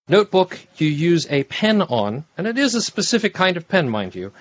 notebook 0.07 0.57
you 0.77 0.87
use 0.87 1.27
a 1.29 1.43
pen 1.43 1.81
on, 1.83 2.25
and 2.37 2.47
it 2.47 2.57
is 2.57 2.73
a 2.73 2.81
specific 2.81 3.33
kind 3.33 3.57
of 3.57 3.67
pen, 3.67 3.87
mind 3.89 4.15
you, 4.15 4.31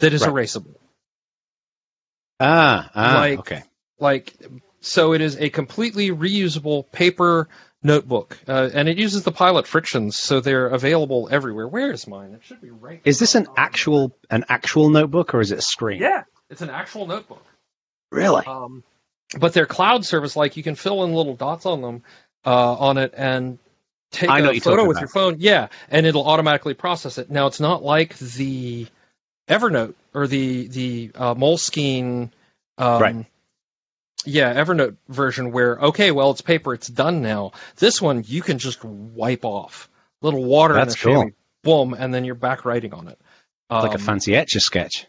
that 0.00 0.12
is 0.12 0.22
Right. 0.22 0.30
erasable. 0.30 0.74
Ah, 2.40 2.90
ah 2.94 3.14
Like- 3.20 3.38
okay. 3.40 3.62
like 3.98 4.34
so 4.80 5.12
it 5.14 5.20
is 5.20 5.36
a 5.38 5.48
completely 5.50 6.10
reusable 6.10 6.90
paper 6.92 7.48
notebook 7.82 8.38
uh, 8.48 8.70
and 8.72 8.88
it 8.88 8.96
uses 8.98 9.22
the 9.24 9.32
Pilot 9.32 9.66
FriXions 9.66 10.14
so 10.14 10.40
their 10.40 10.66
available 10.68 11.28
everywhere 11.30 11.68
where 11.68 11.92
is 11.92 12.06
mine 12.06 12.32
it 12.32 12.40
should 12.44 12.60
be 12.60 12.70
right 12.70 13.00
Is 13.04 13.18
this 13.18 13.34
an 13.34 13.46
actual 13.56 14.16
an 14.30 14.44
actual 14.48 14.88
notebook 14.90 15.34
or 15.34 15.40
is 15.40 15.52
it 15.52 15.58
a 15.58 15.62
screen? 15.62 16.00
yeah 16.00 16.24
it's 16.50 16.62
an 16.62 16.70
actual 16.70 17.06
notebook 17.06 17.44
Really? 18.10 18.44
um, 18.46 18.84
but 19.38 19.52
they're 19.52 19.66
cloud 19.66 20.04
service 20.04 20.34
like 20.34 20.56
you 20.56 20.62
can 20.62 20.74
fill 20.76 21.04
in 21.04 21.12
little 21.12 21.34
dots 21.36 21.66
on 21.66 21.82
them 21.82 22.02
uh, 22.46 22.74
on 22.74 22.96
it 22.98 23.12
and 23.16 23.58
take 24.10 24.30
a 24.30 24.60
photo 24.60 24.86
with 24.86 24.96
about. 24.96 25.00
your 25.00 25.08
phone 25.08 25.36
yeah 25.40 25.68
and 25.90 26.06
it'll 26.06 26.26
automatically 26.26 26.74
process 26.74 27.18
it 27.18 27.30
now 27.30 27.46
it's 27.48 27.60
not 27.60 27.82
like 27.82 28.16
the 28.18 28.86
evernote 29.48 29.94
or 30.14 30.26
the 30.26 30.66
the 30.68 31.10
uh, 31.14 31.34
moleskine 31.34 32.30
um, 32.78 33.00
Right. 33.00 33.26
yeah 34.24 34.54
evernote 34.54 34.96
version 35.08 35.52
where 35.52 35.78
okay 35.78 36.10
well 36.10 36.30
it's 36.30 36.40
paper 36.40 36.72
it's 36.74 36.88
done 36.88 37.20
now 37.22 37.52
this 37.76 38.00
one 38.00 38.24
you 38.26 38.40
can 38.42 38.58
just 38.58 38.82
wipe 38.84 39.44
off 39.44 39.88
little 40.22 40.44
water 40.44 40.74
That's 40.74 40.94
in 40.94 41.00
a 41.00 41.04
cool. 41.04 41.22
chamois, 41.22 41.30
boom 41.62 41.94
and 41.98 42.12
then 42.12 42.24
you're 42.24 42.34
back 42.34 42.64
writing 42.64 42.94
on 42.94 43.08
it 43.08 43.18
like 43.70 43.94
a 43.94 43.98
Um, 43.98 44.00
fancy 44.00 44.34
etch 44.36 44.54
a 44.56 44.60
sketch. 44.60 45.06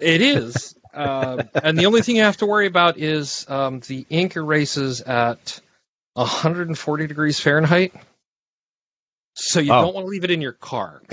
it 0.00 0.20
is. 0.22 0.74
uh, 0.94 1.38
and 1.62 1.78
the 1.78 1.86
only 1.86 2.02
thing 2.02 2.16
you 2.16 2.22
have 2.22 2.38
to 2.38 2.46
worry 2.46 2.66
about 2.66 2.98
is 2.98 3.46
um, 3.48 3.80
the 3.80 4.04
ink 4.10 4.36
erases 4.36 5.00
at 5.02 5.60
140 6.14 7.06
degrees 7.06 7.38
Fahrenheit. 7.38 7.94
So 9.34 9.60
you 9.60 9.70
Oh. 9.72 9.82
don't 9.82 9.94
want 9.94 10.06
to 10.06 10.10
leave 10.10 10.24
it 10.24 10.30
in 10.30 10.40
your 10.40 10.52
car. 10.52 11.00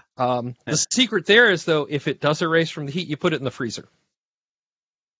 Um, 0.17 0.55
the 0.65 0.77
secret 0.77 1.25
there 1.25 1.49
is, 1.49 1.65
though, 1.65 1.87
if 1.89 2.07
it 2.07 2.21
does 2.21 2.41
erase 2.41 2.69
from 2.69 2.85
the 2.85 2.91
heat, 2.91 3.07
you 3.07 3.17
put 3.17 3.33
it 3.33 3.37
in 3.37 3.43
the 3.43 3.51
freezer. 3.51 3.87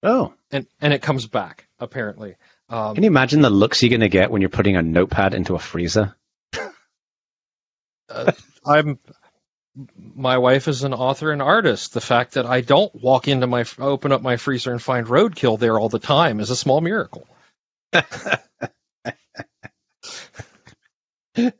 oh, 0.03 0.33
And, 0.51 0.67
and 0.79 0.93
it 0.93 1.01
comes 1.01 1.25
back, 1.27 1.67
apparently. 1.79 2.35
Um, 2.69 2.93
can 2.93 3.03
you 3.03 3.09
imagine 3.09 3.41
the 3.41 3.49
looks 3.49 3.81
you're 3.81 3.89
going 3.89 4.01
to 4.01 4.09
get 4.09 4.29
when 4.29 4.41
you're 4.41 4.49
putting 4.49 4.75
a 4.75 4.83
notepad 4.83 5.33
into 5.33 5.55
a 5.55 5.59
freezer? 5.59 6.15
I'm 8.65 8.99
my 9.97 10.37
wife 10.37 10.67
is 10.67 10.83
an 10.83 10.93
author 10.93 11.31
and 11.31 11.41
artist. 11.41 11.93
The 11.93 12.01
fact 12.01 12.33
that 12.35 12.45
I 12.45 12.61
don't 12.61 12.93
walk 13.01 13.27
into 13.27 13.47
my 13.47 13.65
open 13.79 14.11
up 14.11 14.21
my 14.21 14.37
freezer 14.37 14.71
and 14.71 14.81
find 14.81 15.07
roadkill 15.07 15.57
there 15.57 15.79
all 15.79 15.89
the 15.89 15.97
time 15.99 16.39
is 16.39 16.51
a 16.51 16.55
small 16.55 16.79
miracle. 16.81 17.27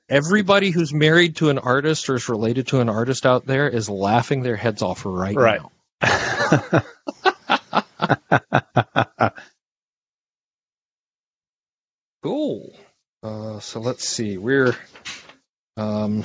Everybody 0.08 0.70
who's 0.70 0.94
married 0.94 1.38
to 1.38 1.50
an 1.50 1.58
artist 1.60 2.10
or 2.10 2.16
is 2.16 2.30
related 2.30 2.68
to 2.68 2.80
an 2.80 2.90
artist 2.90 3.26
out 3.26 3.46
there 3.46 3.68
is 3.68 3.90
laughing 3.90 4.44
their 4.44 4.56
heads 4.56 4.82
off 4.82 5.04
right, 5.06 5.36
Right. 5.36 5.62
now. 6.02 6.82
Cool. 12.22 12.74
Uh, 13.22 13.60
so 13.60 13.80
let's 13.80 14.08
see. 14.08 14.38
We're 14.38 14.76
um, 15.78 16.24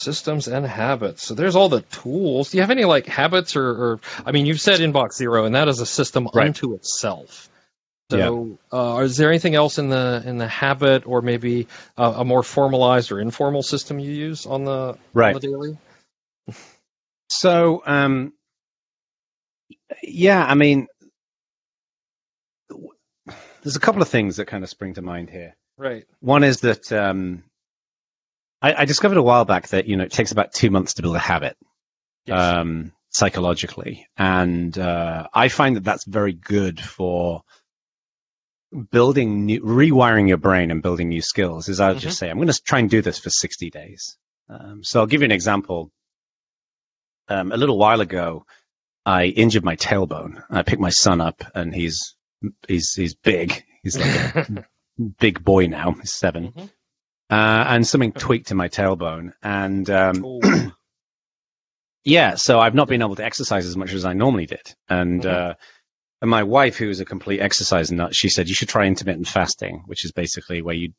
systems 0.00 0.48
and 0.48 0.66
habits. 0.66 1.22
So 1.24 1.34
there's 1.34 1.56
all 1.56 1.68
the 1.68 1.82
tools. 1.82 2.50
Do 2.50 2.58
you 2.58 2.62
have 2.62 2.70
any 2.70 2.84
like 2.84 3.06
habits 3.06 3.56
or, 3.56 3.68
or 3.68 4.00
I 4.24 4.32
mean, 4.32 4.46
you've 4.46 4.60
said 4.60 4.80
Inbox 4.80 5.14
Zero, 5.14 5.44
and 5.44 5.54
that 5.54 5.68
is 5.68 5.80
a 5.80 5.86
system 5.86 6.28
Right. 6.34 6.46
unto 6.48 6.74
itself. 6.74 7.48
So, 8.10 8.58
uh, 8.72 9.00
is 9.02 9.16
there 9.16 9.30
anything 9.30 9.56
else 9.56 9.78
in 9.78 9.88
the 9.88 10.22
in 10.24 10.38
the 10.38 10.46
habit, 10.46 11.06
or 11.06 11.22
maybe 11.22 11.66
uh, 11.96 12.14
a 12.18 12.24
more 12.24 12.44
formalized 12.44 13.10
or 13.10 13.20
informal 13.20 13.62
system 13.62 13.98
you 13.98 14.12
use 14.12 14.46
on 14.46 14.64
the 14.64 14.96
right. 15.12 15.34
on 15.34 15.40
the 15.40 15.48
daily? 15.48 15.78
So, 17.28 17.82
um, 17.84 18.32
yeah, 20.02 20.44
I 20.44 20.54
mean, 20.54 20.86
there's 23.62 23.76
a 23.76 23.80
couple 23.80 24.02
of 24.02 24.08
things 24.08 24.36
that 24.36 24.46
kind 24.46 24.62
of 24.62 24.70
spring 24.70 24.94
to 24.94 25.02
mind 25.02 25.28
here. 25.28 25.56
Right. 25.76 26.04
One 26.20 26.44
is 26.44 26.60
that 26.60 26.92
um, 26.92 27.42
I, 28.62 28.74
I 28.74 28.84
discovered 28.84 29.18
a 29.18 29.22
while 29.22 29.44
back 29.44 29.68
that 29.68 29.86
you 29.86 29.96
know 29.96 30.04
it 30.04 30.12
takes 30.12 30.30
about 30.32 30.52
two 30.52 30.70
months 30.70 30.94
to 30.94 31.02
build 31.02 31.16
a 31.16 31.20
habit 31.20 31.56
Yes. 32.26 32.40
um, 32.40 32.92
psychologically, 33.10 34.06
and 34.16 34.76
uh, 34.76 35.28
I 35.32 35.48
find 35.48 35.76
that 35.76 35.84
that's 35.84 36.04
very 36.04 36.32
good 36.32 36.80
for 36.80 37.42
building 38.90 39.46
new, 39.46 39.60
rewiring 39.62 40.28
your 40.28 40.36
brain 40.38 40.70
and 40.70 40.82
building 40.82 41.08
new 41.08 41.22
skills. 41.22 41.68
Is 41.68 41.80
I'll 41.80 41.94
Mhm. 41.94 42.00
just 42.00 42.18
say 42.18 42.28
I'm 42.30 42.36
going 42.36 42.48
to 42.48 42.60
try 42.62 42.78
and 42.80 42.90
do 42.90 43.02
this 43.02 43.18
for 43.18 43.30
60 43.30 43.70
days. 43.70 44.16
Um, 44.48 44.82
so 44.84 45.00
I'll 45.00 45.06
give 45.06 45.22
you 45.22 45.26
an 45.26 45.32
example. 45.32 45.90
Um, 47.28 47.50
a 47.52 47.56
little 47.56 47.78
while 47.78 48.00
ago, 48.00 48.46
I 49.04 49.26
injured 49.26 49.64
my 49.64 49.76
tailbone. 49.76 50.42
I 50.50 50.62
picked 50.62 50.80
my 50.80 50.90
son 50.90 51.20
up, 51.20 51.42
and 51.54 51.74
he's 51.74 52.14
he's 52.68 52.92
he's 52.94 53.14
big. 53.14 53.64
He's 53.82 53.98
like 53.98 54.14
a 54.36 54.64
big 55.18 55.42
boy 55.42 55.66
now. 55.66 55.92
He's 55.92 56.12
7 56.12 56.52
Mhm. 56.52 56.70
uh, 57.30 57.64
and 57.68 57.86
something 57.86 58.12
tweaked 58.12 58.50
in 58.50 58.56
my 58.56 58.68
tailbone, 58.68 59.32
and 59.42 59.88
um, 59.90 60.24
yeah, 62.04 62.34
so 62.36 62.60
I've 62.60 62.74
not 62.74 62.88
been 62.88 63.02
able 63.02 63.16
to 63.16 63.24
exercise 63.24 63.66
as 63.66 63.76
much 63.76 63.92
as 63.92 64.04
I 64.04 64.12
normally 64.12 64.46
did. 64.46 64.74
And, 64.88 65.22
Mhm. 65.22 65.26
uh, 65.28 65.54
and 66.22 66.30
my 66.30 66.42
wife, 66.42 66.76
who 66.76 66.88
is 66.88 67.00
a 67.00 67.04
complete 67.04 67.40
exercise 67.40 67.90
nut, 67.92 68.14
she 68.14 68.28
said 68.28 68.48
you 68.48 68.54
should 68.54 68.68
try 68.68 68.86
intermittent 68.86 69.28
fasting, 69.28 69.82
which 69.86 70.04
is 70.04 70.12
basically 70.12 70.62
where 70.62 70.74
you, 70.74 70.92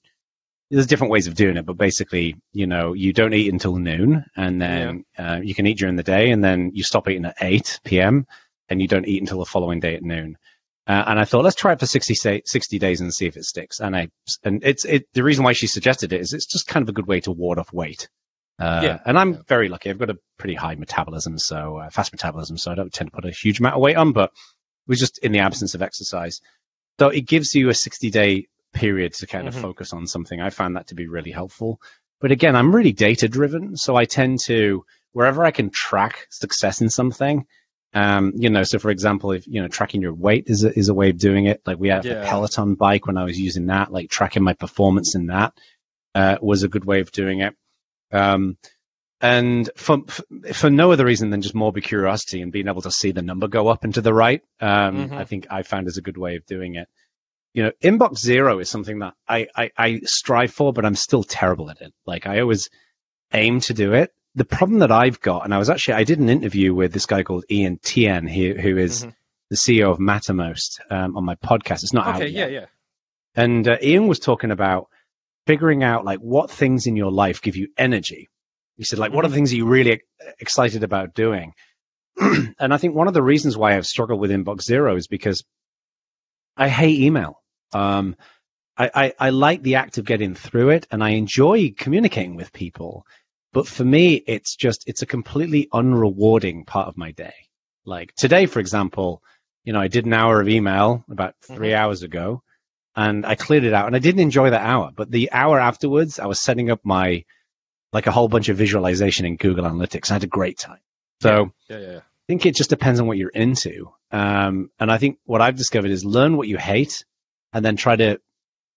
there's 0.70 0.88
different 0.88 1.12
ways 1.12 1.28
of 1.28 1.36
doing 1.36 1.58
it, 1.58 1.66
but 1.66 1.78
basically, 1.78 2.36
you 2.54 2.68
know, 2.68 2.94
you 2.94 3.14
don't 3.14 3.34
eat 3.34 3.52
until 3.52 3.78
noon 3.78 4.26
and 4.36 4.62
then, 4.62 5.06
uh, 5.18 5.40
you 5.42 5.56
can 5.56 5.66
eat 5.66 5.78
during 5.78 5.96
the 5.96 6.04
day 6.04 6.30
and 6.32 6.44
then 6.44 6.72
you 6.74 6.84
stop 6.84 7.08
eating 7.10 7.26
at 7.26 7.36
8 7.42 7.80
p.m. 7.86 8.26
and 8.70 8.82
you 8.82 8.88
don't 8.88 9.08
eat 9.08 9.22
until 9.22 9.40
the 9.40 9.46
following 9.46 9.80
day 9.80 9.96
at 9.96 10.04
noon. 10.04 10.38
Uh, 10.86 11.04
and 11.08 11.20
I 11.20 11.26
thought, 11.26 11.44
let's 11.44 11.56
try 11.56 11.74
it 11.74 11.80
for 11.80 11.86
60, 11.86 12.14
sa- 12.16 12.38
60 12.46 12.80
days 12.80 13.02
and 13.02 13.14
see 13.14 13.26
if 13.26 13.36
it 13.38 13.44
sticks. 13.46 13.80
And 13.80 13.96
I, 13.96 14.10
and 14.44 14.64
it's, 14.64 14.86
it, 14.86 15.06
the 15.14 15.24
reason 15.24 15.44
why 15.44 15.54
she 15.54 15.68
suggested 15.68 16.14
it 16.14 16.22
is 16.22 16.32
it's 16.34 16.46
just 16.46 16.68
kind 16.68 16.84
of 16.84 16.90
a 16.90 16.94
good 16.94 17.08
way 17.08 17.20
to 17.22 17.32
ward 17.32 17.60
off 17.60 17.74
weight. 17.74 18.08
Uh, 18.60 18.82
Yeah. 18.84 19.00
and 19.06 19.18
I'm 19.20 19.34
Yeah. 19.34 19.40
very 19.48 19.68
lucky. 19.70 19.90
I've 19.90 19.98
got 20.00 20.10
a 20.10 20.18
pretty 20.38 20.56
high 20.56 20.76
metabolism, 20.76 21.38
so 21.40 21.78
uh, 21.78 21.90
fast 21.90 22.12
metabolism, 22.14 22.58
so 22.58 22.72
I 22.72 22.76
don't 22.76 22.92
tend 22.94 23.10
to 23.12 23.16
put 23.16 23.26
a 23.26 23.32
huge 23.32 23.60
amount 23.60 23.76
of 23.76 23.82
weight 23.82 23.98
on, 23.98 24.14
but 24.14 24.32
was 24.88 25.00
just 25.00 25.20
in 25.20 25.32
the 25.32 25.40
absence 25.40 25.76
of 25.76 25.82
exercise. 25.82 26.42
So 27.00 27.10
it 27.10 27.28
gives 27.28 27.54
you 27.54 27.70
a 27.70 27.74
60 27.74 28.10
day 28.10 28.48
period 28.74 29.14
to 29.14 29.28
kind 29.28 29.46
Mhm. 29.46 29.50
of 29.50 29.56
focus 29.56 29.94
on 29.94 30.08
something. 30.08 30.40
I 30.42 30.50
found 30.50 30.76
that 30.76 30.88
to 30.88 30.96
be 30.96 31.08
really 31.08 31.32
helpful. 31.32 31.80
But 32.20 32.32
again, 32.32 32.56
I'm 32.56 32.76
really 32.76 32.94
data 32.94 33.28
driven, 33.28 33.78
so 33.78 33.96
I 33.96 34.06
tend 34.06 34.40
to 34.46 34.84
wherever 35.14 35.46
I 35.46 35.52
can 35.52 35.70
track 35.70 36.28
success 36.30 36.82
in 36.82 36.90
something. 36.90 37.46
Um, 37.94 38.34
you 38.36 38.50
know, 38.50 38.64
so 38.64 38.80
for 38.80 38.90
example, 38.90 39.32
if 39.32 39.48
you 39.48 39.62
know 39.62 39.68
tracking 39.68 40.02
your 40.02 40.14
weight 40.14 40.46
is 40.48 40.64
a, 40.64 40.78
is 40.78 40.90
a 40.90 40.94
way 40.94 41.10
of 41.10 41.18
doing 41.18 41.46
it. 41.46 41.62
Like 41.66 41.80
we 41.80 41.90
had 41.90 42.06
Yeah. 42.06 42.24
a 42.24 42.26
Peloton 42.26 42.76
bike 42.76 43.06
when 43.08 43.18
I 43.18 43.24
was 43.24 43.40
using 43.40 43.68
that, 43.68 43.92
like 43.92 44.10
tracking 44.10 44.44
my 44.44 44.54
performance 44.54 45.16
in 45.16 45.28
that 45.28 45.54
uh, 46.16 46.38
was 46.42 46.64
a 46.64 46.68
good 46.68 46.86
way 46.86 47.00
of 47.00 47.12
doing 47.12 47.42
it. 47.42 47.56
Um, 48.12 48.58
and 49.22 49.70
for 49.76 50.00
for 50.54 50.70
no 50.70 50.92
other 50.92 51.06
reason 51.06 51.30
than 51.32 51.42
just 51.42 51.56
morbid 51.56 51.84
curiosity 51.84 52.42
and 52.42 52.52
being 52.52 52.68
able 52.68 52.82
to 52.84 52.92
see 52.92 53.12
the 53.12 53.22
number 53.22 53.48
go 53.48 53.68
up 53.68 53.84
and 53.84 53.94
to 53.96 54.02
the 54.02 54.14
right, 54.14 54.42
um, 54.62 55.10
Mhm. 55.10 55.14
I 55.18 55.24
think 55.26 55.48
I 55.50 55.64
found 55.64 55.88
is 55.88 55.98
a 55.98 56.02
good 56.02 56.18
way 56.18 56.36
of 56.36 56.46
doing 56.46 56.76
it. 56.76 56.88
You 57.54 57.64
know, 57.64 57.72
inbox 57.84 58.20
zero 58.20 58.60
is 58.60 58.70
something 58.70 59.00
that 59.00 59.16
I, 59.28 59.48
I, 59.56 59.72
I 59.78 60.00
strive 60.04 60.52
for, 60.54 60.72
but 60.74 60.86
I'm 60.86 60.94
still 60.96 61.24
terrible 61.24 61.72
at 61.72 61.82
it. 61.82 61.92
Like 62.06 62.28
I 62.28 62.42
always 62.42 62.70
aim 63.34 63.60
to 63.62 63.74
do 63.74 63.94
it. 63.94 64.14
The 64.36 64.46
problem 64.46 64.80
that 64.80 64.92
I've 64.92 65.20
got, 65.20 65.46
and 65.46 65.54
I 65.54 65.58
was 65.58 65.70
actually 65.70 65.96
I 65.96 66.04
did 66.04 66.20
an 66.20 66.30
interview 66.30 66.76
with 66.76 66.94
this 66.94 67.08
guy 67.08 67.24
called 67.24 67.46
Ian 67.50 67.80
Tien, 67.82 68.28
who, 68.28 68.54
who 68.54 68.78
is 68.78 69.06
Mhm. 69.06 69.16
the 69.50 69.56
CEO 69.56 69.90
of 69.90 69.98
Mattermost 69.98 70.80
um, 70.92 71.18
on 71.18 71.26
my 71.26 71.34
podcast. 71.36 71.82
It's 71.84 71.94
not 71.94 72.06
out 72.06 72.16
Okay, 72.18 72.28
yet. 72.28 72.52
yeah, 72.52 72.60
yeah. 72.60 72.66
And 73.34 73.68
uh, 73.68 73.78
Ian 73.82 74.08
was 74.08 74.20
talking 74.20 74.52
about 74.52 74.90
figuring 75.48 75.84
out 75.84 76.06
like 76.06 76.20
what 76.20 76.52
things 76.52 76.86
in 76.86 76.96
your 76.96 77.12
life 77.12 77.42
give 77.42 77.56
you 77.56 77.70
energy. 77.78 78.30
He 78.78 78.84
said, 78.84 79.00
like, 79.00 79.12
what 79.12 79.26
are 79.26 79.28
the 79.28 79.34
mm-hmm. 79.34 79.38
things 79.38 79.54
are 79.54 79.58
you 79.58 79.66
really 79.66 79.94
uh, 79.94 80.32
excited 80.40 80.84
about 80.84 81.16
doing? 81.16 81.54
and 82.20 82.74
I 82.74 82.78
think 82.78 82.96
one 82.96 83.08
of 83.08 83.14
the 83.14 83.24
reasons 83.24 83.58
why 83.58 83.76
I've 83.76 83.86
struggled 83.86 84.20
with 84.20 84.32
Inbox 84.32 84.62
Zero 84.62 84.96
is 84.96 85.08
because 85.08 85.44
I 86.56 86.70
hate 86.70 87.00
email. 87.00 87.42
Um, 87.74 88.16
I, 88.78 88.92
I, 88.94 89.14
I 89.20 89.30
like 89.32 89.62
the 89.62 89.76
act 89.76 89.98
of 89.98 90.06
getting 90.06 90.36
through 90.36 90.70
it 90.70 90.88
and 90.92 91.04
I 91.04 91.12
enjoy 91.12 91.74
communicating 91.78 92.36
with 92.36 92.54
people. 92.54 93.06
But 93.54 93.68
for 93.68 93.84
me, 93.84 94.16
it's 94.16 94.56
just, 94.56 94.88
it's 94.88 95.02
a 95.02 95.08
completely 95.08 95.68
unrewarding 95.74 96.66
part 96.66 96.88
of 96.88 96.98
my 96.98 97.12
day. 97.12 97.34
Like 97.86 98.14
today, 98.16 98.46
for 98.46 98.60
example, 98.60 99.24
you 99.64 99.74
know, 99.74 99.80
I 99.80 99.88
did 99.88 100.06
an 100.06 100.14
hour 100.14 100.40
of 100.40 100.50
email 100.50 101.04
about 101.10 101.36
3 101.44 101.56
mm-hmm. 101.56 101.76
hours 101.76 102.04
ago 102.04 102.44
and 102.96 103.26
I 103.26 103.36
cleared 103.36 103.64
it 103.64 103.74
out 103.74 103.88
and 103.88 103.96
I 103.96 104.00
didn't 104.00 104.22
enjoy 104.22 104.50
that 104.50 104.62
hour. 104.62 104.92
But 104.96 105.12
the 105.12 105.32
hour 105.32 105.60
afterwards, 105.60 106.20
I 106.20 106.26
was 106.26 106.40
setting 106.40 106.70
up 106.70 106.82
my, 106.84 107.26
like 107.94 108.08
a 108.08 108.12
whole 108.12 108.28
bunch 108.28 108.50
of 108.50 108.58
visualization 108.58 109.26
in 109.26 109.38
Google 109.38 109.66
Analytics. 109.66 110.10
I 110.10 110.16
had 110.16 110.24
a 110.24 110.28
great 110.28 110.58
time. 110.58 110.80
So 111.22 111.52
Yeah, 111.70 111.78
yeah, 111.78 111.92
yeah. 111.92 111.98
I 111.98 112.26
think 112.28 112.46
it 112.46 112.56
just 112.56 112.70
depends 112.70 113.00
on 113.00 113.08
what 113.08 113.18
you're 113.18 113.30
into. 113.30 113.92
Um, 114.12 114.70
and 114.80 114.92
I 114.92 114.98
think 114.98 115.20
what 115.26 115.42
I've 115.42 115.56
discovered 115.56 115.92
is 115.92 116.04
learn 116.04 116.36
what 116.36 116.48
you 116.48 116.58
hate 116.58 117.06
and 117.54 117.64
then 117.64 117.78
try 117.78 117.96
to 117.96 118.20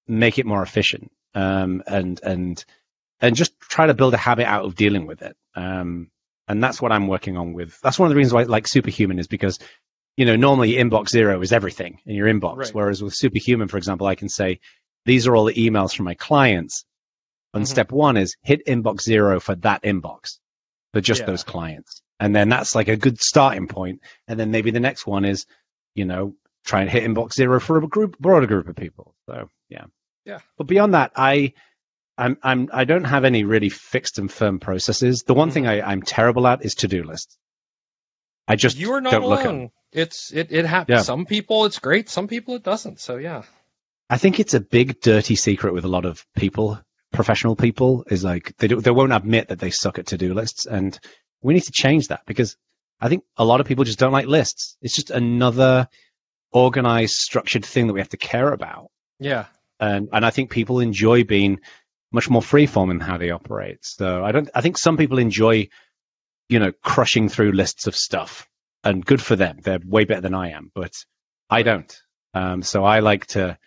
make 0.07 0.39
it 0.39 0.47
more 0.47 0.63
efficient. 0.63 1.11
Um, 1.35 1.83
and, 1.87 2.21
and, 2.23 2.65
and 3.21 3.37
just 3.37 3.59
try 3.59 3.87
to 3.87 3.95
build 3.95 4.15
a 4.15 4.19
habit 4.19 4.47
out 4.47 4.65
of 4.65 4.77
dealing 4.77 5.07
with 5.07 5.23
it. 5.23 5.37
Um, 5.55 6.11
and 6.49 6.63
that's 6.63 6.81
what 6.81 6.93
I'm 6.93 7.09
working 7.09 7.37
on 7.37 7.53
with, 7.53 7.79
that's 7.81 7.99
one 7.99 8.07
of 8.07 8.11
the 8.11 8.17
reasons 8.17 8.35
why 8.35 8.43
I 8.43 8.45
like 8.45 8.67
Superhuman 8.67 9.19
is 9.19 9.27
because, 9.27 9.59
you 10.17 10.27
know, 10.27 10.37
normally 10.37 10.75
inbox 10.75 11.09
zero 11.09 11.41
is 11.41 11.53
everything 11.53 12.01
in 12.07 12.15
your 12.15 12.29
inbox. 12.29 12.57
Right. 12.57 12.75
Whereas 12.75 13.03
with 13.03 13.15
Superhuman, 13.15 13.69
for 13.69 13.77
example, 13.79 14.07
I 14.07 14.15
can 14.15 14.29
say, 14.29 14.61
these 15.07 15.27
are 15.27 15.35
all 15.35 15.45
the 15.45 15.55
emails 15.55 15.95
from 15.95 16.05
my 16.05 16.15
clients. 16.15 16.85
And 17.53 17.65
Mhm. 17.65 17.69
step 17.69 17.93
one 17.93 18.17
is 18.17 18.37
hit 18.43 18.67
inbox 18.67 19.03
zero 19.03 19.41
for 19.41 19.55
that 19.57 19.83
inbox, 19.83 20.39
for 20.93 21.01
just 21.01 21.21
Yeah. 21.21 21.27
those 21.27 21.43
clients. 21.45 22.03
And 22.19 22.35
then 22.35 22.49
that's 22.49 22.75
like 22.75 22.89
a 22.89 22.97
good 22.97 23.21
starting 23.21 23.67
point. 23.67 24.01
And 24.29 24.39
then 24.39 24.51
maybe 24.51 24.71
the 24.71 24.81
next 24.81 25.07
one 25.07 25.25
is, 25.25 25.47
you 25.95 26.05
know, 26.05 26.35
try 26.65 26.83
and 26.83 26.91
hit 26.91 27.03
inbox 27.05 27.33
zero 27.35 27.59
for 27.61 27.79
a 27.79 27.89
group, 27.89 28.19
broader 28.19 28.47
group 28.47 28.69
of 28.69 28.77
people. 28.77 29.15
So 29.27 29.49
yeah. 29.69 29.87
Yeah. 30.25 30.41
But 30.59 30.67
beyond 30.67 30.95
that, 30.95 31.13
I, 31.17 31.55
I'm, 32.19 32.37
I'm, 32.43 32.69
I 32.73 32.85
don't 32.85 33.05
have 33.05 33.25
any 33.25 33.45
really 33.45 33.71
fixed 33.71 34.19
and 34.19 34.31
firm 34.31 34.61
processes. 34.61 35.23
The 35.23 35.33
one 35.35 35.51
thing 35.51 35.65
Mm-hmm. 35.65 35.87
I, 35.87 35.91
I'm 35.93 36.03
terrible 36.03 36.47
at 36.47 36.65
is 36.65 36.75
to-do 36.77 37.03
lists. 37.03 37.37
I 38.47 38.57
just 38.57 38.77
you 38.77 38.93
are 38.93 39.01
not 39.01 39.13
don't 39.13 39.27
look 39.27 39.41
at 39.41 39.45
them. 39.47 39.55
alone. 39.57 39.71
It's 39.93 40.33
it 40.33 40.53
it 40.53 40.67
happens. 40.67 40.99
Yeah. 40.99 41.03
Some 41.03 41.25
people 41.25 41.65
it's 41.65 41.79
great. 41.79 42.09
Some 42.09 42.29
people 42.29 42.55
it 42.57 42.63
doesn't. 42.63 43.01
So 43.01 43.17
yeah. 43.17 43.43
I 44.09 44.19
think 44.19 44.41
it's 44.41 44.55
a 44.55 44.61
big 44.61 45.01
dirty 45.01 45.37
secret 45.37 45.73
with 45.73 45.85
a 45.85 45.89
lot 45.89 46.05
of 46.05 46.27
people, 46.37 46.79
professional 47.13 47.57
people, 47.57 48.05
is 48.11 48.23
like 48.25 48.57
they 48.59 48.69
do, 48.69 48.81
they 48.81 48.91
won't 48.91 49.13
admit 49.13 49.49
that 49.49 49.59
they 49.59 49.71
suck 49.71 49.99
at 49.99 50.07
to-do 50.07 50.35
lists, 50.35 50.67
and 50.67 50.99
we 51.43 51.55
need 51.55 51.65
to 51.65 51.73
change 51.73 52.09
that 52.09 52.23
because 52.27 52.57
I 53.01 53.09
think 53.09 53.25
a 53.37 53.45
lot 53.45 53.61
of 53.61 53.67
people 53.67 53.85
just 53.85 53.99
don't 53.99 54.13
like 54.13 54.27
lists. 54.27 54.77
It's 54.83 54.95
just 54.95 55.11
another 55.11 55.89
organized, 56.53 57.15
structured 57.15 57.65
thing 57.65 57.87
that 57.87 57.93
we 57.93 58.01
have 58.01 58.09
to 58.11 58.17
care 58.17 58.53
about, 58.53 58.91
Yeah. 59.19 59.47
and 59.79 60.09
and 60.13 60.25
I 60.27 60.31
think 60.31 60.51
people 60.51 60.81
enjoy 60.81 61.25
being 61.25 61.61
much 62.13 62.29
more 62.29 62.43
freeform 62.43 62.91
in 62.91 63.01
how 63.01 63.19
they 63.19 63.31
operate. 63.31 63.79
So 63.83 64.25
I 64.25 64.33
don't. 64.33 64.51
I 64.55 64.61
think 64.61 64.77
some 64.79 64.97
people 64.97 65.19
enjoy, 65.19 65.69
you 66.49 66.59
know, 66.59 66.73
crushing 66.83 67.29
through 67.29 67.53
lists 67.53 67.87
of 67.87 67.95
stuff, 67.95 68.49
and 68.85 69.05
good 69.05 69.23
for 69.23 69.37
them. 69.37 69.59
They're 69.63 69.79
way 69.85 70.05
better 70.05 70.21
than 70.23 70.35
I 70.35 70.51
am, 70.51 70.71
but 70.75 70.93
I 71.49 71.63
don't. 71.63 71.97
Um, 72.35 72.63
so 72.63 72.85
I 72.85 73.01
like 73.01 73.27
to 73.29 73.59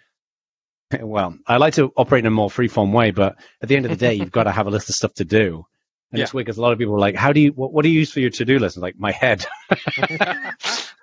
well, 1.01 1.37
I 1.47 1.57
like 1.57 1.73
to 1.75 1.91
operate 1.95 2.19
in 2.21 2.25
a 2.27 2.31
more 2.31 2.49
freeform 2.49 2.91
way, 2.93 3.11
but 3.11 3.35
at 3.61 3.69
the 3.69 3.75
end 3.75 3.85
of 3.85 3.91
the 3.91 3.97
day, 3.97 4.13
you've 4.19 4.31
got 4.31 4.43
to 4.43 4.51
have 4.51 4.67
a 4.67 4.69
list 4.69 4.89
of 4.89 4.95
stuff 4.95 5.13
to 5.15 5.25
do. 5.25 5.65
And 6.11 6.19
Yeah. 6.19 6.23
it's 6.23 6.33
weird 6.33 6.45
because 6.45 6.57
a 6.57 6.61
lot 6.61 6.73
of 6.73 6.77
people 6.79 6.95
are 6.95 6.99
like, 6.99 7.15
how 7.15 7.33
do 7.33 7.39
you, 7.39 7.51
what, 7.51 7.73
what 7.73 7.83
do 7.83 7.89
you 7.89 7.99
use 7.99 8.11
for 8.11 8.19
your 8.19 8.29
to-do 8.29 8.59
list? 8.59 8.77
I'm 8.77 8.81
like, 8.83 8.97
my 8.99 9.11
head. 9.11 9.45
it's 9.97 10.93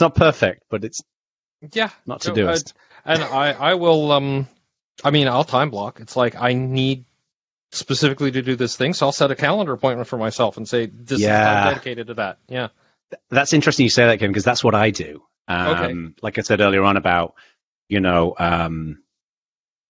not 0.00 0.14
perfect, 0.14 0.62
but 0.70 0.84
it's 0.84 1.02
yeah. 1.72 1.90
not 2.06 2.20
to-do 2.22 2.46
uh, 2.48 2.52
list. 2.52 2.74
and 3.04 3.22
I 3.22 3.52
I 3.52 3.74
will 3.74 4.12
um 4.12 4.48
I 5.04 5.10
mean 5.10 5.28
I'll 5.28 5.44
time 5.44 5.70
block. 5.70 6.00
It's 6.00 6.16
like 6.16 6.36
I 6.36 6.52
need 6.54 7.04
specifically 7.72 8.30
to 8.30 8.42
do 8.42 8.56
this 8.56 8.76
thing, 8.76 8.94
so 8.94 9.06
I'll 9.06 9.12
set 9.12 9.30
a 9.30 9.34
calendar 9.36 9.72
appointment 9.72 10.08
for 10.08 10.16
myself 10.16 10.56
and 10.56 10.68
say 10.68 10.86
this 10.86 11.18
is 11.18 11.24
Yeah. 11.24 11.42
time 11.44 11.68
dedicated 11.74 12.06
to 12.08 12.14
that. 12.14 12.38
Yeah. 12.48 12.68
That's 13.30 13.52
interesting 13.52 13.84
you 13.84 13.90
say 13.90 14.06
that, 14.06 14.18
Kim, 14.18 14.30
because 14.30 14.44
that's 14.44 14.62
what 14.64 14.74
I 14.74 14.90
do. 14.90 15.22
Um, 15.48 15.68
Okay. 15.68 16.14
Like 16.22 16.38
I 16.38 16.42
said 16.42 16.60
earlier 16.60 16.82
on 16.84 16.96
about, 16.96 17.34
you 17.88 18.00
know, 18.00 18.34
um, 18.38 19.02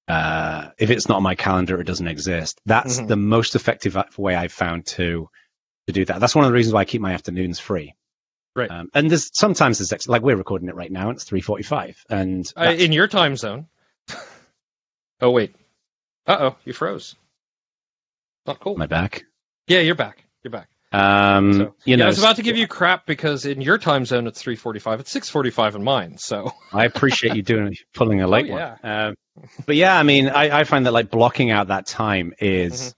uh, 0.07 0.71
if 0.79 0.91
it's 0.91 1.09
not 1.09 1.17
on 1.17 1.23
my 1.23 1.35
calendar, 1.35 1.81
it 1.81 1.85
doesn't 1.85 2.09
exist. 2.09 2.61
That's 2.65 2.99
Mhm. 3.01 3.09
the 3.09 3.17
most 3.17 3.55
effective 3.57 3.97
way 4.17 4.35
I've 4.35 4.53
found 4.53 4.87
to 4.87 5.29
to 5.87 5.93
do 5.93 6.05
that. 6.05 6.21
That's 6.21 6.35
one 6.35 6.45
of 6.45 6.51
the 6.51 6.55
reasons 6.55 6.75
why 6.75 6.81
I 6.81 6.85
keep 6.85 7.01
my 7.01 7.13
afternoons 7.15 7.59
free. 7.59 7.95
Right. 8.55 8.71
Um, 8.71 8.89
and 8.95 9.11
there's 9.11 9.31
sometimes 9.33 9.79
there's 9.79 9.93
ex- 9.93 10.09
like 10.09 10.23
we're 10.23 10.37
recording 10.37 10.69
it 10.69 10.75
right 10.75 10.91
now, 10.91 11.09
and 11.09 11.17
it's 11.17 11.25
three 11.25 11.41
forty-five, 11.41 11.97
and 12.11 12.51
Uh, 12.57 12.75
in 12.77 12.93
your 12.93 13.09
time 13.09 13.37
zone. 13.37 13.69
oh 15.21 15.31
wait. 15.31 15.55
Uh 16.27 16.37
oh, 16.41 16.57
you 16.65 16.73
froze. 16.73 17.15
Not 18.47 18.61
cool. 18.61 18.77
my 18.77 18.87
back. 18.87 19.25
Yeah, 19.67 19.81
you're 19.81 19.95
back. 19.95 20.25
You're 20.43 20.51
back. 20.51 20.69
Um, 20.93 21.53
So, 21.53 21.75
you 21.85 21.97
yeah, 21.97 21.97
know, 21.97 22.07
I 22.07 22.09
was 22.09 22.19
about 22.19 22.37
to 22.37 22.43
give 22.43 22.57
you 22.57 22.67
crap 22.67 23.07
because 23.07 23.45
in 23.45 23.61
your 23.61 23.79
time 23.79 24.05
zone 24.05 24.27
it's 24.27 24.43
3:45. 24.43 25.01
It's 25.01 25.11
6:45 25.13 25.77
in 25.77 25.85
mine. 25.85 26.19
So 26.19 26.53
I 26.73 26.85
appreciate 26.85 27.35
you 27.35 27.43
doing 27.43 27.75
pulling 27.95 28.21
a 28.23 28.27
late 28.29 28.49
Oh, 28.49 28.53
one. 28.53 28.79
Um, 28.83 29.15
but 29.67 29.77
yeah, 29.77 29.99
I 29.99 30.03
mean, 30.03 30.29
I, 30.29 30.61
I 30.61 30.65
find 30.65 30.87
that 30.87 30.93
like 30.93 31.11
blocking 31.11 31.51
out 31.51 31.69
that 31.69 31.87
time 31.87 32.33
is 32.41 32.95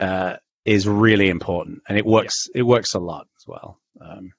Mm-hmm. 0.00 0.04
uh, 0.06 0.36
is 0.64 0.88
really 0.88 1.28
important, 1.28 1.82
and 1.88 1.98
it 1.98 2.06
works. 2.06 2.48
It 2.54 2.62
works 2.62 2.94
a 2.94 3.00
lot 3.00 3.26
as 3.38 3.46
well. 3.46 3.78
Um, 4.00 4.32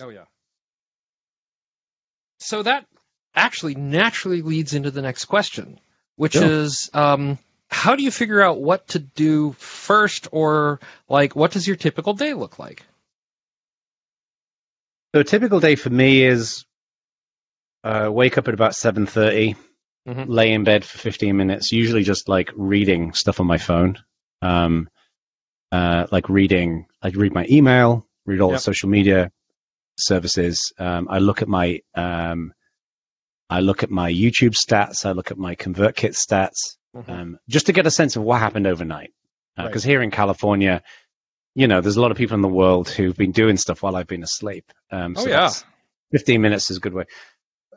Oh 0.00 0.08
yeah. 0.08 0.24
So 2.38 2.62
that 2.62 2.86
actually 3.34 3.74
naturally 3.76 4.42
leads 4.42 4.74
into 4.74 4.90
the 4.90 5.02
next 5.02 5.26
question, 5.26 5.78
which 6.16 6.34
Sure. 6.34 6.44
is 6.44 6.90
um, 6.92 7.38
how 7.72 7.96
do 7.96 8.02
you 8.04 8.10
figure 8.10 8.40
out 8.42 8.60
what 8.60 8.86
to 8.88 8.98
do 8.98 9.52
first, 9.52 10.28
or 10.30 10.78
like 11.08 11.34
what 11.34 11.50
does 11.52 11.66
your 11.66 11.76
typical 11.76 12.14
day 12.14 12.34
look 12.34 12.58
like? 12.58 12.84
so 15.14 15.20
a 15.20 15.24
typical 15.24 15.60
day 15.60 15.74
for 15.74 15.90
me 15.90 16.22
is 16.24 16.64
uh, 17.84 18.08
wake 18.10 18.38
up 18.38 18.48
at 18.48 18.54
about 18.54 18.74
seven 18.74 19.06
Mhm. 19.06 20.24
lay 20.26 20.52
in 20.52 20.64
bed 20.64 20.84
for 20.84 20.98
fifteen 20.98 21.36
minutes, 21.36 21.70
usually 21.72 22.02
just 22.02 22.28
like 22.28 22.50
reading 22.56 23.12
stuff 23.12 23.40
on 23.40 23.46
my 23.46 23.58
phone. 23.58 23.98
Um, 24.40 24.88
uh, 25.70 26.06
like 26.10 26.28
reading, 26.28 26.86
I 27.00 27.08
read 27.08 27.32
my 27.32 27.46
email, 27.48 28.06
read 28.26 28.40
all 28.40 28.50
Yep. 28.50 28.56
the 28.58 28.62
social 28.62 28.88
media 28.88 29.30
services. 29.98 30.72
Um, 30.78 31.06
I 31.08 31.18
look 31.18 31.40
at 31.42 31.48
my 31.48 31.80
um, 31.94 32.52
I 33.48 33.60
look 33.60 33.82
at 33.82 33.90
my 33.90 34.10
YouTube 34.12 34.56
stats. 34.56 35.06
I 35.06 35.12
look 35.12 35.30
at 35.30 35.38
my 35.38 35.54
ConvertKit 35.54 36.14
stats, 36.16 36.76
um, 36.94 37.38
just 37.48 37.66
to 37.66 37.72
get 37.72 37.86
a 37.86 37.90
sense 37.90 38.16
of 38.16 38.22
what 38.22 38.40
happened 38.40 38.66
overnight. 38.66 39.12
Because 39.56 39.84
Right. 39.84 39.90
here 39.90 40.02
in 40.02 40.10
California, 40.10 40.82
you 41.54 41.66
know, 41.66 41.80
there's 41.80 41.96
a 41.96 42.00
lot 42.00 42.10
of 42.10 42.16
people 42.16 42.34
in 42.34 42.40
the 42.40 42.48
world 42.48 42.88
who've 42.88 43.16
been 43.16 43.32
doing 43.32 43.56
stuff 43.56 43.82
while 43.82 43.96
I've 43.96 44.06
been 44.06 44.22
asleep. 44.22 44.64
Um, 44.90 45.14
Oh, 45.18 45.26
yeah. 45.26 45.50
15 46.12 46.40
minutes 46.40 46.70
is 46.70 46.78
a 46.78 46.80
good 46.80 46.94
way. 46.94 47.04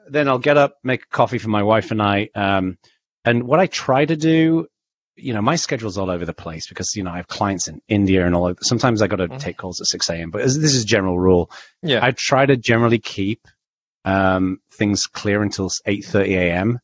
Then 0.07 0.28
I'll 0.28 0.39
get 0.39 0.57
up, 0.57 0.76
make 0.84 1.09
coffee 1.09 1.38
for 1.38 1.49
my 1.49 1.63
wife 1.63 1.91
and 1.91 2.01
I. 2.01 2.30
Um, 2.36 2.78
and 3.24 3.43
what 3.43 3.59
I 3.59 3.68
try 3.68 4.05
to 4.05 4.16
do, 4.16 4.68
you 5.16 5.34
know, 5.34 5.41
my 5.41 5.55
schedule's 5.55 5.97
all 5.97 6.09
over 6.09 6.26
the 6.26 6.34
place 6.34 6.68
because, 6.68 6.95
you 6.95 7.03
know, 7.03 7.11
I 7.11 7.18
have 7.18 7.28
clients 7.28 7.68
in 7.68 7.82
India 7.88 8.26
and 8.26 8.36
all. 8.36 8.49
Of, 8.49 8.59
sometimes 8.61 9.01
I 9.01 9.07
got 9.07 9.18
to 9.18 9.28
Mhm. 9.30 9.39
take 9.39 9.57
calls 9.57 9.82
at 9.82 9.88
6 9.88 10.09
a.m., 10.09 10.30
but 10.30 10.43
this 10.43 10.57
is 10.57 10.84
a 10.84 10.86
general 10.86 11.20
rule. 11.20 11.49
Yeah. 11.82 12.05
I 12.05 12.11
try 12.11 12.45
to 12.45 12.55
generally 12.55 12.99
keep 12.99 13.47
um, 14.03 14.59
things 14.72 15.07
clear 15.07 15.41
until 15.41 15.70
8:30 15.70 16.36
a.m. 16.38 16.80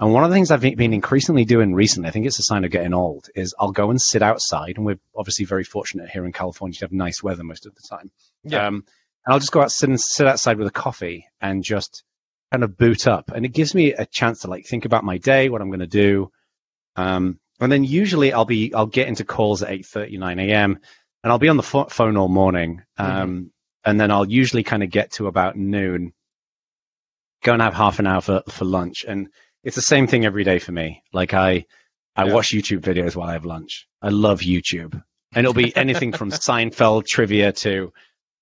And 0.00 0.12
one 0.12 0.24
of 0.24 0.30
the 0.30 0.34
things 0.34 0.50
I've 0.50 0.60
been 0.60 0.92
increasingly 0.92 1.44
doing 1.44 1.72
recently, 1.72 2.08
I 2.08 2.12
think 2.12 2.26
it's 2.26 2.40
a 2.40 2.42
sign 2.42 2.64
of 2.64 2.70
getting 2.70 2.92
old, 2.92 3.28
is 3.34 3.54
I'll 3.58 3.70
go 3.70 3.90
and 3.90 4.00
sit 4.00 4.22
outside, 4.22 4.76
and 4.76 4.84
we're 4.84 4.98
obviously 5.16 5.44
very 5.44 5.64
fortunate 5.64 6.10
here 6.10 6.24
in 6.24 6.32
California 6.32 6.76
to 6.78 6.84
have 6.84 6.92
nice 6.92 7.22
weather 7.22 7.44
most 7.44 7.64
of 7.64 7.74
the 7.74 7.82
time. 7.88 8.10
Yeah. 8.42 8.66
Um, 8.66 8.84
and 9.24 9.32
I'll 9.32 9.38
just 9.38 9.52
go 9.52 9.62
out 9.62 9.72
sit 9.72 9.88
and 9.88 10.00
sit 10.00 10.26
outside 10.26 10.58
with 10.58 10.66
a 10.66 10.72
coffee 10.72 11.28
and 11.40 11.62
just 11.62 12.02
kind 12.50 12.64
of 12.64 12.76
boot 12.76 13.06
up, 13.06 13.30
and 13.32 13.44
it 13.44 13.52
gives 13.52 13.74
me 13.74 13.92
a 13.92 14.04
chance 14.04 14.40
to 14.40 14.48
like 14.48 14.66
think 14.66 14.84
about 14.84 15.04
my 15.04 15.18
day, 15.18 15.48
what 15.48 15.62
I'm 15.62 15.70
going 15.70 15.80
to 15.80 15.86
do, 15.86 16.30
um, 16.96 17.38
and 17.60 17.70
then 17.70 17.84
usually 17.84 18.32
I'll 18.32 18.44
be 18.44 18.74
I'll 18.74 18.86
get 18.86 19.08
into 19.08 19.24
calls 19.24 19.62
at 19.62 19.70
eight 19.70 19.86
thirty 19.86 20.18
nine 20.18 20.38
a.m. 20.40 20.78
and 21.22 21.32
I'll 21.32 21.38
be 21.38 21.48
on 21.48 21.56
the 21.56 21.62
pho- 21.62 21.86
phone 21.88 22.16
all 22.16 22.28
morning, 22.28 22.82
um, 22.98 23.52
and 23.84 23.98
then 23.98 24.10
I'll 24.10 24.28
usually 24.28 24.64
kind 24.64 24.82
of 24.82 24.90
get 24.90 25.12
to 25.12 25.28
about 25.28 25.56
noon, 25.56 26.12
go 27.42 27.52
and 27.52 27.62
have 27.62 27.74
half 27.74 28.00
an 28.00 28.06
hour 28.06 28.20
for 28.20 28.42
for 28.48 28.64
lunch, 28.64 29.04
and 29.06 29.28
it's 29.64 29.76
the 29.76 29.82
same 29.82 30.06
thing 30.06 30.24
every 30.24 30.44
day 30.44 30.58
for 30.58 30.72
me. 30.72 31.02
Like 31.12 31.34
I 31.34 31.64
I 32.16 32.26
Yeah. 32.26 32.32
watch 32.34 32.50
YouTube 32.50 32.80
videos 32.80 33.16
while 33.16 33.28
I 33.28 33.32
have 33.32 33.44
lunch. 33.44 33.86
I 34.00 34.10
love 34.10 34.40
YouTube, 34.40 34.92
and 35.34 35.44
it'll 35.44 35.54
be 35.54 35.74
anything 35.76 36.12
from 36.12 36.30
Seinfeld 36.46 37.06
trivia 37.06 37.52
to 37.52 37.92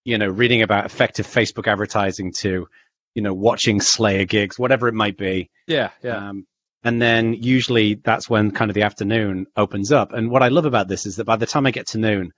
you 0.05 0.19
know 0.19 0.29
reading 0.29 0.63
about 0.63 0.85
effective 0.87 1.27
Facebook 1.27 1.67
advertising 1.69 2.33
to 2.41 2.67
you 3.15 3.23
know 3.23 3.33
watching 3.35 3.81
Slayer 3.81 4.25
gigs, 4.25 4.59
whatever 4.59 4.89
it 4.89 4.95
might 4.95 5.17
be. 5.17 5.51
Yeah, 5.67 5.91
yeah. 6.03 6.31
Um, 6.31 6.47
and 6.85 7.01
then 7.01 7.35
usually 7.35 7.95
that's 7.95 8.29
when 8.29 8.51
kind 8.51 8.71
of 8.71 8.75
the 8.75 8.83
afternoon 8.83 9.47
opens 9.57 9.93
up. 9.93 10.13
And 10.13 10.31
what 10.31 10.43
I 10.43 10.49
love 10.49 10.65
about 10.67 10.89
this 10.89 11.07
is 11.07 11.17
that 11.17 11.25
by 11.25 11.37
the 11.37 11.47
time 11.47 11.65
I 11.65 11.71
get 11.71 11.87
to 11.89 11.99
noon, 11.99 12.33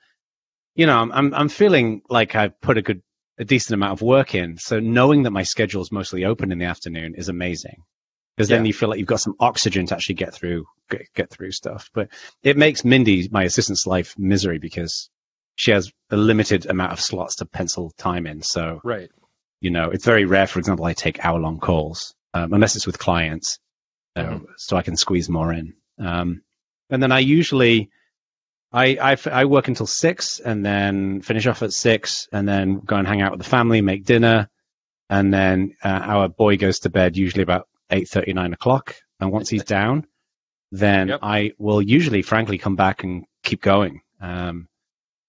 you 0.74 0.87
know, 0.87 0.99
I'm 0.99 1.11
I'm, 1.12 1.35
I'm 1.35 1.49
feeling 1.49 2.03
like 2.11 2.35
I've 2.35 2.61
put 2.61 2.76
a 2.76 2.82
good, 2.82 3.03
a 3.39 3.45
decent 3.45 3.74
amount 3.74 3.95
of 3.95 4.03
work 4.03 4.35
in. 4.35 4.59
So 4.59 4.80
knowing 4.80 5.22
that 5.22 5.30
my 5.30 5.45
schedule 5.45 5.80
is 5.82 5.91
mostly 5.91 6.24
open 6.26 6.53
in 6.53 6.59
the 6.59 6.66
afternoon 6.66 7.14
is 7.16 7.28
amazing, 7.30 7.82
because 8.37 8.49
then 8.49 8.64
Yeah. 8.64 8.68
you 8.68 8.72
feel 8.74 8.89
like 8.89 8.99
you've 8.99 9.09
got 9.09 9.20
some 9.20 9.35
oxygen 9.41 9.87
to 9.87 9.95
actually 9.95 10.16
get 10.16 10.35
through 10.35 10.64
get, 10.91 11.03
get 11.14 11.30
through 11.30 11.53
stuff. 11.53 11.89
But 11.95 12.09
it 12.43 12.57
makes 12.57 12.85
Mindy, 12.85 13.28
my 13.30 13.45
assistant's 13.45 13.87
life 13.87 14.14
misery 14.18 14.59
because 14.59 15.09
she 15.57 15.70
has 15.70 15.91
a 16.11 16.16
limited 16.16 16.66
amount 16.66 16.93
of 16.93 17.01
slots 17.01 17.37
to 17.37 17.47
pencil 17.47 17.93
time 17.97 18.26
in. 18.26 18.43
So 18.43 18.80
right. 18.85 19.09
you 19.61 19.70
know, 19.70 19.91
it's 19.91 20.05
very 20.05 20.24
rare, 20.24 20.47
for 20.47 20.59
example, 20.59 20.85
I 20.85 20.93
take 20.93 21.24
hour 21.24 21.39
long 21.39 21.59
calls, 21.61 22.14
um, 22.35 22.53
unless 22.53 22.76
it's 22.76 22.87
with 22.87 22.99
clients, 22.99 23.59
uh, 24.16 24.24
Mhm. 24.24 24.47
so 24.57 24.76
I 24.76 24.82
can 24.82 24.97
squeeze 24.97 25.28
more 25.28 25.53
in. 25.53 25.74
Um, 25.99 26.43
and 26.91 27.03
then 27.03 27.12
I 27.12 27.20
usually, 27.20 27.91
I 28.72 29.16
I 29.30 29.45
work 29.45 29.68
until 29.68 29.87
six 29.87 30.41
and 30.41 30.66
then 30.66 31.22
finish 31.22 31.47
off 31.47 31.62
at 31.62 31.72
six 31.72 32.28
and 32.32 32.47
then 32.49 32.80
go 32.80 32.97
and 32.97 33.07
hang 33.07 33.22
out 33.22 33.30
with 33.30 33.41
the 33.41 33.49
family, 33.49 33.80
make 33.80 34.05
dinner. 34.05 34.51
And 35.09 35.32
then 35.32 35.76
uh, 35.82 35.89
our 35.89 36.28
boy 36.28 36.57
goes 36.57 36.80
to 36.80 36.91
bed 36.91 37.16
usually 37.16 37.43
about 37.45 37.68
eight 37.91 38.09
thirty, 38.09 38.32
nine 38.32 38.53
o'clock. 38.53 38.95
And 39.20 39.30
once 39.32 39.49
he's 39.49 39.64
down, 39.64 40.07
then 40.72 41.09
Yep. 41.09 41.20
I 41.22 41.53
will 41.59 41.80
usually, 41.80 42.22
frankly, 42.22 42.59
come 42.59 42.76
back 42.76 43.05
and 43.05 43.24
keep 43.43 43.61
going. 43.62 44.01
Um, 44.20 44.68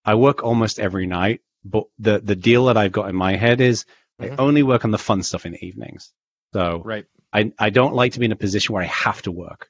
I 0.03 0.15
work 0.15 0.43
almost 0.43 0.79
every 0.79 1.05
night, 1.07 1.41
but 1.63 1.85
the, 1.99 2.19
the 2.19 2.35
deal 2.35 2.65
that 2.65 2.77
I've 2.77 2.91
got 2.91 3.09
in 3.09 3.15
my 3.15 3.35
head 3.35 3.61
is 3.61 3.85
I 4.19 4.27
Mhm. 4.27 4.35
only 4.39 4.63
work 4.63 4.85
on 4.85 4.91
the 4.91 4.97
fun 4.97 5.23
stuff 5.23 5.45
in 5.45 5.51
the 5.53 5.65
evenings. 5.65 6.13
So 6.53 6.81
Right. 6.83 7.05
I, 7.33 7.51
I 7.59 7.69
don't 7.69 7.93
like 7.95 8.13
to 8.13 8.19
be 8.19 8.25
in 8.25 8.31
a 8.31 8.35
position 8.37 8.73
where 8.73 8.83
I 8.83 8.87
have 8.87 9.21
to 9.23 9.31
work. 9.31 9.69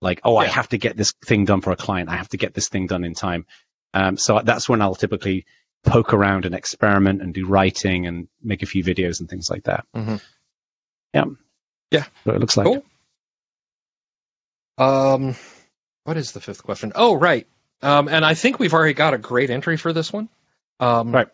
Like, 0.00 0.20
oh, 0.24 0.36
I 0.36 0.46
have 0.46 0.68
to 0.68 0.78
get 0.78 0.96
this 0.96 1.12
thing 1.24 1.46
done 1.46 1.62
for 1.62 1.72
a 1.72 1.76
client. 1.76 2.08
I 2.10 2.16
have 2.16 2.28
to 2.28 2.36
get 2.36 2.54
this 2.54 2.68
thing 2.68 2.86
done 2.86 3.02
in 3.02 3.14
time. 3.14 3.46
Um, 3.94 4.16
so 4.18 4.40
that's 4.44 4.68
when 4.68 4.82
I'll 4.82 4.94
typically 4.94 5.46
poke 5.84 6.12
around 6.12 6.44
and 6.44 6.54
experiment 6.54 7.22
and 7.22 7.32
do 7.34 7.46
writing 7.46 8.06
and 8.06 8.28
make 8.42 8.62
a 8.62 8.66
few 8.66 8.84
videos 8.84 9.20
and 9.20 9.28
things 9.28 9.48
like 9.50 9.64
that. 9.64 9.84
Mhm. 9.94 10.20
Yeah. 11.14 11.24
Yeah. 11.90 12.04
So 12.24 12.32
it 12.32 12.40
looks 12.40 12.56
like. 12.56 12.66
Cool. 12.66 12.84
Um, 14.78 15.36
what 16.04 16.16
is 16.16 16.32
the 16.32 16.40
fifth 16.40 16.62
question? 16.62 16.92
Oh, 16.94 17.14
right. 17.14 17.46
Um, 17.82 18.08
and 18.08 18.24
I 18.24 18.34
think 18.34 18.58
we've 18.58 18.74
already 18.74 18.94
got 18.94 19.14
a 19.14 19.18
great 19.18 19.50
entry 19.50 19.76
for 19.76 19.92
this 19.92 20.12
one. 20.12 20.28
Um, 20.80 21.12
Right. 21.12 21.28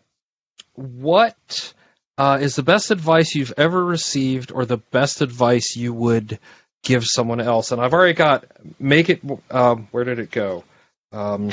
What 0.75 1.75
uh, 2.19 2.39
is 2.41 2.57
the 2.57 2.63
best 2.63 2.91
advice 2.91 3.35
you've 3.35 3.53
ever 3.57 3.85
received, 3.85 4.53
or 4.53 4.65
the 4.65 4.79
best 4.79 5.21
advice 5.21 5.77
you 5.77 5.93
would 5.93 6.39
give 6.83 7.05
someone 7.05 7.41
else? 7.41 7.73
And 7.73 7.81
I've 7.81 7.93
already 7.93 8.15
got 8.15 8.45
make 8.79 9.11
it. 9.11 9.21
Um, 9.51 9.89
where 9.91 10.05
did 10.05 10.19
it 10.19 10.31
go? 10.31 10.65
Um, 11.11 11.51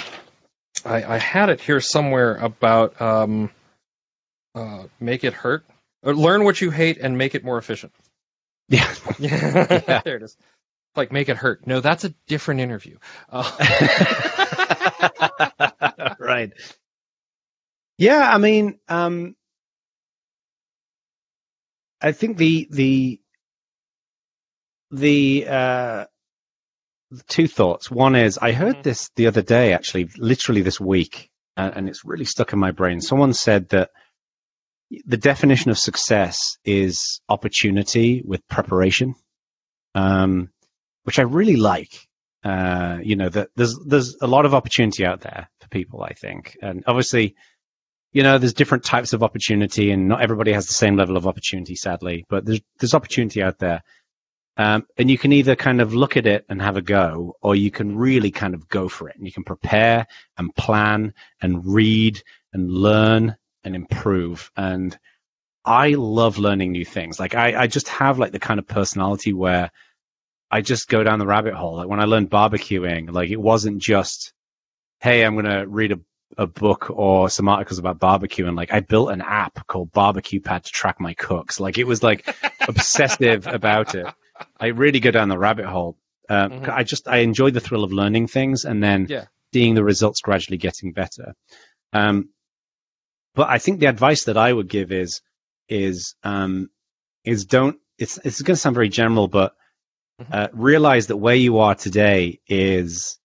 I, 0.86 1.04
I 1.04 1.18
had 1.18 1.50
it 1.50 1.60
here 1.60 1.82
somewhere 1.82 2.36
about 2.36 3.02
um, 3.02 3.52
uh, 4.56 4.84
make 5.00 5.24
it 5.26 5.34
hurt. 5.34 5.66
Learn 6.04 6.46
what 6.46 6.62
you 6.62 6.72
hate 6.72 6.98
and 6.98 7.18
make 7.18 7.36
it 7.36 7.44
more 7.44 7.58
efficient. 7.58 7.92
Yeah. 8.70 8.94
Yeah, 9.20 10.02
there 10.06 10.16
it 10.18 10.24
is. 10.24 10.38
Like 10.96 11.12
make 11.12 11.30
it 11.30 11.38
hurt. 11.38 11.66
No, 11.68 11.82
that's 11.82 12.04
a 12.06 12.10
different 12.28 12.62
interview. 12.62 12.98
Uh, 13.30 13.50
right. 16.20 16.52
Yeah, 17.98 18.30
I 18.34 18.38
mean, 18.38 18.80
um, 18.88 19.36
I 22.02 22.12
think 22.14 22.38
the 22.38 22.68
the 22.72 23.20
the 24.92 25.46
uh, 25.48 26.06
two 27.28 27.48
thoughts. 27.48 27.90
One 27.92 28.16
is 28.16 28.38
I 28.38 28.52
heard 28.52 28.78
Mhm. 28.78 28.84
this 28.84 29.10
the 29.16 29.28
other 29.28 29.42
day, 29.42 29.74
actually, 29.74 30.10
literally 30.18 30.62
this 30.62 30.80
week, 30.80 31.30
and, 31.58 31.76
and 31.76 31.90
it's 31.90 32.06
really 32.06 32.26
stuck 32.26 32.54
in 32.54 32.60
my 32.60 32.72
brain. 32.72 33.02
Someone 33.02 33.34
said 33.34 33.70
that 33.70 33.92
the 35.06 35.18
definition 35.18 35.72
of 35.72 35.78
success 35.78 36.58
is 36.66 37.22
opportunity 37.30 38.24
with 38.26 38.48
preparation, 38.48 39.16
um, 39.96 40.50
which 41.04 41.20
I 41.20 41.24
really 41.24 41.56
like. 41.56 42.08
Uh, 42.44 43.00
you 43.04 43.18
know, 43.18 43.28
that 43.28 43.50
there's 43.56 43.78
there's 43.86 44.16
a 44.22 44.28
lot 44.28 44.46
of 44.46 44.54
opportunity 44.54 45.06
out 45.06 45.22
there 45.22 45.50
for 45.60 45.68
people, 45.68 46.02
I 46.02 46.14
think, 46.14 46.58
and 46.62 46.86
obviously, 46.88 47.36
you 48.14 48.24
know, 48.24 48.38
there's 48.38 48.54
different 48.54 48.86
types 48.86 49.12
of 49.12 49.24
opportunity, 49.24 49.92
and 49.92 50.08
not 50.08 50.22
everybody 50.22 50.54
has 50.54 50.66
the 50.66 50.74
same 50.74 50.96
level 50.96 51.18
of 51.18 51.28
opportunity, 51.28 51.76
sadly. 51.76 52.26
But 52.30 52.46
there's 52.46 52.62
there's 52.80 52.94
opportunity 52.94 53.44
out 53.44 53.60
there, 53.60 53.84
um, 54.56 54.88
and 54.98 55.12
you 55.12 55.18
can 55.18 55.34
either 55.34 55.58
kind 55.58 55.82
of 55.82 55.94
look 55.94 56.16
at 56.16 56.28
it 56.28 56.46
and 56.48 56.62
have 56.62 56.78
a 56.78 56.82
go, 56.82 57.36
or 57.42 57.58
you 57.58 57.72
can 57.72 57.98
really 57.98 58.32
kind 58.32 58.54
of 58.54 58.70
go 58.70 58.88
for 58.88 59.10
it, 59.10 59.18
and 59.18 59.26
you 59.26 59.34
can 59.34 59.44
prepare 59.44 60.08
and 60.38 60.56
plan 60.56 61.14
and 61.42 61.66
read 61.66 62.22
and 62.54 62.72
learn 62.72 63.36
and 63.64 63.76
improve. 63.76 64.52
And 64.56 64.98
I 65.66 65.90
love 65.90 66.38
learning 66.38 66.72
new 66.72 66.86
things. 66.86 67.20
Like 67.20 67.36
I, 67.36 67.64
I 67.64 67.68
just 67.68 67.88
have 67.90 68.18
like 68.20 68.32
the 68.32 68.40
kind 68.40 68.60
of 68.60 68.68
personality 68.68 69.34
where 69.34 69.72
I 70.52 70.62
just 70.62 70.88
go 70.88 71.04
down 71.04 71.20
the 71.20 71.28
rabbit 71.28 71.54
hole. 71.54 71.76
Like 71.76 71.88
when 71.88 72.00
I 72.00 72.06
learned 72.06 72.30
barbecuing, 72.32 73.12
like 73.12 73.30
it 73.30 73.40
wasn't 73.40 73.80
just, 73.82 74.34
hey, 75.00 75.24
I'm 75.24 75.36
gonna 75.36 75.68
read 75.68 75.92
a, 75.92 76.00
a 76.38 76.48
book 76.48 76.90
or 76.90 77.30
some 77.30 77.48
articles 77.50 77.80
about 77.80 78.00
barbecue 78.00 78.48
and 78.48 78.56
like 78.56 78.74
I 78.74 78.80
built 78.80 79.12
an 79.12 79.22
app 79.22 79.66
called 79.68 79.92
Barbecue 79.92 80.40
Pad 80.40 80.64
to 80.64 80.72
track 80.72 81.00
my 81.00 81.14
cooks. 81.14 81.60
Like 81.60 81.78
it 81.78 81.86
was 81.86 82.02
like 82.02 82.34
obsessive 82.68 83.46
about 83.60 83.96
it. 83.96 84.08
I 84.60 84.68
really 84.68 85.00
go 85.00 85.12
down 85.12 85.30
the 85.30 85.38
rabbit 85.38 85.66
hole. 85.66 85.98
Uh, 86.30 86.48
Mhm. 86.50 86.70
I 86.70 86.84
just 86.84 87.08
I 87.08 87.18
enjoy 87.18 87.52
the 87.52 87.60
thrill 87.60 87.84
of 87.84 87.92
learning 87.92 88.28
things 88.28 88.64
and 88.66 88.82
then 88.82 89.08
Yeah. 89.10 89.26
seeing 89.54 89.74
the 89.76 89.84
results 89.84 90.22
gradually 90.22 90.58
getting 90.58 90.94
better. 90.94 91.34
Um, 91.94 92.30
but 93.36 93.50
I 93.50 93.58
think 93.60 93.80
the 93.80 93.88
advice 93.88 94.26
that 94.26 94.38
I 94.38 94.52
would 94.52 94.70
give 94.70 94.92
is 94.92 95.22
is 95.68 96.16
um, 96.24 96.70
is 97.24 97.46
don't. 97.46 97.78
It's 97.98 98.18
it's 98.24 98.42
going 98.42 98.56
to 98.56 98.62
sound 98.62 98.76
very 98.76 98.90
general, 98.90 99.28
but 99.28 99.54
uh, 100.32 100.48
realize 100.54 101.08
that 101.08 101.18
where 101.18 101.36
you 101.36 101.60
are 101.60 101.76
today 101.76 102.40
is 102.48 103.18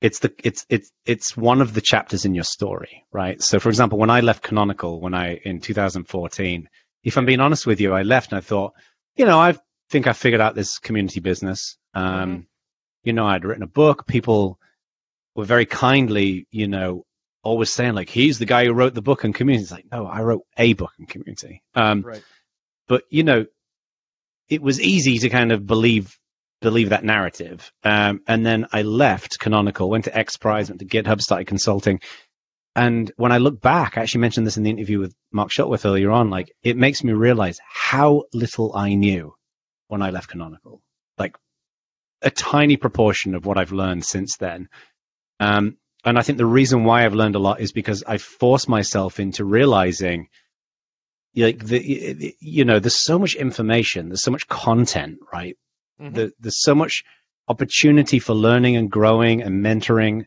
it's 0.00 0.20
the 0.20 0.32
it's 0.42 0.64
it's 0.68 0.90
it's 1.04 1.36
one 1.36 1.60
of 1.60 1.74
the 1.74 1.80
chapters 1.80 2.24
in 2.24 2.34
your 2.34 2.44
story, 2.44 3.04
right? 3.12 3.40
So, 3.42 3.60
for 3.60 3.68
example, 3.68 3.98
when 3.98 4.10
I 4.10 4.20
left 4.20 4.42
Canonical 4.42 5.00
when 5.00 5.14
I 5.14 5.34
in 5.36 5.60
2014, 5.60 6.68
if 7.04 7.16
I'm 7.18 7.26
being 7.26 7.40
honest 7.40 7.66
with 7.66 7.80
you, 7.80 7.92
I 7.92 8.02
left 8.02 8.32
and 8.32 8.38
I 8.38 8.40
thought, 8.40 8.72
you 9.16 9.24
know, 9.26 9.38
I 9.38 9.56
think 9.90 10.06
I 10.06 10.12
figured 10.12 10.40
out 10.40 10.54
this 10.54 10.78
community 10.78 11.20
business. 11.20 11.76
Um, 11.94 12.04
Mhm. 12.04 12.46
You 13.02 13.12
know, 13.14 13.26
I'd 13.26 13.44
written 13.44 13.62
a 13.62 13.66
book. 13.66 14.06
People 14.06 14.58
were 15.34 15.44
very 15.46 15.64
kindly, 15.66 16.46
you 16.50 16.68
know, 16.68 17.04
always 17.42 17.70
saying 17.70 17.94
like, 17.94 18.08
he's 18.08 18.38
the 18.38 18.46
guy 18.46 18.64
who 18.64 18.72
wrote 18.72 18.94
the 18.94 19.02
book 19.02 19.24
on 19.24 19.32
community. 19.32 19.62
It's 19.62 19.72
like, 19.72 19.86
no, 19.90 20.06
I 20.06 20.22
wrote 20.22 20.44
a 20.56 20.72
book 20.74 20.92
on 20.98 21.06
community. 21.06 21.62
Um, 21.74 22.02
right. 22.02 22.22
but 22.88 23.04
you 23.10 23.24
know, 23.24 23.46
it 24.48 24.62
was 24.62 24.80
easy 24.80 25.18
to 25.18 25.28
kind 25.28 25.52
of 25.52 25.66
believe 25.66 26.16
believe 26.60 26.90
that 26.90 27.04
narrative. 27.04 27.72
Um, 27.84 28.20
and 28.26 28.44
then 28.44 28.66
I 28.72 28.82
left 28.82 29.38
Canonical, 29.38 29.88
went 29.88 30.04
to 30.04 30.16
X 30.16 30.36
Prize, 30.36 30.68
went 30.68 30.80
to 30.80 30.86
GitHub, 30.86 31.20
started 31.20 31.46
consulting. 31.46 32.00
And 32.76 33.10
when 33.16 33.32
I 33.32 33.38
look 33.38 33.60
back, 33.60 33.96
I 33.96 34.02
actually 34.02 34.20
mentioned 34.20 34.46
this 34.46 34.56
in 34.56 34.62
the 34.62 34.70
interview 34.70 35.00
with 35.00 35.14
Mark 35.32 35.50
Shuttleworth 35.50 35.86
earlier 35.86 36.10
on. 36.10 36.30
Like, 36.30 36.52
it 36.62 36.76
makes 36.76 37.02
me 37.02 37.12
realize 37.12 37.58
how 37.68 38.24
little 38.32 38.76
I 38.76 38.94
knew 38.94 39.34
when 39.88 40.02
I 40.02 40.10
left 40.10 40.30
Canonical. 40.30 40.80
Like, 41.18 41.36
a 42.22 42.30
tiny 42.30 42.76
proportion 42.76 43.34
of 43.34 43.44
what 43.44 43.58
I've 43.58 43.72
learned 43.72 44.04
since 44.04 44.36
then. 44.36 44.68
Um, 45.40 45.78
and 46.04 46.18
I 46.18 46.22
think 46.22 46.38
the 46.38 46.46
reason 46.46 46.84
why 46.84 47.04
I've 47.04 47.14
learned 47.14 47.36
a 47.36 47.40
lot 47.40 47.60
is 47.60 47.72
because 47.72 48.02
I 48.06 48.18
forced 48.18 48.68
myself 48.68 49.20
into 49.20 49.44
realizing 49.44 50.28
like 51.36 51.64
the 51.64 52.34
you 52.40 52.64
know 52.64 52.80
there's 52.80 53.02
so 53.04 53.18
much 53.18 53.34
information 53.34 54.08
there's 54.08 54.22
so 54.22 54.32
much 54.32 54.48
content 54.48 55.18
right 55.32 55.56
Mhm. 56.00 56.14
The, 56.14 56.32
there's 56.40 56.62
so 56.62 56.74
much 56.74 57.04
opportunity 57.48 58.18
for 58.18 58.34
learning 58.34 58.76
and 58.76 58.90
growing 58.90 59.42
and 59.42 59.64
mentoring 59.64 60.24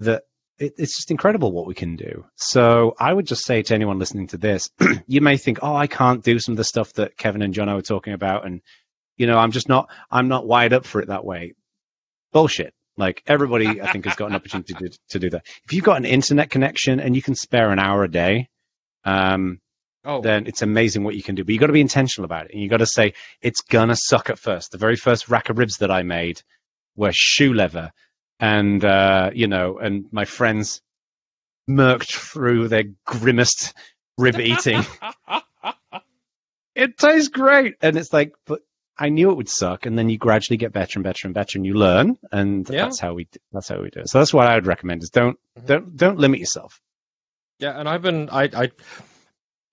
that 0.00 0.22
it, 0.58 0.74
it's 0.78 0.96
just 0.96 1.10
incredible 1.10 1.52
what 1.52 1.66
we 1.66 1.74
can 1.74 1.96
do. 1.96 2.24
So 2.36 2.94
I 2.98 3.12
would 3.12 3.26
just 3.26 3.44
say 3.44 3.62
to 3.62 3.74
anyone 3.74 3.98
listening 3.98 4.28
to 4.28 4.38
this, 4.38 4.70
you 5.06 5.20
may 5.20 5.36
think, 5.36 5.58
oh, 5.62 5.74
I 5.74 5.86
can't 5.86 6.22
do 6.22 6.38
some 6.38 6.52
of 6.52 6.56
the 6.56 6.64
stuff 6.64 6.92
that 6.94 7.16
Kevin 7.16 7.42
and 7.42 7.54
John 7.54 7.72
were 7.72 7.82
talking 7.82 8.12
about. 8.12 8.46
And, 8.46 8.60
you 9.16 9.26
know, 9.26 9.38
I'm 9.38 9.50
just 9.50 9.68
not, 9.68 9.88
I'm 10.10 10.28
not 10.28 10.46
wired 10.46 10.72
up 10.72 10.84
for 10.84 11.00
it 11.00 11.08
that 11.08 11.24
way. 11.24 11.54
Bullshit. 12.32 12.74
Like 12.98 13.22
everybody, 13.26 13.80
I 13.80 13.90
think, 13.92 14.04
has 14.04 14.16
got 14.16 14.28
an 14.28 14.36
opportunity 14.36 14.74
to, 14.74 14.98
to 15.10 15.18
do 15.18 15.30
that. 15.30 15.46
If 15.64 15.72
you've 15.72 15.84
got 15.84 15.96
an 15.96 16.04
internet 16.04 16.50
connection 16.50 17.00
and 17.00 17.16
you 17.16 17.22
can 17.22 17.34
spare 17.34 17.70
an 17.70 17.78
hour 17.78 18.04
a 18.04 18.10
day, 18.10 18.48
um, 19.04 19.60
Oh, 20.04 20.22
then 20.22 20.46
it's 20.46 20.62
amazing 20.62 21.04
what 21.04 21.16
you 21.16 21.22
can 21.22 21.34
do. 21.34 21.44
But 21.44 21.52
you've 21.52 21.60
got 21.60 21.66
to 21.66 21.72
be 21.72 21.80
intentional 21.80 22.24
about 22.24 22.46
it, 22.46 22.52
and 22.52 22.62
you've 22.62 22.70
got 22.70 22.78
to 22.78 22.86
say 22.86 23.14
it's 23.42 23.60
gonna 23.60 23.96
suck 23.96 24.30
at 24.30 24.38
first. 24.38 24.70
The 24.70 24.78
very 24.78 24.96
first 24.96 25.28
rack 25.28 25.50
of 25.50 25.58
ribs 25.58 25.78
that 25.78 25.90
I 25.90 26.02
made 26.02 26.40
were 26.96 27.10
shoe 27.12 27.52
leather, 27.52 27.92
and 28.38 28.82
uh, 28.84 29.30
you 29.34 29.48
know, 29.48 29.78
and 29.78 30.06
my 30.12 30.24
friends 30.24 30.80
murked 31.68 32.12
through 32.12 32.68
their 32.68 32.84
grimmest 33.04 33.74
rib 34.16 34.38
eating. 34.38 34.82
it 36.74 36.96
tastes 36.96 37.28
great, 37.28 37.74
and 37.82 37.96
it's 37.96 38.12
like, 38.12 38.32
but 38.46 38.60
I 38.98 39.08
knew 39.10 39.30
it 39.30 39.36
would 39.36 39.48
suck, 39.48 39.86
and 39.86 39.96
then 39.98 40.08
you 40.08 40.18
gradually 40.18 40.56
get 40.56 40.72
better 40.72 40.98
and 40.98 41.04
better 41.04 41.26
and 41.28 41.34
better, 41.34 41.56
and 41.58 41.64
you 41.64 41.74
learn, 41.74 42.18
and 42.32 42.68
Yeah. 42.68 42.82
that's 42.84 42.98
how 43.00 43.14
we 43.14 43.28
that's 43.52 43.68
how 43.68 43.80
we 43.80 43.90
do 43.90 44.00
it. 44.00 44.08
So 44.08 44.18
that's 44.18 44.34
what 44.34 44.46
I 44.46 44.54
would 44.56 44.66
recommend: 44.66 45.02
is 45.02 45.10
don't 45.10 45.38
Mhm. 45.58 45.66
don't 45.66 45.96
don't 45.96 46.18
limit 46.18 46.40
yourself. 46.40 46.80
yeah, 47.60 47.78
and 47.78 47.88
I've 47.88 48.02
been 48.02 48.28
I, 48.30 48.44
I 48.54 48.70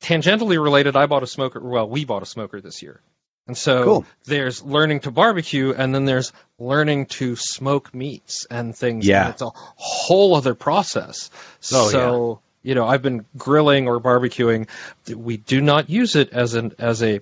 tangentially 0.01 0.61
related. 0.61 0.95
I 0.95 1.05
bought 1.05 1.23
a 1.23 1.27
smoker. 1.27 1.59
Well, 1.59 1.87
we 1.89 2.05
bought 2.05 2.23
a 2.23 2.25
smoker 2.27 2.61
this 2.61 2.81
year, 2.81 3.01
and 3.47 3.57
so 3.57 3.83
Cool. 3.83 4.05
there's 4.25 4.63
learning 4.63 5.01
to 5.01 5.11
barbecue, 5.11 5.73
and 5.75 5.93
then 5.93 6.05
there's 6.05 6.31
learning 6.59 7.07
to 7.07 7.35
smoke 7.35 7.93
meats 7.93 8.45
and 8.49 8.75
things. 8.75 9.07
Yeah. 9.07 9.25
and 9.25 9.33
it's 9.33 9.41
a 9.41 9.49
whole 9.53 10.35
other 10.35 10.55
process. 10.55 11.29
Oh, 11.73 11.89
so 11.89 12.39
you 12.63 12.73
know, 12.75 12.87
I've 12.87 13.03
been 13.03 13.25
grilling 13.37 13.87
or 13.87 13.99
barbecuing. 13.99 14.67
We 15.15 15.37
do 15.37 15.61
not 15.61 15.89
use 15.89 16.15
it 16.15 16.31
as 16.33 16.55
an 16.55 16.73
as 16.79 17.03
a 17.03 17.21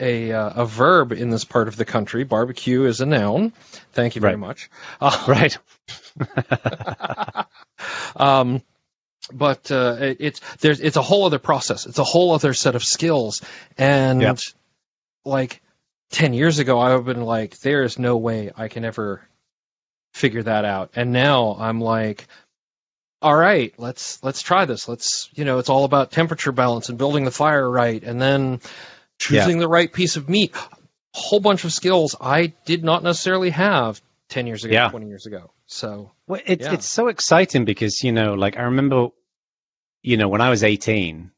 a 0.00 0.32
uh, 0.32 0.62
a 0.62 0.66
verb 0.66 1.12
in 1.12 1.30
this 1.30 1.44
part 1.44 1.68
of 1.68 1.76
the 1.76 1.84
country. 1.84 2.24
Barbecue 2.24 2.84
is 2.84 3.00
a 3.00 3.06
noun. 3.06 3.52
Thank 3.92 4.14
you 4.16 4.20
very 4.20 4.34
Right. 4.34 4.40
much. 4.40 4.70
Uh, 5.00 5.24
Right. 5.28 5.58
um, 8.16 8.62
but 9.32 9.70
uh, 9.70 9.96
it, 10.00 10.16
it's 10.20 10.40
there's 10.58 10.80
it's 10.80 10.96
a 10.96 11.02
whole 11.02 11.24
other 11.24 11.38
process. 11.38 11.86
It's 11.86 11.98
a 11.98 12.04
whole 12.04 12.32
other 12.32 12.54
set 12.54 12.74
of 12.74 12.82
skills, 12.84 13.40
and 13.78 14.20
Yep. 14.20 14.38
like 15.24 15.62
ten 16.10 16.34
years 16.34 16.58
ago, 16.58 16.78
I 16.78 16.88
would 16.90 17.06
have 17.06 17.16
been 17.16 17.24
like, 17.24 17.58
"There 17.60 17.82
is 17.82 17.98
no 17.98 18.16
way 18.16 18.50
I 18.56 18.68
can 18.68 18.84
ever 18.84 19.22
figure 20.12 20.42
that 20.42 20.64
out." 20.64 20.90
And 20.96 21.12
now 21.12 21.56
I'm 21.58 21.80
like, 21.80 22.26
"All 23.22 23.34
right, 23.34 23.72
let's 23.78 24.22
let's 24.22 24.42
try 24.42 24.64
this. 24.66 24.88
Let's 24.88 25.28
you 25.34 25.44
know, 25.44 25.58
it's 25.58 25.70
all 25.70 25.84
about 25.84 26.10
temperature 26.12 26.52
balance 26.52 26.88
and 26.90 26.98
building 26.98 27.24
the 27.24 27.30
fire 27.30 27.68
right, 27.68 28.02
and 28.02 28.20
then 28.20 28.60
choosing 29.18 29.58
the 29.58 29.68
right 29.68 29.92
piece 29.92 30.16
of 30.16 30.28
meat." 30.28 30.54
A 30.54 30.60
whole 31.18 31.40
bunch 31.40 31.64
of 31.64 31.72
skills 31.72 32.16
I 32.20 32.54
did 32.64 32.82
not 32.82 33.02
necessarily 33.02 33.50
have 33.50 34.00
ten 34.28 34.46
years 34.46 34.64
ago, 34.64 34.72
Yeah. 34.74 34.88
twenty 34.90 35.06
years 35.06 35.26
ago. 35.26 35.52
So 35.66 36.12
Well, 36.26 36.40
it's 36.44 36.64
Yeah. 36.64 36.72
it's 36.74 36.90
so 36.90 37.08
exciting 37.08 37.64
because 37.64 38.02
you 38.02 38.12
know, 38.12 38.34
like 38.34 38.56
I 38.56 38.62
remember, 38.62 39.08
you 40.02 40.16
know, 40.16 40.28
when 40.28 40.40
I 40.40 40.50
was 40.50 40.64
eighteen, 40.64 41.30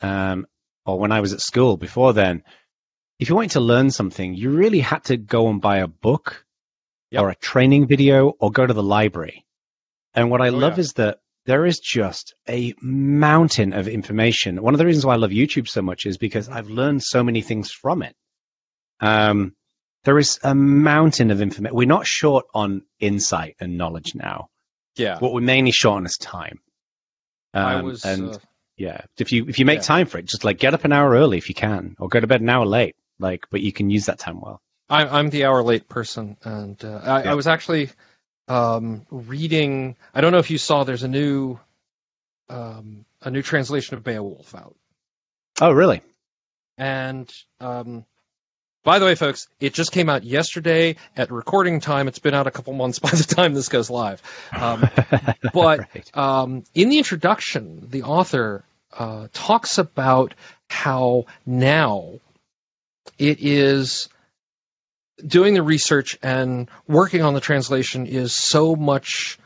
um, 0.00 0.46
or 0.84 0.98
when 0.98 1.12
I 1.12 1.20
was 1.20 1.32
at 1.32 1.40
school 1.40 1.76
before 1.76 2.12
then, 2.12 2.42
if 3.18 3.28
you 3.28 3.34
wanted 3.34 3.52
to 3.52 3.60
learn 3.60 3.90
something, 3.90 4.34
you 4.34 4.50
really 4.50 4.80
had 4.80 5.04
to 5.04 5.16
go 5.16 5.48
and 5.48 5.60
buy 5.60 5.78
a 5.78 5.86
book 5.88 6.44
Yep. 7.10 7.22
or 7.22 7.30
a 7.30 7.34
training 7.36 7.86
video 7.86 8.30
or 8.40 8.50
go 8.50 8.66
to 8.66 8.74
the 8.74 8.82
library. 8.82 9.46
And 10.12 10.30
what 10.30 10.40
I 10.42 10.48
Oh, 10.48 10.56
love 10.58 10.74
yeah. 10.76 10.80
is 10.80 10.92
that 10.94 11.20
there 11.46 11.64
is 11.64 11.78
just 11.78 12.34
a 12.48 12.74
mountain 12.82 13.72
of 13.72 13.88
information. 13.88 14.60
One 14.62 14.74
of 14.74 14.78
the 14.78 14.86
reasons 14.86 15.06
why 15.06 15.14
I 15.14 15.16
love 15.16 15.30
YouTube 15.30 15.68
so 15.68 15.80
much 15.82 16.04
is 16.06 16.18
because 16.18 16.48
I've 16.48 16.68
learned 16.68 17.02
so 17.02 17.22
many 17.24 17.40
things 17.40 17.70
from 17.70 18.02
it. 18.02 18.14
Um, 19.00 19.54
there 20.04 20.18
is 20.18 20.38
a 20.42 20.54
mountain 20.54 21.30
of 21.30 21.40
information. 21.40 21.76
We're 21.76 21.86
not 21.86 22.06
short 22.06 22.46
on 22.54 22.82
insight 23.00 23.56
and 23.60 23.78
knowledge 23.78 24.14
now. 24.14 24.48
yeah, 24.96 25.18
What 25.18 25.32
we're 25.32 25.40
mainly 25.40 25.72
short 25.72 25.96
on 25.98 26.06
is 26.06 26.16
time. 26.16 26.58
I 27.54 27.74
Um, 27.74 27.84
was 27.86 28.04
and 28.04 28.34
uh, 28.34 28.38
yeah, 28.76 29.00
if 29.18 29.32
you 29.32 29.46
if 29.48 29.58
you 29.58 29.64
make 29.64 29.78
yeah. 29.78 29.82
time 29.94 30.06
for 30.06 30.18
it, 30.18 30.26
just 30.26 30.44
like 30.44 30.58
get 30.58 30.74
up 30.74 30.84
an 30.84 30.92
hour 30.92 31.10
early 31.10 31.38
if 31.38 31.48
you 31.48 31.54
can, 31.54 31.94
or 31.98 32.08
go 32.08 32.20
to 32.20 32.26
bed 32.26 32.40
an 32.42 32.48
hour 32.50 32.66
late. 32.66 32.94
Like, 33.18 33.46
but 33.50 33.62
you 33.62 33.72
can 33.72 33.88
use 33.88 34.06
that 34.06 34.18
time 34.18 34.40
well. 34.40 34.60
I'm 34.90 35.08
I'm 35.08 35.30
the 35.30 35.44
hour 35.46 35.62
late 35.62 35.88
person, 35.88 36.36
and 36.42 36.82
uh, 36.84 37.00
I, 37.02 37.24
Yeah. 37.24 37.30
I 37.32 37.34
was 37.34 37.46
actually 37.46 37.90
um, 38.48 39.06
reading. 39.10 39.96
I 40.14 40.20
don't 40.20 40.32
know 40.32 40.38
if 40.38 40.50
you 40.50 40.58
saw. 40.58 40.84
There's 40.84 41.02
a 41.02 41.08
new 41.08 41.58
um, 42.48 43.04
a 43.22 43.30
new 43.30 43.42
translation 43.42 43.96
of 43.96 44.04
Beowulf 44.04 44.54
out, 44.54 44.76
Oh, 45.60 45.72
really? 45.72 46.00
and 46.78 47.32
um, 47.60 48.04
by 48.84 48.98
the 49.00 49.04
way, 49.04 49.14
folks, 49.16 49.48
it 49.58 49.74
just 49.74 49.90
came 49.90 50.08
out 50.08 50.22
yesterday 50.22 50.96
at 51.16 51.32
recording 51.32 51.80
time. 51.80 52.06
It's 52.06 52.20
been 52.20 52.34
out 52.34 52.46
a 52.46 52.50
couple 52.52 52.72
months 52.74 52.98
by 53.00 53.10
the 53.10 53.24
time 53.24 53.54
this 53.54 53.68
goes 53.68 53.90
live. 53.90 54.22
Um, 54.60 54.88
but 55.52 55.80
Right. 55.94 56.16
um, 56.16 56.62
in 56.74 56.88
the 56.88 56.98
introduction, 56.98 57.88
the 57.90 58.04
author 58.04 58.64
uh, 58.96 59.26
talks 59.32 59.78
about 59.78 60.34
how 60.68 61.24
now 61.44 62.20
it 63.18 63.38
is 63.40 64.08
doing 65.24 65.54
the 65.54 65.62
research 65.62 66.18
and 66.22 66.68
working 66.86 67.22
on 67.22 67.34
the 67.34 67.40
translation 67.40 68.06
is 68.06 68.34
so 68.34 68.76
much 68.76 69.38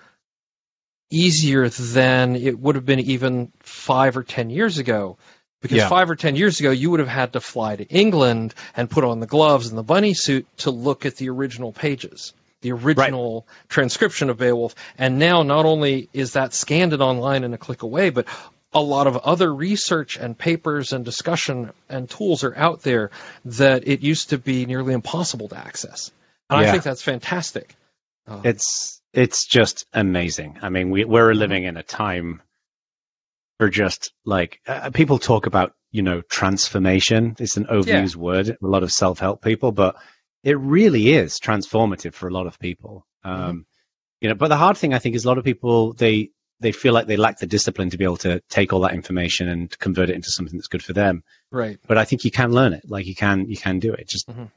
easier 1.10 1.68
than 1.68 2.36
it 2.36 2.58
would 2.58 2.76
have 2.76 2.86
been 2.86 3.00
even 3.00 3.52
five 3.60 4.16
or 4.16 4.22
ten 4.22 4.50
years 4.50 4.78
ago. 4.78 5.18
Because 5.60 5.78
Yeah. 5.78 5.88
five 5.88 6.08
or 6.08 6.16
ten 6.16 6.36
years 6.36 6.58
ago, 6.58 6.70
you 6.70 6.90
would 6.90 7.00
have 7.00 7.08
had 7.08 7.34
to 7.34 7.40
fly 7.40 7.76
to 7.76 7.84
England 7.84 8.54
and 8.74 8.88
put 8.88 9.04
on 9.04 9.20
the 9.20 9.26
gloves 9.26 9.68
and 9.68 9.76
the 9.76 9.82
bunny 9.82 10.14
suit 10.14 10.46
to 10.58 10.70
look 10.70 11.04
at 11.04 11.16
the 11.16 11.28
original 11.28 11.70
pages, 11.72 12.32
the 12.62 12.72
original 12.72 13.46
transcription 13.68 14.30
of 14.30 14.38
Beowulf. 14.38 14.74
And 14.96 15.18
now, 15.18 15.42
not 15.42 15.66
only 15.66 16.08
is 16.14 16.32
that 16.32 16.54
scanned 16.54 16.94
and 16.94 17.02
online 17.02 17.44
in 17.44 17.52
a 17.52 17.58
click 17.58 17.82
away, 17.82 18.08
but 18.08 18.26
a 18.72 18.80
lot 18.80 19.06
of 19.06 19.16
other 19.16 19.52
research 19.52 20.16
and 20.16 20.38
papers 20.38 20.92
and 20.92 21.04
discussion 21.04 21.72
and 21.88 22.08
tools 22.08 22.44
are 22.44 22.56
out 22.56 22.82
there 22.82 23.10
that 23.44 23.88
it 23.88 24.00
used 24.00 24.30
to 24.30 24.38
be 24.38 24.66
nearly 24.66 24.94
impossible 24.94 25.48
to 25.48 25.56
access. 25.58 26.10
And 26.48 26.60
I 26.60 26.70
think 26.72 26.82
that's 26.84 27.02
fantastic. 27.02 27.74
Uh, 28.26 28.40
It's 28.44 29.00
it's 29.12 29.46
just 29.46 29.86
amazing. 29.92 30.58
I 30.62 30.68
mean, 30.68 30.90
we 30.90 31.04
we're 31.04 31.34
living 31.34 31.64
in 31.64 31.76
a 31.76 31.82
time 31.82 32.42
for 33.58 33.68
just 33.68 34.12
like 34.24 34.60
uh, 34.66 34.90
people 34.90 35.18
talk 35.18 35.46
about 35.46 35.72
you 35.90 36.02
know 36.02 36.20
transformation. 36.22 37.36
It's 37.38 37.56
an 37.56 37.66
overused 37.66 38.16
word. 38.16 38.48
A 38.50 38.56
lot 38.60 38.82
of 38.82 38.92
self 38.92 39.18
help 39.18 39.42
people, 39.42 39.72
but 39.72 39.96
it 40.42 40.58
really 40.58 41.12
is 41.12 41.38
transformative 41.40 42.14
for 42.14 42.28
a 42.28 42.32
lot 42.32 42.46
of 42.46 42.58
people. 42.58 43.06
Um, 43.24 43.66
You 44.20 44.28
know, 44.28 44.34
but 44.34 44.48
the 44.48 44.56
hard 44.56 44.76
thing 44.76 44.92
I 44.94 44.98
think 44.98 45.14
is 45.14 45.24
a 45.24 45.28
lot 45.28 45.38
of 45.38 45.44
people 45.44 45.92
they 45.94 46.30
they 46.60 46.72
feel 46.72 46.92
like 46.92 47.06
they 47.06 47.16
lack 47.16 47.38
the 47.38 47.46
discipline 47.46 47.90
to 47.90 47.98
be 47.98 48.04
able 48.04 48.18
to 48.18 48.40
take 48.48 48.72
all 48.72 48.80
that 48.80 48.92
information 48.94 49.48
and 49.48 49.76
convert 49.78 50.10
it 50.10 50.14
into 50.14 50.30
something 50.30 50.56
that's 50.56 50.68
good 50.68 50.82
for 50.84 50.92
them. 50.92 51.22
right. 51.50 51.78
But 51.86 51.98
I 51.98 52.04
think 52.04 52.24
you 52.24 52.30
can 52.30 52.52
learn 52.52 52.72
it. 52.74 52.88
Like 52.88 53.06
you 53.06 53.14
can 53.14 53.48
you 53.48 53.56
can 53.56 53.78
do 53.80 53.92
it. 53.94 54.06
Just 54.08 54.28
Mhm. 54.28 54.50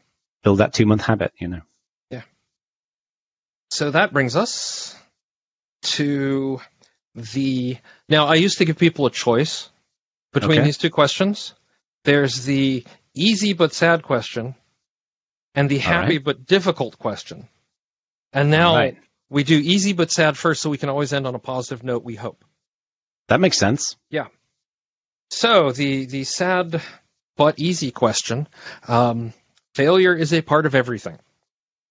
build 0.43 0.59
that 0.59 0.73
two 0.73 0.85
month 0.85 1.01
habit. 1.03 1.31
You 1.39 1.47
know. 1.47 1.61
Yeah. 2.11 2.23
So 3.71 3.91
that 3.91 4.13
brings 4.13 4.35
us 4.35 4.95
to 5.97 6.61
the. 7.15 7.77
Now, 8.09 8.27
I 8.27 8.35
used 8.35 8.57
to 8.59 8.65
give 8.65 8.77
people 8.77 9.05
a 9.05 9.11
choice 9.11 9.69
between 10.31 10.59
Okay. 10.59 10.65
these 10.65 10.77
two 10.77 10.89
questions. 10.89 11.53
There's 12.03 12.45
the 12.45 12.83
easy 13.13 13.53
but 13.53 13.73
sad 13.73 14.03
question 14.03 14.55
and 15.55 15.69
the 15.69 15.77
happy 15.77 16.17
right. 16.17 16.23
but 16.23 16.45
difficult 16.45 16.97
question. 16.99 17.47
And 18.33 18.49
now 18.49 18.75
Right. 18.75 18.97
We 19.33 19.43
do 19.43 19.57
easy 19.57 19.93
but 19.93 20.11
sad 20.11 20.37
first 20.37 20.61
so 20.61 20.69
we 20.69 20.77
can 20.77 20.89
always 20.89 21.11
end 21.11 21.27
on 21.27 21.35
a 21.35 21.39
positive 21.39 21.83
note, 21.83 22.03
we 22.03 22.15
hope. 22.15 22.45
That 23.27 23.39
makes 23.39 23.57
sense. 23.57 23.97
Yeah. 24.09 24.27
So 25.31 25.71
the 25.71 26.05
the 26.05 26.23
sad 26.23 26.81
but 27.35 27.57
easy 27.59 27.91
question: 27.91 28.47
um, 28.87 29.33
failure 29.75 30.15
is 30.15 30.33
a 30.33 30.41
part 30.41 30.65
of 30.65 30.75
everything, 30.75 31.17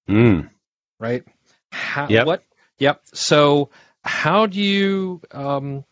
Mm. 0.08 0.50
right? 1.00 1.24
How, 1.72 2.06
Yep. 2.08 2.26
What? 2.26 2.44
Yep. 2.78 3.00
So 3.12 3.70
how 4.04 4.46
do 4.46 4.60
you 4.60 5.20
um, 5.32 5.84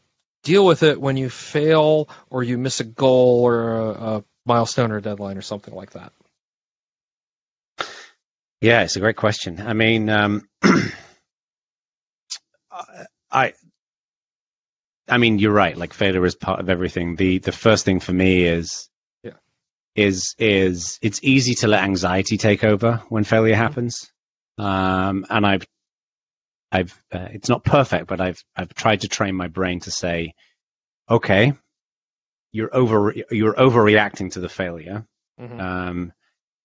deal 0.45 0.65
with 0.65 0.83
it 0.83 1.01
when 1.01 1.17
you 1.17 1.29
fail 1.31 2.09
or 2.29 2.43
you 2.43 2.59
miss 2.59 2.81
a 2.81 2.85
goal 2.85 3.43
or 3.43 3.75
a, 3.75 3.89
a 3.91 4.25
milestone 4.47 4.93
or 4.93 4.99
a 4.99 5.03
deadline 5.03 5.37
or 5.37 5.43
something 5.43 5.75
like 5.75 5.93
that? 5.93 6.13
Yeah, 8.61 8.83
it's 8.83 8.97
a 8.97 9.01
great 9.01 9.17
question. 9.17 9.61
I 9.61 9.73
mean, 9.73 10.11
um, 10.11 10.49
I, 13.33 13.53
I 15.09 15.19
mean, 15.19 15.39
you're 15.39 15.53
right. 15.53 15.77
Like 15.77 15.93
failure 15.93 16.25
is 16.25 16.35
part 16.35 16.61
of 16.61 16.69
everything. 16.69 17.17
The 17.17 17.39
the 17.39 17.53
first 17.53 17.85
thing 17.85 18.01
for 18.01 18.13
me 18.13 18.45
is, 18.45 18.89
Yeah. 19.23 19.33
is 19.95 20.35
is 20.39 20.99
it's 21.03 21.21
easy 21.23 21.55
to 21.57 21.69
let 21.69 21.85
anxiety 21.85 22.37
take 22.39 22.65
over 22.65 23.03
when 23.09 23.25
failure 23.25 23.57
happens. 23.57 24.11
Um, 24.59 25.27
and 25.31 25.47
I've 25.47 25.67
I've 26.73 26.93
uh, 27.13 27.29
it's 27.33 27.49
not 27.49 27.65
perfect, 27.65 28.07
but 28.07 28.21
I've 28.21 28.43
I've 28.55 28.73
tried 28.75 29.01
to 29.03 29.09
train 29.09 29.35
my 29.35 29.49
brain 29.49 29.81
to 29.81 29.91
say, 29.91 30.35
okay, 31.09 31.53
you're 32.53 32.75
over 32.75 33.15
you're 33.31 33.55
overreacting 33.55 34.33
to 34.33 34.41
the 34.41 34.49
failure. 34.49 35.07
Mhm. 35.41 35.61
Um, 35.61 36.13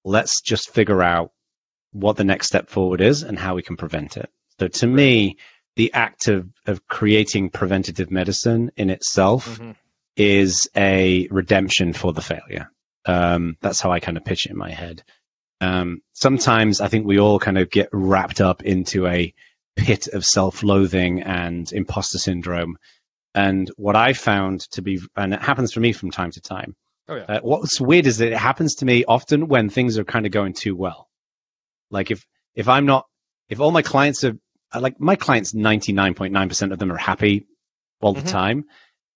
let's 0.04 0.42
just 0.42 0.70
figure 0.70 1.02
out 1.02 1.32
what 1.92 2.18
the 2.18 2.24
next 2.24 2.48
step 2.48 2.70
forward 2.70 3.02
is 3.02 3.24
and 3.24 3.40
how 3.40 3.56
we 3.56 3.64
can 3.64 3.78
prevent 3.78 4.18
it. 4.18 4.30
So 4.60 4.68
to 4.68 4.88
me, 4.88 5.38
the 5.76 5.94
act 5.94 6.28
of, 6.28 6.48
of 6.66 6.88
creating 6.88 7.50
preventative 7.50 8.10
medicine 8.12 8.72
in 8.78 8.90
itself 8.90 9.60
Mhm. 9.60 9.76
is 10.16 10.68
a 10.76 11.28
redemption 11.30 11.94
for 11.94 12.14
the 12.14 12.22
failure. 12.22 12.70
Um, 13.06 13.58
that's 13.62 13.82
how 13.82 13.92
I 13.92 14.00
kind 14.00 14.18
of 14.18 14.26
pitch 14.26 14.46
it 14.46 14.52
in 14.52 14.58
my 14.58 14.72
head. 14.72 15.04
Um, 15.62 16.02
sometimes 16.14 16.82
I 16.82 16.88
think 16.88 17.06
we 17.06 17.20
all 17.20 17.40
kind 17.40 17.58
of 17.58 17.70
get 17.70 17.90
wrapped 17.92 18.42
up 18.42 18.64
into 18.64 19.08
a 19.08 19.34
pit 19.76 20.08
of 20.08 20.24
self-loathing 20.26 21.22
and 21.24 21.72
imposter 21.72 22.18
syndrome. 22.18 22.78
And 23.34 23.70
what 23.76 23.96
I 23.98 24.14
found 24.14 24.62
to 24.72 24.82
be, 24.82 25.02
and 25.16 25.34
it 25.34 25.42
happens 25.42 25.74
for 25.74 25.82
me 25.82 25.92
from 25.92 26.12
time 26.12 26.32
to 26.32 26.42
time, 26.42 26.76
Oh 27.08 27.16
yeah. 27.18 27.24
uh, 27.24 27.40
what's 27.42 27.80
weird 27.82 28.08
is 28.08 28.18
that 28.20 28.32
it 28.32 28.38
happens 28.38 28.76
to 28.76 28.86
me 28.86 29.04
often 29.06 29.48
when 29.48 29.70
things 29.70 29.98
are 29.98 30.06
kind 30.06 30.26
of 30.26 30.32
going 30.32 30.54
too 30.54 30.76
well. 30.76 31.10
Like 31.92 32.10
if 32.12 32.26
if 32.56 32.68
I'm 32.70 32.86
not, 32.86 33.06
if 33.50 33.60
all 33.60 33.72
my 33.72 33.82
clients 33.82 34.24
are 34.24 34.34
like 34.74 35.00
my 35.00 35.16
clients, 35.16 35.54
ninety 35.54 35.94
nine 35.94 36.14
point 36.14 36.34
nine 36.34 36.50
percent 36.50 36.72
of 36.72 36.80
them 36.80 36.92
are 36.92 36.98
happy 36.98 37.48
all 38.02 38.14
the 38.14 38.22
Mhm. 38.22 38.30
time. 38.32 38.64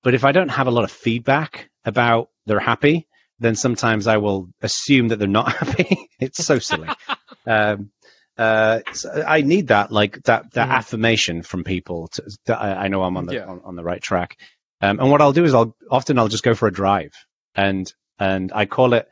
But 0.04 0.14
if 0.14 0.24
I 0.24 0.32
don't 0.32 0.50
have 0.50 0.68
a 0.68 0.72
lot 0.72 0.84
of 0.86 0.92
feedback 0.92 1.70
about 1.86 2.30
they're 2.46 2.60
happy, 2.60 3.08
then 3.40 3.56
sometimes 3.56 4.08
I 4.08 4.18
will 4.18 4.50
assume 4.62 5.10
that 5.10 5.18
they're 5.20 5.28
not 5.28 5.52
happy. 5.58 6.10
it's 6.20 6.44
so 6.46 6.60
silly. 6.60 6.88
um, 7.48 7.92
uh, 8.38 8.80
so 8.94 9.24
I 9.28 9.42
need 9.42 9.68
that, 9.68 9.92
like 9.92 10.24
that, 10.24 10.54
that 10.54 10.70
Mhm. 10.70 10.72
affirmation 10.72 11.44
from 11.44 11.64
people 11.66 12.08
to, 12.10 12.24
that 12.46 12.62
I, 12.62 12.86
I 12.86 12.88
know 12.88 13.04
I'm 13.04 13.18
on 13.18 13.26
the 13.26 13.36
Yeah. 13.36 13.46
on, 13.48 13.62
on 13.66 13.76
the 13.76 13.84
right 13.84 14.02
track. 14.02 14.38
Um, 14.82 15.00
and 15.00 15.12
what 15.12 15.22
I'll 15.22 15.34
do 15.34 15.44
is 15.44 15.54
I'll 15.54 15.76
often 15.92 16.18
I'll 16.18 16.30
just 16.30 16.44
go 16.44 16.56
for 16.56 16.68
a 16.68 16.72
drive, 16.72 17.12
and 17.54 17.92
and 18.18 18.52
I 18.54 18.66
call 18.66 18.94
it 18.94 19.10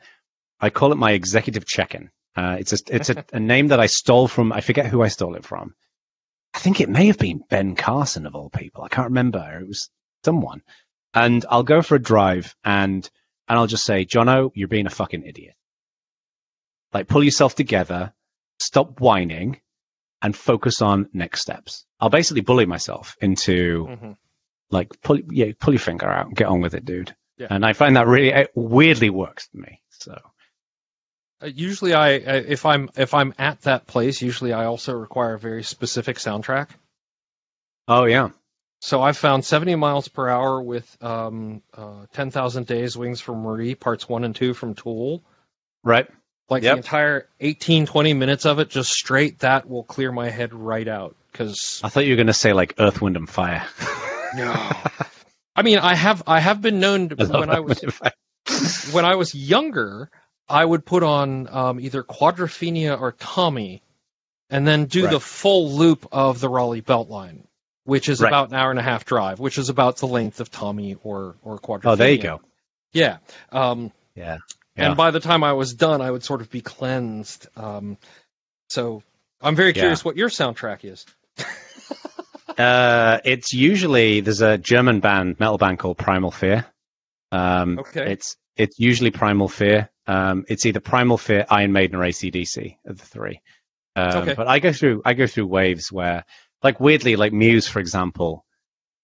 I 0.60 0.70
call 0.70 0.92
it 0.92 0.96
my 0.96 1.12
executive 1.12 1.66
check-in. 1.66 2.10
Uh, 2.34 2.56
it's 2.58 2.72
a 2.72 2.78
it's 2.88 3.10
a, 3.10 3.22
a 3.34 3.40
name 3.40 3.68
that 3.68 3.80
I 3.80 3.86
stole 3.86 4.28
from 4.28 4.50
I 4.50 4.62
forget 4.62 4.86
who 4.86 5.02
I 5.02 5.08
stole 5.08 5.34
it 5.34 5.44
from. 5.44 5.74
I 6.58 6.60
think 6.60 6.80
it 6.80 6.88
may 6.88 7.06
have 7.06 7.18
been 7.18 7.40
Ben 7.48 7.76
Carson 7.76 8.26
of 8.26 8.34
all 8.34 8.50
people. 8.50 8.82
I 8.82 8.88
can't 8.88 9.10
remember. 9.10 9.60
It 9.60 9.68
was 9.68 9.90
someone. 10.24 10.62
And 11.14 11.46
I'll 11.48 11.62
go 11.62 11.82
for 11.82 11.94
a 11.94 12.02
drive 12.02 12.52
and 12.64 13.08
and 13.46 13.56
I'll 13.58 13.68
just 13.68 13.84
say, 13.84 14.04
Jono, 14.04 14.50
you're 14.56 14.66
being 14.66 14.88
a 14.88 14.90
fucking 14.90 15.22
idiot. 15.22 15.54
Like 16.92 17.06
pull 17.06 17.22
yourself 17.22 17.54
together, 17.54 18.12
stop 18.58 19.00
whining, 19.00 19.60
and 20.20 20.34
focus 20.34 20.82
on 20.82 21.08
next 21.12 21.42
steps. 21.42 21.86
I'll 22.00 22.10
basically 22.10 22.40
bully 22.40 22.66
myself 22.66 23.16
into 23.20 23.86
Mhm. 23.86 24.16
like 24.72 25.00
pull 25.00 25.20
yeah, 25.30 25.52
pull 25.60 25.74
your 25.74 25.80
finger 25.80 26.08
out, 26.08 26.34
get 26.34 26.48
on 26.48 26.60
with 26.60 26.74
it, 26.74 26.84
dude. 26.84 27.14
Yeah. 27.36 27.46
And 27.50 27.64
I 27.64 27.72
find 27.72 27.94
that 27.94 28.08
really 28.08 28.30
it 28.30 28.50
weirdly 28.56 29.10
works 29.10 29.46
for 29.46 29.58
me. 29.58 29.80
So 29.90 30.18
usually, 31.46 31.94
I 31.94 32.08
I- 32.14 32.44
if 32.48 32.66
I'm 32.66 32.90
if 32.96 33.14
I'm 33.14 33.34
at 33.38 33.60
that 33.62 33.86
place, 33.86 34.20
usually 34.22 34.52
I 34.52 34.64
also 34.66 34.92
require 34.94 35.34
a 35.34 35.38
very 35.38 35.62
specific 35.62 36.16
soundtrack. 36.18 36.68
Oh 37.86 38.04
yeah. 38.04 38.30
So 38.80 39.02
I've 39.02 39.16
found 39.16 39.44
70 39.44 39.74
miles 39.74 40.06
per 40.06 40.28
hour 40.28 40.62
with 40.62 40.86
um, 41.02 41.62
uh, 41.76 42.06
10,000 42.12 42.64
Days 42.64 42.96
Wings 42.96 43.20
for 43.20 43.34
Marie, 43.34 43.74
parts 43.74 44.08
one 44.08 44.22
and 44.22 44.36
two 44.36 44.54
from 44.54 44.74
Tool. 44.74 45.20
Right. 45.82 46.06
Like 46.48 46.62
Yep. 46.62 46.74
the 46.74 46.76
entire 46.78 47.28
18, 47.40 47.86
20 47.86 48.14
minutes 48.14 48.46
of 48.46 48.60
it, 48.60 48.70
just 48.70 48.90
straight, 48.92 49.40
that 49.40 49.68
will 49.68 49.82
clear 49.82 50.12
my 50.12 50.30
head 50.30 50.54
right 50.54 50.86
out. 50.86 51.16
Because, 51.32 51.80
I 51.82 51.88
thought 51.88 52.04
you 52.06 52.12
were 52.12 52.16
gonna 52.16 52.32
say 52.32 52.52
like 52.52 52.74
Earth, 52.78 53.02
Wind 53.02 53.16
and 53.16 53.28
Fire. 53.28 53.66
no. 54.36 54.52
I 55.56 55.62
mean, 55.62 55.78
I 55.78 55.96
have 55.96 56.22
I 56.28 56.38
have 56.38 56.62
been 56.62 56.78
known 56.78 57.08
to, 57.08 57.16
when 57.26 57.50
I 57.50 57.58
was 57.60 57.82
Earth, 57.82 58.00
Wind 58.00 58.12
and 58.46 58.60
Fire. 58.86 58.94
when 58.94 59.04
I 59.06 59.16
was 59.16 59.34
younger, 59.34 60.08
I 60.48 60.64
would 60.64 60.84
put 60.84 61.02
on 61.02 61.48
um, 61.48 61.80
either 61.80 62.02
Quadrophenia 62.02 62.98
or 63.00 63.12
Tommy, 63.12 63.82
and 64.50 64.66
then 64.66 64.86
do 64.86 65.04
Right. 65.04 65.10
the 65.10 65.20
full 65.20 65.72
loop 65.72 66.06
of 66.12 66.40
the 66.40 66.48
Raleigh 66.48 66.82
Beltline, 66.82 67.44
which 67.84 68.08
is 68.08 68.20
Right. 68.20 68.28
about 68.28 68.48
an 68.48 68.54
hour 68.56 68.70
and 68.70 68.78
a 68.78 68.82
half 68.82 69.04
drive, 69.04 69.38
which 69.38 69.58
is 69.58 69.68
about 69.68 69.98
the 69.98 70.06
length 70.06 70.40
of 70.40 70.50
Tommy 70.50 70.96
or 71.02 71.36
or 71.42 71.58
Quadrophenia. 71.58 71.92
Oh, 71.92 71.96
there 71.96 72.10
you 72.12 72.18
go. 72.22 72.40
Yeah. 72.92 73.18
Um, 73.52 73.92
Yeah. 74.14 74.38
Yeah. 74.76 74.86
And 74.88 74.96
by 74.96 75.10
the 75.10 75.20
time 75.20 75.42
I 75.44 75.52
was 75.52 75.74
done, 75.74 76.00
I 76.00 76.10
would 76.10 76.22
sort 76.24 76.40
of 76.40 76.50
be 76.50 76.60
cleansed. 76.60 77.48
Um, 77.56 77.98
so 78.68 79.02
I'm 79.40 79.54
very 79.56 79.70
Yeah. 79.70 79.80
curious 79.82 80.04
what 80.04 80.16
your 80.16 80.28
soundtrack 80.28 80.84
is. 80.84 81.04
Uh, 82.56 83.20
it's 83.24 83.52
usually 83.52 84.20
there's 84.20 84.40
a 84.40 84.58
German 84.58 84.98
band, 84.98 85.38
metal 85.38 85.58
band 85.58 85.78
called 85.78 85.96
Primal 85.96 86.32
Fear. 86.32 86.66
Um, 87.30 87.78
Okay. 87.78 88.10
It's 88.12 88.36
it's 88.56 88.80
usually 88.80 89.12
Primal 89.12 89.48
Fear. 89.48 89.90
Um, 90.08 90.44
it's 90.48 90.66
either 90.66 90.80
Primal 90.80 91.18
Fear, 91.18 91.46
Iron 91.50 91.72
Maiden, 91.72 91.94
or 91.96 92.02
ACDC 92.02 92.78
of 92.86 92.98
the 92.98 93.04
three. 93.06 93.40
Um, 93.94 94.22
Okay. 94.22 94.34
But 94.34 94.48
I 94.48 94.58
go 94.58 94.72
through 94.72 95.02
I 95.04 95.12
go 95.14 95.26
through 95.26 95.46
waves 95.46 95.92
where, 95.92 96.24
like 96.62 96.80
weirdly, 96.80 97.14
like 97.16 97.32
Muse, 97.32 97.68
for 97.68 97.78
example. 97.78 98.44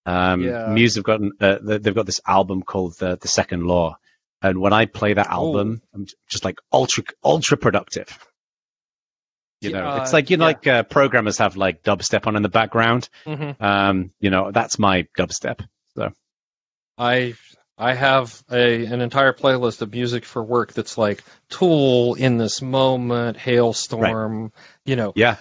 Um, 0.06 0.42
Yeah. 0.42 0.66
Muse 0.68 0.96
have 0.96 1.04
gotten 1.04 1.32
uh, 1.40 1.58
they- 1.62 1.78
they've 1.78 1.94
got 1.94 2.06
this 2.06 2.20
album 2.26 2.62
called 2.62 2.96
the 2.98 3.16
the 3.20 3.28
Second 3.28 3.64
Law, 3.66 3.96
and 4.42 4.58
when 4.58 4.72
I 4.72 4.86
play 4.86 5.12
that 5.14 5.28
album, 5.28 5.82
I'm 5.94 6.06
just 6.28 6.44
like 6.44 6.58
ultra 6.72 7.04
ultra 7.22 7.56
productive. 7.58 8.08
You 9.60 9.70
know, 9.72 9.78
Yeah, 9.78 10.02
it's 10.02 10.12
like 10.12 10.30
you 10.30 10.36
know, 10.36 10.44
yeah. 10.44 10.48
like 10.48 10.66
uh, 10.66 10.82
programmers 10.84 11.38
have 11.38 11.56
like 11.56 11.82
dubstep 11.82 12.26
on 12.26 12.36
in 12.36 12.42
the 12.42 12.48
background. 12.50 13.08
Mm-hmm. 13.26 13.62
Um, 13.64 14.10
you 14.20 14.30
know, 14.30 14.50
that's 14.52 14.78
my 14.78 15.06
dubstep. 15.18 15.66
So, 15.96 16.12
I 16.98 17.34
I 17.76 17.94
have 17.94 18.42
a 18.50 18.84
an 18.86 19.00
entire 19.00 19.32
playlist 19.32 19.82
of 19.82 19.92
music 19.92 20.24
for 20.24 20.42
work 20.42 20.72
that's 20.72 20.96
like 20.96 21.22
Tool 21.48 22.14
in 22.14 22.38
this 22.38 22.62
moment, 22.62 23.36
Halestorm, 23.36 24.52
you 24.84 24.96
know, 24.96 25.12
Yeah, 25.16 25.36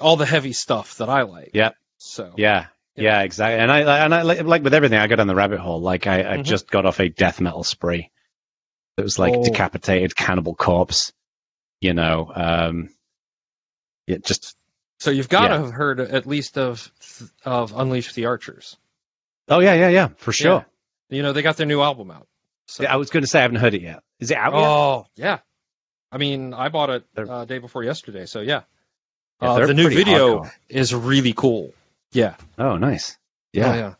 all 0.00 0.16
the 0.16 0.26
heavy 0.26 0.52
stuff 0.52 0.96
that 0.98 1.08
I 1.08 1.22
like. 1.22 1.52
Yeah. 1.54 1.70
So 1.98 2.34
yeah, 2.36 2.66
Yeah. 2.96 3.02
yeah, 3.02 3.22
exactly. 3.22 3.60
And 3.60 3.72
I 3.72 4.04
and 4.04 4.14
I 4.14 4.22
like, 4.22 4.62
with 4.62 4.74
everything, 4.74 4.98
I 4.98 5.06
go 5.06 5.16
down 5.16 5.26
the 5.26 5.34
rabbit 5.34 5.58
hole. 5.60 5.80
Like 5.80 6.06
I, 6.06 6.34
I 6.34 6.36
Mhm. 6.38 6.44
just 6.44 6.70
got 6.70 6.84
off 6.84 7.00
a 7.00 7.08
death 7.08 7.40
metal 7.40 7.64
spree. 7.64 8.10
It 8.98 9.02
was 9.02 9.18
like 9.18 9.34
Oh. 9.34 9.42
decapitated 9.42 10.14
cannibal 10.14 10.54
corpse. 10.54 11.12
You 11.80 11.94
know, 11.94 12.30
um, 12.34 12.90
it 14.06 14.22
just 14.24 14.54
so 14.98 15.10
you've 15.10 15.30
got 15.30 15.48
to 15.48 15.56
have 15.58 15.70
heard 15.72 15.98
at 15.98 16.26
least 16.26 16.58
of 16.58 16.92
of 17.42 17.72
Unleash 17.74 18.12
the 18.12 18.26
Archers. 18.26 18.76
oh 19.48 19.60
yeah, 19.60 19.72
yeah, 19.72 19.88
yeah, 19.88 20.08
for 20.18 20.32
sure. 20.32 20.66
You 21.10 21.22
know, 21.22 21.32
they 21.32 21.42
got 21.42 21.56
their 21.56 21.66
new 21.66 21.80
album 21.82 22.10
out. 22.10 22.26
So. 22.68 22.84
Yeah, 22.84 22.92
I 22.92 22.96
was 22.96 23.10
going 23.10 23.22
to 23.22 23.26
say 23.26 23.40
I 23.40 23.42
haven't 23.42 23.58
heard 23.58 23.74
it 23.74 23.82
yet. 23.82 24.02
Is 24.20 24.30
it 24.30 24.36
out 24.36 24.52
yet? 24.54 24.62
Oh 24.62 25.06
yeah, 25.16 25.38
I 26.12 26.18
mean, 26.18 26.54
I 26.54 26.68
bought 26.68 26.90
it 26.90 27.04
uh, 27.16 27.44
day 27.44 27.58
before 27.58 27.82
yesterday, 27.82 28.26
so 28.26 28.40
yeah. 28.40 28.62
Yeah, 29.42 29.50
uh, 29.52 29.66
the 29.66 29.74
new 29.74 29.88
video 29.88 30.42
hardcore. 30.42 30.52
is 30.68 30.94
really 30.94 31.32
cool. 31.32 31.72
Yeah, 32.12 32.34
Oh, 32.58 32.76
nice. 32.76 33.16
Oh, 33.18 33.26
Yeah, 33.54 33.74
yeah. 33.74 33.94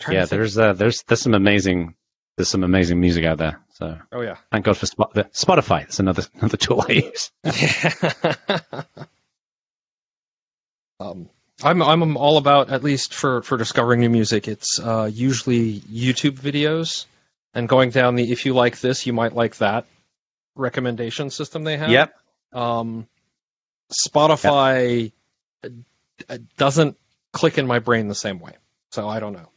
Trying 0.00 0.16
yeah. 0.16 0.24
There's 0.24 0.58
uh, 0.58 0.72
there's 0.72 1.02
there's 1.04 1.20
some 1.20 1.34
amazing 1.34 1.94
there's 2.36 2.48
some 2.48 2.64
amazing 2.64 2.98
music 3.00 3.24
out 3.24 3.38
there. 3.38 3.60
So 3.74 3.96
Oh 4.10 4.20
yeah. 4.22 4.36
thank 4.50 4.64
God 4.64 4.76
for 4.76 4.86
Spot- 4.86 5.14
Spotify. 5.32 5.82
It's 5.84 6.00
another 6.00 6.24
another 6.34 6.56
tool 6.64 6.84
I 6.88 6.92
use. 6.92 7.30
um, 11.00 11.28
I'm 11.64 11.82
I'm 11.82 12.16
all 12.16 12.36
about 12.36 12.70
at 12.70 12.84
least 12.84 13.14
for 13.14 13.42
for 13.42 13.56
discovering 13.56 14.00
new 14.00 14.10
music. 14.10 14.48
It's 14.48 14.78
uh, 14.78 15.10
usually 15.12 15.80
YouTube 15.80 16.38
videos 16.38 17.06
and 17.54 17.68
going 17.68 17.90
down 17.90 18.16
the 18.16 18.30
if 18.30 18.44
you 18.46 18.54
like 18.54 18.80
this, 18.80 19.06
you 19.06 19.12
might 19.12 19.32
like 19.32 19.56
that 19.56 19.86
recommendation 20.54 21.30
system 21.30 21.64
they 21.64 21.76
have. 21.76 21.90
Yep. 21.90 22.14
Um, 22.52 23.08
Spotify 23.92 25.12
uh, 25.64 26.38
doesn't 26.56 26.96
click 27.32 27.58
in 27.58 27.66
my 27.66 27.78
brain 27.78 28.08
the 28.08 28.14
same 28.14 28.38
way, 28.38 28.52
so 28.90 29.08
I 29.08 29.20
don't 29.20 29.32
know. 29.32 29.48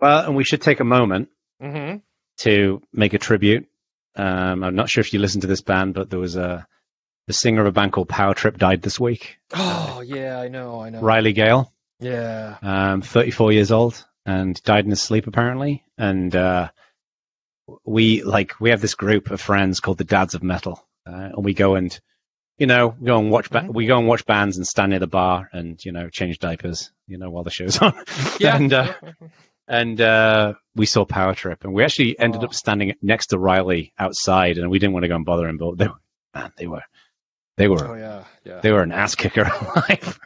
Well, 0.00 0.26
and 0.26 0.36
we 0.36 0.44
should 0.44 0.62
take 0.62 0.80
a 0.80 0.84
moment 0.84 1.28
Mm-hmm. 1.60 1.96
to 2.44 2.80
make 2.92 3.14
a 3.14 3.18
tribute. 3.18 3.66
Um, 4.14 4.62
I'm 4.62 4.76
not 4.76 4.88
sure 4.88 5.00
if 5.00 5.12
you 5.12 5.18
listened 5.18 5.42
to 5.42 5.48
this 5.48 5.60
band, 5.60 5.94
but 5.94 6.08
there 6.08 6.20
was 6.20 6.36
a 6.36 6.68
the 7.28 7.32
singer 7.32 7.60
of 7.60 7.68
a 7.68 7.72
band 7.72 7.92
called 7.92 8.08
Power 8.08 8.34
Trip 8.34 8.58
died 8.58 8.82
this 8.82 8.98
week. 8.98 9.38
Oh 9.54 10.02
yeah, 10.04 10.40
I 10.40 10.48
know, 10.48 10.80
I 10.80 10.90
know. 10.90 11.00
Riley 11.00 11.32
Gale, 11.32 11.72
Yeah. 12.00 12.56
um, 12.62 13.02
34 13.02 13.52
years 13.52 13.70
old, 13.70 14.04
and 14.26 14.60
died 14.64 14.84
in 14.84 14.90
his 14.90 15.00
sleep 15.00 15.26
apparently. 15.28 15.84
And 15.96 16.34
uh, 16.34 16.70
we 17.84 18.22
like 18.22 18.58
we 18.60 18.70
have 18.70 18.80
this 18.80 18.94
group 18.94 19.30
of 19.30 19.40
friends 19.40 19.80
called 19.80 19.98
the 19.98 20.04
Dads 20.04 20.34
of 20.34 20.42
Metal, 20.42 20.84
uh, 21.06 21.30
and 21.36 21.44
we 21.44 21.54
go 21.54 21.74
and 21.74 21.98
you 22.56 22.66
know 22.66 22.90
go 23.02 23.18
and 23.18 23.30
watch 23.30 23.50
ba- 23.50 23.60
Mhm. 23.60 23.74
we 23.74 23.86
go 23.86 23.98
and 23.98 24.08
watch 24.08 24.24
bands 24.26 24.56
and 24.56 24.66
stand 24.66 24.90
near 24.90 24.98
the 24.98 25.06
bar 25.06 25.48
and 25.52 25.82
you 25.84 25.92
know 25.92 26.08
change 26.08 26.38
diapers, 26.38 26.90
you 27.06 27.18
know 27.18 27.30
while 27.30 27.44
the 27.44 27.50
show's 27.50 27.78
on. 27.78 27.94
Yeah. 28.40 28.56
and 28.56 28.72
uh, 28.72 28.94
and 29.66 30.00
uh, 30.00 30.54
we 30.74 30.86
saw 30.86 31.04
Power 31.04 31.34
Trip, 31.34 31.62
and 31.64 31.74
we 31.74 31.84
actually 31.84 32.18
ended 32.18 32.40
Oh. 32.42 32.46
up 32.46 32.54
standing 32.54 32.94
next 33.02 33.28
to 33.28 33.38
Riley 33.38 33.92
outside, 33.98 34.56
and 34.58 34.70
we 34.70 34.78
didn't 34.78 34.94
want 34.94 35.04
to 35.04 35.08
go 35.08 35.16
and 35.16 35.26
bother 35.26 35.46
him, 35.46 35.58
but 35.58 35.76
they 35.76 35.88
were, 35.88 36.00
man, 36.34 36.52
they 36.56 36.66
were, 36.66 36.82
they 37.58 37.68
were, 37.68 37.86
Oh 37.86 37.94
yeah, 37.94 38.24
yeah. 38.44 38.60
they 38.60 38.72
were 38.72 38.82
an 38.82 38.92
ass 38.92 39.14
kicker 39.14 39.42
alive. 39.60 40.18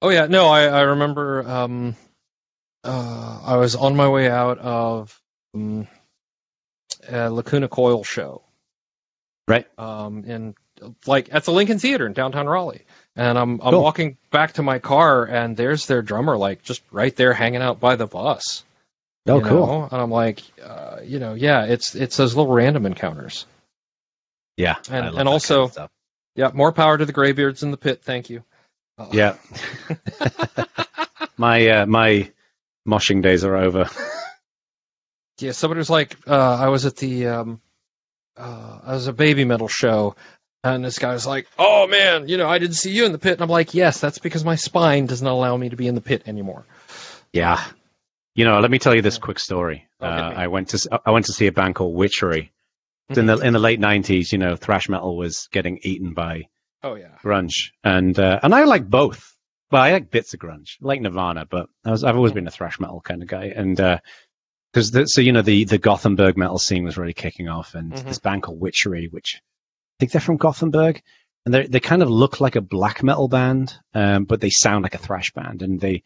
Oh 0.00 0.08
yeah, 0.10 0.26
no, 0.26 0.46
I 0.46 0.64
I 0.66 0.80
remember. 0.82 1.46
Um, 1.48 1.96
uh, 2.84 3.40
I 3.44 3.56
was 3.56 3.74
on 3.74 3.96
my 3.96 4.08
way 4.08 4.28
out 4.30 4.58
of 4.58 5.20
um, 5.54 5.88
a 7.08 7.30
Lacuna 7.30 7.68
Coil 7.68 8.04
show, 8.04 8.42
right? 9.48 9.66
um, 9.78 10.24
in 10.24 10.54
like 11.06 11.28
at 11.32 11.44
the 11.44 11.52
Lincoln 11.52 11.80
Theater 11.80 12.06
in 12.06 12.12
downtown 12.12 12.46
Raleigh, 12.46 12.84
and 13.16 13.36
I'm 13.36 13.60
I'm 13.60 13.72
Cool. 13.72 13.82
walking 13.82 14.16
back 14.30 14.52
to 14.54 14.62
my 14.62 14.78
car, 14.78 15.24
and 15.24 15.56
there's 15.56 15.86
their 15.86 16.02
drummer 16.02 16.36
like 16.36 16.62
just 16.62 16.82
right 16.92 17.14
there 17.16 17.32
hanging 17.32 17.62
out 17.62 17.80
by 17.80 17.96
the 17.96 18.06
bus. 18.06 18.62
Oh, 19.26 19.40
cool. 19.42 19.66
know? 19.66 19.88
And 19.90 20.00
I'm 20.00 20.10
like, 20.10 20.40
uh, 20.62 20.98
you 21.04 21.18
know, 21.18 21.34
yeah, 21.34 21.64
it's 21.64 21.94
it's 21.96 22.16
those 22.16 22.36
little 22.36 22.52
random 22.52 22.86
encounters. 22.86 23.44
Yeah, 24.58 24.74
And- 24.90 24.96
and 24.96 25.06
that 25.06 25.14
kind 25.14 25.28
also- 25.28 25.64
of. 25.64 25.88
Yeah, 26.34 26.50
more 26.54 26.72
power 26.72 26.96
to 26.96 27.04
the 27.06 27.12
graybeards 27.12 27.62
in 27.64 27.70
the 27.72 27.76
pit. 27.76 28.02
Thank 28.04 28.30
you. 28.30 28.44
Uh, 28.96 29.08
yeah. 29.12 29.36
my 31.36 31.66
uh, 31.68 31.86
my 31.86 32.30
moshing 32.86 33.22
days 33.22 33.44
are 33.44 33.56
over. 33.56 33.88
Yeah, 35.40 35.52
somebody 35.52 35.78
was 35.78 35.88
like, 35.88 36.16
uh, 36.26 36.56
I 36.56 36.68
was 36.68 36.84
at 36.84 36.96
the, 36.96 37.28
um, 37.28 37.60
uh, 38.36 38.80
I 38.82 38.94
was 38.94 39.06
a 39.06 39.12
Babymetal 39.12 39.70
show, 39.70 40.16
and 40.64 40.84
this 40.84 40.98
guy 40.98 41.12
was 41.12 41.28
like, 41.28 41.46
"Oh 41.56 41.86
man, 41.86 42.26
you 42.26 42.38
know, 42.38 42.48
I 42.48 42.58
didn't 42.58 42.74
see 42.74 42.90
you 42.90 43.06
in 43.06 43.12
the 43.12 43.18
pit," 43.20 43.34
and 43.34 43.42
I'm 43.42 43.48
like, 43.48 43.72
"Yes, 43.72 44.00
that's 44.00 44.18
because 44.18 44.44
my 44.44 44.56
spine 44.56 45.06
does 45.06 45.22
not 45.22 45.34
allow 45.34 45.56
me 45.56 45.68
to 45.68 45.76
be 45.76 45.86
in 45.86 45.94
the 45.94 46.00
pit 46.00 46.24
anymore." 46.26 46.64
Yeah. 47.32 47.62
You 48.34 48.46
know, 48.46 48.58
let 48.58 48.68
me 48.68 48.80
tell 48.80 48.96
you 48.96 49.00
this 49.02 49.18
quick 49.18 49.38
story. 49.38 49.86
Uh. 50.00 50.06
I 50.06 50.48
went 50.48 50.70
to 50.70 51.00
I 51.06 51.12
went 51.12 51.26
to 51.26 51.32
see 51.32 51.46
a 51.46 51.52
band 51.52 51.76
called 51.76 51.94
Witchery. 51.94 52.50
In 53.10 53.26
the 53.26 53.38
in 53.38 53.52
the 53.54 53.58
late 53.58 53.80
'90s, 53.80 54.32
you 54.32 54.38
know, 54.38 54.54
thrash 54.56 54.88
metal 54.88 55.16
was 55.16 55.48
getting 55.50 55.78
eaten 55.82 56.12
by 56.12 56.44
Oh 56.82 56.94
yeah, 56.94 57.16
grunge, 57.24 57.70
and 57.82 58.18
uh, 58.18 58.38
and 58.42 58.54
I 58.54 58.64
like 58.64 58.88
both. 58.88 59.34
Well, 59.70 59.82
I 59.82 59.92
like 59.92 60.10
bits 60.10 60.34
of 60.34 60.40
grunge, 60.40 60.76
I 60.82 60.86
like 60.86 61.00
Nirvana, 61.00 61.46
but 61.46 61.68
I 61.84 61.90
was 61.90 62.04
I've 62.04 62.16
always 62.16 62.32
been 62.32 62.46
a 62.46 62.50
thrash 62.50 62.78
metal 62.78 63.00
kind 63.00 63.22
of 63.22 63.28
guy, 63.28 63.46
and 63.54 63.76
because 63.76 64.90
the 64.90 65.06
so 65.06 65.20
you 65.20 65.32
know 65.32 65.42
the 65.42 65.64
the 65.64 65.78
Gothenburg 65.78 66.36
metal 66.36 66.58
scene 66.58 66.84
was 66.84 66.98
really 66.98 67.14
kicking 67.14 67.48
off, 67.48 67.74
and 67.74 67.94
Mhm. 67.94 68.06
this 68.08 68.18
band 68.18 68.42
called 68.42 68.60
Witchery, 68.60 69.08
which 69.10 69.36
I 69.36 69.96
think 70.00 70.12
they're 70.12 70.20
from 70.20 70.36
Gothenburg, 70.36 71.02
and 71.44 71.54
they 71.54 71.66
they 71.66 71.80
kind 71.80 72.02
of 72.02 72.10
look 72.10 72.40
like 72.40 72.56
a 72.56 72.60
black 72.60 73.02
metal 73.02 73.28
band, 73.28 73.74
um, 73.94 74.24
but 74.24 74.40
they 74.40 74.50
sound 74.50 74.82
like 74.82 74.94
a 74.94 74.98
thrash 74.98 75.32
band, 75.32 75.62
and 75.62 75.80
they 75.80 76.02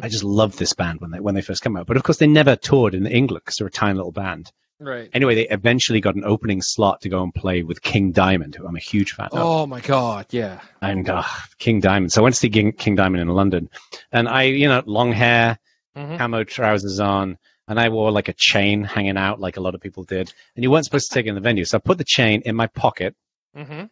I 0.00 0.08
just 0.08 0.24
loved 0.40 0.58
this 0.58 0.72
band 0.72 1.00
when 1.00 1.10
they 1.10 1.20
when 1.20 1.34
they 1.34 1.42
first 1.42 1.62
came 1.62 1.76
out, 1.76 1.86
but 1.86 1.96
of 1.98 2.02
course 2.02 2.18
they 2.18 2.26
never 2.26 2.56
toured 2.56 2.94
in 2.94 3.06
England 3.06 3.42
because 3.44 3.56
they're 3.56 3.68
a 3.68 3.70
tiny 3.70 3.96
little 3.96 4.12
band. 4.12 4.50
Right. 4.80 5.08
Anyway, 5.12 5.34
they 5.34 5.48
eventually 5.48 6.00
got 6.00 6.14
an 6.16 6.24
opening 6.24 6.62
slot 6.62 7.00
to 7.02 7.08
go 7.08 7.22
and 7.22 7.34
play 7.34 7.62
with 7.62 7.82
King 7.82 8.12
Diamond, 8.12 8.54
who 8.54 8.66
I'm 8.66 8.76
a 8.76 8.80
huge 8.80 9.12
fan 9.12 9.28
of 9.32 9.38
Oh 9.38 9.66
my 9.66 9.80
god, 9.80 10.26
yeah. 10.30 10.60
and 10.80 11.08
uh, 11.08 11.22
King 11.58 11.80
Diamond. 11.80 12.12
So 12.12 12.20
I 12.20 12.24
went 12.24 12.34
to 12.34 12.40
see 12.40 12.50
King, 12.50 12.72
King 12.72 12.94
Diamond 12.96 13.20
in 13.22 13.28
London, 13.28 13.68
and 14.12 14.28
I, 14.28 14.42
you 14.44 14.68
know, 14.68 14.82
long 14.86 15.12
hair, 15.12 15.58
Mhm. 15.96 16.18
camo 16.18 16.44
trousers 16.44 17.00
on, 17.00 17.38
and 17.66 17.80
I 17.80 17.88
wore 17.88 18.10
like 18.12 18.28
a 18.28 18.32
chain 18.32 18.84
hanging 18.84 19.16
out, 19.16 19.40
like 19.40 19.56
a 19.56 19.60
lot 19.60 19.74
of 19.74 19.80
people 19.80 20.04
did. 20.04 20.32
And 20.54 20.62
you 20.62 20.70
weren't 20.70 20.84
supposed 20.84 21.08
to 21.08 21.14
take 21.14 21.26
it 21.26 21.30
in 21.30 21.34
the 21.34 21.40
venue, 21.40 21.64
so 21.64 21.76
I 21.78 21.80
put 21.80 21.98
the 21.98 22.04
chain 22.04 22.42
in 22.44 22.54
my 22.54 22.66
pocket, 22.68 23.14
Mm-hmm. 23.56 23.86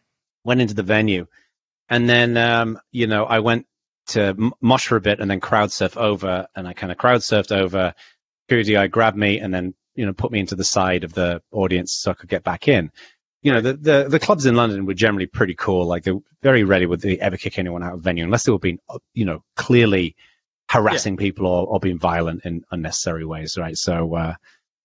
went 0.45 0.61
into 0.61 0.73
the 0.73 0.83
venue, 0.83 1.27
and 1.89 2.07
then, 2.07 2.37
um, 2.37 2.79
you 2.91 3.07
know, 3.07 3.25
I 3.25 3.39
went 3.39 3.65
to 4.07 4.51
mosh 4.61 4.85
for 4.87 4.95
a 4.95 5.01
bit, 5.01 5.19
and 5.19 5.29
then 5.29 5.41
crowd 5.41 5.71
surf 5.71 5.97
over, 5.97 6.47
and 6.55 6.65
I 6.65 6.71
kind 6.73 6.91
of 6.93 6.97
crowd 6.97 7.19
surfed 7.21 7.51
over. 7.51 7.93
Guy 8.49 8.87
grabbed 8.87 9.17
me, 9.17 9.39
and 9.39 9.53
then 9.53 9.73
you 9.97 10.05
know 10.05 10.13
put 10.13 10.31
me 10.31 10.39
into 10.39 10.55
the 10.55 10.63
side 10.63 11.03
of 11.03 11.13
the 11.13 11.41
audience 11.51 11.93
so 11.93 12.11
I 12.11 12.13
could 12.13 12.29
get 12.29 12.43
back 12.43 12.67
in. 12.69 12.91
You 13.41 13.53
know, 13.53 13.61
the, 13.61 13.73
the 13.73 14.05
the 14.09 14.19
clubs 14.19 14.45
in 14.45 14.55
London 14.55 14.85
were 14.85 14.93
generally 14.93 15.27
pretty 15.27 15.55
cool. 15.55 15.85
Like 15.85 16.03
they're 16.03 16.19
very 16.41 16.63
ready 16.63 16.85
would 16.85 17.01
they 17.01 17.19
ever 17.19 17.37
kick 17.37 17.59
anyone 17.59 17.83
out 17.83 17.93
of 17.93 18.01
venue 18.01 18.23
unless 18.23 18.43
they 18.43 18.51
were 18.51 18.59
being, 18.59 18.79
you 19.13 19.25
know, 19.25 19.43
clearly 19.55 20.15
harassing 20.69 21.17
people 21.17 21.45
or, 21.47 21.67
or 21.67 21.79
being 21.79 21.99
violent 21.99 22.45
in 22.45 22.63
unnecessary 22.71 23.25
ways, 23.25 23.57
right? 23.57 23.77
So, 23.77 24.15
uh, 24.15 24.33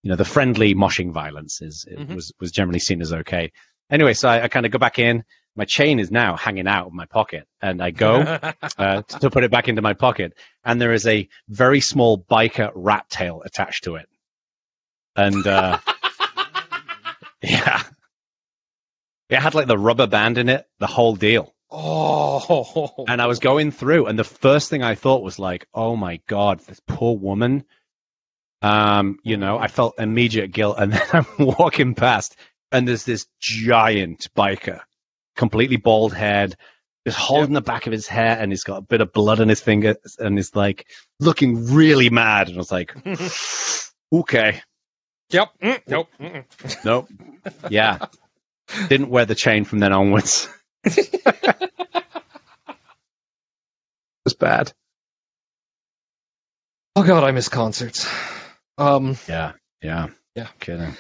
you 0.03 0.11
know, 0.11 0.17
the 0.17 0.25
friendly 0.25 0.75
moshing 0.75 1.13
violence 1.13 1.61
is 1.63 1.87
it 1.91 1.99
Mhm. 1.99 2.15
was 2.15 2.33
was 2.41 2.53
generally 2.53 2.79
seen 2.79 3.01
as 3.01 3.13
okay. 3.13 3.53
Anyway, 3.91 4.15
so 4.15 4.29
I, 4.29 4.45
I 4.45 4.49
kind 4.49 4.67
of 4.67 4.73
go 4.73 4.79
back 4.79 4.99
in. 4.99 5.25
My 5.55 5.65
chain 5.67 5.99
is 5.99 6.11
now 6.11 6.37
hanging 6.37 6.67
out 6.67 6.87
of 6.87 6.93
my 6.95 7.05
pocket, 7.07 7.47
and 7.61 7.83
I 7.83 7.91
go 7.91 8.23
uh, 8.79 9.03
to 9.03 9.31
put 9.31 9.45
it 9.45 9.51
back 9.51 9.69
into 9.69 9.83
my 9.83 9.93
pocket, 9.93 10.33
and 10.65 10.81
there 10.81 10.93
is 10.95 11.07
a 11.07 11.29
very 11.49 11.81
small 11.81 12.19
biker 12.19 12.71
rat 12.75 13.09
tail 13.11 13.43
attached 13.45 13.85
to 13.85 13.97
it. 13.97 14.09
And 15.17 15.47
uh, 15.47 15.79
yeah, 17.43 17.83
it 19.29 19.39
had 19.39 19.55
like 19.55 19.67
the 19.67 19.79
rubber 19.79 20.07
band 20.07 20.39
in 20.39 20.49
it, 20.49 20.67
the 20.79 20.87
whole 20.87 21.17
deal. 21.17 21.53
oh, 21.71 23.05
And 23.09 23.21
I 23.21 23.27
was 23.27 23.39
going 23.39 23.71
through, 23.71 24.07
and 24.07 24.19
the 24.19 24.25
first 24.25 24.71
thing 24.71 24.83
I 24.83 24.95
thought 24.95 25.23
was 25.23 25.39
like, 25.39 25.67
"Oh 25.75 25.97
my 25.97 26.21
god, 26.29 26.61
this 26.61 26.81
poor 26.87 27.17
woman." 27.17 27.65
Um, 28.63 29.19
you 29.25 29.37
know, 29.39 29.59
I 29.59 29.67
felt 29.69 29.99
immediate 29.99 30.53
guilt, 30.53 30.77
and 30.79 30.93
then 30.93 31.03
I'm 31.13 31.27
walking 31.39 31.95
past, 31.95 32.37
and 32.71 32.87
there's 32.87 33.05
this 33.05 33.27
giant 33.41 34.29
biker, 34.37 34.81
completely 35.37 35.77
bald 35.77 36.15
head, 36.15 36.57
just 37.07 37.19
holding 37.19 37.55
the 37.55 37.61
back 37.61 37.87
of 37.87 37.93
his 37.93 38.07
hair, 38.07 38.39
and 38.39 38.53
he's 38.53 38.65
got 38.65 38.79
a 38.79 38.83
bit 38.83 39.01
of 39.01 39.13
blood 39.13 39.41
on 39.41 39.49
his 39.49 39.61
fingers, 39.61 39.97
and 40.19 40.39
he's 40.39 40.55
like 40.55 40.87
looking 41.21 41.75
really 41.75 42.09
mad. 42.11 42.49
And 42.49 42.57
I 42.57 42.59
was 42.59 42.71
like, 42.73 42.95
"Okay, 44.13 44.61
Yep. 45.33 45.49
Mm, 45.63 45.81
nope. 45.89 46.09
Mm-mm. 46.21 46.85
nope, 46.85 47.09
yeah." 47.71 47.99
Didn't 48.89 49.11
wear 49.11 49.27
the 49.27 49.35
chain 49.35 49.65
from 49.65 49.81
then 49.81 49.93
onwards. 49.93 50.49
it 50.85 51.71
was 54.25 54.35
bad. 54.35 54.73
Oh 56.97 57.03
god, 57.03 57.25
I 57.25 57.33
miss 57.33 57.49
concerts. 57.49 58.09
Um. 58.79 59.17
Yeah, 59.29 59.53
yeah, 59.83 60.09
Yeah. 60.35 60.49
Kidding. 60.61 60.97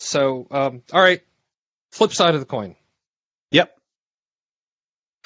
So, 0.00 0.46
um. 0.50 0.82
All 0.92 1.00
right. 1.00 1.22
Flip 1.92 2.12
side 2.12 2.34
of 2.34 2.40
the 2.40 2.46
coin. 2.46 2.76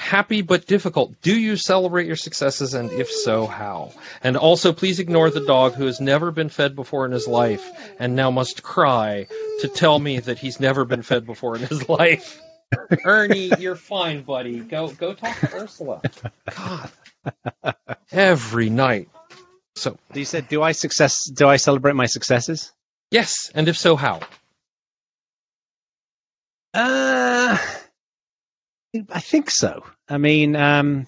Yep. 0.03 0.11
Happy 0.11 0.43
but 0.43 0.67
difficult. 0.67 1.21
Do 1.23 1.39
you 1.39 1.57
celebrate 1.57 2.07
your 2.07 2.17
successes, 2.17 2.75
and 2.75 2.91
if 2.93 3.11
so, 3.11 3.47
how? 3.47 3.93
And 4.23 4.37
also, 4.37 4.73
please 4.73 4.99
ignore 5.01 5.31
the 5.31 5.45
dog 5.47 5.75
who 5.75 5.87
has 5.87 6.01
never 6.01 6.31
been 6.31 6.49
fed 6.49 6.75
before 6.75 7.07
in 7.07 7.13
his 7.13 7.27
life 7.29 7.65
and 7.99 8.15
now 8.17 8.31
must 8.31 8.63
cry 8.63 9.27
to 9.61 9.69
tell 9.69 9.99
me 9.99 10.19
that 10.21 10.39
he's 10.39 10.61
never 10.61 10.85
been 10.85 11.03
fed 11.03 11.25
before 11.25 11.57
in 11.57 11.63
his 11.63 11.89
life. 11.89 12.41
Ernie, 13.05 13.53
you're 13.59 13.77
fine, 13.77 14.23
buddy. 14.23 14.61
Go, 14.61 14.89
go 14.89 15.15
talk 15.15 15.39
to 15.41 15.55
Ursula. 15.55 16.01
God, 16.57 16.91
every 18.11 18.71
night. 18.71 19.09
So, 19.77 19.97
You 20.15 20.25
said, 20.25 20.49
"Do 20.49 20.63
I 20.63 20.73
success? 20.73 21.25
Do 21.31 21.49
I 21.49 21.57
celebrate 21.57 21.95
my 21.95 22.07
successes?" 22.07 22.73
yes, 23.11 23.51
and 23.55 23.69
if 23.69 23.77
so, 23.77 23.97
how? 23.97 24.21
Uh, 26.75 27.57
I 29.11 29.21
think 29.21 29.51
so. 29.51 29.85
I 30.09 30.19
mean, 30.19 30.55
um, 30.57 31.07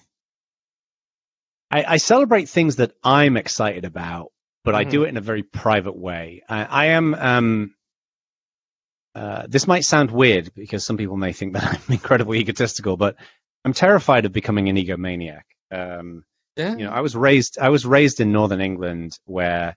I, 1.69 1.83
I 1.83 1.97
celebrate 1.97 2.49
things 2.49 2.77
that 2.77 2.93
I'm 3.03 3.37
excited 3.37 3.85
about, 3.85 4.31
but 4.63 4.75
I 4.75 4.83
do 4.83 5.03
it 5.03 5.09
in 5.09 5.17
a 5.17 5.21
very 5.21 5.43
private 5.43 5.95
way. 5.95 6.41
I, 6.49 6.63
I 6.65 6.85
am. 6.87 7.13
Um, 7.13 7.75
uh, 9.13 9.45
this 9.47 9.67
might 9.67 9.85
sound 9.85 10.11
weird 10.11 10.53
because 10.55 10.83
some 10.83 10.97
people 10.97 11.15
may 11.15 11.31
think 11.31 11.53
that 11.55 11.63
I'm 11.63 11.93
incredibly 11.93 12.39
egotistical, 12.39 12.97
but 12.97 13.15
I'm 13.63 13.73
terrified 13.73 14.25
of 14.25 14.33
becoming 14.33 14.67
an 14.69 14.77
egomaniac. 14.77 15.43
Um, 15.71 16.23
Yeah. 16.55 16.75
you 16.75 16.85
know, 16.85 16.91
I 16.91 17.01
was 17.01 17.15
raised 17.15 17.57
I 17.59 17.69
was 17.69 17.85
raised 17.85 18.19
in 18.19 18.31
northern 18.31 18.61
England 18.61 19.17
where 19.25 19.75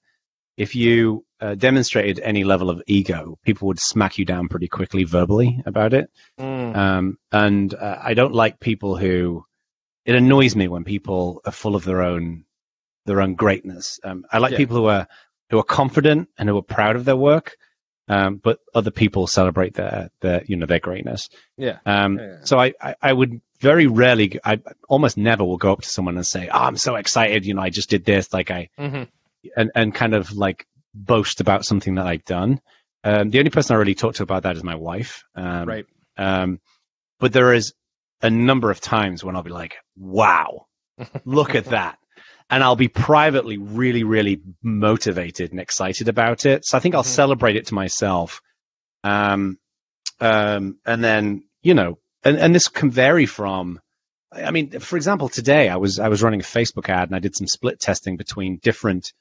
if 0.58 0.74
you 0.74 1.24
uh, 1.40 1.54
demonstrated 1.54 2.18
any 2.18 2.42
level 2.44 2.68
of 2.68 2.82
ego, 2.86 3.38
people 3.44 3.68
would 3.68 3.78
smack 3.78 4.18
you 4.18 4.24
down 4.24 4.48
pretty 4.48 4.66
quickly 4.68 5.04
verbally 5.04 5.62
about 5.64 5.94
it. 5.94 6.10
Mm. 6.38 6.76
Um, 6.76 7.18
and 7.30 7.72
uh, 7.72 7.98
I 8.02 8.14
don't 8.14 8.34
like 8.34 8.60
people 8.60 8.96
who. 8.96 9.44
It 10.04 10.14
annoys 10.14 10.56
me 10.56 10.68
when 10.68 10.84
people 10.84 11.42
are 11.44 11.52
full 11.52 11.76
of 11.76 11.84
their 11.84 12.02
own 12.02 12.44
their 13.06 13.20
own 13.20 13.34
greatness. 13.34 14.00
Um, 14.02 14.24
I 14.32 14.38
like 14.38 14.52
Yeah. 14.52 14.58
people 14.58 14.76
who 14.76 14.86
are 14.86 15.06
who 15.50 15.58
are 15.58 15.64
confident 15.64 16.28
and 16.38 16.48
who 16.48 16.56
are 16.58 16.62
proud 16.62 16.96
of 16.96 17.04
their 17.04 17.16
work, 17.16 17.56
um, 18.08 18.36
but 18.36 18.58
other 18.74 18.90
people 18.90 19.26
celebrate 19.26 19.74
their 19.74 20.10
their 20.20 20.42
you 20.44 20.56
know 20.56 20.66
their 20.66 20.80
greatness. 20.80 21.28
Yeah. 21.56 21.78
Um, 21.86 22.18
Yeah. 22.18 22.36
So 22.44 22.58
I, 22.58 22.72
I, 22.80 22.94
I 23.00 23.12
would 23.12 23.40
very 23.60 23.86
rarely, 23.86 24.38
I 24.44 24.60
almost 24.88 25.16
never 25.16 25.44
will 25.44 25.56
go 25.56 25.72
up 25.72 25.82
to 25.82 25.88
someone 25.88 26.16
and 26.16 26.26
say, 26.26 26.48
oh, 26.48 26.58
I'm 26.58 26.76
so 26.76 26.94
excited. 26.94 27.44
You 27.44 27.54
know, 27.54 27.62
I 27.62 27.70
just 27.70 27.90
did 27.90 28.04
this. 28.04 28.32
Like 28.32 28.50
I, 28.50 28.70
hmm 28.78 29.04
and, 29.56 29.70
and 29.74 29.94
kind 29.94 30.14
of 30.14 30.32
like 30.32 30.66
boast 30.94 31.40
about 31.40 31.64
something 31.64 31.96
that 31.96 32.06
I've 32.06 32.24
done. 32.24 32.60
Um, 33.04 33.30
the 33.30 33.38
only 33.38 33.50
person 33.50 33.74
I 33.76 33.78
really 33.78 33.94
talk 33.94 34.14
to 34.16 34.22
about 34.22 34.42
that 34.42 34.56
is 34.56 34.64
my 34.64 34.74
wife. 34.74 35.24
Um, 35.34 35.68
Right. 35.68 35.86
Um, 36.16 36.60
but 37.20 37.32
there 37.32 37.52
is 37.54 37.72
a 38.22 38.30
number 38.30 38.70
of 38.70 38.80
times 38.80 39.22
when 39.24 39.36
I'll 39.36 39.42
be 39.42 39.50
like, 39.50 39.76
wow, 39.96 40.66
look 41.24 41.54
at 41.54 41.64
that. 41.76 41.98
and 42.50 42.64
I'll 42.64 42.76
be 42.76 42.88
privately 42.88 43.58
really, 43.58 44.04
really 44.04 44.40
motivated 44.62 45.50
and 45.52 45.60
excited 45.60 46.08
about 46.08 46.46
it. 46.46 46.64
So 46.64 46.76
I 46.76 46.80
think 46.80 46.94
I'll 46.94 47.02
Mhm. 47.02 47.06
celebrate 47.06 47.56
it 47.56 47.66
to 47.66 47.74
myself. 47.74 48.40
Um, 49.04 49.58
um, 50.20 50.78
and 50.84 51.04
then, 51.04 51.44
you 51.62 51.74
know, 51.74 51.98
and, 52.24 52.36
and 52.38 52.54
this 52.54 52.68
can 52.68 52.90
vary 52.90 53.26
from, 53.26 53.80
I 54.32 54.50
mean, 54.50 54.78
for 54.80 54.96
example, 54.96 55.28
today 55.28 55.68
I 55.68 55.76
was, 55.76 55.98
I 55.98 56.08
was 56.08 56.22
running 56.22 56.40
a 56.40 56.44
Facebook 56.44 56.88
ad 56.88 57.08
and 57.08 57.14
I 57.16 57.20
did 57.20 57.36
some 57.36 57.46
split 57.46 57.80
testing 57.80 58.16
between 58.16 58.58
different 58.62 59.12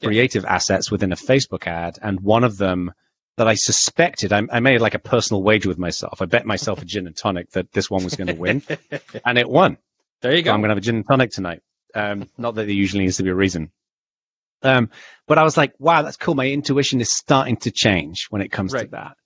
Yeah. 0.00 0.08
creative 0.08 0.44
assets 0.44 0.90
within 0.90 1.12
a 1.12 1.16
Facebook 1.16 1.66
ad. 1.66 1.98
And 2.02 2.20
one 2.20 2.44
of 2.44 2.56
them 2.58 2.92
that 3.36 3.48
I 3.48 3.54
suspected, 3.54 4.32
I, 4.32 4.42
I 4.50 4.60
made 4.60 4.80
like 4.80 4.94
a 4.94 4.98
personal 4.98 5.42
wager 5.42 5.68
with 5.68 5.78
myself. 5.78 6.20
I 6.22 6.26
bet 6.26 6.46
myself 6.46 6.82
a 6.82 6.84
gin 6.92 7.06
and 7.06 7.16
tonic 7.16 7.50
that 7.50 7.72
this 7.72 7.90
one 7.90 8.04
was 8.04 8.14
going 8.16 8.28
to 8.28 8.34
win 8.34 8.62
and 9.24 9.38
it 9.38 9.48
won. 9.48 9.78
there 10.22 10.32
you 10.32 10.38
So 10.38 10.44
go. 10.44 10.52
I'm 10.52 10.60
going 10.60 10.68
to 10.68 10.74
have 10.74 10.78
a 10.78 10.82
gin 10.82 10.96
and 10.96 11.06
tonic 11.06 11.30
tonight. 11.30 11.62
Um, 11.94 12.28
not 12.36 12.54
that 12.56 12.62
there 12.66 12.74
usually 12.74 13.04
needs 13.04 13.16
to 13.18 13.22
be 13.22 13.30
a 13.30 13.34
reason. 13.34 13.70
Um, 14.62 14.90
but 15.26 15.38
I 15.38 15.44
was 15.44 15.56
like, 15.56 15.74
wow, 15.78 16.02
that's 16.02 16.16
cool. 16.16 16.34
My 16.34 16.46
intuition 16.46 17.00
is 17.00 17.10
starting 17.14 17.56
to 17.58 17.70
change 17.70 18.26
when 18.30 18.42
it 18.42 18.50
comes 18.50 18.72
to 18.72 18.86
that. 18.88 19.16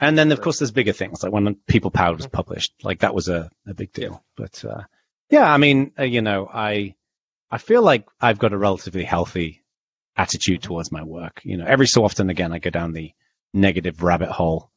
And 0.00 0.16
then, 0.16 0.30
of 0.32 0.38
Right. 0.38 0.44
course, 0.44 0.58
there's 0.60 0.70
bigger 0.70 0.92
things 0.92 1.22
like 1.22 1.32
when 1.32 1.54
People 1.66 1.90
Power 1.90 2.14
was 2.14 2.26
published, 2.26 2.72
like 2.82 3.00
that 3.00 3.14
was 3.14 3.28
a, 3.28 3.50
a 3.66 3.74
big 3.74 3.92
deal. 3.92 4.22
But, 4.36 4.64
uh, 4.64 4.82
yeah, 5.30 5.50
I 5.52 5.56
mean, 5.58 5.92
uh, 5.98 6.04
you 6.04 6.22
know, 6.22 6.48
I, 6.52 6.94
I 7.50 7.58
feel 7.58 7.82
like 7.82 8.06
I've 8.20 8.38
got 8.38 8.52
a 8.52 8.58
relatively 8.58 9.04
healthy 9.04 9.62
attitude 10.18 10.62
towards 10.62 10.92
my 10.92 11.02
work. 11.04 11.40
You 11.44 11.56
know, 11.56 11.64
every 11.66 11.86
so 11.86 12.04
often 12.04 12.28
again, 12.28 12.52
I 12.52 12.58
go 12.58 12.70
down 12.70 12.92
the 12.92 13.12
negative 13.54 14.02
rabbit 14.02 14.28
hole 14.30 14.70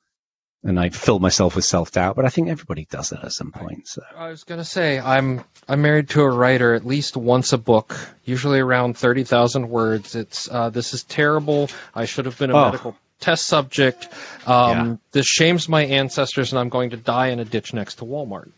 and 0.63 0.79
I 0.79 0.89
fill 0.89 1.19
myself 1.19 1.55
with 1.55 1.65
self 1.65 1.91
doubt, 1.91 2.15
but 2.15 2.23
I 2.25 2.29
think 2.29 2.47
everybody 2.49 2.85
does 2.89 3.09
that 3.09 3.23
at 3.25 3.31
some 3.33 3.51
point. 3.51 3.87
So. 3.87 4.03
I 4.15 4.29
was 4.29 4.43
gonna 4.43 4.63
say 4.63 4.99
I'm 4.99 5.43
I'm 5.67 5.81
married 5.81 6.09
to 6.09 6.21
a 6.21 6.29
writer 6.29 6.75
at 6.75 6.85
least 6.85 7.17
once 7.17 7.51
a 7.51 7.57
book, 7.57 7.97
usually 8.23 8.59
around 8.59 8.95
thirty 8.97 9.23
thousand 9.23 9.67
words. 9.69 10.15
It's 10.15 10.47
uh, 10.49 10.69
this 10.69 10.93
is 10.93 11.03
terrible. 11.03 11.69
I 11.95 12.05
should 12.05 12.25
have 12.27 12.37
been 12.37 12.51
a 12.51 12.55
Oh. 12.55 12.65
medical 12.65 12.95
test 13.19 13.47
subject. 13.47 14.07
Um, 14.45 14.69
Yeah. 14.89 14.95
This 15.11 15.25
shames 15.25 15.67
my 15.67 15.83
ancestors, 15.85 16.51
and 16.51 16.59
I'm 16.59 16.69
going 16.69 16.91
to 16.91 16.97
die 16.97 17.29
in 17.29 17.39
a 17.39 17.45
ditch 17.45 17.73
next 17.73 17.95
to 17.95 18.05
Walmart. 18.05 18.51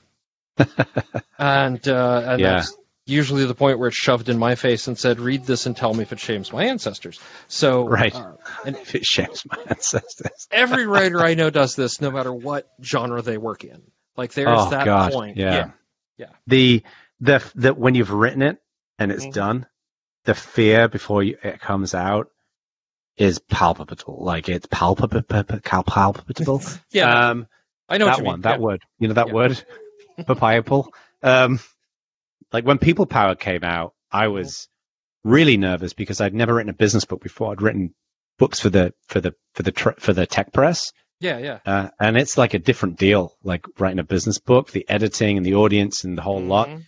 and 1.40 1.88
uh, 1.88 2.22
and 2.26 2.40
Yeah. 2.42 2.52
that's 2.56 2.78
usually 3.06 3.46
the 3.46 3.56
point 3.56 3.80
where 3.80 3.88
it's 3.90 3.98
shoved 3.98 4.30
in 4.30 4.38
my 4.38 4.56
face 4.56 4.88
and 4.88 4.98
said, 4.98 5.20
"Read 5.20 5.46
this 5.46 5.66
and 5.66 5.76
tell 5.76 5.94
me 5.94 6.04
if 6.04 6.12
it 6.14 6.20
shames 6.20 6.52
my 6.52 6.66
ancestors." 6.66 7.20
So 7.48 7.88
Right. 7.88 8.14
uh, 8.16 8.34
And 8.66 8.76
if 8.76 8.96
it 8.96 9.06
shames 9.06 9.44
my 9.50 9.58
ancestors. 9.68 10.48
every 10.52 10.86
writer 10.86 11.22
I 11.22 11.34
know 11.34 11.50
does 11.50 11.76
this, 11.76 12.00
no 12.02 12.12
matter 12.12 12.34
what 12.34 12.70
genre 12.82 13.22
they 13.22 13.38
work 13.38 13.64
in. 13.64 13.82
Like 14.16 14.34
there's 14.34 14.48
oh 14.48 14.70
that 14.70 14.86
God, 14.86 15.12
point. 15.12 15.38
Yeah. 15.38 15.72
Yeah. 16.18 16.28
The 16.48 16.84
the 17.20 17.44
the 17.56 17.74
when 17.74 17.96
you've 17.96 18.12
written 18.12 18.42
it 18.42 18.58
and 19.00 19.12
it's 19.12 19.26
Mhm. 19.26 19.34
done, 19.34 19.66
the 20.26 20.36
fear 20.36 20.88
before 20.88 21.24
you, 21.24 21.38
it 21.44 21.60
comes 21.60 21.94
out 21.96 22.30
is 23.18 23.40
palpable. 23.40 24.24
Like 24.24 24.50
it's 24.50 24.68
palpable, 24.68 25.22
palpable. 25.24 26.62
Yeah, 26.92 27.30
Um, 27.30 27.48
I 27.90 27.98
know 27.98 28.06
that 28.06 28.24
one, 28.24 28.36
mean. 28.36 28.42
that 28.42 28.60
Yeah. 28.60 28.64
word. 28.64 28.82
You 29.00 29.08
know 29.10 29.14
that 29.16 29.28
Yeah. 29.28 29.34
word, 29.34 29.64
papayapple. 30.20 30.88
Um, 31.22 31.60
like 32.54 32.66
when 32.66 32.78
People 32.78 33.06
Power 33.06 33.36
came 33.36 33.64
out, 33.64 33.94
I 34.12 34.26
Mm-hmm. 34.26 34.34
was 34.36 34.68
really 35.24 35.58
nervous 35.58 35.94
because 35.94 36.22
I'd 36.22 36.34
never 36.34 36.54
written 36.54 36.70
a 36.70 36.74
business 36.74 37.06
book 37.06 37.22
before. 37.22 37.52
I'd 37.52 37.62
written 37.62 37.94
books 38.40 38.60
for 38.60 38.70
the 38.70 38.94
for 39.08 39.20
the 39.22 39.34
for 39.56 39.64
the 39.64 39.72
tr- 39.72 40.00
for 40.00 40.14
the 40.14 40.26
tech 40.26 40.54
press. 40.54 40.92
Yeah, 41.20 41.38
yeah. 41.38 41.60
Uh, 41.66 41.90
and 42.00 42.18
it's 42.18 42.38
like 42.38 42.54
a 42.54 42.60
different 42.60 42.98
deal, 42.98 43.34
like 43.44 43.66
writing 43.80 44.00
a 44.00 44.04
business 44.04 44.40
book, 44.40 44.72
the 44.72 44.88
editing 44.90 45.38
and 45.38 45.46
the 45.46 45.56
audience 45.56 46.04
and 46.04 46.18
the 46.18 46.22
whole 46.22 46.42
lot. 46.42 46.68
Mhm. 46.70 46.84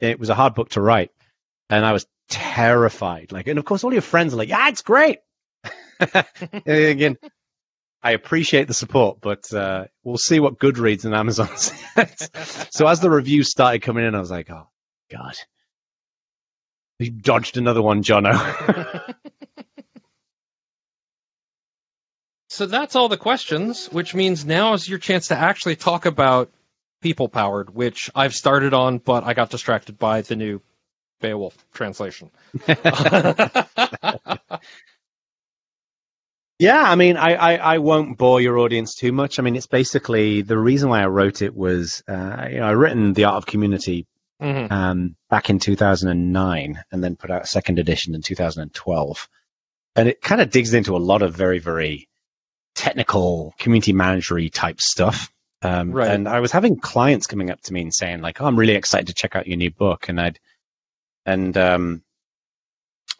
It 0.00 0.18
was 0.18 0.30
a 0.30 0.34
hard 0.34 0.54
book 0.54 0.70
to 0.70 0.80
write. 0.80 1.10
And 1.70 1.84
I 1.84 1.92
was 1.92 2.06
terrified. 2.30 3.30
Like, 3.32 3.46
and 3.46 3.58
of 3.58 3.64
course, 3.64 3.84
all 3.84 3.92
your 3.92 4.00
friends 4.02 4.32
are 4.32 4.38
like, 4.38 4.48
yeah, 4.48 4.68
it's 4.68 4.82
great. 4.82 5.18
Again, 6.66 7.16
I 8.02 8.12
appreciate 8.12 8.68
the 8.68 8.74
support, 8.74 9.18
but 9.20 9.52
uh, 9.52 9.84
we'll 10.02 10.18
see 10.18 10.40
what 10.40 10.58
Goodreads 10.58 11.04
and 11.04 11.14
Amazon 11.14 11.48
says. 11.56 12.30
so 12.70 12.86
as 12.86 13.00
the 13.00 13.10
reviews 13.10 13.50
started 13.50 13.82
coming 13.82 14.04
in, 14.06 14.14
I 14.14 14.20
was 14.20 14.30
like, 14.30 14.50
oh, 14.50 14.68
God. 15.10 15.34
You 16.98 17.10
dodged 17.10 17.56
another 17.56 17.82
one, 17.82 18.02
Jono. 18.02 19.14
So 22.54 22.66
that's 22.66 22.94
all 22.94 23.08
the 23.08 23.16
questions, 23.16 23.88
which 23.88 24.14
means 24.14 24.44
now 24.44 24.74
is 24.74 24.88
your 24.88 25.00
chance 25.00 25.26
to 25.28 25.36
actually 25.36 25.74
talk 25.74 26.06
about 26.06 26.52
people 27.02 27.28
powered, 27.28 27.74
which 27.74 28.12
I've 28.14 28.32
started 28.32 28.72
on, 28.72 28.98
but 28.98 29.24
I 29.24 29.34
got 29.34 29.50
distracted 29.50 29.98
by 29.98 30.20
the 30.20 30.36
new 30.36 30.62
Beowulf 31.20 31.56
translation. 31.72 32.30
Yeah, 36.60 36.80
I 36.80 36.94
mean, 36.94 37.16
I, 37.16 37.34
I, 37.34 37.56
I 37.56 37.78
won't 37.78 38.16
bore 38.16 38.40
your 38.40 38.58
audience 38.58 38.94
too 38.94 39.10
much. 39.10 39.38
I 39.38 39.42
mean, 39.42 39.56
it's 39.56 39.66
basically 39.66 40.42
the 40.42 40.56
reason 40.56 40.88
why 40.88 41.02
I 41.02 41.06
wrote 41.06 41.42
it 41.42 41.52
was, 41.54 42.04
uh, 42.06 42.46
you 42.48 42.60
know, 42.60 42.66
I 42.66 42.70
written 42.70 43.12
The 43.12 43.24
Art 43.24 43.38
of 43.38 43.46
Community 43.46 44.06
Mhm. 44.42 44.70
um, 44.70 45.16
back 45.30 45.48
in 45.50 45.58
2009 45.58 46.82
and 46.90 47.02
then 47.04 47.16
put 47.16 47.30
out 47.30 47.42
a 47.44 47.46
second 47.46 47.78
edition 47.78 48.14
in 48.14 48.22
2012. 48.22 49.28
And 49.96 50.08
it 50.08 50.20
kind 50.20 50.40
of 50.40 50.50
digs 50.50 50.74
into 50.74 50.96
a 50.96 50.98
lot 50.98 51.22
of 51.22 51.34
very, 51.34 51.60
very 51.60 52.08
technical 52.74 53.54
community 53.58 53.92
managery 53.92 54.52
type 54.52 54.80
stuff. 54.80 55.30
Um, 55.62 55.92
Right. 55.92 56.10
And 56.10 56.28
I 56.28 56.40
was 56.40 56.52
having 56.52 56.78
clients 56.78 57.26
coming 57.26 57.50
up 57.50 57.60
to 57.62 57.72
me 57.72 57.80
and 57.82 57.94
saying 57.94 58.20
like, 58.20 58.40
"Oh, 58.40 58.46
I'm 58.46 58.58
really 58.58 58.74
excited 58.74 59.06
to 59.06 59.14
check 59.14 59.36
out 59.36 59.46
your 59.46 59.56
new 59.56 59.70
book," 59.70 60.08
and 60.08 60.20
I'd 60.20 60.38
and 61.24 61.56
um, 61.56 62.02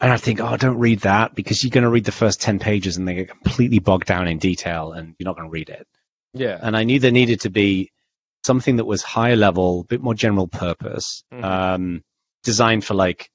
and 0.00 0.12
I 0.12 0.16
think, 0.18 0.40
"Oh, 0.40 0.56
don't 0.56 0.78
read 0.78 1.00
that 1.00 1.34
because 1.34 1.62
you're 1.62 1.70
going 1.70 1.84
to 1.84 1.90
read 1.90 2.04
the 2.04 2.12
first 2.12 2.42
ten 2.42 2.58
pages 2.58 2.96
and 2.98 3.06
they 3.08 3.14
get 3.14 3.28
completely 3.28 3.78
bogged 3.78 4.06
down 4.06 4.28
in 4.28 4.38
detail, 4.38 4.92
and 4.92 5.14
you're 5.18 5.24
not 5.24 5.36
going 5.36 5.48
to 5.48 5.52
read 5.52 5.70
it." 5.70 5.86
Yeah. 6.34 6.58
And 6.60 6.76
I 6.76 6.82
knew 6.84 6.98
there 6.98 7.12
needed 7.12 7.42
to 7.42 7.50
be 7.50 7.92
something 8.44 8.76
that 8.76 8.84
was 8.84 9.02
high 9.02 9.34
level, 9.34 9.80
a 9.80 9.84
bit 9.84 10.02
more 10.02 10.14
general 10.14 10.46
purpose, 10.48 11.24
Mhm. 11.32 11.44
um, 11.44 12.02
designed 12.42 12.84
for 12.84 12.94
like 12.94 13.30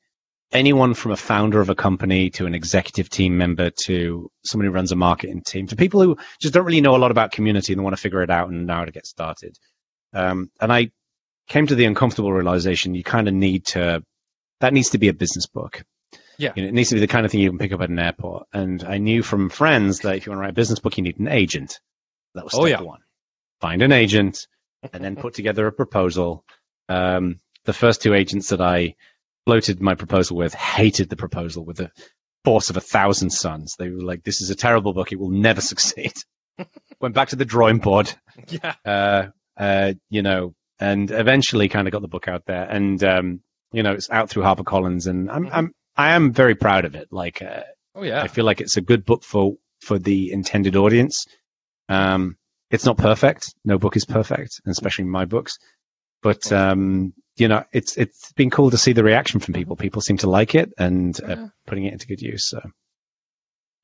anyone 0.51 0.93
from 0.93 1.11
a 1.11 1.15
founder 1.17 1.61
of 1.61 1.69
a 1.69 1.75
company 1.75 2.29
to 2.31 2.45
an 2.45 2.55
executive 2.55 3.09
team 3.09 3.37
member 3.37 3.69
to 3.69 4.29
someone 4.43 4.65
who 4.65 4.71
runs 4.71 4.91
a 4.91 4.95
marketing 4.95 5.41
team 5.41 5.67
to 5.67 5.75
people 5.75 6.01
who 6.01 6.17
just 6.39 6.53
don't 6.53 6.65
really 6.65 6.81
know 6.81 6.95
a 6.95 6.97
lot 6.97 7.11
about 7.11 7.31
community 7.31 7.73
and 7.73 7.83
want 7.83 7.95
to 7.95 8.01
figure 8.01 8.23
it 8.23 8.29
out 8.31 8.49
and 8.49 8.65
know 8.65 8.73
how 8.75 8.85
to 8.85 8.91
get 8.91 9.05
started. 9.05 9.55
Um, 10.13 10.49
and 10.59 10.73
I 10.73 10.89
came 11.47 11.67
to 11.67 11.75
the 11.75 11.85
uncomfortable 11.85 12.31
realization 12.33 12.95
you 12.95 13.03
kind 13.03 13.27
of 13.27 13.33
need 13.33 13.65
to, 13.67 14.03
that 14.59 14.73
needs 14.73 14.91
to 14.91 14.97
be 14.97 15.07
a 15.07 15.13
business 15.13 15.45
book. 15.47 15.83
Yeah. 16.39 16.53
You 16.55 16.63
know, 16.63 16.69
it 16.69 16.73
needs 16.73 16.89
to 16.89 16.95
be 16.95 17.01
the 17.01 17.07
kind 17.07 17.25
of 17.25 17.31
thing 17.31 17.41
you 17.41 17.49
can 17.49 17.59
pick 17.59 17.73
up 17.73 17.81
at 17.81 17.89
an 17.89 17.99
airport. 17.99 18.47
And 18.53 18.83
I 18.83 18.97
knew 18.97 19.21
from 19.21 19.49
friends 19.49 19.99
that 19.99 20.15
if 20.15 20.25
you 20.25 20.31
want 20.31 20.37
to 20.37 20.41
write 20.41 20.51
a 20.51 20.53
business 20.53 20.79
book, 20.79 20.97
you 20.97 21.03
need 21.03 21.19
an 21.19 21.27
agent. 21.27 21.79
That 22.33 22.45
was 22.45 22.53
Oh, 22.55 22.65
step 22.65 22.79
yeah. 22.79 22.85
one. 22.85 23.01
Find 23.61 23.81
an 23.81 23.91
agent 23.91 24.47
and 24.93 25.03
then 25.03 25.15
put 25.15 25.33
together 25.33 25.67
a 25.67 25.71
proposal. 25.71 26.43
Um, 26.87 27.39
the 27.65 27.73
first 27.73 28.01
two 28.01 28.13
agents 28.13 28.49
that 28.49 28.61
I 28.61 28.95
floated 29.45 29.81
my 29.81 29.95
proposal 29.95 30.37
with 30.37 30.53
hated 30.53 31.09
the 31.09 31.15
proposal 31.15 31.65
with 31.65 31.77
the 31.77 31.91
force 32.45 32.69
of 32.69 32.77
a 32.77 32.81
thousand 32.81 33.31
suns. 33.31 33.75
They 33.77 33.89
were 33.89 34.01
like, 34.01 34.23
"This 34.23 34.41
is 34.41 34.49
a 34.49 34.55
terrible 34.55 34.93
book; 34.93 35.11
it 35.11 35.19
will 35.19 35.29
never 35.31 35.61
succeed." 35.71 36.13
Went 36.99 37.15
back 37.15 37.29
to 37.29 37.35
the 37.35 37.45
drawing 37.45 37.77
board, 37.77 38.13
Yeah. 38.47 38.75
uh, 38.85 39.27
uh, 39.57 39.93
you 40.09 40.21
know, 40.21 40.53
and 40.79 41.09
eventually 41.11 41.69
kind 41.69 41.87
of 41.87 41.91
got 41.91 42.01
the 42.01 42.07
book 42.07 42.27
out 42.27 42.45
there, 42.45 42.63
and 42.69 43.01
um, 43.03 43.41
you 43.71 43.83
know, 43.83 43.91
it's 43.93 44.09
out 44.09 44.29
through 44.29 44.43
HarperCollins, 44.43 45.07
and 45.07 45.29
I'm, 45.29 45.45
Mhm. 45.45 45.49
I'm, 45.53 45.71
I 45.95 46.11
am 46.15 46.31
very 46.33 46.55
proud 46.55 46.85
of 46.85 46.95
it. 46.95 47.07
Like, 47.11 47.41
uh, 47.41 47.63
Oh 47.95 48.03
yeah. 48.03 48.21
I 48.21 48.27
feel 48.27 48.45
like 48.45 48.61
it's 48.61 48.77
a 48.77 48.81
good 48.81 49.05
book 49.05 49.23
for 49.23 49.55
for 49.81 49.97
the 49.99 50.31
intended 50.31 50.75
audience. 50.75 51.25
Um, 51.87 52.35
it's 52.71 52.85
not 52.85 52.97
perfect. 52.97 53.53
No 53.65 53.77
book 53.77 53.95
is 53.95 54.05
perfect, 54.05 54.61
and 54.65 54.71
especially 54.71 55.05
my 55.05 55.25
books. 55.25 55.57
But 56.21 56.51
um, 56.51 57.13
you 57.37 57.47
know, 57.47 57.63
it's 57.71 57.97
it's 57.97 58.31
been 58.33 58.49
cool 58.49 58.71
to 58.71 58.77
see 58.77 58.93
the 58.93 59.03
reaction 59.03 59.39
from 59.39 59.53
people. 59.53 59.75
People 59.75 60.01
seem 60.01 60.17
to 60.17 60.29
like 60.29 60.55
it 60.55 60.73
and 60.77 61.19
uh, 61.21 61.47
putting 61.65 61.85
it 61.85 61.93
into 61.93 62.07
good 62.07 62.21
use. 62.21 62.49
So 62.49 62.59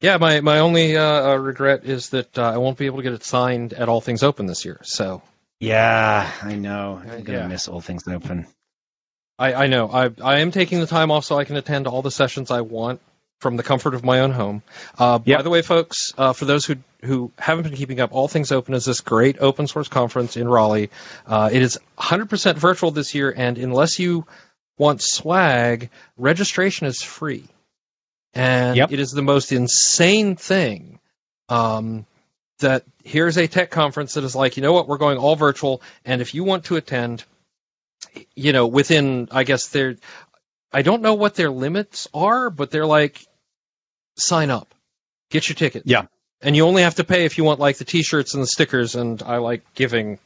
Yeah, 0.02 0.18
my 0.18 0.41
my 0.41 0.60
only 0.60 0.98
uh, 0.98 1.32
uh, 1.32 1.36
regret 1.36 1.86
is 1.86 2.10
that 2.10 2.38
uh, 2.38 2.44
I 2.44 2.57
won't 2.57 2.78
be 2.78 2.86
able 2.86 2.98
to 2.98 3.03
get 3.03 3.14
it 3.14 3.24
signed 3.24 3.74
at 3.74 3.90
All 3.90 4.02
Things 4.02 4.24
Open 4.24 4.45
this 4.45 4.66
year. 4.66 4.80
So 4.84 5.22
yeah, 5.60 6.30
I 6.41 6.56
know. 6.56 7.02
Uh, 7.03 7.12
I'm 7.14 7.24
gonna 7.24 7.40
yeah. 7.40 7.48
miss 7.48 7.68
all 7.68 7.82
things 7.82 8.07
open. 8.07 8.48
I, 9.40 9.53
I 9.53 9.68
know 9.68 9.90
I 9.90 10.12
I 10.22 10.40
am 10.40 10.52
taking 10.52 10.80
the 10.80 10.88
time 10.88 11.12
off 11.12 11.26
so 11.26 11.38
I 11.38 11.45
can 11.45 11.56
attend 11.56 11.88
all 11.88 12.02
the 12.02 12.12
sessions 12.12 12.52
I 12.52 12.62
want 12.62 13.02
from 13.46 13.58
the 13.58 13.64
comfort 13.64 13.94
of 13.94 14.04
my 14.04 14.22
own 14.22 14.32
home. 14.32 14.64
Uh, 14.98 15.20
By 15.20 15.44
the 15.44 15.52
way, 15.52 15.62
folks, 15.62 16.12
uh, 16.18 16.34
for 16.34 16.46
those 16.46 16.66
who 16.66 16.78
who 17.04 17.32
haven't 17.38 17.66
been 17.66 17.76
keeping 17.76 18.00
up, 18.00 18.12
All 18.12 18.28
Things 18.28 18.52
Open 18.52 18.74
is 18.74 18.86
this 18.86 19.02
great 19.02 19.38
open 19.40 19.68
source 19.68 19.88
conference 19.88 20.36
in 20.36 20.48
Raleigh. 20.48 20.90
Uh, 21.28 21.52
it 21.54 21.62
is 21.62 21.78
100% 22.00 22.56
virtual 22.56 22.90
this 22.90 23.14
year, 23.14 23.32
and 23.38 23.60
unless 23.60 24.00
you 24.00 24.26
want 24.80 25.04
swag, 25.04 25.92
registration 26.18 26.88
is 26.88 27.04
free, 27.04 27.44
and 28.34 28.78
Yep. 28.78 28.94
it 28.94 29.00
is 29.00 29.12
the 29.12 29.22
most 29.22 29.52
insane 29.52 30.36
thing. 30.36 31.00
Um, 31.48 32.08
that 32.62 32.84
here's 33.04 33.38
a 33.38 33.48
tech 33.48 33.70
conference 33.70 34.16
that 34.16 34.24
is 34.24 34.36
like, 34.36 34.58
you 34.58 34.64
know 34.64 34.74
what, 34.74 34.88
we're 34.88 34.98
going 34.98 35.20
all 35.20 35.36
virtual, 35.36 35.84
and 36.04 36.20
if 36.20 36.34
you 36.34 36.44
want 36.44 36.66
to 36.66 36.78
attend, 36.78 37.24
you 38.36 38.54
know, 38.54 38.66
within, 38.66 39.28
I 39.30 39.44
guess 39.44 39.68
there, 39.68 39.98
I 40.74 40.82
don't 40.82 41.04
know 41.04 41.14
what 41.14 41.36
their 41.36 41.52
limits 41.52 42.08
are, 42.12 42.50
but 42.50 42.72
they're 42.72 42.88
like, 42.88 43.24
sign 44.18 44.50
up, 44.50 44.74
get 45.30 45.48
your 45.50 45.56
ticket. 45.56 45.84
Yeah. 45.86 46.06
And 46.42 46.56
you 46.56 46.66
only 46.66 46.84
have 46.84 46.96
to 46.96 47.04
pay 47.04 47.26
if 47.26 47.38
you 47.38 47.44
want 47.44 47.60
like 47.60 47.78
the 47.78 47.86
t-shirts 47.86 48.34
and 48.34 48.44
the 48.44 48.48
stickers. 48.48 48.96
And 48.96 49.22
I 49.24 49.38
like 49.38 49.74
giving 49.74 50.20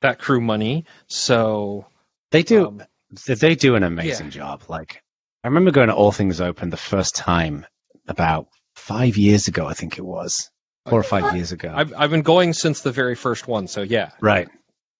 that 0.00 0.18
crew 0.18 0.40
money. 0.40 0.84
So 1.06 1.86
They 2.30 2.42
do. 2.42 2.66
um, 2.68 2.82
They- 3.26 3.54
do 3.54 3.74
an 3.76 3.82
amazing 3.82 4.30
job. 4.30 4.64
Like, 4.68 5.02
I 5.44 5.48
remember 5.48 5.70
going 5.70 5.88
to 5.88 5.94
All 5.94 6.12
Things 6.12 6.40
Open 6.40 6.70
the 6.70 6.76
first 6.76 7.14
time 7.16 7.66
about 8.08 8.48
five 8.74 9.16
years 9.16 9.48
ago, 9.48 9.66
I 9.66 9.74
think 9.74 9.98
it 9.98 10.04
was, 10.04 10.50
four 10.86 10.98
or 11.00 11.04
five 11.04 11.34
years 11.36 11.52
ago. 11.52 11.72
I've, 11.74 11.92
I've 11.96 12.10
been 12.10 12.22
going 12.22 12.52
since 12.52 12.80
the 12.80 12.92
very 12.92 13.14
first 13.14 13.46
one. 13.46 13.66
So 13.68 13.82
yeah. 13.82 14.10
right. 14.20 14.48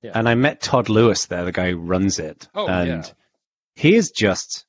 Yeah. 0.03 0.13
And 0.15 0.29
I 0.29 0.35
met 0.35 0.61
Todd 0.61 0.89
Lewis 0.89 1.27
there, 1.27 1.45
the 1.45 1.53
guy 1.53 1.71
who 1.71 1.79
runs 1.79 2.19
it. 2.19 2.49
Oh, 2.55 2.67
and 2.67 3.05
yeah. 3.05 3.11
he 3.77 3.95
is 3.95 4.11
just, 4.11 4.65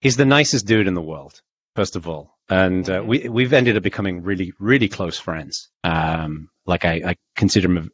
he's 0.00 0.16
the 0.16 0.24
nicest 0.24 0.66
dude 0.66 0.88
in 0.88 0.94
the 0.94 1.00
world, 1.02 1.40
first 1.76 1.94
of 1.96 2.08
all. 2.08 2.36
And 2.50 2.90
uh, 2.90 3.02
we, 3.06 3.28
we've 3.28 3.52
ended 3.52 3.76
up 3.76 3.82
becoming 3.82 4.22
really, 4.22 4.52
really 4.58 4.88
close 4.88 5.18
friends. 5.18 5.70
Um, 5.84 6.50
like 6.66 6.84
I, 6.84 6.94
I 7.06 7.16
consider 7.36 7.68
him 7.70 7.78
a, 7.78 7.84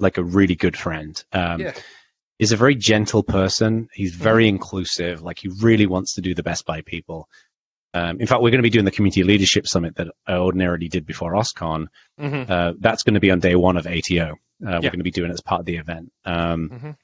like 0.00 0.18
a 0.18 0.24
really 0.24 0.56
good 0.56 0.76
friend. 0.76 1.22
Um, 1.32 1.60
Yeah. 1.60 1.72
He's 2.38 2.50
a 2.50 2.56
very 2.56 2.74
gentle 2.74 3.22
person. 3.22 3.88
He's 3.94 4.16
very 4.16 4.48
inclusive. 4.48 5.22
Like 5.22 5.38
he 5.38 5.48
really 5.60 5.86
wants 5.86 6.14
to 6.14 6.20
do 6.20 6.34
the 6.34 6.42
best 6.42 6.66
by 6.66 6.80
people. 6.80 7.28
Um, 7.94 8.20
in 8.20 8.26
fact, 8.26 8.42
we're 8.42 8.50
going 8.50 8.58
to 8.58 8.62
be 8.62 8.70
doing 8.70 8.84
the 8.86 8.90
community 8.90 9.22
leadership 9.22 9.68
summit 9.68 9.94
that 9.96 10.08
I 10.26 10.34
ordinarily 10.34 10.88
did 10.88 11.06
before 11.06 11.34
OSCON. 11.34 11.86
Mhm. 12.18 12.50
Uh, 12.50 12.72
that's 12.80 13.04
going 13.04 13.14
to 13.14 13.20
be 13.20 13.30
on 13.30 13.38
day 13.38 13.54
one 13.54 13.76
of 13.76 13.86
ATO. 13.86 14.32
Uh, 14.32 14.34
We're 14.60 14.80
going 14.80 14.98
to 14.98 15.04
be 15.04 15.10
doing 15.12 15.30
it 15.30 15.34
as 15.34 15.40
part 15.40 15.60
of 15.60 15.66
the 15.66 15.76
event. 15.76 16.10
Um, 16.24 16.68
Mhm. 16.70 16.96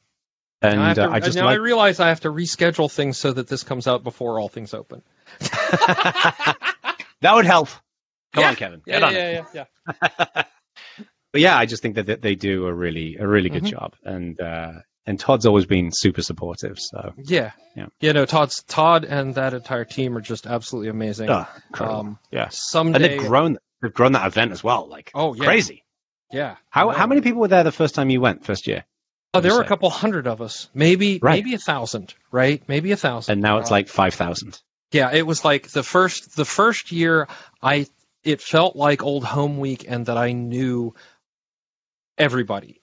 And 0.60 0.80
I, 0.82 0.94
to, 0.94 1.04
uh, 1.04 1.10
I 1.10 1.20
just 1.20 1.36
now 1.36 1.46
I 1.46 1.54
realize 1.54 2.00
I 2.00 2.08
have 2.08 2.20
to 2.20 2.30
reschedule 2.32 2.90
things 2.90 3.16
so 3.16 3.30
that 3.32 3.46
this 3.46 3.62
comes 3.62 3.86
out 3.86 4.02
before 4.02 4.40
all 4.40 4.48
things 4.48 4.74
open. 4.74 5.02
that 7.22 7.34
would 7.34 7.46
help. 7.46 7.68
Come 8.34 8.42
Yeah. 8.42 8.48
on, 8.50 8.56
Kevin. 8.56 8.82
Yeah, 8.86 8.94
Get 9.00 9.02
on 9.04 9.14
yeah, 9.14 9.44
yeah, 9.54 9.64
yeah. 10.34 10.42
But 11.32 11.42
yeah, 11.42 11.58
I 11.58 11.66
just 11.66 11.82
think 11.82 11.96
that 11.96 12.22
they 12.22 12.34
do 12.34 12.66
a 12.66 12.72
really 12.72 13.16
a 13.20 13.26
really 13.26 13.50
good 13.50 13.64
Mhm. 13.64 13.70
job, 13.70 13.94
and 14.02 14.40
uh, 14.40 14.72
and 15.04 15.20
Todd's 15.20 15.44
always 15.46 15.66
been 15.66 15.90
super 15.92 16.22
supportive. 16.22 16.78
So 16.78 17.12
Yeah. 17.18 17.50
Yeah. 17.76 17.86
You 18.00 18.12
know, 18.14 18.24
Todd's 18.24 18.62
Todd 18.64 19.04
and 19.04 19.34
that 19.34 19.52
entire 19.52 19.84
team 19.84 20.16
are 20.16 20.22
just 20.22 20.46
absolutely 20.46 20.88
amazing. 20.88 21.28
oh. 21.30 21.46
Um, 21.78 22.18
yeah, 22.30 22.44
and 22.44 22.52
Someday. 22.52 22.98
they've 23.18 23.18
grown 23.28 23.58
they've 23.82 23.92
grown 23.92 24.12
that 24.12 24.26
event 24.26 24.52
as 24.52 24.64
well. 24.64 24.88
Like 24.88 25.10
oh 25.14 25.34
yeah. 25.34 25.44
crazy. 25.44 25.84
Yeah. 26.32 26.56
How 26.70 26.88
how 26.90 27.06
many 27.06 27.20
people 27.20 27.40
were 27.40 27.48
there 27.48 27.64
the 27.64 27.72
first 27.72 27.94
time 27.94 28.08
you 28.08 28.20
went 28.22 28.44
first 28.46 28.66
year? 28.66 28.84
Oh, 29.34 29.40
there 29.40 29.52
were 29.54 29.60
a 29.62 29.66
couple 29.68 29.90
hundred 29.90 30.26
of 30.26 30.40
us. 30.40 30.70
Maybe 30.72 31.18
Right. 31.22 31.34
maybe 31.44 31.52
a 31.54 31.58
thousand. 31.58 32.14
Right? 32.32 32.62
Maybe 32.68 32.92
a 32.92 32.96
thousand. 32.96 33.32
And 33.32 33.42
now 33.42 33.58
it's 33.58 33.70
Uh, 33.70 33.74
like 33.74 33.88
five 33.88 34.14
thousand. 34.14 34.58
Yeah, 34.92 35.12
it 35.12 35.26
was 35.26 35.44
like 35.44 35.68
the 35.68 35.82
first 35.82 36.34
the 36.36 36.44
first 36.44 36.92
year 36.92 37.28
I 37.62 37.86
it 38.24 38.40
felt 38.40 38.74
like 38.76 39.02
old 39.02 39.24
home 39.24 39.58
week 39.58 39.84
and 39.88 40.06
that 40.06 40.16
I 40.16 40.32
knew 40.32 40.94
everybody. 42.16 42.80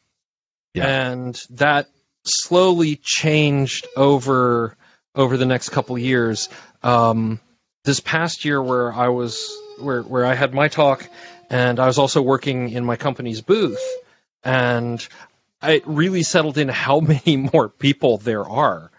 Yeah. 0.73 0.87
And 0.87 1.41
that 1.51 1.87
slowly 2.23 2.99
changed 3.01 3.87
over 3.95 4.77
over 5.15 5.37
the 5.37 5.45
next 5.45 5.69
couple 5.69 5.97
years. 5.97 6.49
Um, 6.83 7.39
this 7.83 7.99
past 7.99 8.45
year 8.45 8.61
where 8.61 8.91
I 8.93 9.09
was 9.09 9.51
where 9.79 10.01
where 10.01 10.25
I 10.25 10.35
had 10.35 10.53
my 10.53 10.67
talk 10.67 11.07
and 11.49 11.79
I 11.79 11.87
was 11.87 11.97
also 11.97 12.21
working 12.21 12.69
in 12.69 12.85
my 12.85 12.95
company's 12.95 13.41
booth 13.41 13.81
and 14.43 15.05
it 15.63 15.83
really 15.87 16.23
settled 16.23 16.57
in 16.57 16.67
how 16.69 16.99
many 17.01 17.37
more 17.37 17.69
people 17.69 18.17
there 18.17 18.47
are 18.47 18.91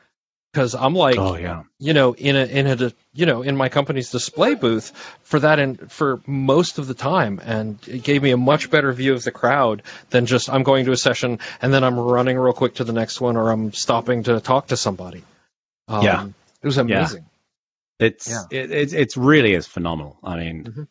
because 0.56 0.74
I'm 0.74 0.94
like 0.94 1.18
oh 1.18 1.36
yeah, 1.36 1.64
you 1.78 1.92
know 1.92 2.14
in 2.14 2.34
a 2.34 2.46
in 2.46 2.66
a 2.66 2.90
you 3.12 3.26
know 3.26 3.42
in 3.42 3.58
my 3.58 3.68
company's 3.68 4.10
display 4.10 4.54
booth 4.54 4.90
for 5.22 5.38
that 5.40 5.58
and 5.58 5.92
for 5.92 6.22
most 6.26 6.78
of 6.78 6.86
the 6.86 6.94
time 6.94 7.42
and 7.44 7.78
it 7.86 8.02
gave 8.02 8.22
me 8.22 8.30
a 8.30 8.38
much 8.38 8.70
better 8.70 8.90
view 8.94 9.12
of 9.12 9.22
the 9.22 9.30
crowd 9.30 9.82
than 10.08 10.24
just 10.24 10.48
I'm 10.48 10.62
going 10.62 10.86
to 10.86 10.92
a 10.92 10.96
session 10.96 11.40
and 11.60 11.74
then 11.74 11.84
I'm 11.84 11.98
running 11.98 12.38
real 12.38 12.54
quick 12.54 12.76
to 12.76 12.84
the 12.84 12.94
next 12.94 13.20
one 13.20 13.36
or 13.36 13.50
I'm 13.50 13.74
stopping 13.74 14.22
to 14.22 14.40
talk 14.40 14.68
to 14.68 14.78
somebody. 14.78 15.24
Um, 15.88 16.02
Yeah. 16.02 16.26
it 16.62 16.66
was 16.66 16.78
amazing. 16.78 17.26
it's 17.98 18.26
Yeah. 18.30 18.44
it, 18.50 18.70
it 18.70 18.92
it's 18.94 19.18
really 19.18 19.52
is 19.52 19.66
phenomenal. 19.66 20.18
I 20.24 20.36
mean, 20.36 20.64
Mhm. 20.64 20.88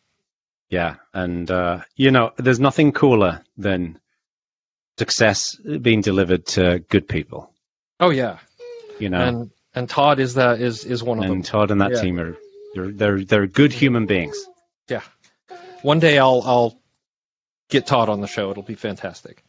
yeah, 0.70 0.94
and 1.12 1.50
uh, 1.50 1.80
you 1.96 2.12
know, 2.12 2.30
there's 2.36 2.60
nothing 2.60 2.92
cooler 2.92 3.42
than 3.56 3.98
success 4.96 5.56
being 5.82 6.02
delivered 6.02 6.46
to 6.46 6.78
good 6.88 7.08
people. 7.08 7.50
Oh 7.98 8.10
yeah, 8.10 8.38
You 8.98 9.10
know, 9.10 9.18
and 9.28 9.50
and 9.76 9.88
Todd 9.88 10.18
is 10.18 10.34
that 10.34 10.60
is 10.60 10.84
is 10.84 11.02
one 11.02 11.18
of 11.18 11.24
and 11.24 11.30
them. 11.30 11.36
And 11.38 11.44
Todd 11.44 11.70
and 11.70 11.80
that 11.80 11.92
Yeah. 11.92 12.00
team 12.00 12.18
are 12.18 12.36
they're 12.74 12.90
they're 12.92 13.24
they're 13.24 13.46
good 13.46 13.72
human 13.72 14.06
beings. 14.06 14.36
Yeah. 14.88 15.02
One 15.82 16.00
day 16.00 16.18
I'll 16.18 16.42
I'll 16.44 16.78
get 17.70 17.86
Todd 17.86 18.08
on 18.08 18.20
the 18.20 18.26
show. 18.26 18.50
It'll 18.50 18.62
be 18.62 18.74
fantastic. 18.74 19.44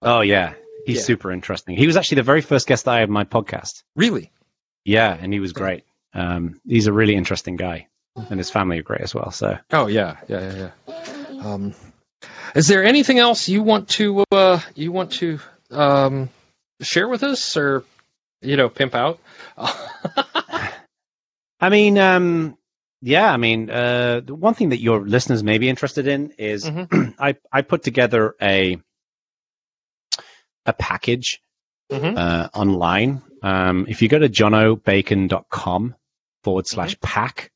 Oh 0.00 0.20
yeah, 0.20 0.54
he's 0.86 0.98
Yeah. 0.98 1.02
super 1.02 1.30
interesting. 1.32 1.76
He 1.76 1.86
was 1.86 1.96
actually 1.96 2.16
the 2.16 2.22
very 2.22 2.40
first 2.40 2.66
guest 2.66 2.88
I 2.88 3.00
had 3.00 3.08
on 3.08 3.12
my 3.12 3.24
podcast. 3.24 3.82
Really? 3.96 4.30
Yeah, 4.84 5.16
and 5.20 5.32
he 5.32 5.40
was 5.40 5.52
great. 5.52 5.84
Um, 6.14 6.60
he's 6.66 6.86
a 6.88 6.92
really 6.92 7.14
interesting 7.14 7.56
guy, 7.56 7.86
and 8.16 8.38
his 8.38 8.50
family 8.50 8.78
are 8.78 8.82
great 8.82 9.00
as 9.02 9.14
well. 9.14 9.30
So 9.30 9.58
Oh 9.72 9.86
yeah, 9.86 10.16
yeah, 10.28 10.40
yeah, 10.40 10.70
yeah. 10.88 11.44
Um, 11.44 11.74
is 12.54 12.68
there 12.68 12.84
anything 12.84 13.18
else 13.18 13.48
you 13.48 13.62
want 13.62 13.88
to 13.90 14.24
uh, 14.32 14.60
you 14.74 14.92
want 14.92 15.12
to 15.12 15.38
um, 15.70 16.28
share 16.82 17.08
with 17.08 17.22
us, 17.22 17.56
or 17.56 17.84
you 18.42 18.56
know, 18.56 18.68
pimp 18.68 18.94
out? 18.94 19.18
I 21.60 21.68
mean, 21.70 21.96
um, 21.98 22.56
yeah, 23.00 23.30
I 23.32 23.36
mean, 23.36 23.70
uh, 23.70 24.20
the 24.24 24.34
one 24.34 24.54
thing 24.54 24.70
that 24.70 24.80
your 24.80 25.00
listeners 25.06 25.42
may 25.42 25.58
be 25.58 25.68
interested 25.68 26.06
in 26.06 26.32
is 26.38 26.64
Mhm. 26.64 27.14
I, 27.18 27.36
I 27.52 27.62
put 27.62 27.82
together 27.82 28.34
a 28.40 28.78
a 30.66 30.72
package 30.72 31.40
Mhm. 31.90 32.16
uh, 32.16 32.48
online. 32.54 33.22
Um, 33.42 33.86
if 33.88 34.02
you 34.02 34.08
go 34.08 34.18
to 34.18 34.28
jonobacon.com 34.28 35.94
forward 36.44 36.66
slash 36.66 36.94
Mm-hmm. 36.94 37.06
pack, 37.06 37.50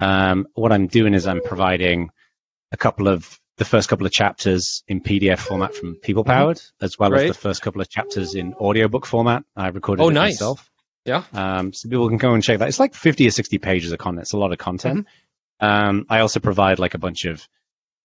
um, 0.00 0.46
what 0.54 0.72
I'm 0.72 0.86
doing 0.88 1.14
is 1.14 1.26
I'm 1.26 1.40
providing 1.42 2.10
a 2.72 2.76
couple 2.76 3.08
of 3.08 3.38
the 3.58 3.64
first 3.64 3.88
couple 3.88 4.06
of 4.06 4.12
chapters 4.12 4.82
in 4.88 5.00
PDF 5.00 5.38
format 5.38 5.74
from 5.74 5.96
People 5.96 6.24
Powered, 6.24 6.60
as 6.80 6.98
well 6.98 7.10
Mm-hmm. 7.10 7.14
Right. 7.18 7.30
as 7.30 7.36
the 7.36 7.40
first 7.42 7.62
couple 7.62 7.80
of 7.80 7.88
chapters 7.88 8.34
in 8.34 8.54
audiobook 8.54 9.04
format. 9.06 9.42
I 9.56 9.68
recorded 9.68 10.02
Oh, 10.02 10.08
it 10.08 10.14
nice. 10.14 10.34
myself. 10.34 10.70
Yeah. 11.04 11.24
Um, 11.32 11.72
so 11.72 11.88
people 11.88 12.08
can 12.08 12.18
go 12.18 12.34
and 12.34 12.42
check 12.42 12.58
that. 12.60 12.68
It's 12.68 12.80
like 12.80 12.94
50 12.94 13.26
or 13.26 13.30
60 13.30 13.58
pages 13.58 13.92
of 13.92 13.98
content. 13.98 14.22
It's 14.22 14.32
a 14.32 14.38
lot 14.38 14.52
of 14.52 14.58
content. 14.58 15.06
Mm-hmm. 15.60 15.66
Um, 15.66 16.06
I 16.08 16.20
also 16.20 16.40
provide 16.40 16.78
like 16.78 16.94
a 16.94 16.98
bunch 16.98 17.24
of 17.24 17.46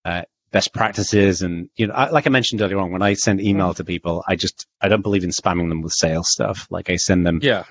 uh, 0.06 0.24
best 0.52 0.74
practices, 0.74 1.42
and 1.44 1.70
you 1.76 1.88
know, 1.88 1.94
I, 1.94 2.10
like 2.10 2.26
I 2.26 2.30
mentioned 2.32 2.62
earlier 2.62 2.80
on, 2.80 2.92
when 2.92 3.02
I 3.04 3.14
send 3.14 3.40
email 3.42 3.68
Mm-hmm. 3.68 3.78
to 3.78 3.84
people, 3.86 4.24
I 4.28 4.36
just 4.36 4.66
I 4.82 4.88
don't 4.88 5.02
believe 5.04 5.24
in 5.24 5.30
spamming 5.30 5.70
them 5.70 5.82
with 5.82 5.94
sales 5.94 6.30
stuff. 6.30 6.68
Like 6.72 6.90
I 6.90 6.96
send 6.96 7.28
them 7.28 7.40
yeah, 7.44 7.66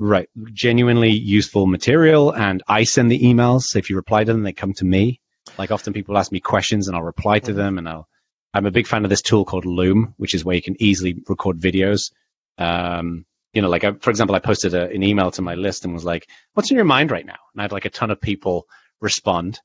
right 0.00 0.28
genuinely 0.52 1.10
useful 1.12 1.66
material, 1.66 2.32
and 2.34 2.62
I 2.66 2.82
send 2.84 3.10
the 3.12 3.20
emails. 3.20 3.62
So 3.62 3.78
if 3.78 3.90
you 3.90 3.96
reply 3.96 4.24
to 4.24 4.32
them, 4.32 4.42
they 4.42 4.52
come 4.52 4.72
to 4.74 4.84
me. 4.84 5.20
Like 5.58 5.70
often 5.70 5.92
people 5.92 6.16
ask 6.18 6.30
me 6.32 6.40
questions, 6.40 6.88
and 6.88 6.96
I'll 6.96 7.02
reply 7.02 7.38
to 7.40 7.52
Mhm. 7.52 7.56
them, 7.56 7.78
and 7.78 7.88
I'll. 7.88 8.08
I'm 8.54 8.66
a 8.66 8.70
big 8.70 8.86
fan 8.86 9.04
of 9.04 9.08
this 9.10 9.22
tool 9.22 9.44
called 9.46 9.64
Loom, 9.64 10.12
which 10.18 10.34
is 10.34 10.44
where 10.44 10.54
you 10.54 10.60
can 10.62 10.76
easily 10.80 11.22
record 11.26 11.58
videos. 11.58 12.12
Um, 12.58 13.24
you 13.54 13.62
know, 13.62 13.68
like 13.70 13.82
I, 13.84 13.92
for 13.92 14.10
example, 14.10 14.36
I 14.36 14.40
posted 14.40 14.74
a, 14.74 14.90
an 14.90 15.02
email 15.02 15.30
to 15.32 15.42
my 15.42 15.54
list 15.54 15.84
and 15.84 15.94
was 15.94 16.04
like, 16.04 16.28
"What's 16.54 16.70
in 16.70 16.76
your 16.76 16.84
mind 16.84 17.10
right 17.10 17.24
now?" 17.24 17.38
And 17.52 17.60
I 17.60 17.62
had 17.62 17.72
like 17.72 17.84
a 17.86 17.90
ton 17.90 18.10
of 18.10 18.20
people 18.20 18.66
respond, 19.00 19.58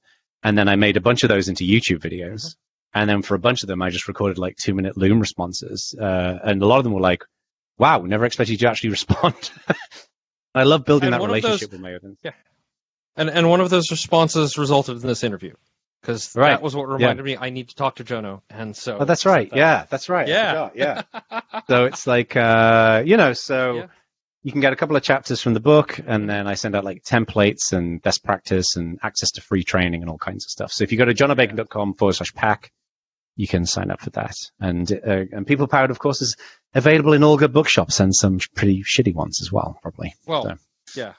and 0.44 0.58
then 0.58 0.68
I 0.70 0.76
made 0.78 0.98
a 0.98 1.02
bunch 1.02 1.24
of 1.24 1.30
those 1.30 1.48
into 1.50 1.64
YouTube 1.66 2.00
videos. 2.00 2.56
And 2.94 3.10
then 3.10 3.22
for 3.22 3.36
a 3.36 3.40
bunch 3.40 3.62
of 3.64 3.68
them, 3.68 3.82
I 3.82 3.90
just 3.90 4.08
recorded 4.08 4.38
like 4.38 4.56
two 4.56 4.74
minute 4.74 4.98
Loom 4.98 5.20
responses, 5.20 5.94
uh, 6.00 6.40
and 6.44 6.62
a 6.62 6.66
lot 6.66 6.78
of 6.78 6.84
them 6.86 6.94
were 6.94 7.02
like, 7.02 7.24
"Wow, 7.78 8.00
never 8.02 8.26
expected 8.26 8.54
you 8.54 8.58
to 8.60 8.70
actually 8.70 8.90
respond." 9.00 9.52
I 10.56 10.64
love 10.64 10.86
building 10.86 11.08
And 11.08 11.14
that 11.14 11.22
of 11.22 11.28
those- 11.30 11.44
relationship 11.44 11.72
with 11.74 11.82
my 11.82 11.94
audience. 11.96 12.20
And 13.18 13.30
and 13.30 13.50
one 13.50 13.60
of 13.62 13.70
those 13.70 13.92
responses 13.92 14.58
resulted 14.58 15.02
in 15.02 15.08
this 15.08 15.24
interview 15.24 15.54
because 16.02 16.34
Right. 16.36 16.50
that 16.52 16.62
was 16.62 16.76
what 16.76 16.88
reminded 16.88 17.26
me 17.26 17.36
I 17.36 17.50
need 17.50 17.70
to 17.70 17.76
talk 17.76 17.96
to 17.96 18.04
Jono, 18.04 18.42
and 18.50 18.76
so 18.76 19.00
Oh, 19.00 19.06
that's 19.06 19.26
right. 19.26 19.50
that- 19.50 19.58
Yeah, 19.58 19.86
that's 19.90 20.08
right. 20.10 20.28
Yeah. 20.28 20.70
yeah. 20.76 21.02
so 21.68 21.86
it's 21.86 22.06
like, 22.08 22.36
uh, 22.38 23.04
you 23.06 23.18
know, 23.18 23.34
so 23.34 23.74
Yeah. 23.76 23.86
you 24.44 24.52
can 24.52 24.62
get 24.62 24.72
a 24.72 24.76
couple 24.76 24.96
of 24.96 25.02
chapters 25.04 25.42
from 25.42 25.54
the 25.56 25.60
book, 25.60 26.00
and 26.06 26.30
then 26.30 26.48
I 26.48 26.54
send 26.54 26.76
out 26.76 26.86
like 26.86 27.04
templates 27.04 27.74
and 27.74 28.02
best 28.02 28.24
practice 28.24 28.76
and 28.76 29.00
access 29.04 29.32
to 29.32 29.42
free 29.42 29.64
training 29.64 30.02
and 30.02 30.10
all 30.10 30.20
kinds 30.20 30.46
of 30.46 30.52
stuff. 30.52 30.72
So 30.72 30.84
if 30.84 30.92
you 30.92 30.98
go 30.98 31.06
to 31.06 31.14
jonobacon.com 31.16 31.96
forward 31.96 32.14
slash 32.14 32.34
pack, 32.34 32.72
you 33.36 33.48
can 33.48 33.66
sign 33.66 33.90
up 33.92 34.00
for 34.02 34.12
that. 34.12 34.36
And 34.60 34.90
uh, 34.92 35.26
and 35.32 35.46
People 35.48 35.68
Powered, 35.68 35.92
of 35.92 36.00
course, 36.00 36.22
is 36.22 36.36
available 36.76 37.14
in 37.14 37.24
all 37.24 37.38
good 37.38 37.54
bookshops 37.54 38.00
and 38.00 38.16
some 38.16 38.40
pretty 38.56 38.84
shitty 38.84 39.14
ones 39.14 39.42
as 39.42 39.52
well, 39.52 39.78
probably. 39.82 40.14
Well, 40.28 40.44
So- 40.44 41.00
yeah. 41.02 41.14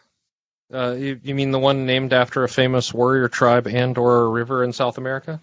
Uh, 0.72 0.92
you, 0.98 1.18
you 1.22 1.34
mean 1.34 1.50
the 1.50 1.58
one 1.58 1.86
named 1.86 2.12
after 2.12 2.44
a 2.44 2.48
famous 2.48 2.92
warrior 2.92 3.28
tribe 3.28 3.66
and 3.66 3.96
or 3.96 4.22
a 4.24 4.28
river 4.28 4.62
in 4.64 4.72
South 4.72 4.98
America? 4.98 5.40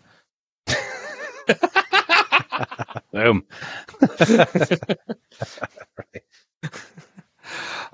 Boom. 3.12 3.44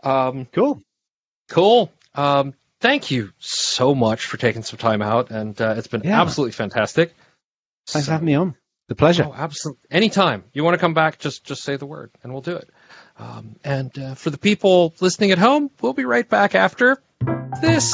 Um, 0.04 0.48
Cool. 0.52 0.82
cool. 1.50 1.92
Um, 2.16 2.54
thank 2.80 3.12
you 3.12 3.32
so 3.40 3.94
much 3.94 4.26
for 4.26 4.38
taking 4.38 4.64
some 4.64 4.78
time 4.80 5.02
out, 5.02 5.30
and 5.30 5.60
uh, 5.62 5.76
it's 5.78 5.88
been 5.88 6.02
Yeah. 6.04 6.20
absolutely 6.22 6.54
fantastic. 6.54 7.14
Thanks 7.88 8.06
So- 8.06 8.10
for 8.10 8.12
having 8.14 8.26
me 8.26 8.36
on. 8.36 8.56
The 8.88 8.96
pleasure. 8.96 9.24
Oh, 9.26 9.34
absolutely. 9.34 9.84
Anytime 9.92 10.44
you 10.54 10.64
want 10.66 10.74
to 10.74 10.78
come 10.80 10.94
back, 10.94 11.18
just 11.20 11.46
just 11.46 11.64
say 11.64 11.78
the 11.78 11.86
word, 11.86 12.12
and 12.24 12.34
we'll 12.34 12.42
do 12.42 12.56
it. 12.58 12.70
Um, 13.20 13.56
and 13.64 13.98
uh, 13.98 14.16
for 14.16 14.32
the 14.32 14.38
people 14.38 14.94
listening 15.00 15.32
at 15.32 15.38
home, 15.38 15.70
we'll 15.82 15.94
be 15.94 16.04
right 16.04 16.28
back 16.28 16.56
after 16.56 17.02
this. 17.62 17.94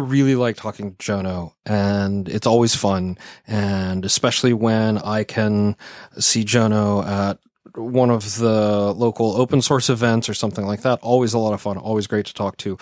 Really 0.00 0.34
like 0.34 0.56
talking 0.56 0.94
to 0.94 0.96
Jono, 0.96 1.52
and 1.66 2.28
it's 2.28 2.46
always 2.46 2.74
fun. 2.74 3.18
And 3.46 4.04
especially 4.04 4.52
when 4.52 4.98
I 4.98 5.24
can 5.24 5.76
see 6.18 6.44
Jono 6.44 7.06
at 7.06 7.38
one 7.78 8.10
of 8.10 8.36
the 8.36 8.92
local 8.92 9.36
open 9.36 9.62
source 9.62 9.88
events 9.88 10.28
or 10.28 10.34
something 10.34 10.66
like 10.66 10.82
that. 10.82 10.98
Always 11.00 11.34
a 11.34 11.38
lot 11.38 11.52
of 11.52 11.60
fun. 11.60 11.78
Always 11.78 12.06
great 12.06 12.26
to 12.26 12.34
talk 12.34 12.56
to. 12.58 12.78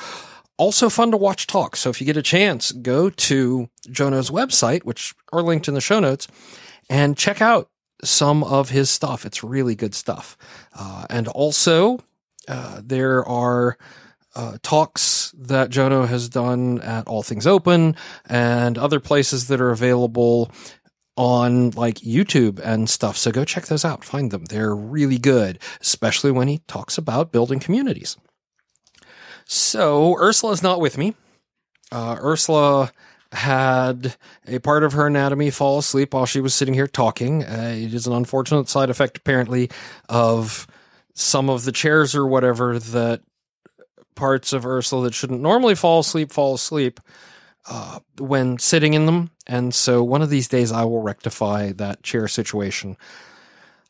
Also 0.59 0.89
fun 0.89 1.11
to 1.11 1.17
watch 1.17 1.47
talk. 1.47 1.77
So 1.77 1.91
if 1.91 2.01
you 2.01 2.07
get 2.07 2.17
a 2.17 2.23
chance, 2.23 2.73
go 2.73 3.11
to 3.11 3.69
Jono's 3.89 4.31
website, 4.31 4.85
which 4.85 5.15
are 5.33 5.43
linked 5.43 5.69
in 5.69 5.75
the 5.75 5.81
show 5.81 6.01
notes, 6.01 6.29
and 6.89 7.17
check 7.17 7.43
out 7.43 7.69
some 8.03 8.43
of 8.43 8.71
his 8.71 8.89
stuff. 8.89 9.27
It's 9.27 9.45
really 9.45 9.75
good 9.75 9.95
stuff. 9.95 10.37
Uh, 10.75 11.07
and 11.11 11.29
also, 11.29 11.99
uh, 12.49 12.81
there 12.83 13.25
are 13.27 13.77
uh, 14.37 14.59
talks 14.63 15.35
that 15.39 15.71
Jono 15.71 16.07
has 16.07 16.29
done 16.29 16.81
at 16.83 17.09
All 17.09 17.23
Things 17.23 17.47
Open 17.47 17.97
and 18.29 18.77
other 18.77 19.01
places 19.01 19.49
that 19.49 19.61
are 19.61 19.71
available 19.71 20.53
on 21.17 21.71
like 21.71 21.97
YouTube 21.97 22.61
and 22.61 22.89
stuff. 22.89 23.17
So 23.17 23.33
go 23.33 23.45
check 23.45 23.67
those 23.67 23.85
out. 23.85 24.05
Find 24.05 24.31
them. 24.31 24.45
They're 24.45 24.75
really 24.77 25.19
good, 25.19 25.59
especially 25.81 26.31
when 26.31 26.49
he 26.49 26.59
talks 26.69 26.99
about 26.99 27.33
building 27.33 27.59
communities. 27.59 28.19
So 29.47 30.17
Ursula's 30.19 30.63
not 30.63 30.81
with 30.81 30.99
me. 30.99 31.15
Uh, 31.91 32.17
Ursula 32.21 32.93
had 33.33 34.17
a 34.47 34.59
part 34.59 34.85
of 34.85 34.93
her 34.93 35.07
anatomy 35.07 35.51
fall 35.51 35.79
asleep 35.79 36.13
while 36.13 36.27
she 36.27 36.41
was 36.41 36.55
sitting 36.55 36.75
here 36.75 36.87
talking. 36.87 37.43
Uh, 37.43 37.75
it 37.75 37.95
is 37.95 38.07
an 38.07 38.13
unfortunate 38.13 38.69
side 38.69 38.91
effect, 38.91 39.17
apparently, 39.17 39.71
of 40.09 40.67
some 41.15 41.49
of 41.49 41.65
the 41.65 41.73
chairs 41.73 42.15
or 42.15 42.27
whatever 42.27 42.79
that 42.79 43.23
parts 44.17 44.53
of 44.53 44.67
Ursula 44.67 45.05
that 45.05 45.15
shouldn't 45.15 45.41
normally 45.41 45.75
fall 45.75 46.01
asleep 46.01 46.33
fall 46.33 46.55
asleep 46.55 47.01
uh, 47.69 48.01
when 48.19 48.59
sitting 48.59 48.95
in 48.95 49.07
them. 49.07 49.31
And 49.47 49.75
so 49.75 50.03
one 50.03 50.23
of 50.23 50.31
these 50.31 50.49
days 50.49 50.73
I 50.73 50.85
will 50.85 51.03
rectify 51.03 51.73
that 51.73 52.03
chair 52.03 52.29
situation. 52.29 52.97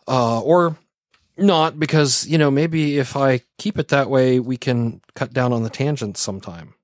Uh, 0.08 0.40
or 0.40 0.76
not, 1.36 1.78
because, 1.78 2.26
you 2.26 2.38
know, 2.38 2.50
maybe 2.50 2.98
if 2.98 3.16
I 3.16 3.40
keep 3.58 3.78
it 3.78 3.88
that 3.88 4.08
way, 4.08 4.40
we 4.40 4.56
can 4.56 5.00
cut 5.14 5.32
down 5.32 5.52
on 5.52 5.62
the 5.62 5.70
tangents 5.70 6.20
sometime. 6.20 6.74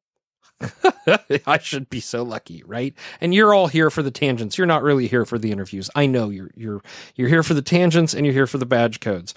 I 1.46 1.58
should 1.58 1.88
be 1.90 2.00
so 2.00 2.22
lucky, 2.22 2.62
right? 2.64 2.94
And 3.20 3.34
you're 3.34 3.54
all 3.54 3.66
here 3.66 3.90
for 3.90 4.02
the 4.02 4.10
tangents. 4.10 4.58
You're 4.58 4.66
not 4.66 4.82
really 4.82 5.06
here 5.06 5.24
for 5.24 5.38
the 5.38 5.50
interviews. 5.50 5.90
I 5.94 6.06
know 6.06 6.30
you're 6.30 6.50
you're 6.54 6.82
you're 7.16 7.28
here 7.28 7.42
for 7.42 7.54
the 7.54 7.62
tangents 7.62 8.14
and 8.14 8.24
you're 8.24 8.34
here 8.34 8.46
for 8.46 8.58
the 8.58 8.66
badge 8.66 9.00
codes. 9.00 9.34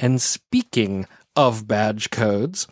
And 0.00 0.20
speaking 0.20 1.06
of 1.36 1.68
badge 1.68 2.10
codes, 2.10 2.66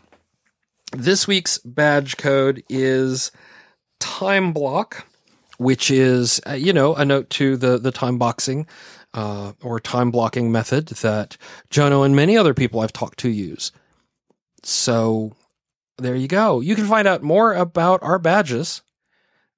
this 0.93 1.27
week's 1.27 1.59
badge 1.59 2.17
code 2.17 2.63
is 2.69 3.33
time 4.01 4.53
block, 4.53 5.07
which 5.59 5.91
is 5.91 6.41
uh, 6.47 6.53
you 6.53 6.73
know 6.73 6.95
a 6.95 7.05
note 7.05 7.31
to 7.31 7.57
the 7.57 7.79
the 7.79 7.93
time 7.93 8.19
boxing 8.19 8.67
uh, 9.15 9.53
or 9.63 9.81
time 9.81 10.11
blocking 10.11 10.53
method 10.53 10.89
that 10.89 11.37
Jono 11.71 12.05
and 12.05 12.17
many 12.17 12.37
other 12.37 12.55
people 12.55 12.81
I've 12.81 12.93
talked 12.93 13.19
to 13.21 13.29
use. 13.29 13.73
So 14.63 15.33
there 15.99 16.17
you 16.17 16.29
go. 16.29 16.61
You 16.61 16.75
can 16.75 16.87
find 16.87 17.07
out 17.07 17.23
more 17.23 17.53
about 17.55 18.03
our 18.03 18.19
badges 18.19 18.83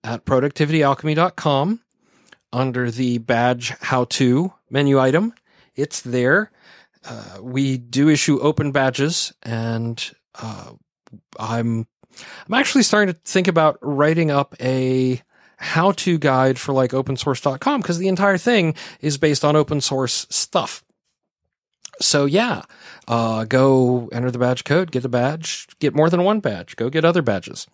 at 0.02 0.24
productivityalchemy.com 0.24 1.80
under 2.52 2.90
the 2.90 3.18
badge 3.18 3.70
how 3.80 4.04
to 4.04 4.52
menu 4.70 4.98
item. 4.98 5.34
It's 5.74 6.00
there. 6.00 6.50
Uh, 7.04 7.38
we 7.40 7.76
do 7.76 8.08
issue 8.08 8.38
open 8.40 8.72
badges 8.72 9.32
and 9.42 10.12
uh, 10.40 10.72
I'm 11.38 11.86
I'm 12.46 12.54
actually 12.54 12.82
starting 12.82 13.12
to 13.14 13.20
think 13.24 13.48
about 13.48 13.78
writing 13.82 14.30
up 14.30 14.54
a 14.60 15.22
how 15.56 15.92
to 15.92 16.18
guide 16.18 16.58
for 16.58 16.72
like 16.72 16.90
opensource.com 16.90 17.80
because 17.80 17.98
the 17.98 18.08
entire 18.08 18.38
thing 18.38 18.74
is 19.00 19.18
based 19.18 19.44
on 19.44 19.56
open 19.56 19.80
source 19.80 20.26
stuff. 20.30 20.84
So 22.00 22.24
yeah, 22.24 22.62
uh, 23.06 23.44
go 23.44 24.08
enter 24.12 24.30
the 24.30 24.38
badge 24.38 24.64
code, 24.64 24.90
get 24.90 25.04
a 25.04 25.08
badge, 25.08 25.68
get 25.78 25.94
more 25.94 26.10
than 26.10 26.24
one 26.24 26.40
badge, 26.40 26.76
go 26.76 26.90
get 26.90 27.04
other 27.04 27.22
badges. 27.22 27.66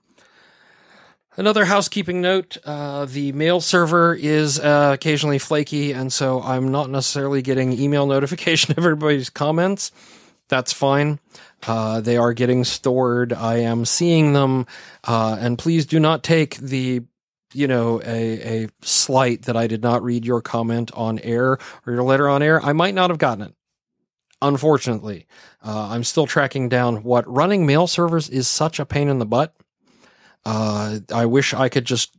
Another 1.37 1.65
housekeeping 1.65 2.21
note 2.21 2.59
uh, 2.65 3.07
the 3.07 3.33
mail 3.33 3.61
server 3.61 4.15
is 4.15 4.59
uh, 4.59 4.91
occasionally 4.95 5.39
flaky, 5.39 5.93
and 5.93 6.13
so 6.13 6.43
I'm 6.43 6.71
not 6.71 6.91
necessarily 6.91 7.41
getting 7.41 7.73
email 7.73 8.07
notification 8.07 8.73
of 8.73 8.79
everybody's 8.79 9.31
comments. 9.31 9.93
That's 10.49 10.73
fine. 10.73 11.21
Uh, 11.67 12.01
they 12.01 12.17
are 12.17 12.33
getting 12.33 12.65
stored. 12.65 13.33
I 13.33 13.57
am 13.57 13.85
seeing 13.85 14.33
them. 14.33 14.67
Uh, 15.05 15.37
and 15.39 15.59
please 15.59 15.87
do 15.87 16.01
not 16.01 16.23
take 16.23 16.57
the, 16.57 17.03
you 17.53 17.67
know, 17.67 18.01
a, 18.03 18.65
a 18.65 18.69
slight 18.83 19.43
that 19.43 19.57
I 19.57 19.67
did 19.67 19.83
not 19.83 20.03
read 20.03 20.25
your 20.25 20.41
comment 20.41 20.91
on 20.95 21.19
air 21.19 21.59
or 21.87 21.93
your 21.93 22.03
letter 22.03 22.29
on 22.29 22.43
air. 22.43 22.65
I 22.65 22.73
might 22.73 22.95
not 22.95 23.11
have 23.11 23.19
gotten 23.19 23.45
it. 23.45 23.55
Unfortunately, 24.43 25.27
uh, 25.63 25.89
I'm 25.91 26.03
still 26.03 26.27
tracking 26.27 26.71
down 26.71 27.03
what 27.03 27.31
running 27.31 27.67
mail 27.67 27.87
servers 27.87 28.31
is 28.31 28.49
such 28.49 28.81
a 28.81 28.87
pain 28.87 29.09
in 29.09 29.19
the 29.19 29.27
butt. 29.27 29.55
Uh, 30.47 31.01
I 31.13 31.27
wish 31.27 31.53
I 31.53 31.69
could 31.69 31.85
just 31.85 32.17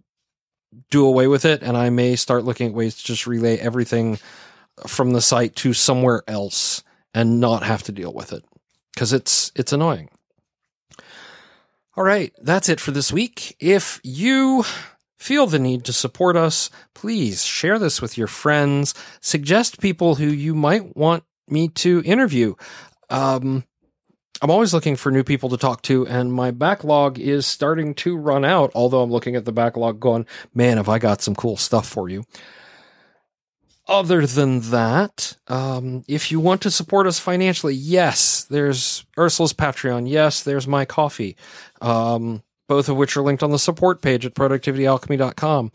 do 0.91 1.07
away 1.07 1.25
with 1.25 1.45
it, 1.45 1.63
and 1.63 1.75
I 1.75 1.89
may 1.89 2.15
start 2.15 2.45
looking 2.45 2.67
at 2.67 2.73
ways 2.75 2.95
to 2.97 3.03
just 3.03 3.25
relay 3.25 3.57
everything 3.57 4.19
from 4.85 5.13
the 5.13 5.21
site 5.21 5.55
to 5.57 5.73
somewhere 5.73 6.21
else 6.27 6.83
and 7.15 7.39
not 7.39 7.63
have 7.63 7.81
to 7.83 7.91
deal 7.91 8.13
with 8.13 8.33
it 8.33 8.45
because 8.93 9.13
it's 9.13 9.51
it's 9.55 9.73
annoying. 9.73 10.09
All 11.97 12.03
right, 12.03 12.33
that's 12.41 12.69
it 12.69 12.79
for 12.79 12.91
this 12.91 13.11
week. 13.11 13.55
If 13.59 13.99
you 14.03 14.63
feel 15.19 15.45
the 15.45 15.59
need 15.59 15.83
to 15.85 15.93
support 15.93 16.35
us, 16.35 16.69
please 16.93 17.43
share 17.43 17.77
this 17.77 18.01
with 18.01 18.17
your 18.17 18.27
friends. 18.27 18.93
Suggest 19.19 19.81
people 19.81 20.15
who 20.15 20.27
you 20.27 20.55
might 20.55 20.95
want 20.95 21.23
me 21.47 21.67
to 21.67 22.01
interview. 22.05 22.55
Um, 23.09 23.65
I'm 24.41 24.49
always 24.49 24.73
looking 24.73 24.95
for 24.95 25.11
new 25.11 25.23
people 25.23 25.49
to 25.49 25.57
talk 25.57 25.83
to, 25.83 26.07
and 26.07 26.33
my 26.33 26.49
backlog 26.49 27.19
is 27.19 27.45
starting 27.45 27.93
to 27.95 28.17
run 28.17 28.43
out. 28.43 28.71
Although 28.73 29.01
I'm 29.01 29.11
looking 29.11 29.35
at 29.35 29.45
the 29.45 29.51
backlog 29.51 29.99
going, 29.99 30.25
man, 30.55 30.77
have 30.77 30.89
I 30.89 30.97
got 30.97 31.21
some 31.21 31.35
cool 31.35 31.57
stuff 31.57 31.87
for 31.87 32.09
you. 32.09 32.23
Other 33.91 34.25
than 34.25 34.61
that, 34.71 35.35
um, 35.49 36.05
if 36.07 36.31
you 36.31 36.39
want 36.39 36.61
to 36.61 36.71
support 36.71 37.07
us 37.07 37.19
financially, 37.19 37.73
yes, 37.73 38.45
there's 38.45 39.05
Ursula's 39.19 39.51
Patreon. 39.51 40.09
Yes, 40.09 40.43
there's 40.43 40.65
my 40.65 40.85
Ko-fi. 40.85 41.35
Um, 41.81 42.41
both 42.69 42.87
of 42.87 42.95
which 42.95 43.17
are 43.17 43.21
linked 43.21 43.43
on 43.43 43.51
the 43.51 43.59
support 43.59 44.01
page 44.01 44.25
at 44.25 44.33
productivityalchemy.com. 44.33 45.73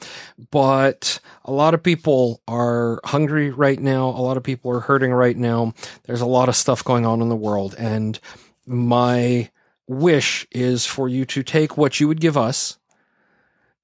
But 0.50 1.20
a 1.44 1.52
lot 1.52 1.74
of 1.74 1.82
people 1.82 2.40
are 2.48 3.00
hungry 3.04 3.50
right 3.50 3.78
now. 3.78 4.08
A 4.08 4.22
lot 4.22 4.38
of 4.38 4.42
people 4.42 4.70
are 4.70 4.80
hurting 4.80 5.12
right 5.12 5.36
now. 5.36 5.74
There's 6.04 6.22
a 6.22 6.26
lot 6.26 6.48
of 6.48 6.56
stuff 6.56 6.82
going 6.82 7.04
on 7.04 7.20
in 7.20 7.28
the 7.28 7.36
world. 7.36 7.74
And 7.76 8.18
my 8.64 9.50
wish 9.86 10.46
is 10.52 10.86
for 10.86 11.06
you 11.06 11.26
to 11.26 11.42
take 11.42 11.76
what 11.76 12.00
you 12.00 12.08
would 12.08 12.22
give 12.22 12.38
us 12.38 12.78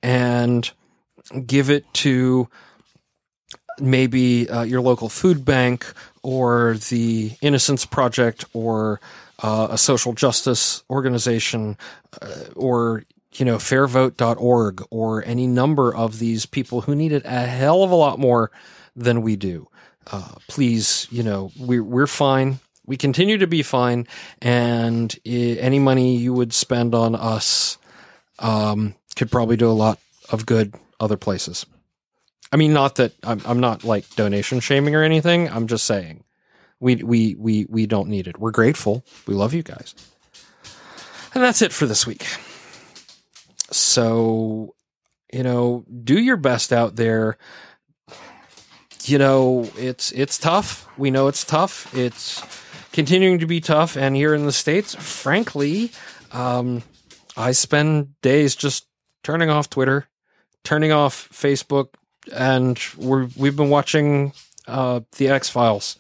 and 0.02 0.70
give 1.44 1.68
it 1.68 1.84
to 1.92 2.48
maybe 3.80 4.48
uh, 4.48 4.62
your 4.62 4.80
local 4.80 5.08
food 5.08 5.44
bank 5.44 5.86
or 6.22 6.76
the 6.88 7.32
Innocence 7.40 7.84
Project 7.86 8.44
or 8.52 9.00
uh, 9.42 9.68
a 9.70 9.78
social 9.78 10.12
justice 10.12 10.82
organization 10.90 11.76
uh, 12.20 12.44
or 12.54 13.04
you 13.34 13.44
know, 13.44 13.56
fairvote.org 13.56 14.84
or 14.90 15.24
any 15.24 15.46
number 15.46 15.94
of 15.94 16.18
these 16.18 16.46
people 16.46 16.82
who 16.82 16.94
need 16.94 17.12
it 17.12 17.24
a 17.24 17.46
hell 17.46 17.82
of 17.82 17.90
a 17.90 17.94
lot 17.94 18.18
more 18.18 18.50
than 18.94 19.22
we 19.22 19.36
do. 19.36 19.68
Uh, 20.10 20.34
please, 20.48 21.06
you 21.10 21.22
know, 21.22 21.50
we're, 21.58 21.82
we're 21.82 22.06
fine. 22.06 22.58
We 22.84 22.96
continue 22.96 23.38
to 23.38 23.46
be 23.46 23.62
fine. 23.62 24.06
And 24.40 25.16
any 25.24 25.78
money 25.78 26.16
you 26.16 26.34
would 26.34 26.52
spend 26.52 26.94
on 26.94 27.14
us, 27.14 27.78
um, 28.38 28.94
could 29.16 29.30
probably 29.30 29.56
do 29.56 29.70
a 29.70 29.72
lot 29.72 29.98
of 30.30 30.46
good 30.46 30.74
other 30.98 31.16
places. 31.16 31.64
I 32.52 32.56
mean, 32.56 32.72
not 32.74 32.96
that 32.96 33.12
I'm, 33.24 33.40
I'm 33.46 33.60
not 33.60 33.82
like 33.82 34.08
donation 34.14 34.60
shaming 34.60 34.94
or 34.94 35.02
anything. 35.02 35.48
I'm 35.48 35.66
just 35.66 35.84
saying 35.84 36.24
we, 36.80 36.96
we, 36.96 37.34
we, 37.36 37.66
we 37.68 37.86
don't 37.86 38.08
need 38.08 38.28
it. 38.28 38.38
We're 38.38 38.50
grateful. 38.50 39.04
We 39.26 39.34
love 39.34 39.54
you 39.54 39.62
guys. 39.62 39.94
And 41.34 41.42
that's 41.42 41.62
it 41.62 41.72
for 41.72 41.86
this 41.86 42.06
week. 42.06 42.26
So, 43.70 44.74
you 45.32 45.42
know, 45.42 45.86
do 46.04 46.20
your 46.20 46.36
best 46.36 46.72
out 46.72 46.96
there. 46.96 47.38
You 49.04 49.18
know, 49.18 49.68
it's 49.76 50.12
it's 50.12 50.38
tough. 50.38 50.86
We 50.96 51.10
know 51.10 51.26
it's 51.26 51.44
tough. 51.44 51.92
It's 51.96 52.42
continuing 52.92 53.38
to 53.38 53.46
be 53.46 53.60
tough. 53.60 53.96
And 53.96 54.14
here 54.14 54.34
in 54.34 54.46
the 54.46 54.52
states, 54.52 54.94
frankly, 54.94 55.90
um, 56.32 56.82
I 57.36 57.52
spend 57.52 58.20
days 58.20 58.54
just 58.54 58.86
turning 59.24 59.50
off 59.50 59.70
Twitter, 59.70 60.06
turning 60.64 60.92
off 60.92 61.28
Facebook, 61.30 61.94
and 62.32 62.78
we're 62.96 63.28
we've 63.36 63.56
been 63.56 63.70
watching 63.70 64.32
uh, 64.66 65.00
the 65.16 65.28
X 65.28 65.48
Files. 65.48 65.96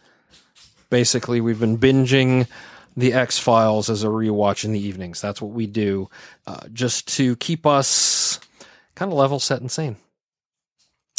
Basically, 0.90 1.40
we've 1.40 1.60
been 1.60 1.78
binging 1.78 2.46
the 2.96 3.12
X 3.12 3.38
Files 3.38 3.88
as 3.88 4.04
a 4.04 4.08
rewatch 4.08 4.64
in 4.64 4.72
the 4.72 4.80
evenings. 4.80 5.20
That's 5.20 5.40
what 5.40 5.52
we 5.52 5.66
do, 5.66 6.10
uh, 6.46 6.68
just 6.72 7.08
to 7.16 7.36
keep 7.36 7.66
us 7.66 8.38
kind 8.94 9.10
of 9.10 9.18
level 9.18 9.40
set 9.40 9.60
and 9.60 9.70
sane, 9.70 9.96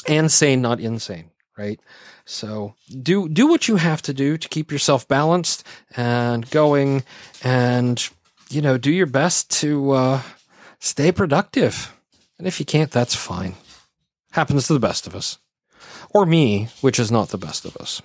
and 0.07 0.31
sane, 0.31 0.61
not 0.61 0.79
insane, 0.79 1.31
right? 1.57 1.79
So 2.25 2.75
do 3.01 3.27
do 3.27 3.47
what 3.47 3.67
you 3.67 3.77
have 3.77 4.01
to 4.03 4.13
do 4.13 4.37
to 4.37 4.47
keep 4.47 4.71
yourself 4.71 5.07
balanced 5.07 5.65
and 5.95 6.49
going, 6.49 7.03
and 7.43 8.07
you 8.49 8.61
know, 8.61 8.77
do 8.77 8.91
your 8.91 9.07
best 9.07 9.49
to 9.61 9.91
uh, 9.91 10.21
stay 10.79 11.11
productive. 11.11 11.95
And 12.37 12.47
if 12.47 12.59
you 12.59 12.65
can't, 12.65 12.91
that's 12.91 13.15
fine. 13.15 13.55
Happens 14.33 14.65
to 14.65 14.73
the 14.73 14.79
best 14.79 15.05
of 15.05 15.15
us, 15.15 15.37
or 16.09 16.25
me, 16.25 16.69
which 16.81 16.97
is 16.97 17.11
not 17.11 17.29
the 17.29 17.37
best 17.37 17.65
of 17.65 17.77
us. 17.77 18.01